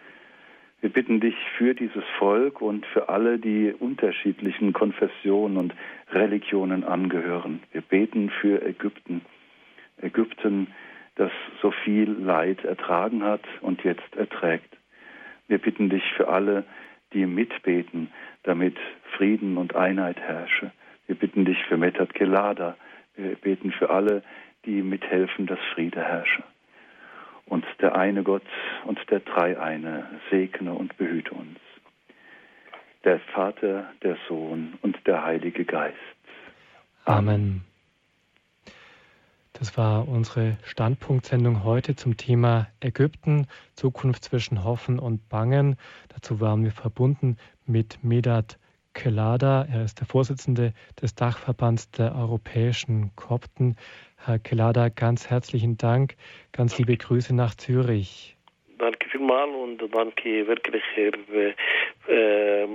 Wir 0.79 0.89
bitten 0.89 1.19
dich 1.19 1.35
für 1.55 1.75
dieses 1.75 2.03
Volk 2.17 2.61
und 2.61 2.87
für 2.87 3.09
alle, 3.09 3.37
die 3.37 3.75
unterschiedlichen 3.77 4.73
Konfessionen 4.73 5.57
und 5.57 5.75
Religionen 6.11 6.83
angehören. 6.83 7.61
Wir 7.73 7.81
beten 7.81 8.31
für 8.41 8.65
Ägypten. 8.65 9.21
Ägypten 10.01 10.67
das 11.21 11.31
so 11.61 11.69
viel 11.69 12.09
Leid 12.09 12.65
ertragen 12.65 13.23
hat 13.23 13.43
und 13.61 13.83
jetzt 13.83 14.15
erträgt. 14.15 14.75
Wir 15.47 15.59
bitten 15.59 15.87
dich 15.87 16.03
für 16.17 16.29
alle, 16.29 16.63
die 17.13 17.27
mitbeten, 17.27 18.11
damit 18.41 18.75
Frieden 19.15 19.57
und 19.57 19.75
Einheit 19.75 20.19
herrsche. 20.19 20.71
Wir 21.05 21.15
bitten 21.15 21.45
dich 21.45 21.63
für 21.65 21.77
Metat 21.77 22.15
Kelada. 22.15 22.75
Wir 23.15 23.35
beten 23.35 23.71
für 23.71 23.91
alle, 23.91 24.23
die 24.65 24.81
mithelfen, 24.81 25.45
dass 25.45 25.59
Friede 25.75 26.01
herrsche. 26.01 26.41
Und 27.45 27.65
der 27.81 27.95
eine 27.95 28.23
Gott 28.23 28.47
und 28.85 28.99
der 29.11 29.19
Dreieine 29.19 30.07
segne 30.31 30.73
und 30.73 30.97
behüte 30.97 31.35
uns. 31.35 31.59
Der 33.03 33.19
Vater, 33.19 33.91
der 34.01 34.17
Sohn 34.27 34.73
und 34.81 34.97
der 35.05 35.23
Heilige 35.23 35.65
Geist. 35.65 35.97
Amen. 37.05 37.61
Das 39.61 39.77
war 39.77 40.07
unsere 40.07 40.57
Standpunktsendung 40.63 41.63
heute 41.63 41.95
zum 41.95 42.17
Thema 42.17 42.67
Ägypten, 42.79 43.45
Zukunft 43.75 44.23
zwischen 44.23 44.63
Hoffen 44.63 44.97
und 44.97 45.29
Bangen. 45.29 45.75
Dazu 46.09 46.41
waren 46.41 46.63
wir 46.63 46.71
verbunden 46.71 47.37
mit 47.67 48.03
Medat 48.03 48.57
Kelada. 48.95 49.67
Er 49.71 49.83
ist 49.83 49.99
der 49.99 50.07
Vorsitzende 50.07 50.73
des 50.99 51.13
Dachverbands 51.13 51.91
der 51.91 52.15
europäischen 52.15 53.11
Kopten. 53.15 53.75
Herr 54.25 54.39
Kelada, 54.39 54.89
ganz 54.89 55.29
herzlichen 55.29 55.77
Dank. 55.77 56.15
Ganz 56.53 56.79
liebe 56.79 56.97
Grüße 56.97 57.35
nach 57.35 57.53
Zürich. 57.53 58.35
Danke 58.79 59.09
vielmals 59.09 59.51
und 59.53 59.77
danke 59.93 60.47
wirklich 60.47 60.81
Herr 60.95 61.13
äh, 62.09 62.65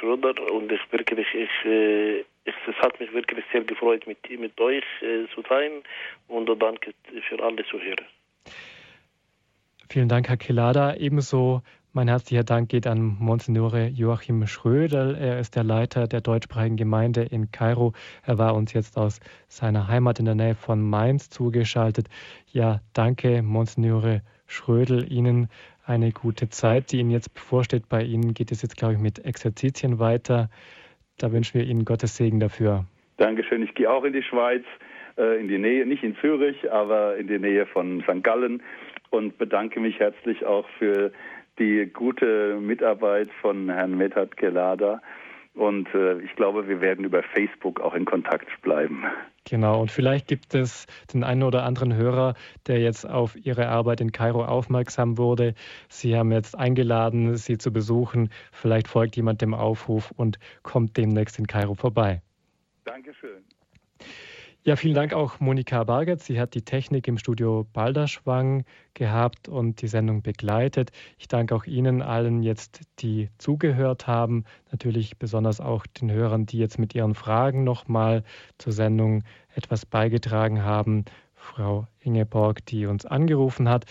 Schröder 0.00 0.34
und 0.50 0.72
ich 0.72 0.80
wirklich 0.90 1.28
ich, 1.34 1.70
äh, 1.70 2.24
es 2.44 2.76
hat 2.76 2.98
mich 3.00 3.12
wirklich 3.12 3.44
sehr 3.52 3.64
gefreut 3.64 4.06
mit 4.06 4.18
mit 4.38 4.60
euch 4.60 4.84
äh, 5.02 5.26
zu 5.34 5.42
teilen 5.42 5.82
und 6.28 6.46
danke 6.60 6.94
für 7.28 7.42
alle 7.42 7.64
Zuhörer. 7.66 8.06
Vielen 9.88 10.08
Dank, 10.08 10.28
Herr 10.28 10.36
Kelada. 10.36 10.94
Ebenso 10.94 11.62
mein 11.92 12.06
herzlicher 12.06 12.44
Dank 12.44 12.68
geht 12.68 12.86
an 12.86 13.16
Monsignore 13.18 13.88
Joachim 13.88 14.46
Schrödel. 14.46 15.16
Er 15.16 15.40
ist 15.40 15.56
der 15.56 15.64
Leiter 15.64 16.06
der 16.06 16.20
deutschsprachigen 16.20 16.76
Gemeinde 16.76 17.22
in 17.22 17.50
Kairo. 17.50 17.94
Er 18.22 18.38
war 18.38 18.54
uns 18.54 18.72
jetzt 18.72 18.96
aus 18.96 19.18
seiner 19.48 19.88
Heimat 19.88 20.20
in 20.20 20.26
der 20.26 20.36
Nähe 20.36 20.54
von 20.54 20.80
Mainz 20.80 21.30
zugeschaltet. 21.30 22.08
Ja, 22.52 22.80
danke, 22.92 23.42
Monsignore 23.42 24.22
Schrödel. 24.46 25.12
Ihnen 25.12 25.48
eine 25.84 26.12
gute 26.12 26.48
Zeit, 26.48 26.92
die 26.92 27.00
Ihnen 27.00 27.10
jetzt 27.10 27.34
bevorsteht. 27.34 27.88
Bei 27.88 28.04
Ihnen 28.04 28.34
geht 28.34 28.52
es 28.52 28.62
jetzt, 28.62 28.76
glaube 28.76 28.94
ich, 28.94 29.00
mit 29.00 29.24
Exerzitien 29.24 29.98
weiter. 29.98 30.48
Da 31.20 31.32
wünschen 31.32 31.60
wir 31.60 31.66
Ihnen 31.66 31.84
Gottes 31.84 32.16
Segen 32.16 32.40
dafür. 32.40 32.84
Dankeschön. 33.18 33.62
Ich 33.62 33.74
gehe 33.74 33.90
auch 33.90 34.04
in 34.04 34.14
die 34.14 34.22
Schweiz, 34.22 34.64
äh, 35.18 35.38
in 35.38 35.48
die 35.48 35.58
Nähe, 35.58 35.84
nicht 35.84 36.02
in 36.02 36.16
Zürich, 36.16 36.72
aber 36.72 37.16
in 37.16 37.28
die 37.28 37.38
Nähe 37.38 37.66
von 37.66 38.02
St. 38.02 38.24
Gallen 38.24 38.62
und 39.10 39.36
bedanke 39.36 39.80
mich 39.80 39.98
herzlich 39.98 40.46
auch 40.46 40.66
für 40.78 41.12
die 41.58 41.90
gute 41.92 42.58
Mitarbeit 42.58 43.28
von 43.42 43.68
Herrn 43.68 43.98
Metat 43.98 44.38
Gelada. 44.38 45.02
Und 45.54 45.92
äh, 45.94 46.20
ich 46.20 46.34
glaube, 46.36 46.68
wir 46.68 46.80
werden 46.80 47.04
über 47.04 47.22
Facebook 47.22 47.80
auch 47.80 47.94
in 47.94 48.04
Kontakt 48.04 48.48
bleiben. 48.62 49.04
Genau, 49.48 49.80
und 49.80 49.90
vielleicht 49.90 50.28
gibt 50.28 50.54
es 50.54 50.86
den 51.12 51.24
einen 51.24 51.42
oder 51.42 51.64
anderen 51.64 51.94
Hörer, 51.94 52.34
der 52.66 52.78
jetzt 52.78 53.04
auf 53.04 53.34
Ihre 53.36 53.68
Arbeit 53.68 54.00
in 54.00 54.12
Kairo 54.12 54.44
aufmerksam 54.44 55.18
wurde. 55.18 55.54
Sie 55.88 56.16
haben 56.16 56.30
jetzt 56.30 56.56
eingeladen, 56.56 57.36
Sie 57.36 57.58
zu 57.58 57.72
besuchen. 57.72 58.30
Vielleicht 58.52 58.86
folgt 58.86 59.16
jemand 59.16 59.42
dem 59.42 59.54
Aufruf 59.54 60.12
und 60.12 60.38
kommt 60.62 60.96
demnächst 60.96 61.38
in 61.38 61.46
Kairo 61.46 61.74
vorbei. 61.74 62.22
Dankeschön. 62.84 63.44
Ja, 64.62 64.76
vielen 64.76 64.94
Dank 64.94 65.14
auch 65.14 65.40
Monika 65.40 65.84
Bargert. 65.84 66.20
Sie 66.20 66.38
hat 66.38 66.52
die 66.54 66.60
Technik 66.60 67.08
im 67.08 67.16
Studio 67.16 67.66
Balderschwang 67.72 68.64
gehabt 68.92 69.48
und 69.48 69.80
die 69.80 69.88
Sendung 69.88 70.20
begleitet. 70.20 70.90
Ich 71.16 71.28
danke 71.28 71.54
auch 71.54 71.64
Ihnen 71.64 72.02
allen 72.02 72.42
jetzt, 72.42 72.80
die 72.98 73.30
zugehört 73.38 74.06
haben. 74.06 74.44
Natürlich 74.70 75.16
besonders 75.16 75.60
auch 75.60 75.86
den 75.86 76.10
Hörern, 76.10 76.44
die 76.44 76.58
jetzt 76.58 76.78
mit 76.78 76.94
ihren 76.94 77.14
Fragen 77.14 77.64
nochmal 77.64 78.22
zur 78.58 78.74
Sendung 78.74 79.24
etwas 79.54 79.86
beigetragen 79.86 80.62
haben. 80.62 81.06
Frau 81.32 81.86
Ingeborg, 82.00 82.66
die 82.66 82.84
uns 82.84 83.06
angerufen 83.06 83.66
hat. 83.66 83.86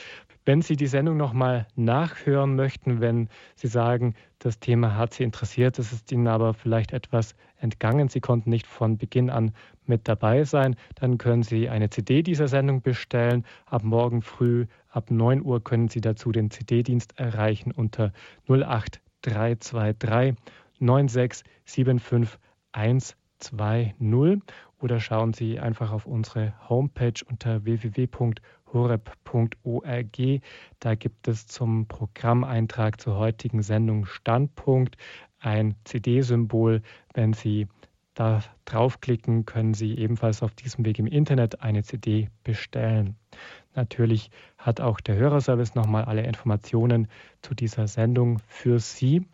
Wenn 0.49 0.63
Sie 0.63 0.75
die 0.75 0.87
Sendung 0.87 1.15
nochmal 1.15 1.67
nachhören 1.75 2.55
möchten, 2.55 3.01
wenn 3.01 3.29
Sie 3.53 3.67
sagen, 3.67 4.15
das 4.39 4.59
Thema 4.59 4.95
hat 4.95 5.13
Sie 5.13 5.21
interessiert, 5.21 5.77
es 5.77 5.93
ist 5.93 6.11
Ihnen 6.11 6.25
aber 6.25 6.55
vielleicht 6.55 6.91
etwas 6.91 7.35
entgangen, 7.59 8.09
Sie 8.09 8.19
konnten 8.19 8.49
nicht 8.49 8.65
von 8.65 8.97
Beginn 8.97 9.29
an 9.29 9.51
mit 9.85 10.07
dabei 10.07 10.45
sein, 10.45 10.75
dann 10.95 11.19
können 11.19 11.43
Sie 11.43 11.69
eine 11.69 11.91
CD 11.91 12.23
dieser 12.23 12.47
Sendung 12.47 12.81
bestellen. 12.81 13.45
Ab 13.67 13.83
morgen 13.83 14.23
früh, 14.23 14.65
ab 14.89 15.11
9 15.11 15.45
Uhr 15.45 15.63
können 15.63 15.87
Sie 15.87 16.01
dazu 16.01 16.31
den 16.31 16.49
CD-Dienst 16.49 17.19
erreichen 17.19 17.71
unter 17.71 18.11
08323 18.47 20.33
9675 20.79 22.39
120 22.71 24.41
oder 24.81 24.99
schauen 24.99 25.33
Sie 25.33 25.59
einfach 25.59 25.91
auf 25.91 26.05
unsere 26.05 26.53
Homepage 26.67 27.13
unter 27.29 27.65
www.horeb.org. 28.73 30.41
Da 30.79 30.95
gibt 30.95 31.27
es 31.27 31.47
zum 31.47 31.87
Programmeintrag 31.87 32.99
zur 32.99 33.17
heutigen 33.17 33.61
Sendung 33.61 34.05
Standpunkt 34.05 34.97
ein 35.39 35.75
CD-Symbol. 35.85 36.81
Wenn 37.13 37.33
Sie 37.33 37.67
da 38.13 38.43
draufklicken, 38.65 39.45
können 39.45 39.73
Sie 39.73 39.97
ebenfalls 39.97 40.43
auf 40.43 40.53
diesem 40.53 40.85
Weg 40.85 40.99
im 40.99 41.07
Internet 41.07 41.61
eine 41.61 41.83
CD 41.83 42.29
bestellen. 42.43 43.15
Natürlich 43.75 44.29
hat 44.57 44.81
auch 44.81 44.99
der 44.99 45.15
Hörerservice 45.15 45.75
nochmal 45.75 46.05
alle 46.05 46.23
Informationen 46.23 47.07
zu 47.41 47.53
dieser 47.53 47.87
Sendung 47.87 48.39
für 48.47 48.79
Sie 48.79 49.25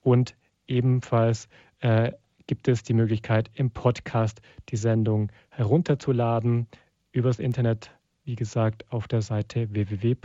und 0.00 0.36
ebenfalls 0.66 1.48
äh, 1.80 2.12
gibt 2.46 2.68
es 2.68 2.82
die 2.82 2.94
Möglichkeit, 2.94 3.50
im 3.54 3.70
Podcast 3.70 4.40
die 4.68 4.76
Sendung 4.76 5.30
herunterzuladen. 5.50 6.68
Übers 7.12 7.38
Internet, 7.38 7.95
wie 8.26 8.36
gesagt, 8.36 8.84
auf 8.92 9.08
der 9.08 9.22
Seite 9.22 9.72
www.horeb.org. 9.72 10.20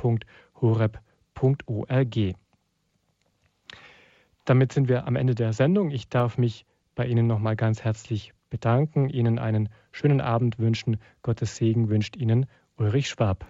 Damit 4.44 4.74
sind 4.74 4.90
wir 4.90 5.06
am 5.08 5.16
Ende 5.16 5.36
der 5.36 5.54
Sendung. 5.54 5.92
Ich 5.92 6.10
darf 6.10 6.38
mich 6.38 6.66
bei 6.96 7.06
Ihnen 7.06 7.28
nochmal 7.28 7.56
ganz 7.56 7.84
herzlich 7.84 8.34
bedanken, 8.50 9.08
Ihnen 9.10 9.40
einen 9.40 9.70
schönen 9.92 10.20
Abend 10.20 10.60
wünschen. 10.60 10.98
Gottes 11.22 11.56
Segen 11.56 11.90
wünscht 11.90 12.18
Ihnen 12.18 12.48
Ulrich 12.76 13.08
Schwab. 13.08 13.46